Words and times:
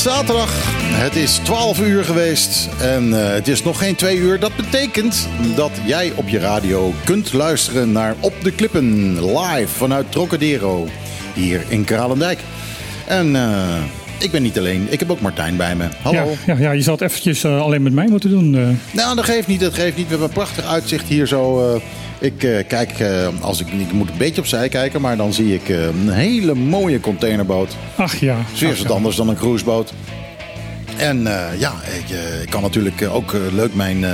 zaterdag. 0.00 0.50
Het 0.82 1.16
is 1.16 1.34
12 1.36 1.80
uur 1.80 2.04
geweest 2.04 2.68
en 2.80 3.08
uh, 3.08 3.28
het 3.28 3.48
is 3.48 3.62
nog 3.62 3.78
geen 3.78 3.94
2 3.94 4.16
uur. 4.16 4.40
Dat 4.40 4.56
betekent 4.56 5.28
dat 5.56 5.70
jij 5.84 6.12
op 6.16 6.28
je 6.28 6.38
radio 6.38 6.94
kunt 7.04 7.32
luisteren 7.32 7.92
naar 7.92 8.14
Op 8.20 8.32
de 8.42 8.52
Klippen 8.52 9.14
live 9.36 9.74
vanuit 9.74 10.12
Trocadero 10.12 10.88
hier 11.34 11.64
in 11.68 11.84
Kralendijk. 11.84 12.38
En 13.06 13.34
uh, 13.34 13.76
ik 14.20 14.30
ben 14.30 14.42
niet 14.42 14.58
alleen, 14.58 14.86
ik 14.90 14.98
heb 14.98 15.10
ook 15.10 15.20
Martijn 15.20 15.56
bij 15.56 15.76
me. 15.76 15.84
Hallo. 16.02 16.34
Ja, 16.46 16.54
ja, 16.54 16.60
ja 16.60 16.70
je 16.70 16.82
zal 16.82 16.94
het 16.94 17.02
eventjes 17.02 17.44
uh, 17.44 17.60
alleen 17.60 17.82
met 17.82 17.92
mij 17.92 18.06
moeten 18.08 18.30
doen. 18.30 18.78
Nou, 18.90 19.16
dat 19.16 19.24
geeft 19.24 19.46
niet, 19.46 19.60
dat 19.60 19.74
geeft 19.74 19.96
niet. 19.96 20.04
We 20.04 20.10
hebben 20.10 20.28
een 20.28 20.34
prachtig 20.34 20.64
uitzicht 20.64 21.08
hier 21.08 21.26
zo. 21.26 21.80
Ik 22.20 22.42
uh, 22.42 22.58
kijk, 22.68 23.00
uh, 23.00 23.28
als 23.40 23.60
ik, 23.60 23.66
ik 23.66 23.92
moet 23.92 24.10
een 24.10 24.16
beetje 24.18 24.40
opzij 24.40 24.68
kijken, 24.68 25.00
maar 25.00 25.16
dan 25.16 25.32
zie 25.32 25.54
ik 25.54 25.68
uh, 25.68 25.84
een 25.84 26.08
hele 26.08 26.54
mooie 26.54 27.00
containerboot. 27.00 27.76
Ach 27.96 28.16
ja. 28.16 28.36
Zeer 28.54 28.76
wat 28.76 28.90
anders 28.90 29.16
dan 29.16 29.28
een 29.28 29.36
cruiseboot. 29.36 29.92
En 30.96 31.22
ja, 31.58 31.72
ik, 31.98 32.16
ik, 32.42 32.50
kan 32.50 32.62
natuurlijk 32.62 33.08
ook 33.12 33.36
leuk 33.52 33.74
mijn 33.74 34.04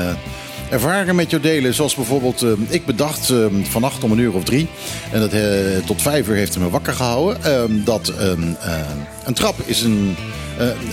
ervaringen 0.71 1.15
met 1.15 1.31
jou 1.31 1.43
delen. 1.43 1.75
Zoals 1.75 1.95
bijvoorbeeld, 1.95 2.45
ik 2.69 2.87
bedacht 2.87 3.33
vannacht 3.63 4.05
om 4.05 4.13
een 4.13 4.19
uur 4.19 4.33
of 4.33 4.45
drie, 4.45 4.69
en 5.13 5.21
dat, 5.21 5.31
tot 5.87 6.03
vijf 6.03 6.29
uur 6.29 6.35
heeft 6.35 6.55
hij 6.55 6.63
me 6.63 6.71
wakker 6.71 6.93
gehouden, 6.93 7.85
dat 7.85 8.13
een 9.25 9.35
trap 9.35 9.55
is 9.65 9.83
een... 9.83 10.17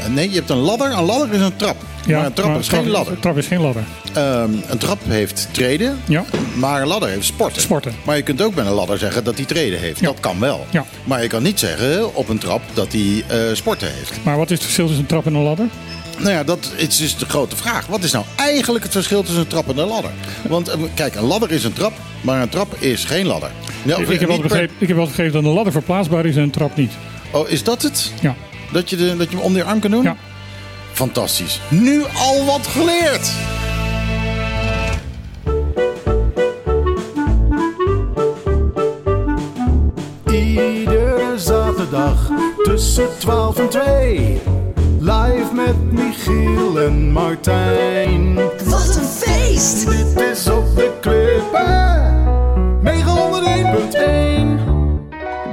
nee, 0.10 0.30
je 0.30 0.36
hebt 0.36 0.50
een 0.50 0.58
ladder. 0.58 0.92
Een 0.92 1.04
ladder 1.06 1.34
is 1.34 1.42
een 1.42 1.56
trap. 1.56 1.76
Ja, 2.06 2.18
maar 2.18 2.26
een 2.26 2.34
trap 2.34 2.50
maar 2.50 2.60
is 2.60 2.68
geen 2.68 2.90
ladder. 2.90 3.14
Een 3.14 3.20
trap 3.20 3.38
is 3.38 3.48
geen 3.48 3.62
ladder. 3.62 3.84
Um, 4.18 4.62
een 4.68 4.78
trap 4.78 5.00
heeft 5.08 5.48
treden, 5.52 6.00
Ja. 6.08 6.24
maar 6.56 6.82
een 6.82 6.88
ladder 6.88 7.10
heeft 7.10 7.26
sporten. 7.26 7.62
Sporten. 7.62 7.94
Maar 8.04 8.16
je 8.16 8.22
kunt 8.22 8.42
ook 8.42 8.56
bij 8.56 8.66
een 8.66 8.72
ladder 8.72 8.98
zeggen 8.98 9.24
dat 9.24 9.36
hij 9.36 9.46
treden 9.46 9.80
heeft. 9.80 10.00
Ja. 10.00 10.06
Dat 10.06 10.20
kan 10.20 10.40
wel. 10.40 10.66
Ja. 10.70 10.86
Maar 11.04 11.22
je 11.22 11.28
kan 11.28 11.44
niet 11.44 11.60
zeggen 11.60 12.16
op 12.16 12.30
een 12.30 12.38
trap 12.38 12.62
dat 12.74 12.92
hij 12.92 13.24
eh, 13.28 13.40
sporten 13.54 13.88
heeft. 13.94 14.12
Maar 14.24 14.38
wat 14.38 14.46
is 14.52 14.56
het 14.58 14.64
verschil 14.64 14.86
tussen 14.86 15.04
een 15.04 15.10
trap 15.10 15.26
en 15.26 15.34
een 15.34 15.44
ladder? 15.44 15.68
Nou 16.18 16.30
ja, 16.32 16.44
dat 16.44 16.72
is 16.76 16.98
dus 16.98 17.18
de 17.18 17.26
grote 17.26 17.56
vraag. 17.56 17.86
Wat 17.86 18.04
is 18.04 18.12
nou 18.12 18.26
eigenlijk 18.36 18.84
het 18.84 18.94
verschil 18.94 19.22
tussen 19.24 19.40
een 19.42 19.48
trap 19.48 19.70
en 19.70 19.78
een 19.78 19.88
ladder? 19.88 20.12
Want 20.48 20.68
eh, 20.68 20.80
kijk, 20.94 21.16
een 21.16 21.24
ladder 21.24 21.52
is 21.52 21.64
een 21.64 21.74
trap, 21.74 21.94
maar 22.22 22.42
een 22.42 22.50
trap 22.50 22.76
is 22.80 23.06
geen 23.06 23.26
ladder. 23.26 23.52
Ja, 23.84 23.98
ik, 23.98 24.08
ik, 24.10 24.20
heb 24.20 24.28
wel 24.30 24.40
per- 24.40 24.48
begrepen, 24.48 24.76
ik 24.78 24.88
heb 24.88 24.98
wel 24.98 25.06
begrepen 25.06 25.34
dat 25.34 25.44
een 25.44 25.50
ladder 25.50 25.74
verplaatsbaar 25.74 26.26
is 26.26 26.36
en 26.36 26.42
een 26.42 26.52
trap 26.52 26.76
niet. 26.76 26.92
Oh, 27.32 27.50
is 27.50 27.64
dat 27.64 27.82
het? 27.82 28.12
Ja. 28.22 28.36
Dat 28.72 28.90
je, 28.90 28.96
de, 28.96 29.18
dat 29.18 29.30
je 29.30 29.36
hem 29.36 29.46
onder 29.46 29.62
je 29.62 29.68
arm 29.68 29.80
kan 29.80 29.92
doen? 29.92 30.04
Ja. 30.04 30.16
Fantastisch. 30.92 31.60
Nu 31.70 32.04
al 32.18 32.46
wat 32.46 32.68
geleerd. 32.68 33.32
Iedere 40.32 41.34
zaterdag 41.38 42.30
tussen 42.64 43.08
12 43.20 43.58
en 43.58 43.70
2. 43.70 44.42
Live 45.04 45.54
met 45.54 45.92
Michiel 45.92 46.80
en 46.80 47.12
Martijn. 47.12 48.36
Wat 48.66 48.96
een 48.96 49.04
feest! 49.04 49.86
Dit 49.90 50.22
is 50.32 50.50
op 50.50 50.76
de 50.76 50.92
klippen. 51.02 52.02
901.1. 52.84 52.90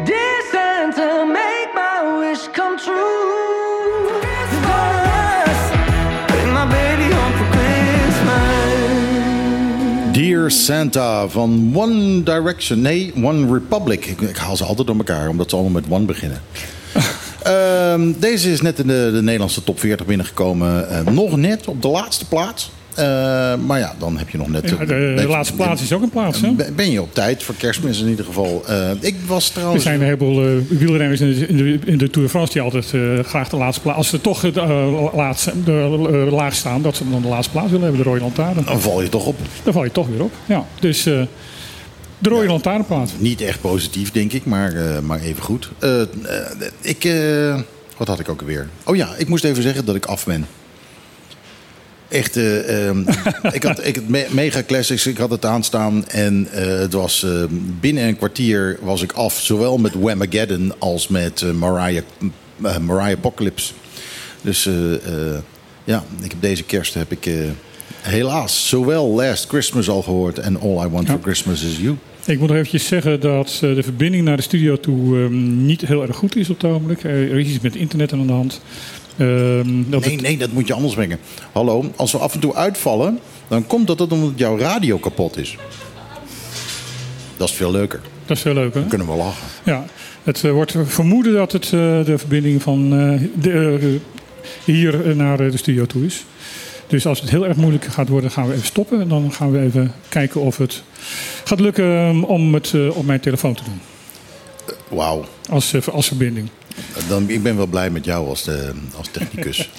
Dear 0.05 0.43
Santa, 0.53 1.25
make 1.25 1.71
my 1.75 2.19
wish 2.19 2.51
come 2.53 2.77
true. 2.77 4.09
Christmas, 4.21 5.59
bring 6.27 6.53
my 6.53 6.67
baby 6.67 7.13
home 7.15 7.37
for 7.37 7.47
Christmas. 7.51 8.43
Dear 10.13 10.51
Santa 10.51 11.29
van 11.29 11.73
One 11.75 12.23
Direction. 12.23 12.81
Nee, 12.81 13.13
One 13.23 13.53
Republic. 13.53 14.07
Ik, 14.07 14.21
ik 14.21 14.37
haal 14.37 14.57
ze 14.57 14.65
altijd 14.65 14.87
door 14.87 14.97
elkaar, 14.97 15.29
omdat 15.29 15.51
ze 15.51 15.57
allemaal 15.57 15.81
met 15.81 15.91
One 15.91 16.05
beginnen. 16.05 16.41
Ehm, 17.43 18.13
deze 18.19 18.53
is 18.53 18.61
net 18.61 18.79
in 18.79 18.87
de, 18.87 19.11
de 19.13 19.23
Nederlandse 19.23 19.65
top 19.65 19.81
40 19.81 20.07
binnengekomen. 20.07 20.91
Eh, 20.91 21.13
nog 21.13 21.37
net 21.37 21.67
op 21.67 21.83
de 21.83 21.89
laatste 21.89 22.25
plaats. 22.25 22.71
Eh, 22.95 23.05
maar 23.67 23.79
ja, 23.79 23.95
dan 23.99 24.19
heb 24.19 24.29
je 24.29 24.39
nog 24.39 24.49
net... 24.49 24.69
Ja, 24.69 24.77
de, 24.77 25.15
de 25.17 25.27
laatste 25.29 25.55
plaats 25.55 25.83
is 25.83 25.93
ook 25.93 26.03
een 26.03 26.11
plaats. 26.11 26.41
Hè? 26.41 26.53
Ben 26.75 26.91
je 26.91 27.03
op 27.03 27.15
tijd 27.15 27.43
voor 27.43 27.55
kerstmis 27.55 28.01
in 28.01 28.09
ieder 28.09 28.25
geval. 28.25 28.63
Eh, 28.67 28.91
ik 29.01 29.17
was 29.27 29.47
Er 29.47 29.53
trouwens... 29.53 29.83
zijn 29.83 29.95
een 29.95 30.05
heleboel 30.05 30.47
eh, 30.47 30.49
wielrenners 30.69 31.21
in 31.21 31.35
de, 31.35 31.47
in, 31.47 31.57
de, 31.57 31.79
in 31.85 31.99
de 31.99 32.11
Tour 32.11 32.27
de 32.27 32.33
France 32.33 32.53
die 32.53 32.63
altijd 32.63 32.95
graag 33.27 33.49
de 33.49 33.57
laatste 33.57 33.83
plaats... 33.83 33.99
Als 33.99 34.09
ze 34.09 34.21
toch 34.21 34.43
het, 34.43 34.57
laatste, 35.15 35.53
de, 35.65 36.29
laag 36.31 36.55
staan, 36.55 36.83
dat 36.83 36.97
ze 36.97 37.11
dan 37.11 37.23
de 37.23 37.29
laatste 37.29 37.53
plaats 37.53 37.71
willen 37.71 37.87
hebben, 37.87 38.03
de 38.03 38.09
rode 38.09 38.21
lantaarn. 38.21 38.65
Dan 38.65 38.81
val 38.81 39.03
je 39.03 39.09
toch 39.09 39.27
op. 39.27 39.37
Dan 39.63 39.73
val 39.73 39.85
je 39.85 39.93
toch 39.93 40.09
weer 40.09 40.23
op. 40.23 40.33
Ja, 40.47 40.65
dus 40.81 41.09
de 42.21 42.29
rode 42.29 42.47
lantaarnplaat. 42.47 43.11
Niet 43.19 43.41
echt 43.41 43.61
positief, 43.61 44.13
denk 44.13 44.33
ik, 44.33 44.45
maar, 44.45 44.73
eh, 44.75 44.99
maar 45.01 45.21
even 45.21 45.43
goed. 45.43 45.71
Eh, 45.79 46.01
eh, 46.01 46.07
ik, 46.81 47.09
wat 47.97 48.09
had 48.09 48.19
ik 48.21 48.29
ook 48.29 48.41
alweer? 48.41 48.69
Oh 48.85 48.97
ja, 48.97 49.15
ik 49.17 49.29
moest 49.29 49.45
even 49.45 49.63
zeggen 49.63 49.85
dat 49.85 49.95
ik 49.95 50.07
af 50.07 50.25
ben. 50.25 50.47
Echt, 52.09 52.37
eh, 52.37 52.87
ehm, 52.89 52.99
ik 53.53 53.63
had 53.63 53.87
ik 53.87 54.09
me- 54.09 54.27
mega 54.31 54.63
classics, 54.67 55.07
ik 55.07 55.19
had 55.19 55.31
het 55.31 55.45
aanstaan 55.45 56.09
en 56.09 56.47
het 56.51 56.93
was 56.93 57.27
binnen 57.81 58.05
een 58.05 58.17
kwartier 58.17 58.79
was 58.81 59.03
ik 59.03 59.13
af, 59.13 59.41
zowel 59.41 59.79
met 59.79 59.95
Whamageddon 59.95 60.73
als 60.79 61.09
met 61.09 61.45
Mariah, 61.55 62.03
Mariah 62.81 63.17
Apocalypse. 63.19 63.73
Dus 64.43 64.69
ja, 65.85 66.05
ik 66.23 66.31
heb 66.31 66.41
deze 66.41 66.63
kerst 66.63 66.95
heb 66.95 67.13
ik 67.13 67.31
helaas 68.01 68.69
zowel 68.69 69.07
Last 69.15 69.49
Christmas 69.49 69.89
al 69.89 70.03
gehoord 70.03 70.39
en 70.39 70.61
All 70.61 70.85
I 70.85 70.89
Want 70.89 71.07
Ja. 71.07 71.13
for 71.13 71.23
Christmas 71.23 71.63
Is 71.63 71.79
You. 71.79 71.97
Ik 72.27 72.39
moet 72.39 72.49
nog 72.49 72.57
eventjes 72.57 72.87
zeggen 72.87 73.21
dat 73.21 73.61
eh, 73.63 73.75
de 73.75 73.83
verbinding 73.83 74.25
naar 74.25 74.37
de 74.37 74.43
studio 74.43 74.77
toe 74.77 75.19
ehm, 75.19 75.67
niet 75.67 75.81
heel 75.81 76.03
erg 76.03 76.17
goed 76.17 76.37
is 76.37 76.51
op 76.51 76.61
het 76.61 76.71
ogenblik. 76.71 77.03
Er 77.03 77.39
is 77.39 77.49
iets 77.49 77.61
met 77.61 77.77
internet 77.77 78.13
aan 78.13 78.27
de 78.27 78.33
hand. 78.33 78.61
Ehm, 79.17 79.83
dat 79.89 80.07
Nee, 80.07 80.17
nee, 80.17 80.37
dat 80.37 80.53
moet 80.53 80.67
je 80.67 80.75
anders 80.75 80.95
brengen. 80.95 81.19
Hallo, 81.53 81.93
als 81.97 82.13
we 82.13 82.19
af 82.19 82.35
en 82.35 82.41
toe 82.41 82.55
uitvallen, 82.55 83.19
dan 83.49 83.67
komt 83.67 83.87
dat 83.87 83.99
het 83.99 84.13
omdat 84.13 84.33
jouw 84.37 84.59
radio 84.59 84.99
kapot 84.99 85.37
is. 85.37 85.57
Dat 87.37 87.49
is 87.49 87.55
veel 87.55 87.71
leuker. 87.71 88.01
dat 88.27 88.37
is 88.37 88.43
veel 88.43 88.55
leuk, 88.55 88.75
hè? 88.75 88.81
Dan 88.81 88.89
kunnen 88.89 89.07
we 89.07 89.15
lachen. 89.15 89.47
Ja, 89.65 89.85
het 90.23 90.45
eh, 90.45 90.51
wordt 90.51 90.75
vermoeden 90.85 91.33
dat 91.33 91.53
het 91.53 91.65
eh, 91.65 92.05
de 92.05 92.19
verbinding 92.19 92.63
van 92.63 92.91
de, 93.41 93.99
hier 94.65 95.17
naar 95.17 95.37
de 95.37 95.57
studio 95.57 95.87
toe 95.87 96.07
is. 96.07 96.25
Dus 96.91 97.07
als 97.07 97.21
het 97.21 97.31
heel 97.31 97.47
erg 97.47 97.57
moeilijk 97.57 97.85
gaat 97.85 98.09
worden, 98.09 98.31
gaan 98.31 98.47
we 98.47 98.53
even 98.53 98.67
stoppen. 98.67 99.01
En 99.01 99.09
dan 99.09 99.33
gaan 99.33 99.51
we 99.51 99.61
even 99.61 99.93
kijken 100.09 100.41
of 100.41 100.57
het 100.57 100.83
gaat 101.45 101.61
lukken 101.61 101.85
eh, 101.85 102.29
om 102.29 102.55
het 102.55 102.73
eh, 102.75 102.97
op 102.97 103.07
mijn 103.07 103.21
telefoon 103.21 103.55
te 103.55 103.63
doen. 103.65 103.81
Wauw. 104.89 105.25
Als, 105.49 105.73
eh, 105.73 105.89
als 105.89 106.07
verbinding. 106.07 106.49
Dan, 107.09 107.29
ik 107.29 107.43
ben 107.43 107.57
wel 107.57 107.67
blij 107.67 107.91
met 107.91 108.05
jou 108.05 108.29
als, 108.29 108.45
de, 108.45 108.73
als 108.97 109.09
technicus. 109.11 109.69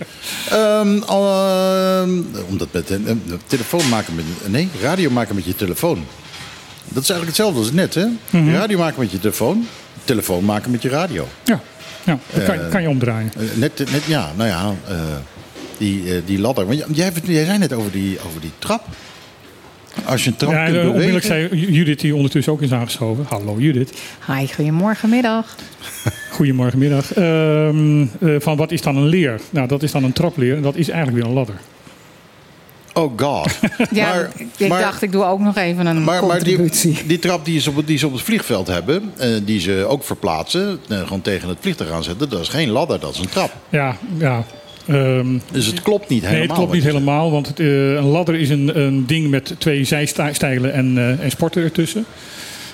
Ehm, 0.50 1.00
al, 1.05 1.25
ehm, 1.27 2.21
omdat 2.50 2.67
met 2.71 2.94
telefoon 3.47 3.89
maken 3.89 4.16
met... 4.16 4.25
Nee, 4.47 4.69
radio 4.81 5.09
maken 5.09 5.35
met 5.35 5.45
je 5.45 5.55
telefoon. 5.55 6.05
Dat 6.88 7.03
is 7.03 7.09
eigenlijk 7.09 7.38
hetzelfde 7.38 7.59
als 7.59 7.71
net, 7.71 7.94
hè? 7.94 8.07
Radio 8.51 8.77
maken 8.77 9.00
met 9.00 9.11
je 9.11 9.19
telefoon. 9.19 9.67
Telefoon 10.03 10.45
maken 10.45 10.71
met 10.71 10.81
je 10.81 10.89
radio. 10.89 11.27
Ja, 11.44 11.61
ja 12.03 12.19
dat 12.33 12.44
kan, 12.44 12.69
kan 12.69 12.81
je 12.81 12.89
omdraaien. 12.89 13.31
Eh, 13.38 13.44
Net, 13.55 13.91
net 13.91 14.03
ja, 14.05 14.31
nou 14.35 14.50
ja, 14.50 14.73
eh, 14.88 14.95
die, 15.81 16.16
eh, 16.16 16.22
die 16.25 16.40
ladder. 16.40 16.66
Want 16.66 16.80
jij, 16.96 17.12
jij 17.24 17.46
zei 17.46 17.57
net 17.57 17.74
over 17.74 17.92
die, 17.92 18.18
over 18.28 18.42
die 18.42 18.51
trap. 18.60 18.86
Als 20.06 20.24
je 20.24 20.30
een 20.30 20.36
trap 20.36 20.51
Ja, 20.51 20.66
kunt 20.66 20.78
eh, 20.78 20.88
onmiddellijk 20.89 21.28
bewegen... 21.28 21.57
zei 21.60 21.72
Judith, 21.72 22.00
die 22.00 22.16
ondertussen 22.16 22.54
ook 22.54 22.62
is 22.62 22.72
aangeschoven. 22.72 23.25
Hallo 23.30 23.56
Judith. 23.60 24.00
Hi, 24.28 24.48
goedemorgen, 24.56 25.10
middag. 25.10 25.56
Goedemorgen, 26.38 26.80
middag. 26.80 27.13
Ehm, 27.13 28.01
eh, 28.01 28.36
van 28.39 28.57
wat 28.57 28.72
is 28.72 28.81
dan 28.81 28.95
een 28.95 29.07
leer? 29.07 29.39
Nou, 29.50 29.68
dat 29.68 29.83
is 29.83 29.92
dan 29.92 30.04
een 30.04 30.13
trapleer 30.13 30.56
en 30.56 30.62
dat 30.62 30.75
is 30.75 30.89
eigenlijk 30.89 31.18
weer 31.18 31.28
een 31.28 31.38
ladder. 31.38 31.56
Oh 32.94 33.19
god. 33.19 33.48
Ja, 33.92 34.10
Maar- 34.13 34.31
ik 34.57 34.68
maar- 34.69 34.81
dacht, 34.81 35.01
ik 35.01 35.12
doe 35.12 35.24
ook 35.24 35.39
nog 35.39 35.57
even 35.57 35.86
een 35.86 36.04
Maar, 36.04 36.25
maar 36.25 36.44
die, 36.44 36.56
contributie. 36.57 37.07
die 37.07 37.19
trap 37.19 37.45
die 37.45 37.60
ze, 37.60 37.69
op, 37.69 37.88
die 37.88 37.98
ze 37.98 38.07
op 38.07 38.13
het 38.13 38.22
vliegveld 38.22 38.68
hebben, 38.68 39.13
eh, 39.18 39.30
die 39.44 39.60
ze 39.60 39.86
ook 39.88 40.04
verplaatsen, 40.04 40.80
gewoon 40.88 41.22
tegen 41.22 41.50
het 41.50 41.57
vliegtuig 41.62 41.89
aanzetten, 41.92 42.30
dat 42.30 42.42
is 42.42 42.50
geen 42.50 42.69
ladder, 42.69 43.00
dat 43.00 43.13
is 43.13 43.19
een 43.19 43.30
trap. 43.30 43.51
Ja, 43.69 43.98
ja. 44.18 44.44
Ehm, 44.88 45.38
Dus 45.51 45.66
het 45.66 45.81
klopt 45.81 46.10
niet 46.10 46.22
helemaal. 46.22 46.39
Nee, 46.39 46.48
het 46.48 46.57
klopt 46.57 46.74
niet 46.74 46.83
helemaal, 46.83 47.31
want 47.31 47.48
het, 47.48 47.60
eh, 47.60 47.68
een 47.94 48.04
ladder 48.04 48.36
is 48.36 48.50
een, 48.50 48.80
een 48.80 49.06
ding 49.06 49.30
met 49.30 49.56
twee 49.57 49.83
zijstijlen 49.83 50.74
en, 50.74 50.98
eh, 50.98 51.24
en 51.24 51.31
sporten 51.31 51.63
ertussen. 51.63 52.06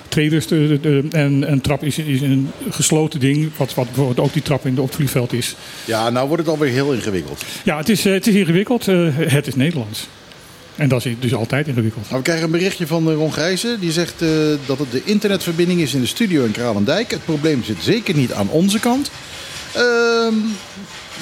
Traders 0.08 0.46
de, 0.46 0.78
de- 0.82 1.04
en 1.10 1.52
een 1.52 1.60
trap 1.60 1.82
is, 1.84 1.98
is 1.98 2.20
een 2.20 2.50
gesloten 2.70 3.20
ding, 3.20 3.50
wat, 3.56 3.74
wat 3.74 3.84
bijvoorbeeld 3.86 4.20
ook 4.26 4.32
die 4.32 4.42
trap 4.42 4.66
in 4.66 4.74
de, 4.74 4.80
op 4.80 4.86
het 4.86 4.96
vliegveld 4.96 5.32
is. 5.32 5.54
Ja, 5.84 6.10
nou 6.10 6.26
wordt 6.28 6.42
het 6.42 6.52
alweer 6.52 6.72
heel 6.72 6.92
ingewikkeld. 6.92 7.44
Ja, 7.64 7.76
het 7.76 7.88
is, 7.88 8.04
eh, 8.06 8.12
het 8.12 8.26
is 8.26 8.34
ingewikkeld. 8.34 8.88
eh, 8.88 9.06
het 9.16 9.46
is 9.46 9.54
Nederlands. 9.54 10.06
En 10.76 10.88
dat 10.88 11.04
is 11.04 11.12
dus 11.20 11.34
altijd 11.34 11.66
ingewikkeld. 11.68 12.04
Nou, 12.04 12.16
we 12.16 12.22
krijgen 12.22 12.44
een 12.44 12.50
berichtje 12.50 12.86
van 12.86 13.08
eh, 13.10 13.14
Ron 13.14 13.32
Grijzen. 13.32 13.80
Die 13.80 13.92
zegt 13.92 14.22
eh, 14.22 14.28
dat 14.66 14.78
het 14.78 14.90
de 14.92 15.02
internetverbinding 15.04 15.80
is 15.80 15.94
in 15.94 16.00
de 16.00 16.06
studio 16.06 16.44
in 16.44 16.50
Kralendijk. 16.50 17.10
Het 17.10 17.24
probleem 17.24 17.64
zit 17.64 17.76
zeker 17.80 18.14
niet 18.16 18.32
aan 18.32 18.48
onze 18.50 18.78
kant. 18.80 19.10
Ehm, 19.74 20.34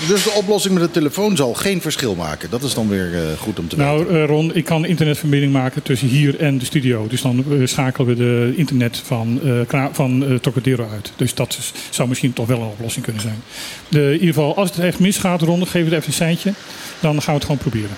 dus 0.08 0.22
de 0.22 0.30
oplossing 0.30 0.74
met 0.74 0.82
de 0.82 0.90
telefoon 0.90 1.36
zal 1.36 1.54
geen 1.54 1.80
verschil 1.80 2.14
maken. 2.14 2.50
Dat 2.50 2.62
is 2.62 2.74
dan 2.74 2.88
weer 2.88 3.14
eh, 3.14 3.20
goed 3.38 3.58
om 3.58 3.68
te 3.68 3.76
weten. 3.76 3.92
Nou, 3.94 4.14
eh, 4.14 4.24
Ron, 4.26 4.54
ik 4.54 4.64
kan 4.64 4.84
internetverbinding 4.84 5.52
maken 5.52 5.82
tussen 5.82 6.08
hier 6.08 6.40
en 6.40 6.58
de 6.58 6.64
studio. 6.64 7.06
Dus 7.06 7.22
dan 7.22 7.44
eh, 7.50 7.66
schakelen 7.66 8.06
we 8.08 8.14
de 8.14 8.52
internet 8.56 9.02
van, 9.04 9.40
eh 9.44 9.50
Kra- 9.66 9.90
van 9.92 10.24
eh, 10.26 10.34
Trocadero 10.34 10.88
uit. 10.92 11.12
Dus 11.16 11.34
dat 11.34 11.56
is- 11.58 11.72
zou 11.90 12.08
misschien 12.08 12.32
toch 12.32 12.46
wel 12.46 12.60
een 12.60 12.66
oplossing 12.66 13.04
kunnen 13.04 13.22
zijn. 13.22 13.42
De, 13.88 14.04
in 14.06 14.12
ieder 14.12 14.26
geval, 14.26 14.56
als 14.56 14.70
het 14.70 14.78
echt 14.78 14.98
misgaat, 14.98 15.42
Ron, 15.42 15.58
dan 15.58 15.68
geef 15.68 15.84
het 15.84 15.92
even 15.92 16.06
een 16.06 16.12
seintje. 16.12 16.52
Dan 17.00 17.14
gaan 17.22 17.24
we 17.26 17.32
het 17.32 17.42
gewoon 17.42 17.58
proberen. 17.58 17.96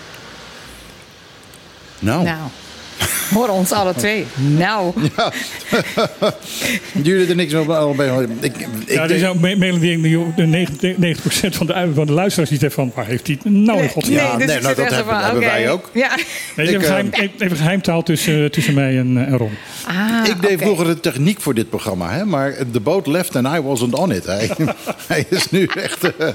Nou, 1.98 2.24
Nou, 2.24 2.38
hoor 3.34 3.48
ons 3.48 3.72
alle 3.72 3.94
twee. 3.94 4.26
Nou, 4.36 4.92
jullie 7.02 7.26
er 7.30 7.34
niks 7.34 7.54
over 7.54 7.74
bij. 7.96 8.26
Ik, 8.40 8.56
ik 8.58 8.66
ja, 8.86 9.02
er 9.08 9.18
zijn 9.18 9.30
ook 9.30 9.40
me- 9.40 9.56
mailen 9.56 9.80
de 10.36 11.16
90% 11.16 11.56
van 11.56 11.66
de, 11.66 11.90
van 11.94 12.06
de 12.06 12.12
luisteraars 12.12 12.50
zeggen 12.50 12.72
van... 12.72 12.92
waar 12.94 13.06
heeft 13.06 13.26
hij 13.26 13.38
het 13.42 13.52
nou 13.52 13.82
in 13.82 13.88
godsnaam? 13.88 14.16
Ja, 14.16 14.36
nee, 14.36 14.56
ik 14.56 14.62
nou, 14.62 14.74
dat 14.74 14.76
hebben- 14.90 15.04
van, 15.14 15.22
hebben 15.22 15.42
oké. 15.42 15.50
wij 15.50 15.70
ook. 15.70 15.90
Ja. 15.94 16.10
Nee, 16.56 16.66
Ik, 16.66 16.72
even, 16.74 16.86
geheim, 16.86 17.08
eh, 17.12 17.28
even 17.38 17.56
geheimtaal 17.56 18.02
tussen, 18.02 18.50
tussen 18.50 18.74
mij 18.74 18.98
en, 18.98 19.26
en 19.26 19.36
Ron. 19.36 19.50
Ah, 19.86 20.26
ik 20.28 20.42
deed 20.42 20.60
vroeger 20.60 20.86
de 20.86 21.00
techniek 21.00 21.40
voor 21.40 21.54
dit 21.54 21.68
programma, 21.70 22.10
hè, 22.12 22.24
maar 22.24 22.54
de 22.72 22.80
boot 22.80 23.06
left 23.06 23.36
and 23.36 23.46
I 23.56 23.60
wasn't 23.60 23.94
on 23.94 24.12
it. 24.12 24.26
Hij, 24.26 24.50
hij 25.06 25.26
is 25.28 25.50
nu 25.50 25.68
echt. 25.74 26.04
eh, 26.16 26.28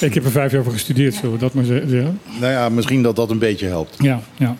Ik 0.00 0.14
heb 0.14 0.24
er 0.24 0.30
vijf 0.30 0.52
jaar 0.52 0.62
voor 0.62 0.72
gestudeerd, 0.72 1.14
zullen 1.14 1.32
we 1.32 1.38
dat 1.38 1.54
maar 1.54 1.64
ze- 1.64 1.84
zeggen. 1.88 2.20
nou 2.40 2.52
ja, 2.52 2.68
misschien 2.68 3.02
dat 3.02 3.16
dat 3.16 3.30
een 3.30 3.38
beetje 3.38 3.66
helpt. 3.66 3.94
Ja, 3.98 4.20
ja. 4.36 4.56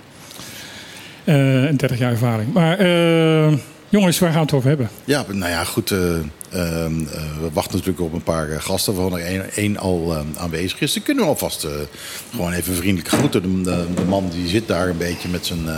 Eh, 1.25 1.65
en 1.65 1.77
30 1.77 1.99
jaar 1.99 2.11
ervaring. 2.11 2.53
Maar 2.53 2.79
eh, 2.79 3.53
jongens, 3.89 4.19
waar 4.19 4.31
gaan 4.31 4.39
we 4.39 4.45
het 4.47 4.55
over 4.55 4.69
hebben? 4.69 4.89
Ja, 5.05 5.25
nou 5.29 5.51
ja, 5.51 5.65
goed. 5.65 5.91
eh, 5.91 5.99
ehm, 6.09 6.21
eh, 6.53 7.23
we 7.41 7.49
wachten 7.53 7.73
natuurlijk 7.77 8.01
op 8.05 8.13
een 8.13 8.23
paar 8.23 8.49
gasten, 8.61 8.95
waarvan 8.95 9.19
er 9.19 9.25
één- 9.27 9.51
één 9.55 9.77
al 9.79 10.17
aanwezig 10.39 10.81
is. 10.81 10.93
Dan 10.95 11.03
kunnen 11.03 11.25
we 11.25 11.31
alvast 11.31 11.65
eh, 11.65 11.71
gewoon 12.31 12.53
even 12.53 12.75
vriendelijk 12.75 13.09
groeten. 13.15 13.43
De, 13.43 13.71
de, 13.71 13.85
de 13.95 14.05
man 14.09 14.29
die 14.35 14.49
zit 14.49 14.69
daar 14.69 14.89
een 14.89 14.97
beetje 14.99 15.29
met 15.29 15.47
zijn, 15.47 15.69
eh, 15.69 15.77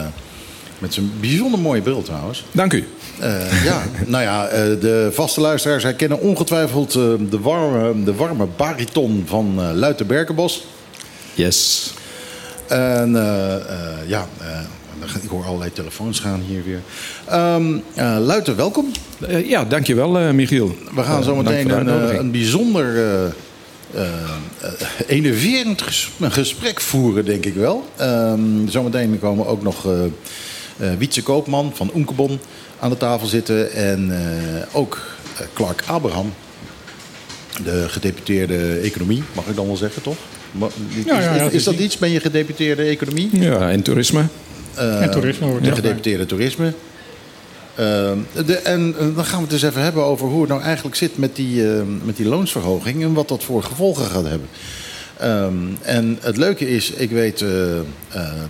met 0.78 0.94
zijn 0.94 1.10
bijzonder 1.20 1.60
mooie 1.60 1.80
bril 1.82 2.02
trouwens. 2.02 2.44
Dank 2.52 2.72
u. 2.72 2.88
Eh, 3.20 3.64
ja, 3.64 3.82
nou 4.06 4.22
ja, 4.22 4.46
eh, 4.46 4.60
de 4.80 5.08
vaste 5.12 5.40
luisteraars 5.40 5.82
herkennen 5.82 6.20
ongetwijfeld 6.20 6.94
eh, 6.94 7.02
de, 7.30 7.38
warme, 7.40 8.04
de 8.04 8.14
warme 8.14 8.46
bariton 8.56 9.24
van 9.26 9.54
eh 9.58 9.70
Luiten 9.74 10.06
Berkenbos. 10.06 10.64
Yes. 11.34 11.92
En 12.68 13.16
eh, 13.16 13.54
eh, 13.54 13.62
ja, 14.06 14.26
eh, 14.40 14.46
ik 15.22 15.28
hoor 15.28 15.44
allerlei 15.44 15.72
telefoons 15.72 16.20
gaan 16.20 16.42
hier 16.46 16.64
weer. 16.64 16.80
Ehm 17.28 17.64
eh, 17.94 18.16
Luiten, 18.20 18.56
welkom. 18.56 18.90
Eh, 19.28 19.48
ja, 19.48 19.64
dankjewel 19.64 20.18
eh 20.18 20.30
Michiel. 20.30 20.76
We 20.94 21.02
gaan 21.02 21.22
zo 21.22 21.34
meteen 21.36 21.66
een, 21.88 22.18
een 22.18 22.30
bijzonder 22.30 23.32
enerverend 25.06 25.82
ges- 25.82 26.10
gesprek 26.20 26.80
voeren, 26.80 27.24
denk 27.24 27.44
ik 27.46 27.54
wel. 27.54 27.84
Ehm 27.96 28.40
zometeen 28.68 29.18
komen 29.20 29.46
ook 29.46 29.62
nog 29.62 29.86
Wietse 30.98 31.22
Koopman 31.22 31.70
van 31.74 31.90
Oenkebon 31.94 32.38
aan 32.80 32.90
de 32.90 32.96
tafel 32.96 33.26
zitten. 33.26 33.72
En 33.72 34.12
ook 34.72 35.00
Clark 35.52 35.82
Abraham, 35.86 36.32
de 37.64 37.84
gedeputeerde 37.88 38.78
economie, 38.82 39.22
mag 39.34 39.46
ik 39.46 39.56
dan 39.56 39.66
wel 39.66 39.76
zeggen, 39.76 40.02
toch? 40.02 40.16
Is, 40.94 41.04
is- 41.46 41.52
is 41.52 41.64
dat 41.64 41.74
iets? 41.74 41.98
Ben 41.98 42.10
je 42.10 42.20
gedeputeerde 42.20 42.82
economie? 42.82 43.28
Ja, 43.32 43.70
en 43.70 43.82
toerisme. 43.82 44.24
Eh, 44.74 45.02
En 45.02 45.10
toerisme 45.10 45.46
hoort 45.46 45.64
De 45.64 45.72
gedeputeerde 45.72 46.26
toerisme. 46.26 46.72
Ehm, 47.74 48.18
de, 48.46 48.56
en 48.56 48.94
eh, 48.98 49.06
dan 49.14 49.24
gaan 49.24 49.38
we 49.38 49.44
het 49.44 49.52
eens 49.52 49.62
even 49.62 49.82
hebben 49.82 50.04
over 50.04 50.26
hoe 50.26 50.40
het 50.40 50.50
nou 50.50 50.62
eigenlijk 50.62 50.96
zit 50.96 51.18
met 51.18 51.36
die, 51.36 51.72
eh, 51.72 51.82
met 52.04 52.16
die 52.16 52.26
loonsverhoging 52.26 53.02
en 53.02 53.12
wat 53.12 53.28
dat 53.28 53.44
voor 53.44 53.62
gevolgen 53.62 54.04
gaat 54.04 54.26
hebben. 54.26 54.48
Ehm, 55.22 55.54
en 55.82 56.18
het 56.20 56.36
leuke 56.36 56.68
is, 56.68 56.90
ik 56.90 57.10
weet 57.10 57.42
eh, 57.42 57.78
eh, 57.78 57.82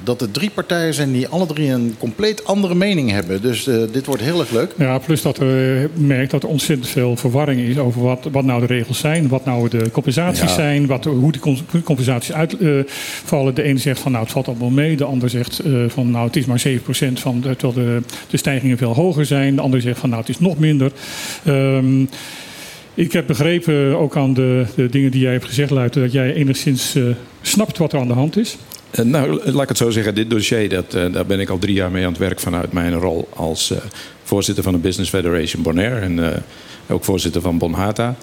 dat 0.04 0.20
er 0.20 0.30
drie 0.30 0.50
partijen 0.50 0.94
zijn 0.94 1.12
die 1.12 1.28
alle 1.28 1.46
drie 1.46 1.70
een 1.70 1.94
compleet 1.98 2.44
andere 2.44 2.74
mening 2.74 3.10
hebben. 3.10 3.42
Dus 3.42 3.66
eh, 3.66 3.76
dit 3.92 4.06
wordt 4.06 4.22
heel 4.22 4.40
erg 4.40 4.50
leuk. 4.50 4.74
Ja, 4.78 4.98
plus 4.98 5.22
dat 5.22 5.38
eh, 5.38 5.48
merkt 5.94 6.30
dat 6.30 6.42
er 6.42 6.48
ontzettend 6.48 6.88
veel 6.88 7.16
verwarring 7.16 7.60
is 7.60 7.78
over 7.78 8.02
wat, 8.02 8.28
wat 8.32 8.44
nou 8.44 8.60
de 8.60 8.66
regels 8.66 8.98
zijn, 8.98 9.28
wat 9.28 9.44
nou 9.44 9.68
de 9.68 9.90
compensaties 9.90 10.40
Ja. 10.40 10.54
zijn, 10.54 10.86
wat, 10.86 11.04
hoe 11.04 11.32
die 11.32 11.40
compensaties 11.84 12.32
uitvallen. 12.32 13.54
de 13.54 13.62
ene 13.62 13.78
zegt 13.78 14.00
van 14.00 14.12
nou 14.12 14.24
het 14.24 14.32
valt 14.32 14.46
allemaal 14.48 14.70
mee, 14.70 14.96
de 14.96 15.04
ander 15.04 15.30
zegt 15.30 15.60
van 15.86 16.10
nou 16.10 16.26
het 16.26 16.36
is 16.36 16.44
maar 16.46 16.62
7% 16.68 16.72
van 17.12 17.40
terwijl 17.40 17.72
de, 17.72 18.02
de 18.30 18.36
stijgingen 18.36 18.78
veel 18.78 18.94
hoger 18.94 19.26
zijn. 19.26 19.54
De 19.54 19.60
ander 19.60 19.80
zegt 19.80 19.98
van 19.98 20.08
nou 20.08 20.20
het 20.20 20.30
is 20.30 20.38
nog 20.38 20.58
minder. 20.58 20.92
Ehm, 21.44 22.04
ik 22.94 23.12
heb 23.12 23.26
begrepen, 23.26 23.98
ook 23.98 24.16
aan 24.16 24.34
de, 24.34 24.66
de 24.74 24.88
dingen 24.88 25.10
die 25.10 25.20
jij 25.20 25.32
hebt 25.32 25.44
gezegd, 25.44 25.70
Luiten, 25.70 26.02
dat 26.02 26.12
jij 26.12 26.34
enigszins 26.34 26.94
eh, 26.94 27.04
snapt 27.42 27.78
wat 27.78 27.92
er 27.92 27.98
aan 27.98 28.08
de 28.08 28.12
hand 28.12 28.36
is. 28.36 28.56
Eh, 28.90 29.04
nou, 29.04 29.50
laat 29.50 29.62
ik 29.62 29.68
het 29.68 29.76
zo 29.76 29.90
zeggen. 29.90 30.14
Dit 30.14 30.30
dossier, 30.30 30.68
dat, 30.68 30.94
eh, 30.94 31.12
daar 31.12 31.26
ben 31.26 31.40
ik 31.40 31.48
al 31.48 31.58
drie 31.58 31.74
jaar 31.74 31.90
mee 31.90 32.04
aan 32.04 32.10
het 32.10 32.20
werk 32.20 32.40
vanuit 32.40 32.72
mijn 32.72 32.94
rol 32.94 33.28
als 33.34 33.72
voorzitter 34.22 34.64
van 34.64 34.72
de 34.72 34.78
Business 34.78 35.10
Federation 35.10 35.62
Bonaire. 35.62 36.00
En 36.00 36.42
ook 36.88 37.04
voorzitter 37.04 37.40
van 37.40 37.58
Bonhata. 37.58 38.14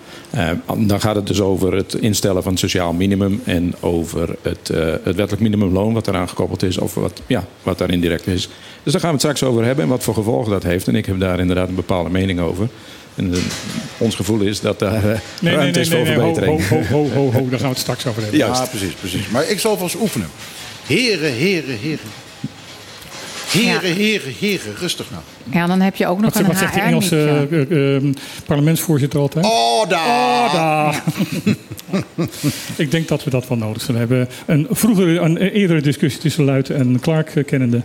Dan 0.78 1.02
gaat 1.02 1.16
het 1.16 1.28
dus 1.28 1.42
over 1.42 1.76
het 1.76 1.94
instellen 1.94 2.44
van 2.44 2.52
het 2.52 2.62
sociaal 2.62 2.94
minimum. 2.94 3.42
En 3.44 3.74
over 3.80 4.36
het, 4.42 4.68
het 5.04 5.16
wettelijk 5.16 5.40
minimumloon 5.40 5.94
wat 5.94 6.08
eraan 6.08 6.30
gekoppeld 6.30 6.64
is. 6.64 6.78
Of 6.78 6.94
wat, 6.94 7.22
ja, 7.28 7.46
wat 7.64 7.78
daar 7.78 7.92
indirect 7.92 8.28
is. 8.28 8.50
Dus 8.84 8.92
daar 8.92 9.02
gaan 9.02 9.10
we 9.10 9.26
het 9.26 9.36
straks 9.36 9.44
over 9.44 9.66
hebben. 9.66 9.84
En 9.84 9.90
wat 9.90 10.04
voor 10.04 10.14
gevolgen 10.14 10.52
dat 10.52 10.64
heeft. 10.64 10.88
En 10.88 10.96
ik 10.96 11.06
heb 11.06 11.20
daar 11.20 11.40
inderdaad 11.40 11.68
een 11.68 11.76
bepaalde 11.76 12.10
mening 12.10 12.40
over. 12.40 12.68
En 13.20 13.34
eh, 13.34 13.40
ons 13.98 14.16
gevoel 14.16 14.40
is 14.42 14.62
dat 14.62 14.80
daar 14.80 14.96
eh, 14.96 15.20
Nee, 15.40 15.56
ruimte 15.56 15.56
nee, 15.56 15.72
nee, 15.72 15.82
is 15.82 15.90
nee, 15.90 16.06
voor 16.06 16.14
verbetering. 16.14 16.68
ho, 16.68 16.76
ho, 16.76 16.84
ho, 16.84 17.10
ho, 17.10 17.32
ho, 17.32 17.50
daar 17.50 17.60
gaan 17.60 17.60
we 17.60 17.68
het 17.68 17.78
straks 17.78 18.06
over 18.06 18.22
hebben. 18.22 18.40
Ja, 18.40 18.66
precies, 18.70 18.94
precies. 18.94 19.30
Maar 19.30 19.50
ik 19.50 19.60
zal 19.60 19.78
vast 19.78 19.96
oefenen. 19.96 20.30
Heren, 20.86 21.34
heren, 21.34 21.78
heren. 21.78 22.10
Heren, 23.52 23.96
heren, 23.96 24.34
heren. 24.40 24.76
Rustig 24.80 25.12
nou. 25.12 25.24
Ja, 25.52 25.68
dan 25.68 25.82
heb 25.82 25.96
je 25.96 26.08
ook 26.08 26.22
nog 26.22 26.34
Wat, 26.34 26.42
een 26.42 26.48
wat 26.48 26.58
zegt 26.58 26.74
die 26.74 26.82
Engelse 26.82 27.48
eh, 27.52 27.96
eh, 27.96 28.04
parlementsvoorzitter 28.46 29.20
altijd? 29.20 29.46
Oh, 29.46 29.90
daar! 29.90 30.52
Daar. 30.52 31.04
ik 32.76 32.92
denk 32.92 33.08
dat 33.08 33.24
we 33.24 33.30
dat 33.30 33.48
wel 33.48 33.58
nodig 33.58 33.82
zullen 33.82 34.00
hebben. 34.00 34.30
Een 34.46 34.68
vroegere, 34.70 35.20
een 35.20 35.38
eerdere 35.38 35.82
discussie 35.82 36.22
tussen 36.22 36.44
Luiten 36.44 36.76
en 36.76 37.00
Clark 37.00 37.36
eh, 37.36 37.46
kennende 37.46 37.82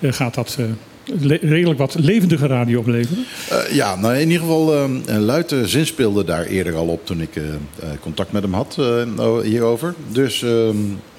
eh, 0.00 0.12
gaat 0.12 0.34
dat 0.34 0.56
eh, 0.58 0.64
redelijk 1.40 1.78
wat 1.78 1.94
levendige 1.98 2.46
radio 2.46 2.78
opleveren. 2.78 3.24
Eh, 3.48 3.74
ja, 3.74 3.96
nou 3.96 4.14
in 4.14 4.30
ieder 4.30 4.40
geval, 4.40 4.74
eh 4.74 5.16
Luiten 5.18 5.68
zinspeelde 5.68 6.24
daar 6.24 6.44
eerder 6.44 6.74
al 6.74 6.86
op 6.86 7.06
toen 7.06 7.20
ik 7.20 7.36
eh, 7.36 7.42
contact 8.00 8.32
met 8.32 8.42
hem 8.42 8.54
had 8.54 8.78
hierover. 9.42 9.94
Dus 10.12 10.42
eh 10.42 10.68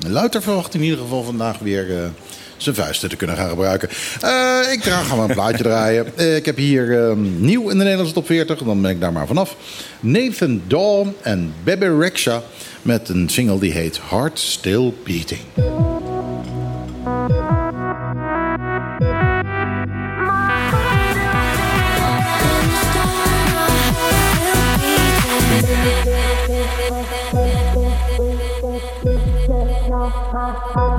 Luiter 0.07 0.41
verwacht 0.41 0.73
in 0.73 0.83
ieder 0.83 0.99
geval 0.99 1.23
vandaag 1.23 1.59
weer 1.59 2.11
zijn 2.57 2.75
vuisten 2.75 3.09
te 3.09 3.15
kunnen 3.15 3.35
gaan 3.35 3.49
gebruiken. 3.49 3.89
Ik 4.71 4.83
ga 4.83 5.03
gaan 5.03 5.17
we 5.17 5.23
een 5.23 5.33
plaatje 5.33 5.63
draaien. 5.69 6.35
Ik 6.35 6.45
heb 6.45 6.57
hier 6.57 7.07
eh, 7.09 7.15
nieuw 7.37 7.69
in 7.69 7.77
de 7.77 7.83
Nederlandse 7.83 8.13
top 8.13 8.25
40, 8.25 8.57
dan 8.57 8.81
ben 8.81 8.91
ik 8.91 8.99
daar 8.99 9.11
maar 9.11 9.27
vanaf. 9.27 9.55
Nathan 9.99 10.61
Daw 10.67 11.07
en 11.21 11.53
Bebe 11.63 11.97
Rexha 11.97 12.41
met 12.81 13.09
een 13.09 13.29
single 13.29 13.59
die 13.59 13.71
heet 13.71 13.99
Heart 14.09 14.39
Still 14.39 14.93
Beating. 15.03 15.41
Thank 30.55 30.75
you. 30.77 30.94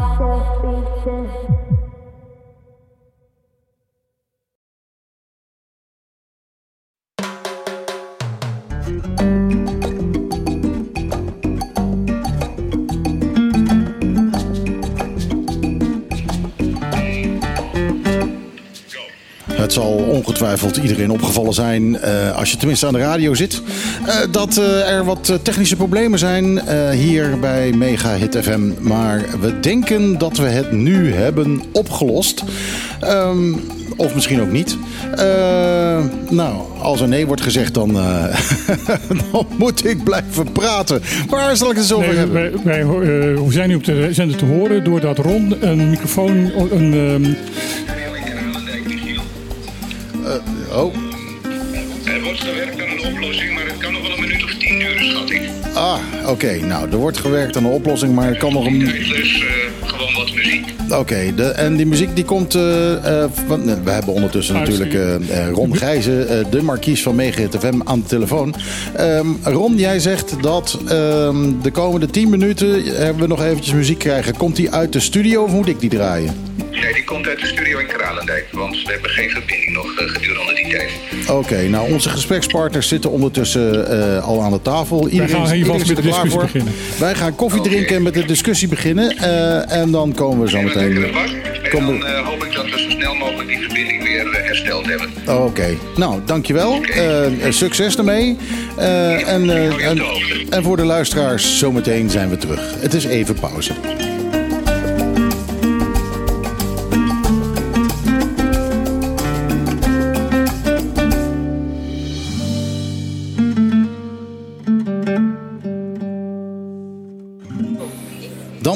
Het 19.66 19.74
zal 19.74 19.92
ongetwijfeld 19.92 20.76
iedereen 20.76 21.10
opgevallen 21.10 21.54
zijn, 21.54 22.00
eh, 22.00 22.36
als 22.36 22.50
je 22.50 22.56
tenminste 22.56 22.86
aan 22.86 22.92
de 22.92 22.98
radio 22.98 23.34
zit, 23.34 23.62
eh, 24.06 24.14
dat 24.30 24.56
eh, 24.56 24.90
er 24.90 25.04
wat 25.04 25.38
technische 25.42 25.76
problemen 25.76 26.18
zijn 26.18 26.60
hier 26.92 27.38
bij 27.40 27.72
Mega 27.72 28.14
Hit 28.14 28.36
FM. 28.42 28.60
Maar 28.80 29.24
we 29.40 29.60
denken 29.60 30.18
dat 30.18 30.36
we 30.36 30.46
het 30.46 30.72
nu 30.72 31.14
hebben 31.14 31.62
opgelost. 31.72 32.42
Ehm, 33.00 33.52
of 33.96 34.14
misschien 34.14 34.40
ook 34.40 34.52
niet. 34.52 34.76
Nou, 36.30 36.62
als 36.80 37.00
er 37.00 37.08
nee 37.08 37.26
wordt 37.26 37.42
gezegd, 37.42 37.74
dan, 37.74 37.92
dan 39.32 39.46
moet 39.56 39.84
ik 39.84 40.04
blijven 40.04 40.52
praten. 40.52 41.02
Waar 41.28 41.56
zal 41.56 41.70
ik 41.70 41.76
het 41.76 41.82
eens 41.84 41.92
over 41.92 42.08
Nee, 42.08 42.16
hebben? 42.16 42.64
wij, 42.64 42.86
wij 42.86 43.50
zijn 43.50 43.68
nu 43.68 43.74
op 43.74 43.84
de 43.84 44.08
zender 44.10 44.36
te 44.36 44.44
horen 44.44 44.84
doordat 44.84 45.18
Ron 45.18 45.54
een 45.60 45.90
microfoon, 45.90 46.50
een, 46.70 47.36
ehm, 50.26 50.78
Oh, 50.78 50.94
Er 52.04 52.22
wordt 52.22 52.40
gewerkt 52.40 52.80
aan 52.82 52.88
een 52.98 53.14
oplossing, 53.14 53.54
maar 53.54 53.66
het 53.66 53.78
kan 53.78 53.92
nog 53.92 54.02
wel 54.02 54.10
een 54.10 54.20
minuut 54.20 54.44
of 54.44 54.54
tien 54.54 54.78
duren, 54.78 55.04
schat 55.10 55.30
ik. 55.30 55.42
Ah, 55.74 55.98
oké. 56.26 56.52
Nou, 56.66 56.90
er 56.90 56.96
wordt 56.96 57.18
gewerkt 57.18 57.56
aan 57.56 57.64
een 57.64 57.70
oplossing, 57.70 58.14
maar 58.14 58.28
het 58.28 58.36
kan 58.38 58.52
nog 58.52 58.66
een... 58.66 58.78
Dus 58.78 59.40
eh, 59.40 59.88
gewoon 59.88 60.14
wat 60.14 60.34
muziek. 60.34 60.64
Oké, 60.90 61.32
de- 61.36 61.48
en 61.50 61.76
die 61.76 61.86
muziek 61.86 62.14
die 62.16 62.24
komt... 62.24 62.54
eh, 62.54 63.22
eh, 63.22 63.30
van, 63.46 63.84
we 63.84 63.90
hebben 63.90 64.14
ondertussen 64.14 64.54
natuurlijk 64.54 64.94
eh, 64.94 65.14
eh, 65.14 65.50
Ron 65.52 65.76
Gijzen, 65.76 66.28
eh, 66.28 66.44
de 66.50 66.62
markies 66.62 67.02
van 67.02 67.14
Megahit 67.14 67.56
FM, 67.58 67.80
aan 67.84 68.00
de 68.00 68.06
telefoon. 68.06 68.54
Ehm, 68.96 69.26
Ron, 69.42 69.76
jij 69.76 69.98
zegt 69.98 70.34
dat 70.42 70.78
ehm, 70.88 71.36
de 71.62 71.70
komende 71.70 72.06
10 72.06 72.28
minuten 72.28 72.82
hebben 72.84 73.22
we 73.22 73.26
nog 73.28 73.42
eventjes 73.42 73.74
muziek 73.74 73.98
krijgen. 73.98 74.36
Komt 74.36 74.56
die 74.56 74.70
uit 74.70 74.92
de 74.92 75.00
studio 75.00 75.42
of 75.42 75.50
moet 75.52 75.68
ik 75.68 75.80
die 75.80 75.90
draaien? 75.90 76.34
Nee, 76.82 76.92
die 76.94 77.04
komt 77.04 77.26
uit 77.28 77.40
de 77.40 77.46
studio 77.46 77.78
in 77.78 77.86
Kralendijk, 77.86 78.46
want 78.52 78.82
we 78.82 78.92
hebben 78.92 79.10
geen 79.10 79.30
verbinding 79.30 79.72
nog 79.72 79.98
eh, 79.98 80.08
gedurende 80.08 80.54
die 80.54 80.68
tijd. 80.70 80.90
Oké, 81.30 81.68
nou 81.68 81.92
onze 81.92 82.08
gesprekspartners 82.08 82.88
zitten 82.88 83.10
ondertussen 83.10 83.88
eh, 84.16 84.24
al 84.24 84.42
aan 84.42 84.50
de 84.52 84.62
tafel. 84.62 85.08
Iedereen, 85.08 85.28
gaan 85.36 85.46
hier 85.46 85.54
iedereen 85.56 85.78
vast 85.78 85.86
met 85.94 85.96
de 85.96 86.08
klaar 86.08 86.22
discussie 86.22 86.30
voor. 86.40 86.42
beginnen. 86.60 86.72
Wij 86.98 87.14
gaan 87.14 87.34
koffie 87.34 87.60
drinken 87.60 87.96
en 87.96 88.02
met 88.02 88.14
de 88.14 88.24
discussie 88.24 88.68
beginnen. 88.68 89.16
eh, 89.16 89.72
en 89.80 89.90
dan 89.90 90.14
komen 90.14 90.44
we 90.44 90.50
zo 90.50 90.60
meteen... 90.62 90.94
bak 91.12 91.26
en 91.62 91.70
Kom- 91.70 91.86
dan 91.86 92.06
eh, 92.06 92.26
hoop 92.26 92.44
ik 92.44 92.52
dat 92.52 92.64
we 92.64 92.78
zo 92.80 92.90
snel 92.90 93.14
mogelijk 93.14 93.48
die 93.48 93.58
verbinding 93.58 94.02
weer 94.02 94.42
hersteld 94.44 94.86
hebben. 94.86 95.08
Oké, 95.44 95.76
nou 95.96 96.20
dankjewel. 96.24 96.82
Eh, 96.84 97.26
eh, 97.46 97.52
succes 97.52 97.96
ermee. 97.96 98.36
Eh, 98.76 99.28
en, 99.32 99.50
eh, 99.50 99.86
en, 99.88 100.02
en 100.50 100.62
voor 100.62 100.76
de 100.76 100.84
luisteraars, 100.84 101.58
zometeen 101.58 102.10
zijn 102.10 102.28
we 102.28 102.36
terug. 102.36 102.74
Het 102.80 102.94
is 102.94 103.04
even 103.04 103.34
pauze. 103.40 103.72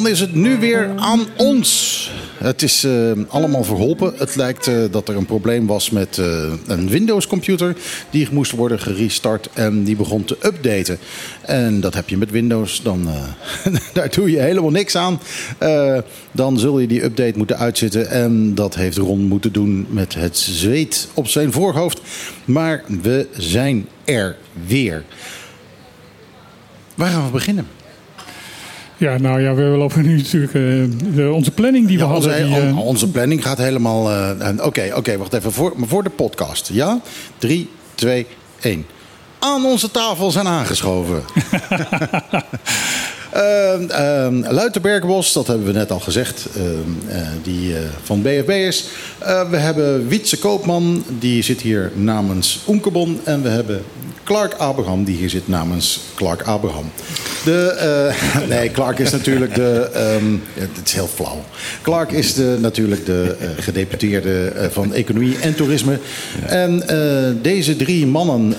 Dan 0.01 0.11
is 0.11 0.21
het 0.21 0.35
nu 0.35 0.59
weer 0.59 0.91
aan 0.97 1.27
ons. 1.37 2.11
Het 2.39 2.63
is 2.63 2.85
eh, 2.85 3.13
allemaal 3.29 3.65
verholpen. 3.65 4.13
Het 4.17 4.37
lijkt 4.37 4.67
eh, 4.67 4.75
dat 4.91 5.09
er 5.09 5.17
een 5.17 5.27
probleem 5.27 5.67
was 5.67 5.91
met 5.91 6.19
eh, 6.19 6.53
een 6.67 6.89
Windows-computer. 6.89 7.77
Die 8.11 8.29
moest 8.33 8.53
worden 8.53 8.81
gerestart 8.81 9.49
en 9.53 9.85
die 9.85 9.97
begon 9.97 10.25
te 10.25 10.37
updaten. 10.43 10.99
En 11.41 11.81
dat 11.81 11.95
heb 11.95 12.09
je 12.09 12.17
met 12.17 12.31
Windows. 12.31 12.83
Dan, 12.83 13.09
daar 13.93 14.11
doe 14.11 14.31
je 14.31 14.39
helemaal 14.39 14.71
niks 14.71 14.97
aan. 14.97 15.21
Dan 16.33 16.59
zul 16.59 16.79
je 16.79 16.87
die 16.87 17.05
update 17.05 17.39
moeten 17.39 17.59
uitzitten. 17.59 18.11
En 18.11 18.55
dat 18.55 18.75
heeft 18.75 18.97
Ron 18.97 19.21
moeten 19.21 19.53
doen 19.53 19.87
met 19.91 20.15
het 20.15 20.39
zweet 20.39 21.09
op 21.15 21.29
zijn 21.29 21.53
voorhoofd. 21.53 22.01
Maar 22.45 22.85
we 23.03 23.27
zijn 23.37 23.89
er 24.05 24.37
weer. 24.67 25.05
Waar 26.95 27.11
gaan 27.11 27.25
we 27.25 27.31
beginnen? 27.31 27.67
Ja, 29.01 29.19
nou 29.19 29.41
ja, 29.43 29.55
we 29.55 29.63
lopen 29.63 30.03
nu 30.03 30.17
natuurlijk... 30.17 30.55
eh, 30.55 30.61
de- 31.15 31.31
onze 31.33 31.51
planning 31.51 31.87
die 31.87 31.99
we 31.99 32.05
Ja, 32.05 32.15
onze, 32.15 32.29
hadden... 32.29 32.47
Die, 32.47 32.57
eh, 32.57 32.79
on- 32.79 32.85
onze 32.85 33.11
planning 33.11 33.43
gaat 33.43 33.59
helemaal. 33.59 34.11
eh, 34.11 34.49
Oké, 34.67 34.93
oké, 34.95 35.17
wacht 35.19 35.33
even. 35.33 35.53
Voor, 35.53 35.73
voor 35.87 36.03
de 36.03 36.11
podcast. 36.11 36.71
Ja? 36.73 37.01
3, 37.39 37.69
2, 37.95 38.27
1. 38.61 38.87
Aan 39.39 39.65
onze 39.65 39.91
tafel 39.91 40.31
zijn 40.31 40.47
aangeschoven. 40.47 41.23
Luiter 44.49 44.81
Bergbos, 44.81 45.33
dat 45.33 45.47
hebben 45.47 45.67
we 45.67 45.73
net 45.73 45.91
al 45.91 46.01
gezegd, 46.01 46.47
ehm, 46.57 47.17
eh, 47.17 47.27
die 47.43 47.75
van 48.03 48.23
BFB 48.23 48.49
is. 48.51 48.85
We 49.51 49.57
hebben 49.57 50.09
Wietse 50.09 50.39
Koopman, 50.39 51.05
die 51.19 51.43
zit 51.43 51.61
hier 51.61 51.93
namens 51.95 52.61
Oenkebon. 52.69 53.21
En 53.25 53.43
we 53.43 53.49
hebben 53.49 53.83
Clark 54.25 54.55
Abraham, 54.55 55.05
die 55.05 55.17
hier 55.17 55.31
zit 55.31 55.49
namens 55.49 56.01
Clark 56.15 56.43
Abraham. 56.43 56.91
De, 57.45 57.67
eh, 57.67 58.49
nee, 58.59 58.71
Clark 58.71 58.99
is 58.99 59.11
natuurlijk 59.11 59.55
de. 59.55 59.91
ehm, 59.95 60.37
het 60.55 60.81
is 60.85 60.93
heel 60.93 61.09
flauw. 61.15 61.45
Clark 61.83 62.11
is 62.13 62.35
de, 62.35 62.57
natuurlijk 62.61 63.07
de 63.07 63.37
eh, 63.41 63.49
gedeputeerde 63.59 64.45
eh, 64.49 64.69
van 64.71 64.93
Economie 64.95 65.39
en 65.39 65.55
Toerisme. 65.55 65.99
En 66.47 66.83
deze 67.43 67.77
drie 67.77 68.07
mannen 68.07 68.55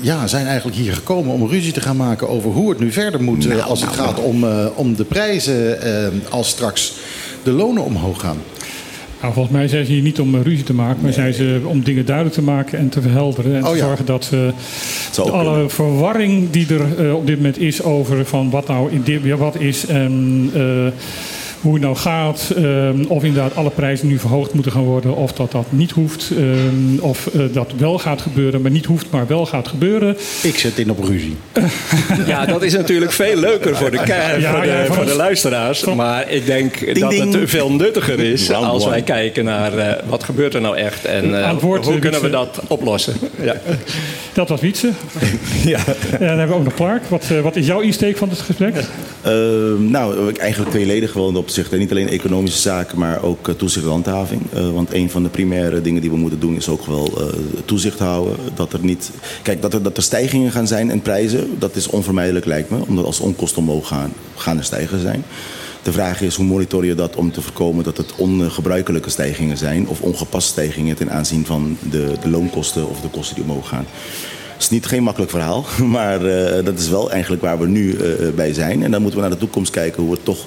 ja, 0.00 0.26
zijn 0.26 0.46
eigenlijk 0.46 0.76
hier 0.76 0.94
gekomen 0.94 1.32
om 1.34 1.48
ruzie 1.48 1.72
te 1.72 1.80
gaan 1.80 1.96
maken 1.96 2.28
over 2.28 2.50
hoe 2.50 2.70
het 2.70 2.78
nu 2.78 2.92
verder 2.92 3.22
moet. 3.22 3.46
eh, 3.46 3.66
als 3.66 3.80
het 3.80 3.92
gaat 3.92 4.18
om, 4.18 4.44
eh, 4.44 4.66
om 4.74 4.94
de 4.96 5.04
prijzen 5.04 5.78
als 6.30 6.48
straks 6.48 6.92
de 7.42 7.50
lonen 7.50 7.84
omhoog 7.84 8.20
gaan. 8.20 8.38
Nou, 9.20 9.32
volgens 9.32 9.54
mij 9.54 9.68
zijn 9.68 9.84
ze 9.86 9.92
hier 9.92 10.02
niet 10.02 10.20
om 10.20 10.34
eh, 10.34 10.42
ruzie 10.42 10.64
te 10.64 10.74
maken, 10.74 11.02
maar 11.02 11.12
zijn 11.12 11.34
ze 11.34 11.60
om 11.64 11.82
dingen 11.82 12.04
duidelijk 12.06 12.36
te 12.36 12.42
maken 12.42 12.78
en 12.78 12.88
te 12.88 13.00
verhelderen. 13.00 13.54
En 13.54 13.64
Oh 13.64 13.70
te 13.70 13.76
ja. 13.76 13.84
zorgen 13.84 14.06
dat 14.06 14.30
eh, 14.32 14.40
ook 15.24 15.32
alle 15.32 15.50
kunnen. 15.50 15.70
verwarring 15.70 16.50
die 16.50 16.66
er 16.74 17.06
eh, 17.06 17.14
op 17.14 17.26
dit 17.26 17.36
moment 17.36 17.58
is 17.58 17.82
over 17.82 18.24
van 18.26 18.50
wat 18.50 18.66
nou 18.66 18.90
in 18.92 19.02
dit, 19.02 19.22
ja, 19.22 19.36
wat 19.36 19.60
is 19.60 19.86
en 19.86 20.50
eh, 20.54 20.86
hoe 21.60 21.72
het 21.72 21.82
nou 21.82 21.96
gaat. 21.96 22.52
ehm, 22.56 23.04
of 23.08 23.24
inderdaad 23.24 23.56
alle 23.56 23.70
prijzen 23.70 24.08
nu 24.08 24.18
verhoogd 24.18 24.52
moeten 24.54 24.72
gaan 24.72 24.82
worden, 24.84 25.16
of 25.16 25.32
dat 25.32 25.52
dat 25.52 25.64
niet 25.68 25.90
hoeft. 25.90 26.30
ehm, 26.30 26.98
of 27.00 27.26
eh, 27.26 27.40
dat 27.52 27.72
wel 27.78 27.98
gaat 27.98 28.20
gebeuren, 28.20 28.62
maar 28.62 28.70
niet 28.70 28.86
hoeft, 28.86 29.06
maar 29.10 29.26
wel 29.26 29.46
gaat 29.46 29.68
gebeuren. 29.68 30.16
Ik 30.42 30.58
zet 30.58 30.78
in 30.78 30.90
op 30.90 31.04
ruzie. 31.04 31.36
Ja, 32.26 32.46
dat 32.46 32.62
is 32.62 32.72
natuurlijk 32.72 33.12
veel 33.12 33.36
leuker 33.36 33.76
voor 33.76 33.90
de, 33.90 33.96
Ja, 33.96 34.52
voor 34.52 34.60
de, 34.60 34.66
ja, 34.66 34.84
voor 34.86 35.04
de 35.04 35.14
luisteraars. 35.16 35.84
Maar 35.84 36.30
ik 36.30 36.46
denk 36.46 36.98
dat 37.00 37.10
ding. 37.10 37.34
het 37.34 37.50
veel 37.50 37.72
nuttiger 37.72 38.20
is 38.20 38.52
als 38.52 38.86
wij 38.86 39.02
kijken 39.02 39.44
naar 39.44 39.78
eh, 39.78 40.02
wat 40.08 40.24
gebeurt 40.24 40.54
er 40.54 40.60
nou 40.60 40.76
echt 40.76 41.04
en 41.04 41.40
eh, 41.40 41.48
Antwoord, 41.48 41.84
hoe 41.84 41.98
kunnen 41.98 42.22
we 42.22 42.30
dat 42.30 42.60
oplossen. 42.68 43.14
Ja. 43.42 43.54
Dat 44.32 44.48
was 44.48 44.60
Wietse. 44.60 44.90
Ja. 45.64 45.78
En 46.10 46.18
dan 46.18 46.28
hebben 46.28 46.48
we 46.48 46.54
ook 46.54 46.64
nog 46.64 46.74
Clark. 46.74 47.02
Wat, 47.08 47.24
wat 47.42 47.56
is 47.56 47.66
jouw 47.66 47.80
insteek 47.80 48.16
van 48.16 48.28
het 48.28 48.38
gesprek? 48.40 48.74
Ehm, 49.22 49.90
nou, 49.90 50.32
eigenlijk 50.36 50.70
tweeledig 50.70 51.12
wel 51.12 51.28
in 51.28 51.36
dat 51.50 51.58
opzicht. 51.58 51.72
En 51.72 51.78
Niet 51.78 51.90
alleen 51.90 52.08
economische 52.08 52.60
zaken, 52.60 52.98
maar 52.98 53.22
ook 53.22 53.48
eh, 53.48 53.54
toezicht 53.54 53.84
en 53.84 53.90
handhaving. 53.90 54.42
Eh, 54.52 54.70
want 54.70 54.94
een 54.94 55.10
van 55.10 55.22
de 55.22 55.28
primaire 55.28 55.80
dingen 55.80 56.00
die 56.00 56.10
we 56.10 56.16
moeten 56.16 56.40
doen 56.40 56.56
is 56.56 56.68
ook 56.68 56.86
wel 56.86 57.12
eh, 57.16 57.38
toezicht 57.64 57.98
houden. 57.98 58.36
Dat 58.54 58.72
er 58.72 58.78
niet. 58.82 59.10
Kijk, 59.42 59.62
dat 59.62 59.74
er, 59.74 59.82
dat 59.82 59.96
er 59.96 60.02
stijgingen 60.02 60.52
gaan 60.52 60.66
zijn 60.66 60.90
in 60.90 61.02
prijzen, 61.02 61.58
dat 61.58 61.76
is 61.76 61.86
onvermijdelijk 61.86 62.46
lijkt 62.46 62.70
me. 62.70 62.78
Omdat 62.86 63.04
als 63.04 63.20
onkosten 63.20 63.62
omhoog 63.62 63.88
gaan, 63.88 64.12
gaan 64.36 64.58
er 64.58 64.64
stijgingen 64.64 65.02
zijn. 65.02 65.24
De 65.82 65.92
vraag 65.92 66.20
is 66.20 66.34
hoe 66.34 66.44
monitor 66.44 66.84
je 66.84 66.94
dat 66.94 67.16
om 67.16 67.32
te 67.32 67.42
voorkomen 67.42 67.84
dat 67.84 67.96
het 67.96 68.14
ongebruikelijke 68.16 69.10
stijgingen 69.10 69.56
zijn 69.56 69.88
of 69.88 70.00
ongepaste 70.00 70.50
stijgingen 70.50 70.96
ten 70.96 71.10
aanzien 71.10 71.46
van 71.46 71.76
de, 71.90 72.12
de 72.22 72.28
loonkosten 72.28 72.88
of 72.88 73.00
de 73.00 73.08
kosten 73.08 73.34
die 73.34 73.44
omhoog 73.44 73.68
gaan. 73.68 73.86
Het 74.52 74.62
is 74.62 74.70
niet 74.70 74.86
geen 74.86 75.02
makkelijk 75.02 75.30
verhaal, 75.30 75.64
maar 75.96 76.20
dat 76.64 76.78
is 76.78 76.88
wel 76.88 77.10
eigenlijk 77.10 77.42
waar 77.42 77.58
we 77.58 77.66
nu 77.66 77.96
bij 78.34 78.52
zijn. 78.52 78.82
En 78.82 78.90
dan 78.90 79.02
moeten 79.02 79.20
we 79.20 79.26
naar 79.26 79.36
de 79.36 79.44
toekomst 79.44 79.70
kijken 79.70 80.02
hoe 80.02 80.12
we 80.12 80.22
toch 80.22 80.46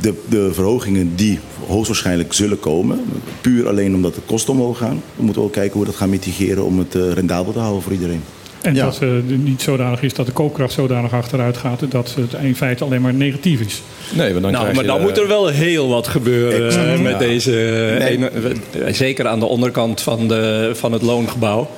de, 0.00 0.14
de 0.28 0.50
verhogingen 0.52 1.12
die 1.16 1.38
hoogstwaarschijnlijk 1.66 2.32
zullen 2.32 2.60
komen, 2.60 3.00
puur 3.40 3.68
alleen 3.68 3.94
omdat 3.94 4.14
de 4.14 4.20
kosten 4.26 4.52
omhoog 4.52 4.78
gaan, 4.78 5.02
we 5.16 5.22
moeten 5.22 5.42
ook 5.42 5.52
kijken 5.52 5.72
hoe 5.72 5.80
we 5.82 5.86
dat 5.88 5.96
gaan 5.98 6.10
mitigeren 6.10 6.64
om 6.64 6.78
het 6.78 6.94
eh, 6.94 7.12
rendabel 7.12 7.52
te 7.52 7.58
houden 7.58 7.82
voor 7.82 7.92
iedereen. 7.92 8.22
En 8.62 8.74
Ja. 8.74 8.84
dat 8.84 8.98
het 8.98 9.44
niet 9.44 9.62
zodanig 9.62 10.02
is 10.02 10.14
dat 10.14 10.26
de 10.26 10.32
koopkracht 10.32 10.72
zodanig 10.72 11.12
achteruit 11.12 11.56
gaat 11.56 11.80
dat 11.88 12.14
het 12.20 12.32
in 12.42 12.56
feite 12.56 12.84
alleen 12.84 13.00
maar 13.00 13.14
negatief 13.14 13.60
is. 13.60 13.82
Nee, 14.14 14.30
want 14.30 14.42
dan 14.42 14.52
Nou, 14.52 14.74
maar 14.74 14.84
dan 14.84 14.96
eh, 14.98 15.02
moet 15.02 15.18
er 15.18 15.28
wel 15.28 15.46
heel 15.46 15.88
wat 15.88 16.08
gebeuren 16.08 16.66
Exact, 16.66 16.86
eh, 16.86 17.00
met 17.00 17.12
ja. 17.12 17.18
deze. 17.18 17.66
eh, 17.98 18.18
Nee. 18.18 18.28
eh, 18.84 18.92
zeker 18.94 19.26
aan 19.26 19.38
de 19.40 19.46
onderkant 19.46 20.00
van, 20.00 20.28
de, 20.28 20.70
van 20.74 20.92
het 20.92 21.02
loongebouw. 21.02 21.70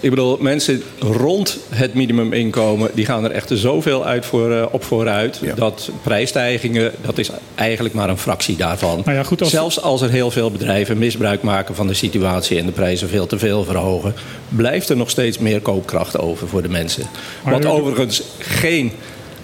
Ik 0.00 0.10
bedoel, 0.10 0.36
mensen 0.40 0.82
rond 0.98 1.58
het 1.68 1.94
minimuminkomen... 1.94 2.90
die 2.94 3.04
gaan 3.04 3.24
er 3.24 3.30
echt 3.30 3.50
zoveel 3.54 4.04
uit 4.06 4.26
voor, 4.26 4.52
eh, 4.52 4.66
op 4.70 4.84
vooruit... 4.84 5.38
Ja. 5.42 5.54
dat 5.54 5.90
prijsstijgingen, 6.02 6.92
dat 7.02 7.18
is 7.18 7.30
eigenlijk 7.54 7.94
maar 7.94 8.08
een 8.08 8.18
fractie 8.18 8.56
daarvan. 8.56 9.02
Nou 9.04 9.16
ja, 9.16 9.22
goed, 9.22 9.40
als- 9.40 9.50
Zelfs 9.50 9.80
als 9.82 10.02
er 10.02 10.10
heel 10.10 10.30
veel 10.30 10.50
bedrijven 10.50 10.98
misbruik 10.98 11.42
maken 11.42 11.74
van 11.74 11.86
de 11.86 11.94
situatie... 11.94 12.58
en 12.58 12.66
de 12.66 12.72
prijzen 12.72 13.08
veel 13.08 13.26
te 13.26 13.38
veel 13.38 13.64
verhogen... 13.64 14.14
blijft 14.48 14.88
er 14.88 14.96
nog 14.96 15.10
steeds 15.10 15.38
meer 15.38 15.60
koopkracht 15.60 16.18
over 16.18 16.48
voor 16.48 16.62
de 16.62 16.68
mensen. 16.68 17.02
Maar 17.44 17.52
Wat 17.52 17.66
overigens 17.66 18.22
geen 18.38 18.92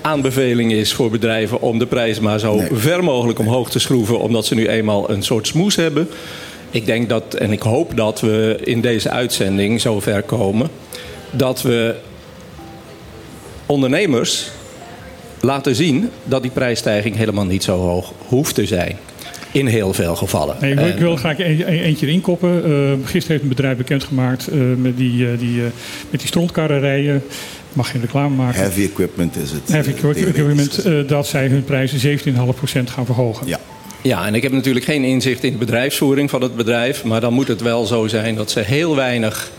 aanbeveling 0.00 0.72
is 0.72 0.92
voor 0.92 1.10
bedrijven 1.10 1.60
om 1.60 1.78
de 1.78 1.86
prijs 1.86 2.20
maar 2.20 2.38
zo 2.38 2.54
Nee. 2.54 2.68
ver 2.72 3.04
mogelijk 3.04 3.38
omhoog 3.38 3.70
te 3.70 3.78
schroeven, 3.78 4.18
omdat 4.20 4.46
ze 4.46 4.54
nu 4.54 4.68
eenmaal 4.68 5.10
een 5.10 5.22
soort 5.22 5.46
smoes 5.46 5.76
hebben. 5.76 6.08
Ik 6.72 6.86
denk 6.86 7.08
dat, 7.08 7.34
en 7.34 7.52
ik 7.52 7.62
hoop 7.62 7.96
dat 7.96 8.20
we 8.20 8.58
in 8.64 8.80
deze 8.80 9.10
uitzending 9.10 9.80
zover 9.80 10.22
komen, 10.22 10.68
dat 11.30 11.62
we 11.62 11.94
ondernemers 13.66 14.50
laten 15.40 15.74
zien 15.74 16.10
dat 16.24 16.42
die 16.42 16.50
prijsstijging 16.50 17.16
helemaal 17.16 17.44
niet 17.44 17.62
zo 17.62 17.78
hoog 17.78 18.12
hoeft 18.26 18.54
te 18.54 18.66
zijn. 18.66 18.96
In 19.52 19.66
heel 19.66 19.92
veel 19.92 20.16
gevallen. 20.16 20.56
Nee, 20.60 20.70
ik, 20.72 20.78
wil- 20.78 20.88
ik 20.88 20.98
wil 20.98 21.16
graag 21.16 21.38
een, 21.38 21.46
een- 21.60 21.66
eentje 21.66 22.06
erin 22.06 22.20
koppen. 22.20 22.64
Eh, 22.64 22.70
gisteren 23.04 23.26
heeft 23.28 23.42
een 23.42 23.48
bedrijf 23.48 23.76
bekendgemaakt 23.76 24.48
eh, 24.48 24.58
met 24.76 24.96
die, 24.96 25.26
eh, 25.30 25.38
die, 25.38 25.60
eh, 25.60 25.66
met 26.10 26.20
die 26.20 26.28
strontkarrerijen. 26.28 27.16
Ik 27.16 27.76
mag 27.78 27.90
geen 27.90 28.00
reclame 28.00 28.34
maken. 28.36 28.60
Heavy 28.60 28.82
equipment 28.82 29.36
is 29.36 29.50
het. 29.50 29.60
Heavy 29.68 29.90
equipment, 29.90 30.78
eh, 30.78 30.92
dat 31.06 31.26
zij 31.26 31.46
hun 31.46 31.64
prijzen 31.64 31.98
17,5% 31.98 32.90
gaan 32.90 33.04
verhogen. 33.06 33.46
Ja. 33.46 33.58
Ja, 34.02 34.26
en 34.26 34.34
ik 34.34 34.42
heb 34.42 34.52
natuurlijk 34.52 34.84
geen 34.84 35.04
inzicht 35.04 35.44
in 35.44 35.52
de 35.52 35.58
bedrijfsvoering 35.58 36.30
van 36.30 36.42
het 36.42 36.56
bedrijf. 36.56 37.04
Maar 37.04 37.20
dan 37.20 37.32
moet 37.32 37.48
het 37.48 37.60
wel 37.60 37.84
zo 37.84 38.06
zijn 38.06 38.34
dat 38.34 38.50
ze 38.50 38.60
heel 38.60 38.96
weinig 38.96 39.50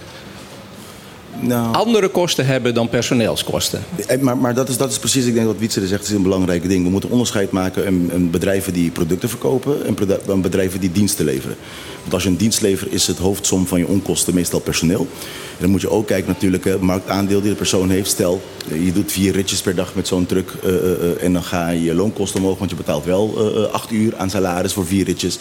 Nou. 1.48 1.76
andere 1.76 2.10
kosten 2.10 2.46
hebben 2.46 2.74
dan 2.74 2.90
personeelskosten. 2.90 3.84
Eh, 4.08 4.20
Maar, 4.20 4.38
maar 4.38 4.54
dat, 4.54 4.70
is, 4.70 4.78
dat 4.78 4.92
is 4.92 5.00
precies, 5.00 5.26
ik 5.26 5.34
denk 5.34 5.46
wat 5.46 5.58
Wietse 5.58 5.88
zegt, 5.88 6.04
is 6.04 6.10
een 6.10 6.24
belangrijk 6.24 6.68
ding. 6.70 6.84
We 6.84 6.90
moeten 6.90 7.10
onderscheid 7.10 7.52
maken 7.52 7.86
in 8.12 8.30
bedrijven 8.32 8.74
die 8.74 8.92
producten 8.92 9.30
verkopen 9.30 9.86
en 9.86 9.94
produ- 9.94 10.32
en 10.32 10.42
bedrijven 10.42 10.80
die 10.80 10.92
diensten 10.92 11.26
leveren. 11.26 11.56
Want 12.02 12.14
als 12.14 12.24
je 12.24 12.30
een 12.30 12.38
dienst 12.38 12.62
levert, 12.62 12.92
is 12.94 13.08
het 13.08 13.18
hoofdsom 13.18 13.68
van 13.68 13.80
je 13.80 13.88
onkosten 13.88 14.34
meestal 14.34 14.60
personeel. 14.60 15.08
En 15.52 15.60
dan 15.60 15.70
moet 15.70 15.82
je 15.82 15.90
ook 15.90 16.08
kijken 16.08 16.28
natuurlijk, 16.28 16.64
het 16.64 16.82
marktaandeel 16.82 17.42
die 17.42 17.50
de 17.50 17.56
persoon 17.56 17.90
heeft. 17.90 18.10
Stel, 18.10 18.42
eh, 18.72 18.86
je 18.86 18.92
doet 18.92 19.12
vier 19.12 19.34
ritjes 19.34 19.62
per 19.62 19.76
dag 19.76 19.96
met 19.96 20.08
zo'n 20.08 20.26
truck 20.26 20.52
eh, 20.64 21.24
en 21.24 21.34
dan 21.34 21.44
ga 21.44 21.70
je 21.70 21.84
je 21.84 21.94
loonkosten 21.96 22.40
omhoog, 22.40 22.58
want 22.58 22.70
je 22.70 22.76
betaalt 22.76 23.06
wel 23.06 23.70
acht 23.72 23.92
uur 23.92 24.14
aan 24.18 24.30
salaris 24.30 24.74
voor 24.74 24.86
vier 24.86 25.06
ritjes. 25.06 25.40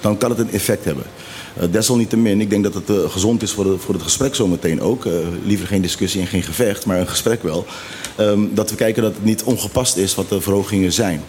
Dan 0.00 0.18
kan 0.18 0.30
het 0.30 0.38
een 0.38 0.52
effect 0.52 0.84
hebben. 0.84 1.04
Eh, 1.56 1.64
desalniettemin, 1.70 2.40
ik 2.40 2.50
denk 2.50 2.62
dat 2.64 2.74
het 2.74 2.90
eh, 2.90 2.96
gezond 3.10 3.42
is 3.42 3.52
voor, 3.52 3.64
de- 3.64 3.78
voor 3.78 3.94
het 3.94 4.02
gesprek 4.02 4.34
zometeen 4.34 4.80
ook. 4.80 5.06
Eh, 5.06 5.12
liever 5.44 5.66
geen 5.66 5.82
discussie 5.82 6.20
en 6.20 6.26
geen 6.26 6.42
gevecht, 6.42 6.86
maar 6.86 6.98
een 7.00 7.08
gesprek 7.08 7.42
wel. 7.42 7.66
Ehm, 8.16 8.40
dat 8.50 8.70
we 8.70 8.76
kijken 8.76 9.02
dat 9.02 9.14
het 9.14 9.24
niet 9.24 9.42
ongepast 9.42 9.96
is 9.96 10.14
wat 10.14 10.28
de 10.28 10.40
verhogingen 10.40 10.92
zijn. 10.92 11.22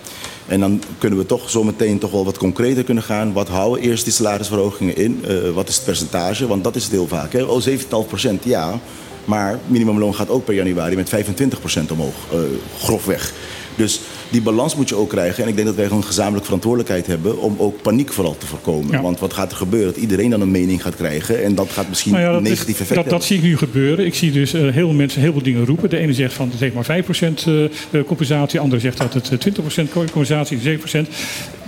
En 0.47 0.59
dan 0.59 0.81
kunnen 0.97 1.19
we 1.19 1.25
toch 1.25 1.49
zometeen 1.49 1.99
toch 1.99 2.11
wel 2.11 2.25
wat 2.25 2.37
concreter 2.37 2.83
kunnen 2.83 3.03
gaan. 3.03 3.33
Wat 3.33 3.47
houden 3.47 3.83
eerst 3.83 4.03
die 4.03 4.13
salarisverhogingen 4.13 4.95
in? 4.97 5.23
Wat 5.53 5.69
is 5.69 5.75
het 5.75 5.85
percentage? 5.85 6.47
Want 6.47 6.63
dat 6.63 6.75
is 6.75 6.83
het 6.83 6.91
heel 6.91 7.07
vaak. 7.07 7.33
Hè? 7.33 7.43
Oh, 7.43 7.61
17,5 7.61 8.07
procent, 8.07 8.43
ja. 8.43 8.79
Maar 9.25 9.59
minimumloon 9.67 10.15
gaat 10.15 10.29
ook 10.29 10.45
per 10.45 10.53
januari 10.53 10.95
met 10.95 11.09
25 11.09 11.59
procent 11.59 11.91
omhoog. 11.91 12.13
eh, 12.31 12.37
grofweg. 12.79 13.33
Die 14.31 14.41
balans 14.41 14.75
moet 14.75 14.89
je 14.89 14.95
ook 14.95 15.09
krijgen. 15.09 15.43
En 15.43 15.50
ik 15.50 15.55
denk 15.55 15.67
dat 15.67 15.75
wij 15.75 15.85
gewoon 15.85 16.01
een 16.01 16.07
gezamenlijke 16.07 16.45
verantwoordelijkheid 16.45 17.07
hebben 17.07 17.39
om 17.39 17.55
ook 17.57 17.81
paniek 17.81 18.13
vooral 18.13 18.38
te 18.38 18.45
voorkomen. 18.45 18.91
Ja. 18.91 19.01
Want 19.01 19.19
wat 19.19 19.33
gaat 19.33 19.51
er 19.51 19.57
gebeuren? 19.57 19.93
Dat 19.93 20.01
iedereen 20.01 20.29
dan 20.29 20.41
een 20.41 20.51
mening 20.51 20.81
gaat 20.81 20.95
krijgen. 20.95 21.43
En 21.43 21.55
dat 21.55 21.69
gaat 21.71 21.89
misschien 21.89 22.11
Nou 22.11 22.23
ja, 22.23 22.31
dat, 22.31 22.41
negatief 22.41 22.79
effect 22.79 22.95
dat, 22.95 23.09
dat 23.09 23.23
zie 23.23 23.38
ik 23.38 23.43
nu 23.43 23.57
gebeuren. 23.57 24.05
Ik 24.05 24.15
zie 24.15 24.31
dus 24.31 24.53
eh, 24.53 24.61
heel 24.61 24.71
veel 24.71 24.93
mensen 24.93 25.21
heel 25.21 25.31
veel 25.31 25.43
dingen 25.43 25.65
roepen. 25.65 25.89
De 25.89 25.97
ene 25.97 26.13
zegt 26.13 26.33
van 26.33 26.50
het 26.50 26.59
heeft 26.59 26.75
maar 26.75 27.03
5% 27.03 27.45
eh, 27.45 27.63
eh, 27.63 27.69
compensatie. 28.05 28.57
De 28.57 28.63
andere 28.63 28.81
zegt 28.81 28.97
dat 28.97 29.13
het 29.13 29.31
eh, 29.31 29.85
20% 29.85 29.91
compensatie, 29.91 30.79
7%. 30.79 30.81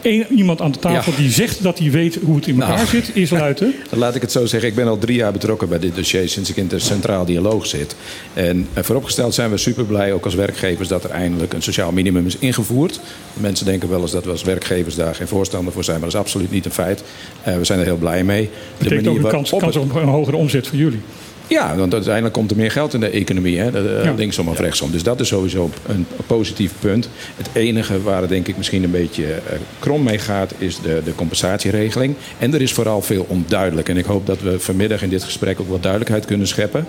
Eén 0.04 0.26
iemand 0.36 0.62
aan 0.62 0.72
de 0.72 0.80
tafel 0.80 1.12
Ja. 1.12 1.18
die 1.18 1.30
zegt 1.32 1.64
dat 1.64 1.80
hij 1.80 1.92
weet 1.92 2.18
hoe 2.24 2.36
het 2.36 2.48
in 2.48 2.62
elkaar 2.62 2.76
Nou. 2.76 2.88
zit, 2.88 3.12
is 3.14 3.30
Luiten. 3.30 3.74
Dan 3.90 4.00
laat 4.00 4.16
ik 4.16 4.22
het 4.22 4.32
zo 4.32 4.46
zeggen. 4.46 4.70
Ik 4.70 4.76
ben 4.76 4.88
al 4.88 4.98
drie 4.98 5.16
jaar 5.16 5.32
betrokken 5.32 5.70
bij 5.70 5.80
dit 5.80 5.96
dossier 5.96 6.30
sinds 6.30 6.50
ik 6.50 6.56
in 6.58 6.68
de 6.68 6.80
centraal 6.80 7.26
dialoog 7.26 7.66
zit. 7.66 7.96
En 8.34 8.68
eh, 8.74 8.84
vooropgesteld 8.84 9.34
zijn 9.34 9.50
we 9.50 9.58
super 9.58 9.86
blij, 9.86 10.14
ook 10.14 10.26
als 10.26 10.36
werkgevers, 10.36 10.88
dat 10.88 11.04
er 11.04 11.10
eindelijk 11.10 11.54
een 11.54 11.62
sociaal 11.62 11.92
minimum 11.92 12.26
is 12.26 12.38
ingevoerd. 12.38 13.00
Mensen 13.34 13.66
denken 13.66 13.90
wel 13.90 14.02
eens 14.02 14.12
dat 14.12 14.24
we 14.26 14.32
als 14.32 14.44
werkgevers 14.44 14.96
daar 14.96 15.16
geen 15.16 15.28
voorstander 15.28 15.74
voor 15.74 15.84
zijn, 15.84 16.00
maar 16.00 16.10
dat 16.10 16.16
is 16.20 16.26
absoluut 16.26 16.52
niet 16.52 16.66
een 16.66 16.72
feit. 16.72 17.04
Eh, 17.44 17.58
we 17.58 17.64
zijn 17.64 17.80
er 17.80 17.86
heel 17.86 17.98
blij 17.98 18.24
mee. 18.24 18.50
De 18.78 18.84
Betekent 18.84 19.08
ook 19.08 19.16
een 19.16 19.22
kans, 19.22 19.50
waarop 19.50 19.72
kans 19.72 19.86
het- 19.86 19.96
op 19.96 20.02
een 20.02 20.08
hogere 20.08 20.38
omzet 20.38 20.68
voor 20.68 20.78
jullie. 20.78 21.00
Ja, 21.48 21.76
want 21.76 21.94
uiteindelijk 21.94 22.34
komt 22.34 22.52
er 22.52 22.58
meer 22.58 22.72
geld 22.72 22.94
in 22.94 23.00
de 23.00 23.10
economie. 23.10 23.60
Hè? 23.60 23.70
Ja. 24.04 24.14
Linksom 24.14 24.48
of 24.48 24.60
rechtsom. 24.60 24.92
Dus 24.92 25.04
dat 25.04 25.20
is 25.20 25.28
sowieso 25.28 25.70
een 25.88 26.06
positief 26.28 26.72
punt. 26.80 27.10
Het 27.38 27.50
enige 27.54 28.02
waar 28.02 28.22
het 28.22 28.30
denk 28.30 28.48
ik 28.48 28.58
misschien 28.58 28.84
een 28.84 28.92
beetje 28.92 29.26
eh, 29.26 29.58
krom 29.80 30.04
mee 30.04 30.20
gaat... 30.20 30.54
is 30.58 30.80
de, 30.80 31.02
de 31.06 31.16
compensatieregeling. 31.16 32.16
En 32.40 32.54
er 32.54 32.62
is 32.62 32.74
vooral 32.74 33.02
veel 33.02 33.26
onduidelijk. 33.30 33.90
En 33.90 33.98
ik 33.98 34.06
hoop 34.06 34.26
dat 34.26 34.42
we 34.42 34.60
vanmiddag 34.60 35.02
in 35.02 35.10
dit 35.10 35.24
gesprek 35.24 35.60
ook 35.60 35.70
wat 35.70 35.82
duidelijkheid 35.82 36.26
kunnen 36.26 36.48
scheppen. 36.48 36.88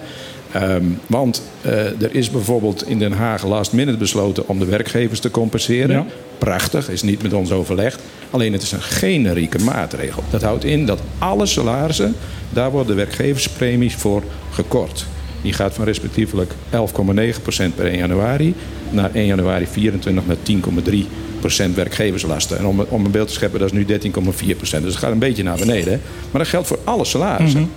Ehm, 0.54 0.84
want 1.06 1.42
eh, 1.60 2.02
er 2.02 2.14
is 2.14 2.30
bijvoorbeeld 2.30 2.88
in 2.88 2.98
Den 2.98 3.12
Haag 3.12 3.44
last 3.44 3.72
minute 3.72 3.98
besloten... 3.98 4.48
om 4.48 4.58
de 4.58 4.64
werkgevers 4.64 5.20
te 5.20 5.30
compenseren. 5.30 5.96
Ja. 5.96 6.06
Prachtig, 6.38 6.90
is 6.90 7.02
niet 7.02 7.22
met 7.22 7.32
ons 7.32 7.52
overlegd. 7.52 8.02
Alleen 8.30 8.52
het 8.52 8.62
is 8.62 8.72
een 8.72 8.82
generieke 8.82 9.58
maatregel. 9.58 10.22
Dat 10.30 10.42
houdt 10.42 10.64
in 10.64 10.86
dat 10.86 11.00
alle 11.18 11.46
salarissen, 11.46 12.14
daar 12.50 12.70
worden 12.70 12.96
de 12.96 13.04
werkgeverspremies 13.04 13.94
voor 13.94 14.22
gekort. 14.50 15.06
Die 15.42 15.52
gaat 15.52 15.74
van 15.74 15.84
respectievelijk 15.84 16.52
11,9% 16.70 17.74
per 17.74 17.86
1 17.86 17.96
januari 17.96 18.54
naar 18.90 19.10
1 19.12 19.26
januari 19.26 19.66
24 19.66 20.26
naar 20.26 20.36
10,3% 21.70 21.74
werkgeverslasten. 21.74 22.58
En 22.58 22.66
om, 22.66 22.80
om 22.88 23.04
een 23.04 23.10
beeld 23.10 23.28
te 23.28 23.34
scheppen, 23.34 23.60
dat 23.60 23.72
is 23.72 23.78
nu 23.78 23.86
13,4%. 23.86 24.58
Dus 24.60 24.70
het 24.70 24.96
gaat 24.96 25.12
een 25.12 25.18
beetje 25.18 25.42
naar 25.42 25.58
beneden. 25.58 26.00
Maar 26.30 26.40
dat 26.40 26.50
geldt 26.50 26.66
voor 26.66 26.78
alle 26.84 27.04
salarissen. 27.04 27.70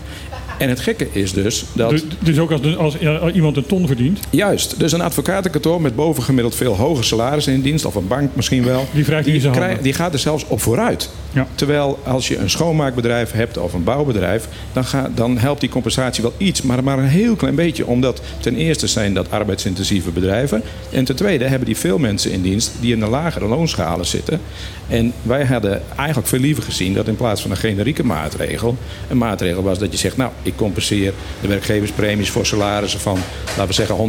En 0.58 0.70
het 0.70 0.80
gekke 0.80 1.08
is 1.12 1.34
dus 1.34 1.66
dat... 1.74 1.90
Dus, 1.90 2.04
dus 2.20 2.40
ook 2.40 2.52
als, 2.52 2.62
de- 2.62 2.76
als 2.76 3.34
iemand 3.34 3.58
een 3.58 3.66
ton 3.66 3.88
verdient, 3.88 4.20
Juist. 4.30 4.80
Dus 4.80 4.92
een 4.92 5.02
advocatenkantoor 5.02 5.82
met 5.82 5.96
bovengemiddeld 5.96 6.56
veel 6.56 6.76
hoger 6.76 7.04
salarissen 7.04 7.54
in 7.54 7.62
dienst, 7.62 7.86
of 7.86 7.96
een 7.96 8.08
bank 8.08 8.30
misschien 8.36 8.64
wel, 8.64 8.86
Die 8.94 9.04
krij- 9.04 9.42
handen. 9.42 9.84
die 9.84 9.94
gaat 9.94 10.14
er 10.14 10.20
zelfs 10.20 10.46
op 10.48 10.62
vooruit. 10.62 11.10
Ja. 11.34 11.48
Terwijl 11.56 12.00
als 12.06 12.28
je 12.28 12.38
een 12.38 12.50
schoonmaakbedrijf 12.50 13.32
hebt 13.32 13.58
of 13.58 13.74
een 13.74 13.84
bouwbedrijf, 13.84 14.48
dan, 14.74 14.86
ga, 14.86 15.12
dan 15.16 15.38
helpt 15.38 15.60
die 15.60 15.70
compensatie 15.70 16.24
wel 16.24 16.34
iets, 16.38 16.62
maar 16.62 16.84
maar 16.84 16.98
een 16.98 17.06
heel 17.08 17.36
klein 17.36 17.56
beetje. 17.56 17.86
Omdat 17.88 18.22
ten 18.40 18.56
eerste 18.56 18.88
zijn 18.88 19.14
dat 19.14 19.32
arbeidsintensieve 19.32 20.10
bedrijven. 20.12 20.62
En 20.92 21.06
ten 21.06 21.16
tweede 21.16 21.46
hebben 21.46 21.66
die 21.68 21.78
veel 21.78 21.98
mensen 21.98 22.32
in 22.32 22.42
dienst 22.42 22.72
die 22.80 22.94
in 22.94 23.00
de 23.00 23.08
lagere 23.08 23.46
loonschalen 23.48 24.06
zitten. 24.06 24.40
En 24.88 25.14
wij 25.22 25.46
hadden 25.46 25.82
eigenlijk 25.98 26.28
veel 26.28 26.40
liever 26.40 26.64
gezien 26.64 26.94
dat 26.94 27.08
in 27.08 27.16
plaats 27.16 27.42
van 27.42 27.52
een 27.52 27.58
generieke 27.58 28.04
maatregel, 28.06 28.78
een 29.10 29.18
maatregel 29.18 29.64
was 29.64 29.80
dat 29.80 29.92
je 29.92 29.98
zegt, 29.98 30.18
nou, 30.18 30.32
ik 30.48 30.56
compenseer 30.56 31.14
de 31.42 31.48
werkgeverspremies 31.48 32.30
voor 32.30 32.46
salarissen 32.46 33.00
van, 33.00 33.18
laten 33.48 33.68
we 33.68 33.74
zeggen, 33.74 33.96
130% 33.96 34.00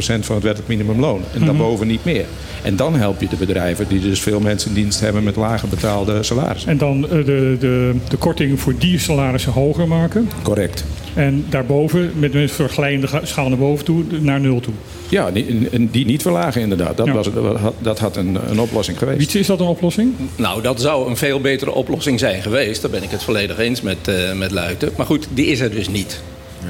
van 0.00 0.34
het 0.34 0.44
wettelijk 0.44 0.68
minimumloon. 0.68 1.22
En 1.34 1.44
daarboven 1.44 1.86
niet 1.86 2.04
meer. 2.04 2.24
En 2.62 2.76
dan 2.76 2.94
help 2.96 3.20
je 3.20 3.28
de 3.28 3.36
bedrijven 3.36 3.88
die 3.88 4.00
dus 4.00 4.20
veel 4.20 4.40
mensen 4.40 4.68
in 4.68 4.74
dienst 4.74 5.00
hebben 5.00 5.22
met 5.24 5.36
lager 5.36 5.68
betaalde 5.68 6.22
salarissen. 6.22 6.70
en 6.70 6.78
dan 6.78 7.04
eh, 7.04 7.10
de, 7.10 7.56
de, 7.60 7.94
de 8.08 8.16
korting 8.16 8.60
voor 8.60 8.74
die 8.78 8.98
salarissen 8.98 9.52
hoger 9.52 9.88
maken. 9.88 10.28
Correct. 10.42 10.84
En 11.14 11.44
daarboven, 11.48 12.12
met 12.18 12.34
een 12.34 12.48
vergelijkende 12.48 13.20
schaal 13.22 13.48
naar 13.48 13.58
boven 13.58 13.84
toe, 13.84 14.04
naar 14.20 14.40
nul 14.40 14.60
toe. 14.60 14.74
Ja, 15.08 15.30
die, 15.30 15.68
en 15.72 15.88
die 15.90 16.06
niet 16.06 16.22
verlagen 16.22 16.60
inderdaad. 16.60 16.96
Dat, 16.96 17.06
Ja. 17.06 17.12
was, 17.12 17.32
dat 17.32 17.56
had- 17.56 17.74
dat 17.78 17.98
had 17.98 18.16
een, 18.16 18.38
een 18.50 18.60
oplossing 18.60 18.98
geweest. 18.98 19.18
Wietse, 19.18 19.38
is 19.38 19.46
dat 19.46 19.60
een 19.60 19.66
oplossing? 19.66 20.12
Nou, 20.36 20.62
dat 20.62 20.80
zou 20.80 21.08
een 21.08 21.16
veel 21.16 21.40
betere 21.40 21.70
oplossing 21.74 22.18
zijn 22.18 22.42
geweest. 22.42 22.82
Daar 22.82 22.90
ben 22.90 23.02
ik 23.02 23.10
het 23.10 23.22
volledig 23.22 23.58
eens 23.58 23.80
met, 23.82 23.96
eh 24.08 24.32
met 24.32 24.50
Luiten. 24.50 24.90
Maar 24.96 25.06
goed, 25.06 25.26
die 25.34 25.46
is 25.46 25.60
er 25.60 25.70
dus 25.70 25.87
niet. 25.88 26.20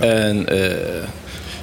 En 0.01 0.49
eh, 0.49 0.77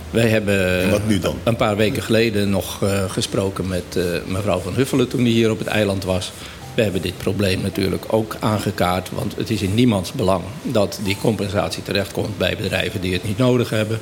wij 0.10 0.28
hebben 0.28 0.82
En 0.82 0.90
wat 0.90 1.08
nu 1.08 1.20
dan? 1.20 1.36
een 1.44 1.56
paar 1.56 1.76
weken 1.76 2.04
geleden 2.04 2.50
nog 2.50 2.84
eh, 2.84 3.10
gesproken 3.10 3.68
met 3.68 3.84
eh, 3.96 4.04
mevrouw 4.26 4.60
van 4.60 4.74
Huffelen 4.74 5.08
toen 5.08 5.24
die 5.24 5.34
hier 5.34 5.52
op 5.52 5.60
het 5.60 5.68
eiland 5.68 6.04
was. 6.04 6.32
We 6.76 6.82
hebben 6.82 7.02
dit 7.02 7.18
probleem 7.18 7.62
natuurlijk 7.62 8.04
ook 8.08 8.36
aangekaart. 8.40 9.10
Want 9.12 9.36
het 9.36 9.50
is 9.50 9.62
in 9.62 9.74
niemands 9.74 10.12
belang 10.12 10.44
dat 10.62 11.00
die 11.04 11.18
compensatie 11.22 11.84
terechtkomt 11.84 12.38
bij 12.38 12.58
bedrijven 12.58 13.02
die 13.02 13.14
het 13.14 13.24
niet 13.24 13.38
nodig 13.38 13.70
hebben. 13.70 14.00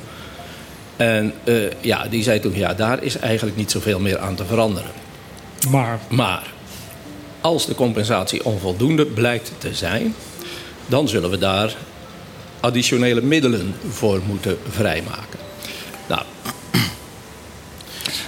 En 0.96 1.32
eh, 1.44 1.54
ja, 1.80 2.06
die 2.10 2.22
zei 2.22 2.40
toen, 2.40 2.54
ja, 2.54 2.74
daar 2.74 3.02
is 3.02 3.18
eigenlijk 3.18 3.56
niet 3.56 3.70
zoveel 3.70 4.00
meer 4.00 4.18
aan 4.18 4.34
te 4.34 4.44
veranderen. 4.44 4.90
Maar 5.70 5.98
Maar 6.08 6.52
als 7.40 7.66
de 7.66 7.74
compensatie 7.74 8.44
onvoldoende 8.44 9.06
blijkt 9.06 9.52
te 9.58 9.74
zijn, 9.74 10.14
dan 10.86 11.08
zullen 11.08 11.30
we 11.30 11.38
daar 11.38 11.76
additionele 12.64 13.20
middelen 13.20 13.74
voor 13.88 14.20
moeten 14.26 14.58
vrijmaken. 14.70 15.38
Nou, 16.08 16.22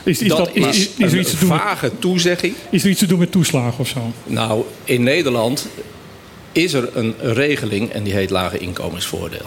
is, 0.04 0.20
is, 0.20 0.28
dat, 0.28 0.38
dat, 0.38 0.50
is, 0.54 0.88
is, 0.96 1.12
er 1.12 1.18
iets 1.18 1.30
te 1.30 1.38
doen 1.38 1.48
met, 1.48 1.58
vage 1.58 1.90
toezegging. 1.98 2.54
is 2.70 2.84
er 2.84 2.90
iets 2.90 2.98
te 2.98 3.06
doen 3.06 3.18
met 3.18 3.32
toeslagen 3.32 3.78
of 3.78 3.88
zo? 3.88 4.12
Nou, 4.24 4.64
in 4.84 5.02
Nederland 5.02 5.68
is 6.52 6.72
er 6.72 6.96
een 6.96 7.14
regeling 7.20 7.90
en 7.90 8.02
die 8.02 8.12
heet 8.12 8.30
lage 8.30 8.58
inkomensvoordeel. 8.58 9.46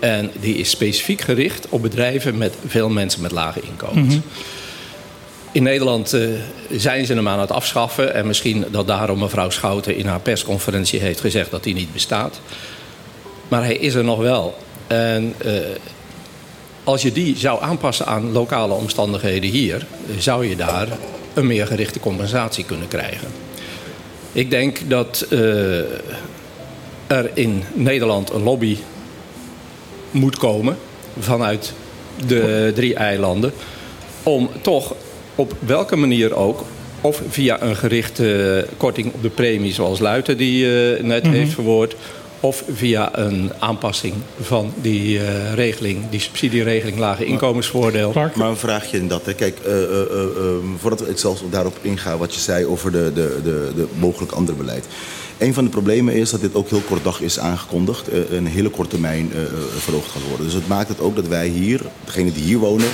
En 0.00 0.30
die 0.40 0.54
is 0.54 0.70
specifiek 0.70 1.20
gericht 1.20 1.66
op 1.68 1.82
bedrijven 1.82 2.38
met 2.38 2.54
veel 2.66 2.88
mensen 2.88 3.22
met 3.22 3.30
lage 3.30 3.60
inkomens. 3.60 4.14
In 5.52 5.62
Nederland 5.62 6.12
eh, 6.12 6.28
zijn 6.70 7.06
ze 7.06 7.14
hem 7.14 7.28
aan 7.28 7.40
het 7.40 7.50
afschaffen. 7.50 8.14
En 8.14 8.26
misschien 8.26 8.64
dat 8.70 8.86
daarom 8.86 9.18
mevrouw 9.18 9.50
Schouten 9.50 9.96
in 9.96 10.06
haar 10.06 10.20
persconferentie 10.20 11.00
heeft 11.00 11.20
gezegd 11.20 11.50
dat 11.50 11.62
die 11.62 11.74
niet 11.74 11.92
bestaat. 11.92 12.40
Maar 13.50 13.64
hij 13.64 13.76
is 13.76 13.94
er 13.94 14.04
nog 14.04 14.18
wel. 14.18 14.54
En 14.86 15.34
eh, 15.38 15.52
als 16.84 17.02
je 17.02 17.12
die 17.12 17.36
zou 17.36 17.62
aanpassen 17.62 18.06
aan 18.06 18.32
lokale 18.32 18.74
omstandigheden 18.74 19.50
hier, 19.50 19.86
zou 20.18 20.46
je 20.46 20.56
daar 20.56 20.88
een 21.34 21.46
meer 21.46 21.66
gerichte 21.66 22.00
compensatie 22.00 22.64
kunnen 22.64 22.88
krijgen. 22.88 23.28
Ik 24.32 24.50
denk 24.50 24.78
dat 24.88 25.26
eh, 25.30 25.78
er 27.06 27.30
in 27.34 27.62
Nederland 27.72 28.30
een 28.30 28.42
lobby 28.42 28.76
moet 30.10 30.36
komen 30.36 30.76
vanuit 31.18 31.72
de 32.26 32.72
drie 32.74 32.94
eilanden. 32.94 33.52
Om 34.22 34.50
toch 34.60 34.94
op 35.34 35.54
welke 35.58 35.96
manier 35.96 36.34
ook, 36.34 36.64
of 37.00 37.22
via 37.28 37.62
een 37.62 37.76
gerichte 37.76 38.66
korting 38.76 39.12
op 39.12 39.22
de 39.22 39.28
premie 39.28 39.72
zoals 39.72 39.98
Luiten 39.98 40.36
die 40.36 40.94
eh, 40.94 41.02
net 41.02 41.26
heeft 41.26 41.52
verwoord. 41.52 41.94
Of 42.40 42.64
via 42.72 43.18
een 43.18 43.52
aanpassing 43.58 44.14
van 44.40 44.72
die 44.80 45.18
eh, 45.18 45.54
regeling, 45.54 46.10
die 46.10 46.20
subsidieregeling 46.20 46.98
lage 46.98 47.24
inkomensvoordeel. 47.24 48.12
Maar 48.34 48.48
een 48.48 48.56
vraagje 48.56 48.96
in 48.96 49.08
dat. 49.08 49.26
Hè. 49.26 49.34
Kijk, 49.34 49.58
eh, 49.58 49.82
eh, 49.82 50.00
voordat 50.78 51.00
we 51.00 51.12
zelfs 51.14 51.42
daarop 51.50 51.78
ingaan 51.82 52.18
wat 52.18 52.34
je 52.34 52.40
zei 52.40 52.66
over 52.66 52.92
de, 52.92 53.12
de, 53.14 53.40
de, 53.42 53.72
de 53.74 53.86
mogelijk 53.98 54.32
andere 54.32 54.58
beleid. 54.58 54.86
Een 55.38 55.54
van 55.54 55.64
de 55.64 55.70
problemen 55.70 56.14
is 56.14 56.30
dat 56.30 56.40
dit 56.40 56.54
ook 56.54 56.68
heel 56.68 56.80
kort 56.80 57.04
dag 57.04 57.20
is 57.20 57.38
aangekondigd. 57.38 58.08
een 58.30 58.46
hele 58.46 58.68
korte 58.68 58.90
termijn 58.90 59.30
verhoogd 59.78 60.10
gaat 60.10 60.28
worden. 60.28 60.46
Dus 60.46 60.54
het 60.54 60.68
maakt 60.68 60.88
het 60.88 61.00
ook 61.00 61.16
dat 61.16 61.28
wij 61.28 61.48
hier, 61.48 61.80
degenen 62.04 62.32
die 62.32 62.42
hier 62.42 62.58
wonen, 62.58 62.88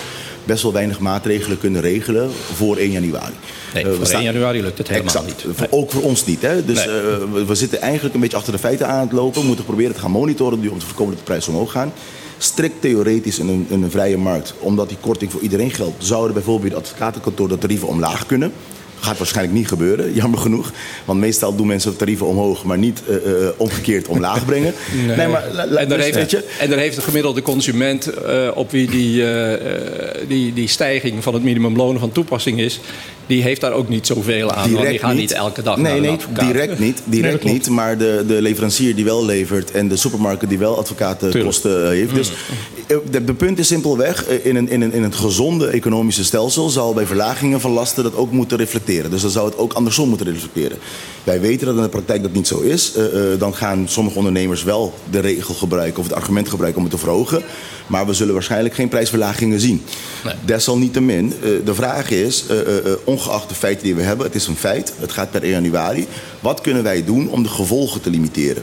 best 0.46 0.62
wel 0.62 0.72
weinig 0.72 0.98
maatregelen 0.98 1.58
kunnen 1.58 1.80
regelen 1.80 2.30
voor 2.54 2.76
1 2.76 2.90
januari. 2.90 3.32
Nee, 3.74 3.84
Eh, 3.84 3.92
voor 3.92 4.08
1 4.14 4.22
januari 4.22 4.62
lukt 4.62 4.78
het 4.78 4.88
helemaal 4.88 5.14
exact. 5.14 5.44
niet. 5.46 5.68
Ook 5.70 5.90
voor 5.90 6.02
ons 6.02 6.26
niet. 6.26 6.42
Hè? 6.42 6.64
Dus 6.64 6.76
Nee. 6.84 6.94
eh, 7.00 7.16
we, 7.32 7.44
we 7.46 7.54
zitten 7.54 7.80
eigenlijk 7.80 8.14
een 8.14 8.20
beetje 8.20 8.36
achter 8.36 8.52
de 8.52 8.58
feiten 8.58 8.86
aan 8.88 9.00
het 9.00 9.12
lopen. 9.12 9.40
We 9.40 9.46
moeten 9.46 9.64
proberen 9.64 9.94
te 9.94 10.00
gaan 10.00 10.10
monitoren 10.10 10.58
om 10.70 10.78
te 10.78 10.86
voorkomen 10.86 11.10
dat 11.14 11.18
de 11.24 11.30
prijzen 11.30 11.52
omhoog 11.52 11.70
gaan. 11.70 11.92
Strikt 12.38 12.80
theoretisch 12.80 13.38
in 13.38 13.48
een, 13.48 13.66
in 13.68 13.82
een 13.82 13.90
vrije 13.90 14.16
markt, 14.16 14.54
omdat 14.58 14.88
die 14.88 14.98
korting 15.00 15.32
voor 15.32 15.40
iedereen 15.40 15.70
geldt, 15.70 16.04
zouden 16.04 16.34
bijvoorbeeld 16.34 16.74
advocatenkantoor 16.74 17.48
de 17.48 17.58
tarieven 17.58 17.88
omlaag 17.88 18.26
kunnen. 18.26 18.52
Gaat 19.00 19.18
waarschijnlijk 19.18 19.56
niet 19.56 19.68
gebeuren, 19.68 20.12
jammer 20.12 20.38
genoeg. 20.38 20.72
Want 21.04 21.20
meestal 21.20 21.56
doen 21.56 21.66
mensen 21.66 21.90
de 21.90 21.96
tarieven 21.96 22.26
omhoog, 22.26 22.64
maar 22.64 22.78
niet 22.78 23.02
eh, 23.08 23.16
eh, 23.16 23.48
omgekeerd 23.56 24.08
omlaag 24.08 24.44
brengen. 24.44 24.74
Nee, 25.16 25.26
maar 25.28 25.44
en, 25.76 25.88
daar 25.88 25.98
dus, 25.98 26.10
heeft, 26.10 26.30
je, 26.30 26.44
en 26.58 26.70
daar 26.70 26.78
heeft 26.78 26.96
de 26.96 27.02
gemiddelde 27.02 27.42
consument 27.42 28.06
eh, 28.06 28.48
op 28.54 28.70
wie 28.70 28.90
die, 28.90 29.24
die, 30.28 30.52
die 30.52 30.68
stijging 30.68 31.22
van 31.22 31.34
het 31.34 31.42
minimumloon 31.42 31.98
van 31.98 32.12
toepassing 32.12 32.60
is, 32.60 32.80
die 33.26 33.42
heeft 33.42 33.60
daar 33.60 33.72
ook 33.72 33.88
niet 33.88 34.06
zoveel 34.06 34.52
aan. 34.52 34.72
want 34.72 34.88
die 34.88 34.98
gaan 34.98 35.16
niet 35.16 35.32
elke 35.32 35.62
dag 35.62 35.76
nee, 35.76 35.84
naar 35.84 35.96
een 35.96 36.02
nee, 36.02 36.10
advocaat. 36.10 36.46
direct 36.46 36.78
niet. 36.86 37.02
Direct 37.04 37.44
niet. 37.44 37.68
Maar 37.68 37.98
de, 37.98 38.24
de 38.26 38.42
leverancier 38.42 38.94
die 38.94 39.04
wel 39.04 39.24
levert 39.24 39.70
en 39.70 39.88
de 39.88 39.96
supermarkt 39.96 40.48
die 40.48 40.58
wel 40.58 40.78
advocatenkosten 40.78 41.82
eh, 41.82 41.88
heeft. 41.88 42.14
Dus 42.14 42.32
eh, 42.86 42.96
de, 43.10 43.24
de 43.24 43.34
punt 43.34 43.58
is 43.58 43.66
simpelweg, 43.66 44.24
eh, 44.26 44.46
in 44.46 44.56
een, 44.56 44.68
in, 44.68 44.80
een, 44.80 44.92
in 44.92 45.02
een 45.02 45.14
gezonde 45.14 45.66
economische 45.66 46.24
stelsel 46.24 46.68
zal 46.68 46.94
bij 46.94 47.06
verlagingen 47.06 47.60
van 47.60 47.70
lasten 47.70 48.02
dat 48.02 48.16
ook 48.16 48.32
moeten 48.32 48.58
reflecteren. 48.58 49.10
Dus 49.10 49.22
dan 49.22 49.30
zou 49.30 49.46
het 49.46 49.58
ook 49.58 49.72
andersom 49.72 50.08
moeten 50.08 50.26
reflecteren. 50.26 50.78
Wij 51.24 51.40
weten 51.40 51.66
dat 51.66 51.76
in 51.76 51.82
de 51.82 51.88
praktijk 51.88 52.22
dat 52.22 52.32
niet 52.32 52.46
zo 52.46 52.60
is. 52.60 52.92
Dan 53.38 53.54
gaan 53.54 53.88
sommige 53.88 54.16
ondernemers 54.18 54.62
wel 54.62 54.94
de 55.10 55.20
regel 55.20 55.54
gebruiken 55.54 55.98
of 55.98 56.08
het 56.08 56.16
argument 56.16 56.48
gebruiken 56.48 56.82
om 56.82 56.88
het 56.88 56.98
te 56.98 57.04
verhogen. 57.04 57.42
Maar 57.86 58.06
we 58.06 58.12
zullen 58.12 58.34
waarschijnlijk 58.34 58.74
geen 58.74 58.88
prijsverlagingen 58.88 59.60
zien. 59.60 59.82
Desalniettemin, 60.44 61.32
eh, 61.42 61.50
de 61.64 61.74
vraag 61.74 62.10
is, 62.10 62.44
eh, 62.48 62.60
eh, 62.60 62.76
eh, 62.76 62.92
ongeacht 63.16 63.48
de 63.48 63.54
feiten 63.54 63.84
die 63.84 63.94
we 63.94 64.02
hebben, 64.02 64.26
het 64.26 64.34
is 64.34 64.46
een 64.46 64.56
feit, 64.56 64.92
het 64.98 65.12
gaat 65.12 65.30
per 65.30 65.42
1 65.42 65.50
januari. 65.52 66.06
Wat 66.40 66.60
kunnen 66.60 66.82
wij 66.82 67.04
doen 67.04 67.28
om 67.30 67.42
de 67.42 67.48
gevolgen 67.48 68.00
te 68.00 68.10
limiteren? 68.10 68.62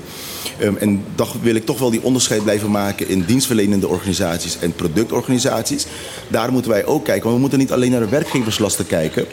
Ehm, 0.60 0.76
en 0.76 1.04
dan 1.16 1.28
wil 1.42 1.56
ik 1.56 1.66
toch 1.66 1.80
wel 1.80 1.89
die 1.89 2.04
onderscheid 2.04 2.44
blijven 2.44 2.72
maken 2.72 3.08
in 3.08 3.24
dienstverlenende 3.26 3.88
organisaties 3.88 4.60
en 4.60 4.74
productorganisaties. 4.74 5.86
Daar 6.28 6.52
moeten 6.52 6.72
wij 6.72 6.86
ook 6.86 7.04
kijken, 7.04 7.24
want 7.24 7.36
we 7.36 7.42
moeten 7.42 7.60
niet 7.60 7.72
alleen 7.72 7.92
naar 7.92 8.00
de 8.00 8.10
werkgeverslasten 8.10 8.88
kijken. 8.88 9.26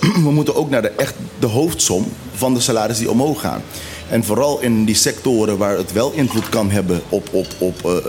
We 0.28 0.30
moeten 0.30 0.54
ook 0.54 0.70
naar 0.70 0.82
de, 0.82 0.88
echt 0.88 1.14
de 1.38 1.46
hoofdsom 1.46 2.06
van 2.34 2.54
de 2.54 2.60
salarissen 2.60 3.04
die 3.04 3.14
omhoog 3.14 3.40
gaan. 3.40 3.62
En 4.08 4.24
vooral 4.24 4.60
in 4.60 4.84
die 4.84 4.94
sectoren 4.94 5.58
waar 5.58 5.76
het 5.76 5.92
wel 5.92 6.12
invloed 6.12 6.48
kan 6.48 6.70
hebben 6.70 7.02
op, 7.08 7.28
op, 7.32 7.46
op 7.58 7.84
eh, 7.84 7.96
eh, 7.96 8.04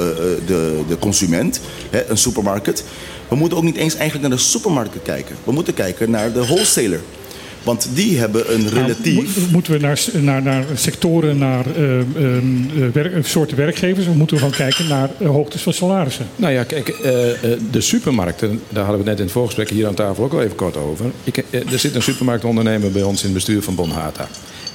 de, 0.45 0.81
de 0.87 0.97
consument, 0.99 1.61
hè, 1.89 2.09
een 2.09 2.17
supermarkt. 2.17 2.83
We 3.29 3.35
moeten 3.35 3.57
ook 3.57 3.63
niet 3.63 3.75
eens 3.75 3.95
eigenlijk 3.95 4.27
naar 4.29 4.37
de 4.37 4.43
supermarkten 4.43 5.01
kijken. 5.01 5.35
We 5.43 5.51
moeten 5.51 5.73
kijken 5.73 6.09
naar 6.11 6.31
de 6.33 6.45
wholesaler. 6.45 6.99
Want 7.63 7.89
die 7.93 8.17
hebben 8.19 8.53
een 8.53 8.61
Nou, 8.63 8.75
relatief. 8.75 9.37
mo- 9.37 9.47
moeten 9.51 9.73
we 9.73 9.79
naar, 9.79 9.99
naar, 10.13 10.41
naar 10.41 10.65
sectoren, 10.75 11.37
naar 11.37 11.65
eh, 11.75 11.99
ehm, 11.99 12.05
eh, 12.15 12.87
werk- 12.93 13.27
soorten 13.27 13.57
werkgevers? 13.57 14.07
Of 14.07 14.15
moeten 14.15 14.35
we 14.35 14.41
gewoon 14.41 14.57
kijken 14.57 14.87
naar 14.87 15.09
eh, 15.19 15.27
hoogtes 15.27 15.61
van 15.61 15.73
salarissen? 15.73 16.27
Nou 16.35 16.53
ja, 16.53 16.63
kijk, 16.63 16.89
eh, 16.89 17.31
eh, 17.31 17.59
de 17.71 17.81
supermarkten, 17.81 18.49
daar 18.69 18.83
hadden 18.85 18.91
we 18.91 18.97
het 18.97 19.05
net 19.05 19.17
in 19.17 19.23
het 19.23 19.31
voorgesprek 19.33 19.69
hier 19.69 19.87
aan 19.87 19.93
tafel 19.93 20.23
ook 20.23 20.33
al 20.33 20.41
even 20.41 20.55
kort 20.55 20.77
over. 20.77 21.05
Ik, 21.23 21.37
er 21.49 21.79
zit 21.79 21.95
een 21.95 22.01
supermarktondernemer 22.01 22.91
bij 22.91 23.03
ons 23.03 23.19
in 23.19 23.25
het 23.25 23.33
bestuur 23.33 23.61
van 23.61 23.75
Bonhata. 23.75 24.27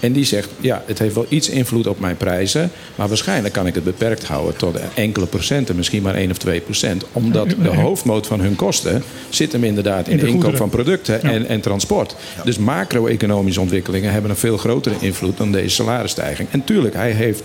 En 0.05 0.13
die 0.13 0.25
zegt, 0.25 0.49
ja, 0.61 0.83
het 0.87 0.99
heeft 0.99 1.15
wel 1.15 1.27
iets 1.29 1.49
invloed 1.49 1.87
op 1.87 2.01
mijn 2.01 2.17
prijzen, 2.17 2.71
maar 2.95 3.09
waarschijnlijk 3.09 3.55
kan 3.55 3.67
ik 3.67 3.75
het 3.75 3.85
beperkt 3.85 4.25
houden 4.25 4.57
tot 4.57 4.79
enkele 4.95 5.27
procenten, 5.27 5.77
misschien 5.77 6.03
maar 6.03 6.15
1 6.15 6.31
of 6.31 6.39
2 6.39 6.61
procent. 6.61 7.05
Omdat 7.13 7.51
de 7.63 7.69
hoofdmoot 7.69 8.27
van 8.27 8.41
hun 8.41 8.57
kosten 8.57 9.03
zit 9.29 9.53
hem 9.53 9.65
inderdaad 9.65 10.07
in, 10.07 10.13
In 10.13 10.19
de 10.19 10.23
inkoop 10.27 10.35
goederen. 10.35 10.59
van 10.59 10.69
producten 10.69 11.19
Ja. 11.23 11.29
en, 11.31 11.47
en 11.47 11.61
transport. 11.61 12.17
Dus 12.45 12.59
macro-economische 12.59 13.61
ontwikkelingen 13.61 14.13
hebben 14.13 14.31
een 14.31 14.37
veel 14.37 14.57
grotere 14.57 14.95
invloed 15.01 15.37
dan 15.37 15.53
deze 15.53 15.69
salarisstijging. 15.75 16.49
En 16.51 16.65
tuurlijk, 16.65 16.95
hij 16.95 17.11
heeft 17.11 17.43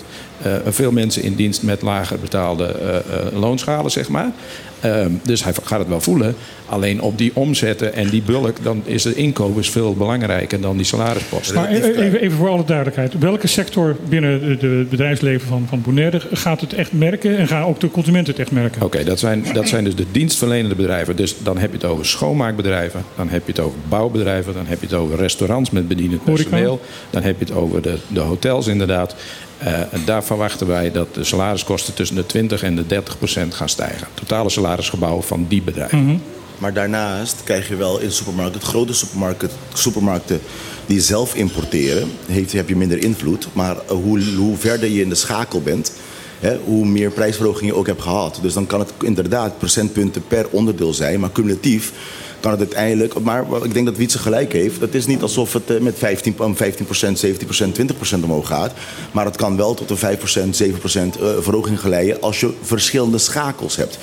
veel 0.66 0.92
mensen 0.92 1.24
in 1.24 1.36
dienst 1.36 1.64
met 1.64 1.82
lager 1.82 2.20
betaalde 2.20 2.66
eh, 2.66 2.98
eh, 2.98 3.04
loonschalen, 3.34 3.92
zeg 3.92 4.10
maar. 4.10 4.32
Ehm, 4.80 5.12
dus 5.24 5.44
hij 5.44 5.54
gaat 5.64 5.80
het 5.80 5.88
wel 5.88 6.02
voelen. 6.02 6.36
Alleen 6.66 7.02
op 7.02 7.18
die 7.18 7.32
omzetten 7.34 7.94
en 7.94 8.10
die 8.10 8.22
bulk, 8.22 8.64
dan 8.64 8.82
is 8.86 9.04
de 9.04 9.16
inkoop 9.16 9.60
is 9.60 9.70
veel 9.70 9.94
belangrijker 9.94 10.62
dan 10.62 10.78
die 10.78 10.86
salarisposten. 10.86 11.56
Maar 11.56 11.70
even, 11.70 12.20
even 12.20 12.38
voor 12.38 12.50
alle 12.50 12.66
duidelijkheid. 12.66 13.14
Welke 13.20 13.48
sector 13.48 13.96
binnen 14.10 14.44
het 14.44 14.90
bedrijfsleven 14.90 15.48
van, 15.48 15.66
van 15.70 15.82
Bonaire 15.82 16.22
gaat 16.32 16.62
het 16.62 16.74
echt 16.74 16.94
merken 16.94 17.38
en 17.38 17.48
gaan 17.48 17.64
ook 17.64 17.80
de 17.80 17.92
consumenten 17.92 18.32
het 18.34 18.42
echt 18.42 18.52
merken? 18.52 18.82
Oké, 18.82 19.04
dat, 19.04 19.20
zijn, 19.20 19.46
dat 19.54 19.68
zijn 19.68 19.84
dus 19.84 19.96
de 19.96 20.06
dienstverlenende 20.12 20.76
bedrijven. 20.76 21.16
Dus 21.16 21.36
dan 21.44 21.58
heb 21.58 21.70
je 21.70 21.78
het 21.78 21.86
over 21.86 22.06
schoonmaakbedrijven, 22.06 23.04
dan 23.16 23.30
heb 23.30 23.42
je 23.46 23.52
het 23.52 23.62
over 23.62 23.80
bouwbedrijven, 23.90 24.54
dan 24.54 24.66
heb 24.66 24.80
je 24.80 24.86
het 24.86 24.96
over 24.96 25.18
restaurants 25.18 25.70
met 25.70 25.88
bedienend 25.88 26.24
personeel, 26.24 26.82
dan 27.10 27.24
heb 27.24 27.40
je 27.40 27.46
het 27.46 27.54
over 27.54 27.82
de, 27.82 27.98
de 28.08 28.20
hotels 28.20 28.68
inderdaad. 28.68 29.16
Eh, 29.60 29.94
en 29.94 30.02
daar 30.06 30.24
verwachten 30.24 30.68
wij 30.68 30.92
dat 30.92 31.14
de 31.14 31.24
salariskosten 31.24 31.94
tussen 31.94 32.16
de 32.16 32.26
20 32.26 32.64
en 32.64 32.76
de 32.76 32.88
30 32.88 33.18
procent 33.18 33.54
gaan 33.54 33.70
stijgen. 33.70 34.08
Totale 34.14 34.50
salarisgebouw 34.50 35.22
van 35.22 35.46
die 35.48 35.62
bedrijven. 35.62 36.22
Maar 36.58 36.74
daarnaast 36.74 37.42
krijg 37.44 37.68
je 37.68 37.76
wel 37.76 38.00
in 38.00 38.12
supermarkten, 38.12 38.62
grote 38.62 38.94
supermarkten, 38.94 39.50
supermarkten 39.74 40.40
die 40.86 41.02
zelf 41.02 41.36
importeren, 41.36 42.12
heeft, 42.28 42.52
heb 42.52 42.70
je 42.70 42.76
minder 42.76 43.04
invloed. 43.04 43.48
Maar 43.54 43.78
hoe, 43.88 44.34
hoe 44.36 44.58
verder 44.58 44.90
je 44.90 45.02
in 45.02 45.10
de 45.10 45.16
schakel 45.16 45.62
bent, 45.62 45.94
hè, 46.40 46.58
hoe 46.66 46.86
meer 46.86 47.12
prijsverhoging 47.12 47.70
je 47.70 47.76
ook 47.76 47.88
hebt 47.88 48.02
gehad. 48.02 48.40
Dus 48.42 48.54
dan 48.54 48.68
kan 48.68 48.80
het 48.80 48.94
inderdaad 49.02 49.58
procentpunten 49.58 50.24
per 50.28 50.48
onderdeel 50.50 50.94
zijn, 50.94 51.20
maar 51.20 51.32
cumulatief 51.32 51.94
kan 52.40 52.52
het 52.52 52.60
uiteindelijk. 52.60 53.20
Maar 53.20 53.46
ik 53.64 53.74
denk 53.74 53.86
dat 53.86 53.98
Wietse 53.98 54.20
gelijk 54.20 54.54
heeft. 54.54 54.82
Het 54.82 54.96
is 54.96 55.06
niet 55.06 55.22
alsof 55.22 55.54
het 55.54 55.70
eh, 55.70 55.80
met 55.80 55.98
15, 55.98 56.36
eh, 56.40 56.52
15% 56.56 57.20
17% 57.20 57.76
20% 57.76 58.24
omhoog 58.24 58.48
gaat. 58.48 58.74
Maar 59.12 59.26
het 59.26 59.38
kan 59.38 59.58
wel 59.58 59.74
tot 59.74 59.90
een 59.90 59.98
5% 59.98 60.56
7% 60.56 61.20
eh, 61.20 61.30
verhoging 61.40 61.80
geleiden 61.80 62.22
als 62.22 62.40
je 62.40 62.54
verschillende 62.62 63.18
schakels 63.18 63.76
hebt. 63.76 63.98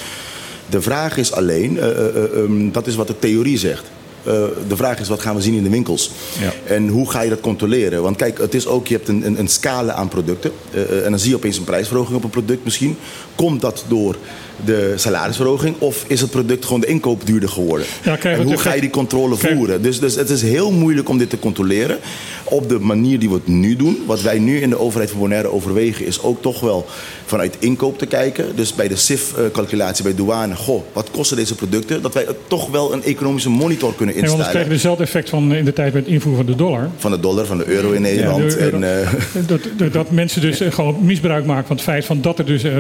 De 0.67 0.83
vraag 0.83 1.17
is 1.17 1.33
alleen, 1.33 1.79
eh, 1.79 2.07
ehm, 2.25 2.71
dat 2.71 2.87
is 2.87 2.95
wat 2.95 3.07
de 3.07 3.19
theorie 3.19 3.59
zegt. 3.59 3.85
Eh, 4.27 4.33
de 4.69 4.77
vraag 4.77 5.01
is, 5.01 5.09
wat 5.09 5.21
gaan 5.21 5.35
we 5.37 5.43
zien 5.43 5.55
in 5.55 5.63
de 5.63 5.71
winkels? 5.71 6.11
Ja. 6.41 6.53
En 6.75 6.89
hoe 6.89 7.11
ga 7.11 7.21
je 7.21 7.29
dat 7.29 7.41
controleren? 7.41 8.03
Want 8.03 8.17
kijk, 8.17 8.39
het 8.39 8.55
is 8.55 8.67
ook, 8.67 8.87
je 8.87 8.95
hebt 8.95 9.09
een, 9.09 9.27
een, 9.27 9.39
een 9.39 9.49
scala 9.49 9.93
aan 9.93 10.09
producten. 10.09 10.51
Eh, 10.71 10.83
eh, 10.83 11.05
en 11.05 11.11
dan 11.11 11.19
zie 11.19 11.31
je 11.31 11.37
opeens 11.37 11.57
een 11.57 11.65
prijsverhoging 11.65 12.17
op 12.17 12.25
een 12.25 12.31
product 12.31 12.65
misschien. 12.65 12.97
Komt 13.35 13.61
dat 13.61 13.85
door 13.89 14.17
de 14.65 14.93
salarisverhoging? 14.97 15.75
Of 15.79 16.05
is 16.07 16.21
het 16.21 16.31
product 16.31 16.65
gewoon 16.65 16.81
de 16.81 16.87
inkoop 16.87 17.27
duurder 17.27 17.49
geworden? 17.49 17.87
Ja, 18.03 18.19
en 18.19 18.43
hoe 18.43 18.57
ga 18.57 18.75
je 18.75 18.81
die 18.81 18.91
controle 18.91 19.37
voeren? 19.37 19.83
Dus, 19.83 20.01
dus 20.01 20.15
het 20.15 20.31
is 20.31 20.43
heel 20.43 20.71
moeilijk 20.71 21.09
om 21.09 21.19
dit 21.19 21.31
te 21.31 21.39
controleren. 21.39 21.99
Op 22.45 22.69
de 22.69 22.79
manier 22.79 23.19
die 23.19 23.29
we 23.29 23.35
het 23.35 23.47
nu 23.47 23.77
doen. 23.77 24.03
Wat 24.07 24.23
wij 24.23 24.39
nu 24.39 24.61
in 24.61 24.71
de 24.71 24.79
overheid 24.79 25.11
van 25.11 25.19
Bonaire 25.19 25.53
overwegen... 25.53 26.07
is 26.07 26.23
ook 26.23 26.43
toch 26.43 26.61
wel 26.61 26.87
vanuit 27.27 27.57
inkoop 27.59 27.99
te 27.99 28.07
kijken. 28.07 28.57
Dus 28.57 28.75
bij 28.75 28.89
de 28.89 28.97
SIF-calculatie 28.97 30.05
bij 30.05 30.15
douane... 30.15 30.55
goh, 30.57 30.83
wat 30.93 31.11
kosten 31.11 31.37
deze 31.37 31.55
producten? 31.55 32.03
Dat 32.03 32.15
wij 32.15 32.27
toch 32.47 32.71
wel 32.71 32.93
een 32.93 33.03
economische 33.05 33.51
monitor 33.51 33.95
kunnen 33.95 34.15
En 34.15 34.21
anders 34.21 34.23
instellen. 34.33 34.51
krijg 34.51 34.67
je 34.67 34.73
dezelfde 34.73 35.03
effect 35.05 35.29
van 35.29 35.55
in 35.55 35.65
de 35.65 35.73
tijd 35.73 35.93
met 35.93 36.03
het 36.05 36.13
invoeren 36.13 36.45
van 36.45 36.53
de 36.53 36.59
dollar. 36.63 36.89
Van 36.97 37.11
de 37.11 37.21
dollar, 37.21 37.47
van 37.47 37.59
de 37.59 37.67
euro 37.67 37.91
in 37.93 38.03
Nederland. 38.03 38.43
Ja, 38.53 38.59
de 38.59 38.65
euro. 38.65 38.77
en, 38.81 39.01
eh, 39.03 39.09
Dat, 39.47 39.61
dat, 39.77 39.93
dat 39.93 40.11
mensen 40.11 40.41
dus 40.41 40.61
eh, 40.61 40.73
gewoon 40.73 40.97
misbruik 41.01 41.45
maken 41.45 41.67
van 41.67 41.77
het 41.77 41.85
feit 41.85 42.05
van 42.05 42.21
dat 42.21 42.39
er 42.39 42.45
dus... 42.47 42.63
eh, 42.63 42.73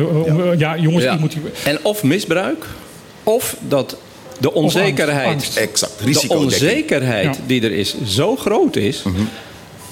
ja, 0.58 0.76
jongens, 0.78 1.04
Ja. 1.04 1.12
ik 1.14 1.20
moet... 1.20 1.32
die- 1.32 1.42
En 1.64 1.78
of 1.82 2.02
misbruik, 2.02 2.64
of 3.22 3.56
dat 3.68 3.96
de 4.40 4.52
onzekerheid, 4.52 5.26
angst. 5.28 5.56
exact, 5.56 5.92
de 6.22 6.28
onzekerheid 6.28 7.24
Ja. 7.36 7.42
die 7.46 7.62
er 7.62 7.72
is 7.72 7.94
zo 8.04 8.36
groot 8.36 8.76
is. 8.76 9.02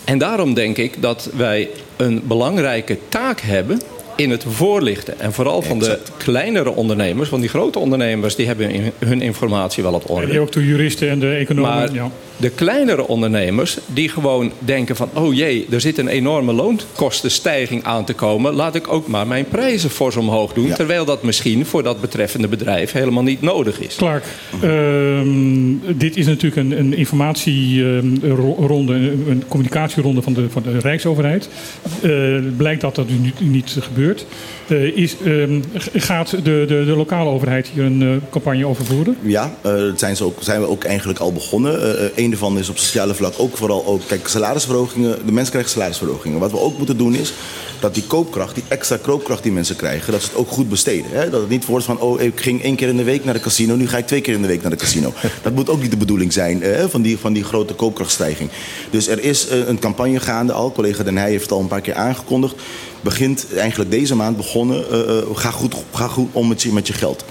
En 0.05 0.19
daarom 0.19 0.55
denk 0.55 0.77
ik 0.77 1.03
dat 1.03 1.29
wij 1.37 1.69
een 1.97 2.23
belangrijke 2.25 2.99
taak 3.09 3.41
hebben 3.41 3.81
in 4.17 4.31
het 4.31 4.45
voorlichten. 4.49 5.21
En 5.21 5.33
vooral 5.33 5.63
van 5.63 5.79
de 5.79 5.99
kleinere 6.17 6.71
ondernemers. 6.75 7.29
Want 7.29 7.43
die 7.43 7.51
grote 7.51 7.79
ondernemers 7.79 8.37
die 8.37 8.47
hebben 8.47 8.71
in- 8.71 8.93
hun 8.99 9.21
informatie 9.23 9.83
wel 9.83 9.93
op 9.93 10.05
En 10.05 10.15
orde. 10.15 10.27
die 10.27 10.41
ook 10.41 10.53
de 10.53 10.67
juristen 10.67 11.09
en 11.09 11.19
de 11.19 11.31
economen. 11.35 11.71
Maar 11.71 11.93
ja. 11.93 12.11
de 12.37 12.51
kleinere 12.51 13.07
ondernemers 13.07 13.79
die 13.87 14.09
gewoon 14.09 14.53
denken 14.59 14.97
van... 14.97 15.09
oh 15.15 15.35
jee, 15.35 15.67
er 15.71 15.81
zit 15.81 15.99
een 15.99 16.09
enorme 16.09 16.53
loonkostenstijging 16.53 17.85
aan 17.85 18.05
te 18.05 18.13
komen... 18.15 18.53
laat 18.55 18.75
ik 18.75 18.93
ook 18.93 19.07
maar 19.07 19.27
mijn 19.27 19.45
prijzen 19.49 19.91
fors 19.91 20.17
omhoog 20.17 20.53
doen. 20.53 20.67
Ja. 20.67 20.75
Terwijl 20.75 21.05
dat 21.05 21.23
misschien 21.23 21.67
voor 21.67 21.83
dat 21.83 22.01
betreffende 22.01 22.49
bedrijf 22.49 22.93
helemaal 22.93 23.23
niet 23.23 23.41
nodig 23.43 23.81
is. 23.81 23.97
Clark, 23.97 24.25
ehm, 24.63 25.99
dit 25.99 26.17
is 26.17 26.27
natuurlijk 26.27 26.57
een, 26.57 26.79
een 26.79 26.95
informatieronde, 26.97 28.95
een, 28.95 29.25
een 29.29 29.43
communicatieronde 29.49 30.23
van 30.23 30.33
de, 30.33 30.51
van 30.51 30.63
de 30.63 30.79
Rijksoverheid. 30.79 31.49
Eh, 32.03 32.11
blijkt 32.57 32.81
dat 32.81 32.95
dat 32.95 33.09
nu 33.09 33.15
niet, 33.17 33.41
niet 33.41 33.71
gebeurt. 34.05 34.27
Eh, 34.69 34.97
is, 34.97 35.17
ehm, 35.25 35.61
gaat 35.95 36.31
de, 36.31 36.39
de, 36.43 36.67
de 36.67 36.95
lokale 36.97 37.31
overheid 37.31 37.71
hier 37.75 37.85
een 37.85 38.03
eh, 38.03 38.31
campagne 38.31 38.67
over 38.67 38.85
voeren? 38.85 39.17
Ja, 39.23 39.55
eh, 39.63 39.73
dat 39.73 39.99
zijn, 39.99 40.17
ze 40.17 40.25
ook, 40.25 40.39
zijn 40.41 40.61
we 40.61 40.69
ook 40.69 40.85
eigenlijk 40.85 41.19
al 41.19 41.33
begonnen. 41.33 41.73
Een 42.15 42.31
daarvan 42.31 42.59
is 42.59 42.69
op 42.69 42.79
sociale 42.79 43.15
vlak 43.15 43.35
ook 43.37 43.57
vooral 43.57 43.87
ook... 43.87 44.01
Kijk, 44.07 44.29
salarisverhogingen, 44.29 45.27
de 45.27 45.33
mensen 45.33 45.51
krijgen 45.51 45.73
salarisverhogingen. 45.73 46.39
Wat 46.39 46.51
we 46.51 46.59
ook 46.59 46.79
moeten 46.79 46.97
doen 46.97 47.15
is 47.15 47.33
dat 47.81 47.95
die 47.95 48.03
koopkracht, 48.03 48.55
die 48.55 48.65
extra 48.69 48.97
koopkracht 48.97 49.43
die 49.43 49.53
mensen 49.53 49.77
krijgen... 49.77 50.13
dat 50.13 50.23
ze 50.23 50.29
het 50.29 50.37
ook 50.37 50.49
goed 50.49 50.69
besteden. 50.69 51.11
Hè? 51.11 51.31
Dat 51.31 51.41
het 51.41 51.51
niet 51.51 51.67
wordt 51.67 51.85
van, 51.85 52.01
oh, 52.01 52.21
ik 52.21 52.41
ging 52.41 52.63
één 52.63 52.77
keer 52.77 52.89
in 52.89 52.97
de 52.97 53.05
week 53.05 53.25
naar 53.25 53.35
de 53.35 53.41
casino... 53.41 53.75
nu 53.75 53.89
ga 53.89 53.99
ik 53.99 54.07
twee 54.07 54.21
keer 54.21 54.35
in 54.35 54.43
de 54.43 54.49
week 54.49 54.63
naar 54.63 54.71
de 54.71 54.77
casino. 54.77 55.13
dat 55.43 55.53
moet 55.53 55.69
ook 55.69 55.81
niet 55.81 55.91
de 55.91 55.97
bedoeling 55.97 56.33
zijn 56.33 56.63
van, 56.89 57.03
die, 57.03 57.19
van 57.19 57.33
die 57.33 57.45
grote 57.45 57.75
koopkrachtstijging. 57.75 58.51
Dus 58.91 59.09
er 59.09 59.25
is 59.25 59.47
een 59.67 59.79
campagne 59.79 60.21
gaande 60.21 60.53
al. 60.53 60.73
Collega 60.73 61.03
Den 61.03 61.17
Heij 61.17 61.31
heeft 61.31 61.43
het 61.43 61.53
al 61.53 61.61
een 61.61 61.67
paar 61.67 61.81
keer 61.81 61.95
aangekondigd. 61.95 62.55
Begint 63.05 63.47
eigenlijk 63.57 63.91
deze 63.91 64.15
maand 64.17 64.37
begonnen. 64.37 64.91
eh, 64.91 65.19
eh, 65.19 65.25
ga, 65.35 65.51
goed, 65.51 65.75
ga 65.93 66.07
goed 66.09 66.29
om 66.33 66.49
met 66.49 66.63
je, 66.63 66.73
met 66.73 66.87
je 66.87 66.93
geld. 66.93 67.25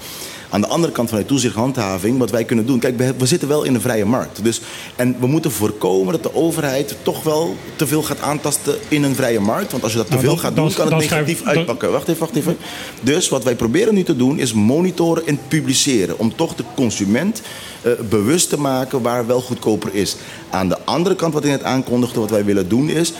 Aan 0.50 0.60
de 0.60 0.66
andere 0.66 0.92
kant 0.92 1.08
van 1.08 1.18
de 1.18 1.26
toezichthandhaving, 1.26 2.18
wat 2.18 2.30
wij 2.30 2.44
kunnen 2.44 2.66
doen. 2.66 2.78
Kijk, 2.78 2.96
we, 2.98 3.14
we 3.18 3.26
zitten 3.26 3.48
wel 3.48 3.62
in 3.62 3.74
een 3.74 3.80
vrije 3.80 4.04
markt. 4.04 4.44
Dus, 4.44 4.60
en 4.96 5.16
we 5.20 5.26
moeten 5.26 5.50
voorkomen 5.50 6.12
dat 6.12 6.22
de 6.22 6.34
overheid 6.34 6.96
toch 7.02 7.22
wel 7.22 7.56
te 7.76 7.86
veel 7.86 8.02
gaat 8.02 8.20
aantasten 8.20 8.74
in 8.88 9.02
een 9.02 9.14
vrije 9.14 9.40
markt. 9.40 9.70
Want 9.70 9.82
als 9.82 9.92
je 9.92 9.98
dat 9.98 10.06
te 10.06 10.12
Nou, 10.12 10.24
veel 10.24 10.36
gaat 10.36 10.56
dan- 10.56 10.64
doen, 10.66 10.74
kan 10.74 10.84
het 10.92 11.10
negatief 11.10 11.38
schrijf- 11.40 11.56
uitpakken. 11.56 11.92
Wacht 11.92 12.08
even, 12.08 12.20
wacht 12.20 12.36
even. 12.36 12.56
Dus 13.00 13.28
wat 13.28 13.44
wij 13.44 13.54
proberen 13.54 13.94
nu 13.94 14.02
te 14.02 14.16
doen, 14.16 14.38
is 14.38 14.52
monitoren 14.52 15.26
en 15.26 15.38
publiceren. 15.48 16.18
Om 16.18 16.36
toch 16.36 16.54
de 16.54 16.64
consument 16.74 17.42
eh, 17.82 17.92
bewust 18.08 18.48
te 18.48 18.58
maken 18.60 19.02
waar 19.02 19.26
wel 19.26 19.40
goedkoper 19.40 19.94
is. 19.94 20.16
Aan 20.50 20.68
de 20.68 20.78
andere 20.84 21.14
kant, 21.16 21.34
wat 21.34 21.44
ik 21.44 21.50
net 21.50 21.62
aankondigde, 21.62 22.20
wat 22.20 22.30
wij 22.30 22.44
willen 22.44 22.68
doen 22.68 22.88
is 22.88 23.12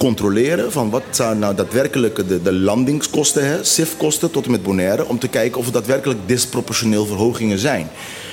controleren 0.00 0.72
van 0.72 0.90
wat 0.90 1.02
zijn 1.10 1.38
nou 1.38 1.54
daadwerkelijk 1.54 2.28
de, 2.28 2.42
de 2.42 2.52
landingskosten, 2.52 3.66
SIF-kosten 3.66 4.30
tot 4.30 4.44
en 4.44 4.50
met 4.50 4.62
Bonaire, 4.62 5.06
om 5.06 5.18
te 5.18 5.28
kijken 5.28 5.58
of 5.58 5.64
het 5.64 5.74
daadwerkelijk 5.74 6.18
disproportioneel 6.26 7.06
verhogingen 7.06 7.58
zijn. 7.58 7.90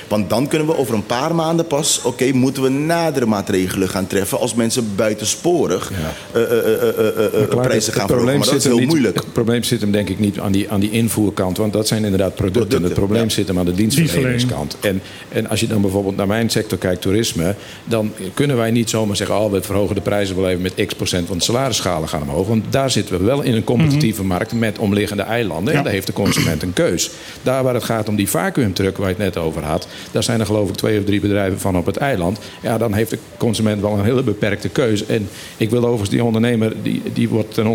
Want 0.08 0.30
dan 0.30 0.48
kunnen 0.48 0.66
we 0.66 0.76
over 0.76 0.94
een 0.94 1.06
paar 1.06 1.34
maanden 1.34 1.66
pas, 1.66 2.00
oké, 2.04 2.32
moeten 2.32 2.62
we 2.62 2.68
nadere 2.68 3.26
maatregelen 3.26 3.88
gaan 3.88 4.06
treffen 4.06 4.38
als 4.40 4.54
mensen 4.54 4.88
buitensporig 4.96 5.90
eh, 6.32 6.42
eh, 6.42 6.50
eh, 6.50 6.58
eh, 6.58 6.98
eh, 6.98 7.42
eh, 7.42 7.48
Klaar, 7.48 7.66
prijzen 7.66 7.92
gaan 7.92 8.06
verhogen. 8.06 8.06
probleem 8.06 8.38
Maar 8.38 8.46
dat 8.46 8.54
is 8.56 8.62
zit 8.62 8.62
hem 8.62 8.70
heel 8.72 8.78
niet- 8.80 8.88
moeilijk. 8.88 9.16
Het 9.16 9.32
probleem 9.32 9.62
zit 9.62 9.80
hem 9.80 9.90
denk 9.90 10.08
ik 10.08 10.18
niet 10.18 10.38
aan 10.38 10.52
die, 10.52 10.70
aan 10.70 10.80
die 10.80 10.90
invoerkant, 10.90 11.56
want 11.56 11.72
dat 11.72 11.86
zijn 11.88 12.04
inderdaad 12.04 12.34
producten. 12.34 12.60
Producten, 12.60 12.88
het 12.90 12.98
probleem 12.98 13.22
ja. 13.22 13.28
zit 13.28 13.48
hem 13.48 13.58
aan 13.58 13.64
de 13.64 13.72
dienstverleningskant. 13.72 14.76
En, 14.80 15.00
en 15.28 15.48
als 15.48 15.60
je 15.60 15.66
dan 15.66 15.80
bijvoorbeeld 15.80 16.16
naar 16.16 16.26
mijn 16.26 16.50
sector 16.50 16.78
kijkt, 16.78 17.00
toerisme, 17.02 17.54
dan 17.84 18.12
kunnen 18.34 18.56
wij 18.56 18.70
niet 18.70 18.90
zomaar 18.90 19.16
zeggen: 19.16 19.38
oh, 19.38 19.50
we 19.50 19.62
verhogen 19.62 19.94
de 19.94 20.00
prijzen 20.00 20.36
wel 20.36 20.48
even 20.48 20.62
met 20.62 20.86
x 20.86 20.94
procent, 20.94 21.28
want 21.28 21.40
de 21.40 21.46
salarisschalen 21.46 22.08
gaan 22.08 22.22
omhoog. 22.22 22.46
Want 22.46 22.64
daar 22.70 22.90
zitten 22.90 23.18
we 23.18 23.24
wel 23.24 23.42
in 23.42 23.54
een 23.54 23.64
competitieve 23.64 24.24
markt 24.24 24.52
met 24.52 24.78
omliggende 24.78 25.22
eilanden. 25.22 25.74
En 25.74 25.82
daar 25.82 25.92
heeft 25.92 26.06
de 26.06 26.12
consument 26.12 26.62
een 26.62 26.72
keus. 26.72 27.10
Daar 27.42 27.62
waar 27.62 27.74
het 27.74 27.84
gaat 27.84 28.08
om 28.08 28.16
die 28.16 28.28
vacuümtruck 28.28 28.96
waar 28.96 29.08
je 29.08 29.14
het 29.14 29.24
net 29.34 29.36
over 29.36 29.62
had, 29.64 29.86
daar 30.10 30.22
zijn 30.22 30.40
er 30.40 30.46
geloof 30.46 30.68
ik 30.68 30.74
twee 30.74 30.98
of 30.98 31.04
drie 31.04 31.20
bedrijven 31.20 31.60
van 31.60 31.76
op 31.76 31.86
het 31.86 31.96
eiland. 31.96 32.38
Ja, 32.62 32.78
dan 32.78 32.92
heeft 32.94 33.10
de 33.10 33.18
consument 33.36 33.80
wel 33.80 33.92
een 33.92 34.04
hele 34.04 34.22
beperkte 34.22 34.68
keus. 34.68 35.06
En 35.06 35.28
ik 35.56 35.70
wil 35.70 35.80
overigens 35.82 36.10
die 36.10 36.24
ondernemer, 36.24 36.72
die, 36.82 37.02
die 37.12 37.28
wordt 37.28 37.54
ten, 37.54 37.66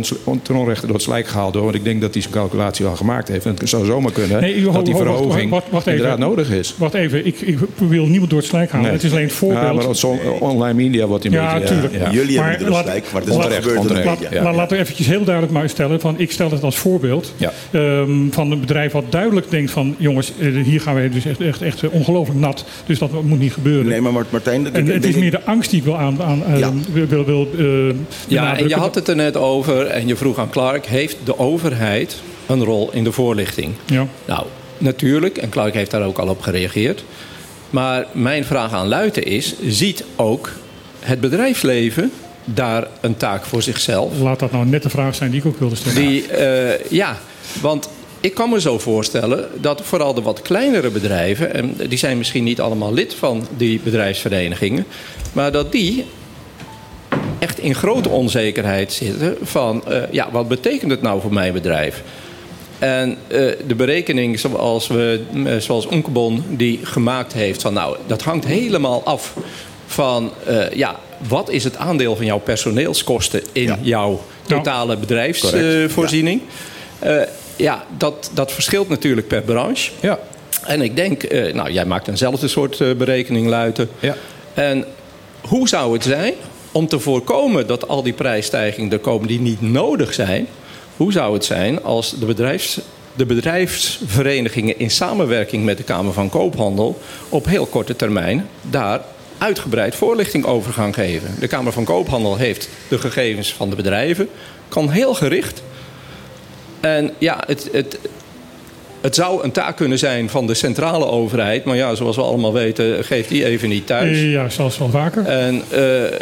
onrechte 0.56 0.86
door 0.86 0.96
het 0.96 1.04
slijk 1.04 1.28
gehaald 1.28 1.54
hoor. 1.54 1.64
Want 1.64 1.76
ik 1.76 1.84
denk 1.84 2.02
dat 2.02 2.14
hij 2.14 2.22
zijn 2.22 2.34
calculatie 2.34 2.86
al 2.86 2.96
gemaakt 2.96 3.28
heeft. 3.28 3.46
En 3.46 3.56
het 3.58 3.70
zou 3.70 3.86
zomaar 3.86 4.12
kunnen 4.12 4.42
Nee, 4.42 4.64
dat 4.64 4.86
die 4.86 4.94
wacht- 4.94 5.04
verhoging 5.08 5.50
wacht- 5.52 5.70
wacht 5.70 5.88
even. 5.88 6.00
inderdaad 6.00 6.28
nodig 6.28 6.52
is. 6.52 6.76
Wacht 6.78 6.94
even, 6.94 7.26
ik, 7.26 7.42
ik 7.42 7.58
wil 7.78 8.06
niemand 8.06 8.30
door 8.30 8.40
het 8.40 8.48
slijk 8.48 8.70
halen. 8.72 8.86
Nee. 8.86 8.96
Het 8.96 9.04
is 9.04 9.12
alleen 9.12 9.24
het 9.24 9.34
voorbeeld. 9.34 9.62
Ja, 10.02 10.08
maar 10.12 10.32
online 10.40 10.74
media 10.74 11.06
wordt 11.08 11.26
een 11.26 11.32
Ja, 11.32 11.60
tuurlijk. 11.60 11.94
Jullie 12.12 12.38
Maar 12.40 12.50
hebben 12.50 12.70
laat- 12.70 12.86
gelijk, 12.86 13.04
maar 13.12 13.22
het 13.22 13.30
is 13.30 13.36
laat- 13.38 13.66
in 13.66 13.94
media. 13.94 14.28
Ja. 14.32 14.44
Maar 14.44 14.56
laten 14.56 14.78
we 14.78 14.84
eventjes 14.84 15.08
heel 15.08 15.24
duidelijk 15.24 15.54
maar 15.54 15.70
stellen. 15.70 16.00
Van, 16.00 16.16
ik 16.20 16.32
stel 16.32 16.52
het 16.52 16.64
als 16.64 16.78
voorbeeld 16.78 17.34
Ja. 17.38 17.54
ehm, 17.72 18.12
van 18.32 18.52
een 18.52 18.60
bedrijf 18.60 18.92
wat 18.92 19.04
duidelijk 19.10 19.50
denkt 19.50 19.72
van... 19.72 19.96
jongens, 19.98 20.32
eh, 20.40 20.64
hier 20.64 20.82
gaan 20.82 20.94
wij 20.94 21.10
dus 21.10 21.26
echt, 21.26 21.42
echt, 21.42 21.62
echt 21.62 21.82
ongelooflijk 21.90 22.13
nat. 22.34 22.66
Dus 22.86 23.00
dat 23.00 23.24
moet 23.24 23.40
niet 23.40 23.54
gebeuren. 23.54 23.88
Nee, 23.88 24.02
maar 24.02 24.12
Mart- 24.14 24.32
Martijn... 24.32 24.74
en 24.74 24.88
het 24.88 25.06
is 25.06 25.16
meer 25.16 25.32
de 25.32 25.44
angst 25.44 25.70
die 25.70 25.80
ik 25.80 25.86
wil 25.86 25.98
aan, 25.98 26.24
aan 26.24 26.46
eh, 26.46 26.60
Ja. 26.60 26.72
wil, 26.92 27.08
wil, 27.08 27.26
wil, 27.26 27.48
eh, 27.58 27.96
Ja, 28.28 28.58
en 28.58 28.68
je 28.68 28.76
had 28.76 28.96
het 28.96 29.08
er 29.08 29.16
net 29.16 29.38
over 29.38 29.86
en 29.86 30.08
je 30.08 30.16
vroeg 30.16 30.38
aan 30.38 30.50
Clark... 30.50 30.86
heeft 30.86 31.18
de 31.24 31.40
overheid 31.40 32.22
een 32.48 32.64
rol 32.64 32.90
in 32.92 33.04
de 33.04 33.12
voorlichting? 33.12 33.74
Ja. 33.86 34.08
Nou, 34.26 34.46
natuurlijk, 34.78 35.38
en 35.38 35.50
Clark 35.50 35.74
heeft 35.74 35.92
daar 35.92 36.04
ook 36.06 36.18
al 36.18 36.28
op 36.28 36.42
gereageerd. 36.42 37.04
Maar 37.70 38.06
mijn 38.12 38.44
vraag 38.46 38.72
aan 38.74 38.88
Luiten 38.88 39.24
is... 39.24 39.56
ziet 39.68 40.04
ook 40.16 40.52
het 41.00 41.20
bedrijfsleven 41.20 42.12
daar 42.46 42.88
een 43.02 43.18
taak 43.18 43.46
voor 43.46 43.62
zichzelf? 43.62 44.20
Laat 44.20 44.40
dat 44.40 44.52
nou 44.52 44.66
net 44.66 44.84
de 44.84 44.90
vraag 44.90 45.16
zijn 45.16 45.32
die 45.32 45.40
ik 45.40 45.46
ook 45.46 45.60
wilde 45.60 45.76
stellen. 45.76 46.02
Die, 46.08 46.28
eh, 46.28 46.80
ja, 46.90 47.18
want 47.62 47.90
ik 48.24 48.34
kan 48.34 48.50
me 48.50 48.62
zo 48.62 48.80
voorstellen 48.80 49.50
dat 49.62 49.82
vooral 49.82 50.14
de 50.14 50.22
wat 50.22 50.42
kleinere 50.42 50.90
bedrijven... 50.90 51.54
en 51.54 51.76
die 51.90 51.98
zijn 51.98 52.18
misschien 52.18 52.44
niet 52.44 52.62
allemaal 52.62 52.94
lid 52.94 53.14
van 53.14 53.48
die 53.58 53.80
bedrijfsverenigingen... 53.84 54.86
maar 55.34 55.52
dat 55.52 55.72
die 55.72 56.06
echt 57.40 57.60
in 57.60 57.76
grote 57.76 58.10
onzekerheid 58.10 58.94
zitten 58.94 59.38
van... 59.42 59.88
eh, 59.88 60.02
ja, 60.12 60.32
wat 60.32 60.48
betekent 60.48 60.92
het 60.92 61.02
nou 61.02 61.22
voor 61.22 61.34
mijn 61.34 61.54
bedrijf? 61.54 62.02
En 62.80 63.18
eh, 63.28 63.38
de 63.68 63.76
berekening 63.76 64.40
zoals, 64.40 64.88
we, 64.88 65.22
eh, 65.46 65.58
zoals 65.58 65.86
Onkebon 65.86 66.44
die 66.50 66.80
gemaakt 66.84 67.34
heeft... 67.34 67.62
van 67.62 67.74
nou, 67.74 67.98
dat 68.08 68.22
hangt 68.22 68.46
helemaal 68.46 69.04
af 69.04 69.34
van... 69.86 70.32
ja, 70.74 71.00
wat 71.28 71.50
is 71.50 71.64
het 71.64 71.78
aandeel 71.78 72.16
van 72.16 72.26
jouw 72.26 72.40
personeelskosten 72.40 73.42
in 73.52 73.64
Ja. 73.64 73.78
jouw 73.82 74.22
totale 74.48 74.98
bedrijfsvoorziening? 74.98 76.42
Eh, 77.00 77.22
ja, 77.56 77.84
dat, 77.98 78.32
dat 78.34 78.52
verschilt 78.52 78.90
natuurlijk 78.90 79.28
per 79.28 79.42
branche. 79.42 79.92
Ja. 80.00 80.20
En 80.66 80.82
ik 80.82 80.96
denk, 80.96 81.24
eh, 81.24 81.54
nou, 81.54 81.72
jij 81.72 81.86
maakt 81.86 82.08
eenzelfde 82.08 82.48
soort 82.48 82.82
eh, 82.82 82.94
berekening, 82.94 83.48
Luiten. 83.48 83.90
Ja. 84.00 84.16
En 84.54 84.86
hoe 85.42 85.68
zou 85.68 85.94
het 85.94 86.04
zijn 86.04 86.34
om 86.72 86.88
te 86.88 87.00
voorkomen 87.00 87.68
dat 87.68 87.88
al 87.88 88.04
die 88.04 88.14
prijsstijgingen 88.14 88.92
er 88.92 89.00
komen 89.00 89.28
die 89.28 89.40
niet 89.40 89.62
nodig 89.62 90.14
zijn? 90.14 90.48
Hoe 90.98 91.12
zou 91.12 91.34
het 91.34 91.46
zijn 91.46 91.84
als 91.84 92.20
de, 92.20 92.26
bedrijfs, 92.26 92.80
de 93.16 93.26
bedrijfsverenigingen 93.26 94.80
in 94.80 94.92
samenwerking 94.92 95.64
met 95.64 95.78
de 95.78 95.84
Kamer 95.84 96.14
van 96.14 96.30
Koophandel 96.30 97.00
op 97.30 97.46
heel 97.46 97.66
korte 97.66 97.96
termijn 97.96 98.48
daar 98.62 99.02
uitgebreid 99.38 99.96
voorlichting 99.96 100.46
over 100.46 100.74
gaan 100.74 100.94
geven? 100.94 101.36
De 101.40 101.48
Kamer 101.48 101.72
van 101.72 101.84
Koophandel 101.84 102.38
heeft 102.38 102.70
de 102.88 102.98
gegevens 102.98 103.54
van 103.54 103.70
de 103.70 103.76
bedrijven, 103.76 104.30
kan 104.68 104.90
heel 104.90 105.14
gericht. 105.14 105.64
En 106.84 107.12
ja, 107.18 107.44
het, 107.46 107.70
het, 107.72 107.98
het 109.02 109.16
zou 109.16 109.44
een 109.44 109.52
taak 109.52 109.76
kunnen 109.76 110.00
zijn 110.00 110.30
van 110.30 110.48
de 110.48 110.54
centrale 110.54 111.06
overheid. 111.06 111.64
Maar 111.66 111.76
ja, 111.76 111.96
zoals 111.96 112.16
we 112.16 112.22
allemaal 112.22 112.54
weten, 112.54 113.04
geeft 113.04 113.30
die 113.30 113.46
even 113.46 113.70
niet 113.70 113.88
thuis. 113.88 114.22
Ja, 114.22 114.50
zoals 114.50 114.78
wel 114.78 114.90
vaker. 114.90 115.26
En 115.26 115.62
eh, 115.70 116.20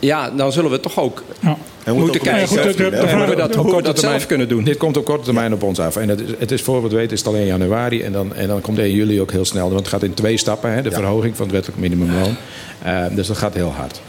ja, 0.00 0.30
dan 0.30 0.52
zullen 0.52 0.70
we 0.70 0.80
toch 0.80 0.98
ook 1.00 1.22
Ja. 1.40 1.56
Moeten 1.92 2.20
kijken 2.20 2.48
hoe 2.48 2.58
we 2.58 2.72
vraag- 3.06 3.34
dat, 3.34 3.48
Op 3.48 3.54
hoe 3.54 3.64
we 3.64 3.70
korte 3.70 3.84
dat 3.84 3.98
zelf 3.98 3.98
termijn- 4.00 4.26
kunnen 4.26 4.48
doen. 4.48 4.64
Dit 4.64 4.76
komt 4.76 4.96
op 4.96 5.04
korte 5.04 5.24
termijn 5.24 5.52
op 5.52 5.62
ons 5.62 5.78
af. 5.78 5.96
En 5.96 6.08
het 6.08 6.20
is, 6.20 6.30
het 6.38 6.50
is 6.50 6.62
voor 6.62 6.80
wat 6.82 6.90
we 6.90 6.96
weten 6.96 7.12
is 7.12 7.18
het 7.18 7.28
alleen 7.28 7.46
januari. 7.46 8.02
En 8.02 8.12
dan, 8.12 8.34
en 8.34 8.48
dan 8.48 8.60
komt 8.60 8.78
1 8.78 8.90
juli 8.90 9.20
ook 9.20 9.32
heel 9.32 9.44
snel. 9.44 9.66
Want 9.66 9.78
het 9.80 9.88
gaat 9.88 10.02
in 10.02 10.14
twee 10.14 10.36
stappen. 10.36 10.72
Hè, 10.72 10.82
de 10.82 10.90
verhoging 10.90 11.36
van 11.36 11.44
het 11.44 11.54
wettelijk 11.54 11.80
minimumloon. 11.80 12.36
Eh, 12.82 13.04
dus 13.10 13.26
dat 13.26 13.36
gaat 13.38 13.54
heel 13.54 13.72
hard. 13.76 14.00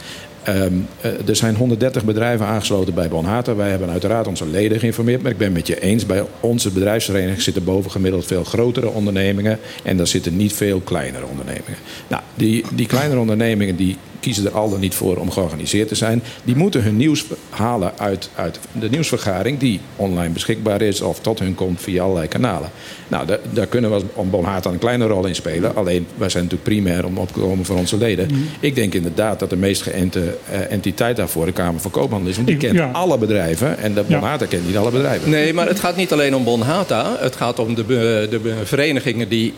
Ehm, 0.46 0.72
eh, 1.00 1.28
er 1.28 1.36
zijn 1.36 1.54
130 1.56 2.04
bedrijven 2.04 2.46
aangesloten 2.46 2.94
bij 2.94 3.08
Bonhata. 3.08 3.54
Wij 3.54 3.70
hebben 3.70 3.90
uiteraard 3.90 4.26
onze 4.26 4.46
leden 4.46 4.78
geïnformeerd. 4.78 5.22
Maar 5.22 5.30
ik 5.30 5.38
ben 5.38 5.52
met 5.52 5.66
je 5.66 5.80
eens. 5.80 6.06
Bij 6.06 6.24
onze 6.40 6.70
bedrijfsvereniging 6.70 7.42
zitten 7.42 7.64
bovengemiddeld 7.64 8.26
veel 8.26 8.44
grotere 8.44 8.88
ondernemingen. 8.88 9.58
En 9.82 9.96
daar 9.96 10.06
zitten 10.06 10.36
niet 10.36 10.52
veel 10.52 10.80
kleinere 10.80 11.26
ondernemingen. 11.26 11.78
Nou, 12.08 12.22
die, 12.34 12.64
die 12.72 12.86
kleinere 12.86 13.20
ondernemingen 13.20 13.76
die 13.76 13.96
kiezen 14.20 14.46
er 14.46 14.52
al 14.52 14.70
dan 14.70 14.80
niet 14.80 14.94
voor 14.94 15.16
om 15.16 15.30
georganiseerd 15.30 15.88
te 15.88 15.94
zijn. 15.94 16.22
Die 16.44 16.56
moeten 16.56 16.82
hun 16.82 16.96
nieuws 16.96 17.24
halen 17.50 17.92
uit, 17.98 18.30
uit 18.34 18.58
de 18.72 18.88
nieuwsvergaring 18.90 19.58
die 19.58 19.80
online 19.96 20.32
beschikbaar 20.32 20.82
is 20.82 21.00
of 21.00 21.20
tot 21.20 21.38
hun 21.38 21.54
komt 21.54 21.80
via 21.80 22.02
allerlei 22.02 22.28
kanalen. 22.28 22.70
Nou, 23.08 23.26
daar, 23.26 23.38
daar 23.52 23.66
kunnen 23.66 23.90
we 23.90 24.02
om 24.14 24.30
Bon 24.30 24.44
Haat 24.44 24.66
een 24.66 24.78
kleine 24.78 25.06
rol 25.06 25.26
in 25.26 25.34
spelen. 25.34 25.76
Alleen 25.76 26.06
wij 26.16 26.28
zijn 26.28 26.42
natuurlijk 26.44 26.70
primair 26.70 27.04
om 27.06 27.18
op 27.18 27.26
te 27.32 27.40
komen 27.40 27.64
voor 27.64 27.76
onze 27.76 27.96
leden. 27.96 28.28
Ik 28.60 28.74
denk 28.74 28.94
inderdaad 28.94 29.38
dat 29.38 29.50
de 29.50 29.56
meest 29.56 29.82
geënte 29.82 30.36
eh, 30.50 30.70
entiteit 30.72 31.16
daarvoor 31.16 31.46
de 31.46 31.52
Kamer 31.52 31.80
van 31.80 31.90
Koophandel 31.90 32.30
is. 32.30 32.36
Want 32.36 32.48
die 32.48 32.56
kent 32.56 32.74
ja. 32.76 32.90
alle 32.92 33.18
bedrijven 33.18 33.78
en 33.78 33.94
de 33.94 34.02
Bon 34.02 34.20
Ja. 34.20 34.26
Haat 34.26 34.48
kent 34.48 34.66
niet 34.66 34.76
alle 34.76 34.90
bedrijven. 34.90 35.30
Nee, 35.30 35.52
maar 35.52 35.66
het 35.68 35.80
gaat 35.80 35.96
niet 35.96 36.12
alleen 36.12 36.34
om 36.34 36.44
Bonhata. 36.44 37.16
Het 37.18 37.36
gaat 37.36 37.58
om 37.58 37.74
de, 37.74 37.84
be- 37.84 38.26
de 38.30 38.38
be- 38.38 38.54
verenigingen 38.64 39.28
die 39.28 39.54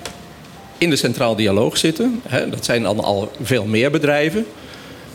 in 0.79 0.91
de 0.91 0.97
Centraal 0.97 1.37
Dialoog 1.37 1.77
zitten. 1.77 2.21
Hè, 2.29 2.49
dat 2.49 2.65
zijn 2.65 2.83
dan 2.83 3.01
al 3.01 3.33
veel 3.43 3.65
meer 3.65 3.91
bedrijven. 3.91 4.47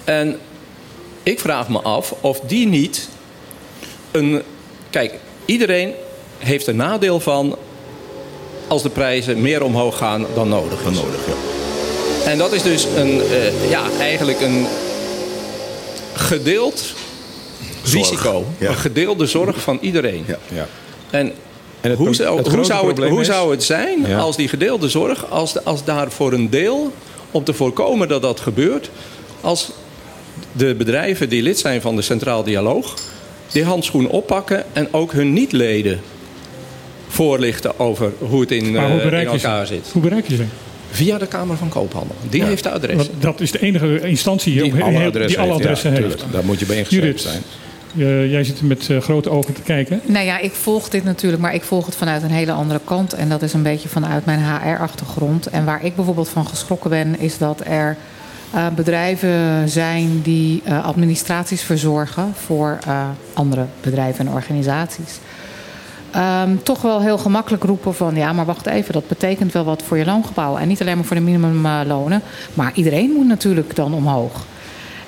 En 0.03 0.39
ik 1.23 1.39
vraag 1.39 1.69
me 1.69 1.81
af 1.81 2.13
of 2.21 2.39
die 2.39 2.67
niet 2.67 3.09
een. 4.11 4.41
Kijk, 4.89 5.13
iedereen 5.45 5.93
heeft 6.37 6.67
een 6.67 6.75
nadeel 6.75 7.19
van 7.19 7.57
als 8.67 8.81
de 8.81 8.89
prijzen 8.89 9.41
meer 9.41 9.63
omhoog 9.63 9.97
gaan 9.97 10.25
dan 10.33 10.49
nodig 10.49 10.79
is. 10.79 10.95
nodig, 10.95 11.19
ja. 11.27 12.31
En 12.31 12.37
dat 12.37 12.51
is 12.53 12.63
dus 12.63 12.87
een, 12.95 13.21
eh, 13.21 13.69
ja, 13.69 13.83
eigenlijk 13.99 14.41
een 14.41 14.67
gedeeld 16.13 16.93
risico. 17.83 18.45
ja. 18.57 18.69
Een 18.69 18.75
gedeelde 18.75 19.25
zorg 19.25 19.61
van 19.61 19.77
iedereen. 19.81 20.25
Ja. 20.53 20.67
En 21.09 21.33
het 21.91 21.97
hoe, 21.99 22.13
zou, 22.13 22.37
het 22.37 22.47
hoe, 22.47 22.63
zou, 22.63 22.77
het, 22.85 22.87
probleem 22.93 23.11
hoe 23.11 23.21
is- 23.21 23.27
zou 23.27 23.51
het 23.51 23.63
zijn 23.63 23.99
Ja. 24.07 24.17
als 24.19 24.35
die 24.35 24.47
gedeelde 24.47 24.89
zorg, 24.89 25.29
als, 25.31 25.53
de- 25.53 25.63
als 25.63 25.83
daar 25.83 26.11
voor 26.11 26.33
een 26.33 26.49
deel, 26.49 26.93
om 27.31 27.43
te 27.43 27.53
voorkomen 27.53 28.07
dat 28.07 28.21
dat 28.21 28.39
gebeurt, 28.39 28.89
als 29.41 29.71
de 30.51 30.75
bedrijven 30.75 31.29
die 31.29 31.41
lid 31.41 31.59
zijn 31.59 31.81
van 31.81 31.95
de 31.95 32.01
Centraal 32.01 32.43
Dialoog, 32.43 32.93
die 33.51 33.63
handschoen 33.63 34.07
oppakken 34.07 34.63
en 34.73 34.87
ook 34.93 35.11
hun 35.11 35.33
niet-leden 35.33 36.01
voorlichten 37.07 37.79
over 37.79 38.11
hoe 38.19 38.41
het 38.41 38.51
in, 38.51 38.65
hoe 38.77 38.77
eh, 39.01 39.19
in 39.21 39.27
elkaar 39.27 39.67
zit. 39.67 39.89
Hoe 39.91 40.01
bereik 40.01 40.27
je 40.27 40.35
ze? 40.35 40.43
Via 40.91 41.17
de 41.17 41.27
Kamer 41.27 41.57
van 41.57 41.69
Koophandel. 41.69 42.15
Die 42.29 42.43
heeft 42.43 42.63
de 42.63 42.69
adres. 42.71 42.95
Want 42.95 43.09
dat 43.19 43.41
is 43.41 43.51
de 43.51 43.61
enige 43.61 43.99
instantie 44.01 44.61
Die 44.61 44.71
die, 44.73 44.83
alle 44.83 45.05
adressen 45.05 45.41
die 45.41 45.51
alle 45.51 45.67
heeft. 45.67 45.85
Adressen. 45.85 46.31
Daar 46.31 46.45
moet 46.45 46.59
je 46.59 46.65
bij 46.65 46.77
ingeschreven 46.77 47.05
Judith, 47.07 47.21
zijn. 47.23 47.41
Eh, 47.97 48.31
jij 48.31 48.43
zit 48.43 48.59
er 48.59 48.65
met 48.65 48.89
eh, 48.89 48.97
grote 48.97 49.29
ogen 49.29 49.53
te 49.53 49.61
kijken. 49.61 50.01
Nou 50.05 50.25
ja, 50.25 50.39
ik 50.39 50.51
volg 50.51 50.89
dit 50.89 51.03
natuurlijk, 51.03 51.41
maar 51.41 51.53
ik 51.53 51.63
volg 51.63 51.85
het 51.85 51.95
vanuit 51.95 52.23
een 52.23 52.31
hele 52.31 52.51
andere 52.51 52.79
kant. 52.83 53.13
En 53.13 53.29
dat 53.29 53.41
is 53.41 53.53
een 53.53 53.63
beetje 53.63 53.89
vanuit 53.89 54.25
mijn 54.25 54.39
HR-achtergrond. 54.39 55.47
En 55.47 55.65
waar 55.65 55.85
ik 55.85 55.95
bijvoorbeeld 55.95 56.29
van 56.29 56.47
geschrokken 56.47 56.89
ben, 56.89 57.19
is 57.19 57.37
dat 57.37 57.61
er 57.65 57.97
eh, 58.51 58.67
bedrijven 58.75 59.69
zijn 59.69 60.21
die 60.21 60.63
administraties 60.83 61.61
verzorgen 61.61 62.33
voor 62.35 62.77
andere 63.33 63.65
bedrijven 63.81 64.27
en 64.27 64.33
organisaties. 64.33 65.19
Ehm, 66.11 66.55
toch 66.63 66.81
wel 66.81 67.01
heel 67.01 67.17
gemakkelijk 67.17 67.63
roepen 67.63 67.95
van 67.95 68.15
ja, 68.15 68.33
maar 68.33 68.45
wacht 68.45 68.65
even, 68.65 68.93
dat 68.93 69.07
betekent 69.07 69.51
wel 69.51 69.63
wat 69.63 69.83
voor 69.83 69.97
je 69.97 70.05
loongebouw. 70.05 70.57
En 70.57 70.67
niet 70.67 70.81
alleen 70.81 70.95
maar 70.95 71.05
voor 71.05 71.15
de 71.15 71.21
minimumlonen, 71.21 72.21
maar 72.53 72.71
iedereen 72.75 73.11
moet 73.11 73.27
natuurlijk 73.27 73.75
dan 73.75 73.93
omhoog. 73.93 74.45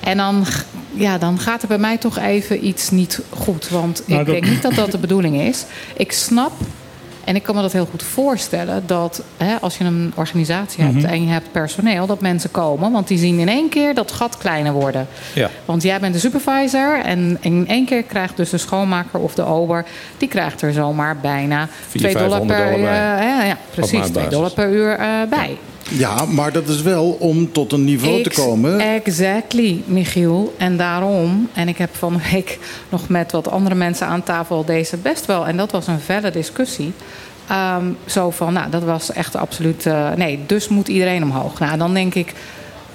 En 0.06 0.16
dan, 0.16 0.44
ja, 0.92 1.18
dan 1.18 1.38
gaat 1.38 1.62
er 1.62 1.68
bij 1.68 1.78
mij 1.78 1.96
toch 1.98 2.18
even 2.18 2.66
iets 2.66 2.90
niet 2.90 3.20
goed. 3.30 3.68
Want 3.68 4.02
Nou, 4.06 4.20
ik 4.20 4.26
dat- 4.26 4.34
denk 4.34 4.48
niet 4.48 4.62
dat 4.62 4.74
dat 4.74 4.90
de 4.90 4.98
bedoeling 4.98 5.40
is. 5.40 5.64
Ik 5.96 6.12
snap, 6.12 6.52
en 7.24 7.34
ik 7.36 7.42
kan 7.42 7.54
me 7.54 7.62
dat 7.62 7.72
heel 7.72 7.86
goed 7.90 8.02
voorstellen, 8.02 8.82
dat 8.86 9.22
hè, 9.36 9.54
als 9.60 9.78
je 9.78 9.84
een 9.84 10.12
organisatie 10.14 10.84
hebt 10.84 11.04
en 11.04 11.22
je 11.26 11.32
hebt 11.32 11.52
personeel, 11.52 12.06
dat 12.06 12.20
mensen 12.20 12.50
komen. 12.50 12.92
Want 12.92 13.08
die 13.08 13.18
zien 13.18 13.38
in 13.38 13.48
één 13.48 13.68
keer 13.68 13.94
dat 13.94 14.12
gat 14.12 14.38
kleiner 14.38 14.72
worden. 14.72 15.06
Ja. 15.34 15.50
Want 15.64 15.82
jij 15.82 16.00
bent 16.00 16.14
de 16.14 16.20
supervisor 16.20 17.00
en 17.04 17.36
in 17.40 17.64
één 17.68 17.84
keer 17.86 18.02
krijgt 18.02 18.36
dus 18.36 18.50
de 18.50 18.58
schoonmaker 18.58 19.20
of 19.20 19.34
de 19.34 19.44
ober... 19.44 19.84
die 20.16 20.28
krijgt 20.28 20.62
er 20.62 20.72
zomaar 20.72 21.16
bijna 21.16 21.68
400, 21.88 22.18
2 22.18 22.28
dollar 22.28 22.46
500 22.46 22.80
per, 22.80 22.80
bij. 22.82 23.40
eh, 23.40 23.46
ja, 23.48 23.56
precies, 23.70 23.88
2 23.90 24.00
maandbasis. 24.00 24.30
dollar 24.30 24.50
per 24.52 24.70
uur 24.70 24.90
eh, 24.92 24.98
bij. 25.30 25.48
Ja, 25.48 25.75
maar 26.26 26.52
dat 26.52 26.68
is 26.68 26.82
wel 26.82 27.10
om 27.10 27.52
tot 27.52 27.72
een 27.72 27.84
niveau 27.84 28.22
te 28.22 28.30
komen. 28.30 28.80
Exactly, 28.80 29.82
Michiel. 29.84 30.54
En 30.58 30.76
daarom, 30.76 31.48
en 31.54 31.68
ik 31.68 31.78
heb 31.78 31.94
van 31.96 32.12
de 32.12 32.28
week 32.32 32.58
nog 32.88 33.08
met 33.08 33.32
wat 33.32 33.50
andere 33.50 33.74
mensen 33.74 34.06
aan 34.06 34.22
tafel 34.22 34.64
deze 34.64 34.96
best 34.96 35.26
wel, 35.26 35.46
en 35.46 35.56
dat 35.56 35.70
was 35.70 35.86
een 35.86 36.00
felle 36.00 36.30
discussie. 36.30 36.92
Ehm, 37.48 37.84
zo 38.06 38.30
van, 38.30 38.52
nou, 38.52 38.70
dat 38.70 38.82
was 38.82 39.12
echt 39.12 39.36
absoluut. 39.36 39.86
eh, 39.86 40.12
nee, 40.16 40.38
dus 40.46 40.68
moet 40.68 40.88
iedereen 40.88 41.22
omhoog. 41.22 41.58
Nou, 41.58 41.78
dan 41.78 41.94
denk 41.94 42.14
ik. 42.14 42.32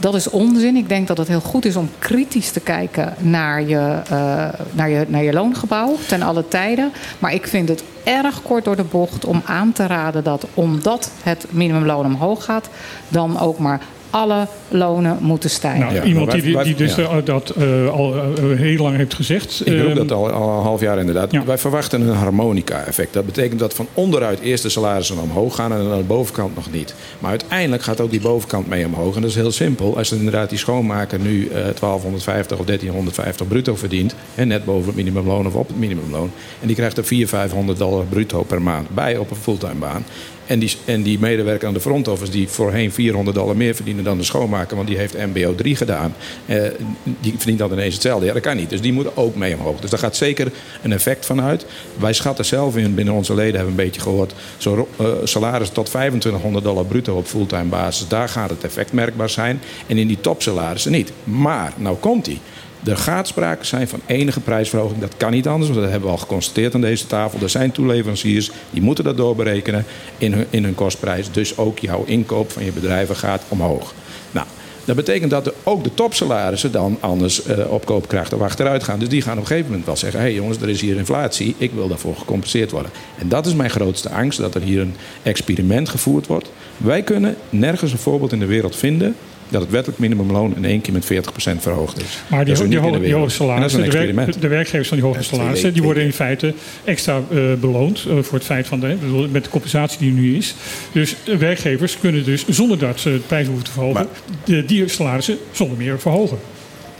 Dat 0.02 0.16
is 0.16 0.30
onzin. 0.30 0.76
Ik 0.76 0.90
denk 0.90 1.08
dat 1.08 1.18
het 1.18 1.28
heel 1.28 1.42
goed 1.42 1.66
is 1.66 1.76
om 1.76 1.90
kritisch 2.00 2.52
te 2.52 2.60
kijken 2.60 3.14
naar 3.20 3.62
je, 3.62 4.02
eh, 4.10 4.48
naar 4.72 4.90
je, 4.90 5.06
naar 5.08 5.24
je 5.24 5.34
loongebouw 5.34 5.96
ten 6.08 6.22
alle 6.22 6.48
tijden. 6.48 6.92
Maar 7.20 7.34
ik 7.34 7.48
vind 7.48 7.70
het 7.70 7.84
erg 8.04 8.42
kort 8.42 8.64
door 8.64 8.76
de 8.76 8.84
bocht 8.84 9.26
om 9.26 9.42
aan 9.46 9.72
te 9.72 9.88
raden 9.88 10.24
dat 10.24 10.46
omdat 10.54 11.12
het 11.24 11.46
minimumloon 11.50 12.06
omhoog 12.06 12.44
gaat, 12.44 12.70
dan 13.08 13.40
ook 13.40 13.58
maar 13.58 13.82
alle 14.12 14.48
lonen 14.68 15.18
moeten 15.22 15.50
stijgen. 15.50 15.80
Nou, 15.80 15.94
Ja, 15.94 16.04
iemand 16.04 16.32
die, 16.32 16.64
die 16.64 16.76
dus 16.76 16.96
ja. 16.96 17.04
eh, 17.04 17.16
dat 17.24 17.50
eh, 17.50 17.90
al 17.90 18.16
eh, 18.16 18.22
heel 18.58 18.84
lang 18.84 18.96
heeft 18.98 19.14
gezegd. 19.14 19.62
Ik 19.66 19.80
roep 19.82 19.88
Ehm, 19.88 19.96
dat 19.96 20.12
al, 20.12 20.30
al 20.30 20.58
een 20.58 20.64
half 20.64 20.82
jaar 20.82 21.00
inderdaad. 21.00 21.32
Ja. 21.32 21.46
Wij 21.46 21.58
verwachten 21.58 22.02
een 22.02 22.16
harmonica-effect. 22.16 23.14
Dat 23.14 23.26
betekent 23.26 23.60
dat 23.60 23.74
van 23.74 23.88
onderuit 23.94 24.40
eerst 24.40 24.64
de 24.64 24.70
salarissen 24.70 25.18
omhoog 25.18 25.56
gaan 25.56 25.72
en 25.72 25.78
dan 25.78 25.92
aan 25.92 25.98
de 25.98 26.04
bovenkant 26.04 26.56
nog 26.56 26.72
niet. 26.72 26.96
Maar 27.20 27.30
uiteindelijk 27.30 27.84
gaat 27.84 28.02
ook 28.02 28.12
die 28.12 28.22
bovenkant 28.22 28.68
mee 28.68 28.86
omhoog. 28.86 29.16
En 29.16 29.22
dat 29.22 29.30
is 29.30 29.36
heel 29.36 29.52
simpel. 29.52 29.98
Als 29.98 30.12
inderdaad 30.12 30.50
die 30.50 30.58
schoonmaker 30.58 31.20
nu 31.20 31.46
eh 31.48 31.52
1250 31.52 32.58
of 32.58 32.66
1350 32.66 33.48
bruto 33.48 33.76
verdient, 33.76 34.16
en 34.36 34.48
net 34.48 34.66
boven 34.66 34.88
het 34.88 34.96
minimumloon 34.96 35.48
of 35.48 35.54
op 35.54 35.68
het 35.68 35.78
minimumloon, 35.80 36.32
en 36.62 36.68
die 36.68 36.76
krijgt 36.76 36.98
er 36.98 37.06
400, 37.06 37.30
500 37.52 37.78
dollar 37.78 38.06
bruto 38.06 38.44
per 38.44 38.62
maand 38.62 38.90
bij 38.90 39.18
op 39.18 39.32
een 39.32 39.38
fulltime 39.38 39.74
baan. 39.80 40.06
En 40.46 40.60
die, 40.60 40.78
en 40.86 41.02
die 41.02 41.20
medewerker 41.20 41.68
aan 41.68 41.74
de 41.74 41.80
front 41.80 42.08
office 42.08 42.32
die 42.32 42.48
voorheen 42.48 42.92
400 42.92 43.38
dollar 43.38 43.58
meer 43.58 43.76
verdiende 43.76 44.04
dan 44.04 44.18
de 44.18 44.24
schoonmaker, 44.24 44.76
want 44.76 44.88
die 44.88 44.98
heeft 44.98 45.18
MBO 45.18 45.56
3 45.56 45.76
gedaan, 45.76 46.16
eh, 46.46 46.64
die 47.04 47.34
verdient 47.38 47.60
dan 47.60 47.72
ineens 47.72 47.94
hetzelfde. 47.94 48.26
Ja, 48.26 48.34
dat 48.34 48.42
kan 48.42 48.56
niet. 48.56 48.70
Dus 48.70 48.82
die 48.82 48.94
moeten 48.94 49.18
ook 49.18 49.36
mee 49.36 49.54
omhoog. 49.54 49.80
Dus 49.80 49.90
daar 49.90 50.00
gaat 50.00 50.16
zeker 50.16 50.52
een 50.82 50.92
effect 50.94 51.26
van 51.26 51.42
uit. 51.42 51.66
Wij 52.00 52.14
schatten 52.14 52.46
zelf 52.46 52.78
in, 52.78 52.96
binnen 52.96 53.14
onze 53.14 53.36
leden 53.36 53.56
hebben 53.56 53.76
we 53.76 53.82
een 53.82 53.88
beetje 53.88 54.02
gehoord, 54.02 54.34
zo, 54.58 54.88
eh, 54.98 55.06
salaris 55.24 55.70
tot 55.70 55.86
2500 55.86 56.64
dollar 56.64 56.86
bruto 56.86 57.16
op 57.16 57.26
fulltime 57.26 57.64
basis, 57.64 58.08
daar 58.08 58.30
gaat 58.30 58.50
het 58.50 58.64
effect 58.64 58.94
merkbaar 58.94 59.30
zijn. 59.30 59.62
En 59.88 59.98
in 59.98 60.08
die 60.08 60.22
topsalarissen 60.22 60.92
niet. 60.92 61.12
Maar, 61.24 61.74
nou 61.78 61.98
komt 61.98 62.26
die. 62.26 62.40
Er 62.84 62.98
gaat 62.98 63.28
sprake 63.28 63.66
zijn 63.66 63.88
van 63.88 64.00
enige 64.06 64.40
prijsverhoging. 64.40 65.02
Dat 65.02 65.18
kan 65.18 65.32
niet 65.32 65.48
anders, 65.48 65.70
want 65.70 65.82
dat 65.82 65.92
hebben 65.92 66.10
we 66.10 66.16
al 66.16 66.22
geconstateerd 66.22 66.76
aan 66.76 66.82
deze 66.82 67.08
tafel. 67.08 67.40
Er 67.42 67.50
zijn 67.50 67.72
toeleveranciers 67.72 68.52
die 68.70 68.82
moeten 68.82 69.04
dat 69.04 69.18
doorberekenen 69.18 69.86
in 70.18 70.34
hun, 70.34 70.46
in 70.50 70.64
hun 70.64 70.76
kostprijs. 70.76 71.32
Dus 71.32 71.58
ook 71.58 71.80
jouw 71.80 72.04
inkoop 72.06 72.52
van 72.52 72.66
je 72.66 72.72
bedrijven 72.72 73.16
gaat 73.16 73.44
omhoog. 73.48 73.94
Nou, 74.32 74.48
dat 74.86 74.96
betekent 74.96 75.32
dat 75.32 75.54
ook 75.64 75.84
de 75.84 75.94
topsalarissen 75.94 76.72
dan 76.72 76.98
anders 77.00 77.44
eh, 77.44 77.72
op 77.72 77.86
koopkracht 77.86 78.34
of 78.34 78.42
achteruit 78.42 78.84
gaan. 78.84 79.00
Dus 79.00 79.10
die 79.10 79.22
gaan 79.22 79.34
op 79.34 79.40
een 79.40 79.48
gegeven 79.48 79.70
moment 79.70 79.86
wel 79.86 79.98
zeggen: 79.98 80.20
hé 80.20 80.26
hey 80.26 80.36
jongens, 80.36 80.62
er 80.62 80.70
is 80.70 80.82
hier 80.82 80.98
inflatie, 80.98 81.56
ik 81.58 81.72
wil 81.72 81.88
daarvoor 81.88 82.16
gecompenseerd 82.16 82.72
worden. 82.72 82.92
En 83.18 83.30
dat 83.30 83.46
is 83.46 83.54
mijn 83.54 83.70
grootste 83.70 84.10
angst, 84.10 84.40
dat 84.40 84.56
er 84.56 84.62
hier 84.62 84.82
een 84.82 84.96
experiment 85.24 85.90
gevoerd 85.90 86.28
wordt. 86.28 86.52
Wij 86.78 87.02
kunnen 87.02 87.36
nergens 87.50 87.92
een 87.92 87.98
voorbeeld 87.98 88.32
in 88.32 88.40
de 88.40 88.46
wereld 88.46 88.76
vinden 88.76 89.16
dat 89.52 89.62
het 89.62 89.72
wettelijk 89.72 90.00
minimumloon 90.00 90.56
in 90.56 90.66
één 90.66 90.82
keer 90.82 90.94
met 90.94 91.06
40% 91.06 91.08
verhoogd 91.60 92.02
is. 92.02 92.20
Maar 92.28 92.46
die, 92.46 92.68
die, 92.68 92.80
hoge, 92.80 93.00
die 93.00 93.30
salarissen, 93.30 93.80
de, 93.82 93.86
werk- 93.86 94.04
experiment. 94.04 94.42
de 94.42 94.48
werkgevers 94.48 94.88
van 94.88 94.98
die 94.98 95.06
hoge 95.06 95.24
salarissen, 95.24 95.74
die 95.74 95.84
worden 95.84 96.04
in 96.04 96.14
feite 96.14 96.54
extra 96.84 97.22
eh, 97.32 97.54
beloond 97.60 98.06
eh, 98.08 98.18
voor 98.22 98.38
het 98.38 98.48
feit 98.48 98.68
van 98.68 98.80
de, 98.80 98.96
met 99.32 99.44
de 99.44 99.50
compensatie 99.50 100.00
die 100.00 100.10
er 100.10 100.16
nu 100.16 100.36
is. 100.36 100.56
Dus 100.92 101.16
werkgevers 101.38 102.00
kunnen 102.00 102.24
dus 102.24 102.48
zonder 102.48 102.78
dat 102.78 103.00
ze 103.00 103.10
de 103.10 103.18
prijs 103.18 103.48
hoeven 103.48 103.66
te 103.66 103.72
verhogen, 103.72 104.08
de, 104.44 104.66
die 104.66 104.88
salarissen 104.88 105.38
zonder 105.52 105.78
meer 105.78 106.00
verhogen. 106.00 106.38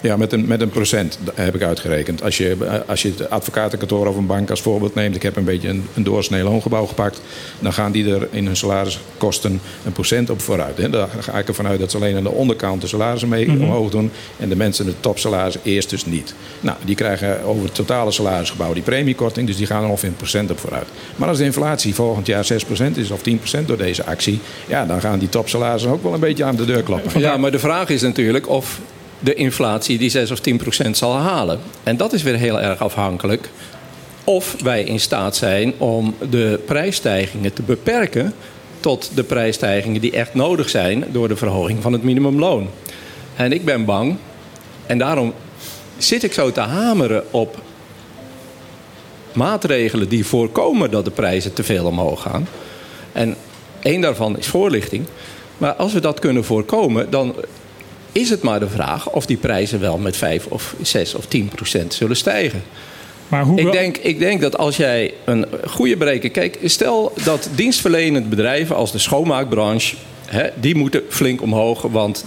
Ja, 0.02 0.18
met 0.18 0.34
een, 0.34 0.48
met 0.48 0.62
een 0.62 0.70
procent 0.70 1.20
heb 1.34 1.56
ik 1.56 1.62
uitgerekend. 1.62 2.24
Als 2.24 2.38
je, 2.38 2.84
als 2.88 3.02
je 3.02 3.10
het 3.10 3.30
advocatenkantoor 3.30 4.08
of 4.08 4.16
een 4.16 4.26
bank 4.26 4.50
als 4.50 4.62
voorbeeld 4.62 4.96
neemt... 4.96 5.16
ik 5.16 5.24
heb 5.24 5.36
een 5.36 5.44
beetje 5.44 5.70
een, 5.70 5.86
een 5.96 6.04
doorsnee 6.04 6.44
loongebouw 6.44 6.86
gepakt... 6.86 7.22
dan 7.60 7.74
gaan 7.74 7.92
die 7.92 8.14
er 8.14 8.28
in 8.32 8.46
hun 8.46 8.56
salariskosten 8.56 9.62
een 9.86 9.92
procent 9.92 10.30
op 10.30 10.42
vooruit. 10.42 10.78
Hè. 10.78 10.90
Daar 10.90 11.10
ga 11.20 11.38
ik 11.38 11.48
ervan 11.48 11.68
uit 11.68 11.80
dat 11.80 11.92
ze 11.92 11.98
alleen 11.98 12.16
aan 12.16 12.24
de 12.24 12.32
onderkant 12.32 12.82
de 12.82 12.88
salarissen 12.88 13.30
mee 13.30 13.50
omhoog 13.50 13.90
doen... 13.90 14.12
en 14.38 14.50
de 14.50 14.56
mensen 14.56 14.86
de 14.86 14.94
topsalaris 15.00 15.58
eerst 15.64 15.90
dus 15.90 16.06
niet. 16.06 16.34
Nou, 16.60 16.78
die 16.86 16.96
krijgen 16.96 17.44
over 17.44 17.64
het 17.64 17.76
totale 17.76 18.12
salarisgebouw 18.12 18.74
die 18.74 18.84
premiekorting... 18.84 19.48
dus 19.48 19.58
die 19.58 19.66
gaan 19.66 19.84
er 19.84 19.90
ongeveer 19.90 20.10
een 20.10 20.16
procent 20.16 20.52
op 20.52 20.60
vooruit. 20.60 20.88
Maar 21.16 21.28
als 21.28 21.38
de 21.38 21.44
inflatie 21.44 21.96
volgend 21.96 22.28
jaar 22.28 22.46
6% 22.46 22.48
is 22.96 23.12
of 23.12 23.22
10% 23.62 23.66
door 23.66 23.78
deze 23.78 24.06
actie... 24.06 24.40
ja, 24.68 24.86
dan 24.86 25.02
gaan 25.02 25.20
die 25.20 25.30
topsalarissen 25.30 25.92
ook 25.92 26.04
wel 26.04 26.14
een 26.14 26.20
beetje 26.20 26.44
aan 26.44 26.56
de 26.56 26.66
deur 26.66 26.84
kloppen. 26.84 27.20
Ja, 27.20 27.38
maar 27.38 27.52
de 27.52 27.60
vraag 27.60 27.90
is 27.90 28.02
natuurlijk 28.02 28.50
of 28.50 28.80
de 29.24 29.34
inflatie 29.34 29.98
die 29.98 30.10
6 30.10 30.32
of 30.32 30.40
10 30.40 30.58
procent 30.58 30.98
zal 30.98 31.16
halen. 31.16 31.60
En 31.84 31.98
dat 31.98 32.14
is 32.14 32.24
weer 32.24 32.38
heel 32.38 32.62
erg 32.62 32.80
afhankelijk 32.80 33.50
of 34.24 34.56
wij 34.64 34.84
in 34.84 35.00
staat 35.00 35.36
zijn 35.36 35.74
om 35.78 36.16
de 36.30 36.60
prijsstijgingen 36.66 37.54
te 37.54 37.62
beperken 37.62 38.34
tot 38.80 39.12
de 39.16 39.24
prijsstijgingen 39.24 40.02
die 40.02 40.12
echt 40.12 40.34
nodig 40.34 40.70
zijn 40.70 41.06
door 41.12 41.28
de 41.28 41.36
verhoging 41.36 41.82
van 41.82 41.94
het 41.94 42.04
minimumloon. 42.04 42.70
En 43.36 43.52
ik 43.52 43.66
ben 43.66 43.86
bang 43.86 44.18
En 44.86 44.98
daarom 44.98 45.34
zit 45.98 46.24
ik 46.24 46.34
zo 46.34 46.52
te 46.52 46.60
hameren 46.60 47.34
op 47.34 47.58
maatregelen 49.34 50.10
die 50.10 50.26
voorkomen 50.26 50.92
dat 50.92 51.06
de 51.06 51.12
prijzen 51.12 51.54
te 51.54 51.64
veel 51.64 51.86
omhoog 51.86 52.22
gaan. 52.22 52.48
En 53.12 53.36
één 53.82 54.02
daarvan 54.02 54.38
is 54.38 54.48
voorlichting. 54.48 55.06
Maar 55.58 55.74
als 55.74 55.94
we 55.94 56.00
dat 56.00 56.20
kunnen 56.20 56.44
voorkomen, 56.44 57.10
dan 57.10 57.36
is 58.12 58.30
het 58.30 58.42
maar 58.42 58.60
de 58.60 58.70
vraag 58.70 59.10
of 59.10 59.26
die 59.26 59.38
prijzen 59.38 59.80
wel 59.80 59.98
met 59.98 60.18
5 60.18 60.46
of 60.46 60.76
6 60.82 61.16
of 61.16 61.26
10 61.26 61.48
procent 61.48 61.94
zullen 61.94 62.16
stijgen. 62.16 62.64
Maar 63.28 63.44
hoe 63.44 63.60
Ik 63.60 63.72
denk, 63.72 63.98
ik 63.98 64.20
denk 64.20 64.42
dat 64.42 64.58
als 64.58 64.78
jij 64.78 65.14
een 65.26 65.46
goede 65.68 65.98
berekening... 65.98 66.34
Kijk, 66.34 66.60
stel 66.64 67.14
dat 67.24 67.50
dienstverlenend 67.56 68.30
bedrijven 68.30 68.76
als 68.76 68.92
de 68.92 68.98
schoonmaakbranche... 68.98 69.96
Hè, 70.26 70.50
die 70.56 70.76
moeten 70.76 71.02
flink 71.10 71.42
omhoog, 71.42 71.82
want 71.82 72.26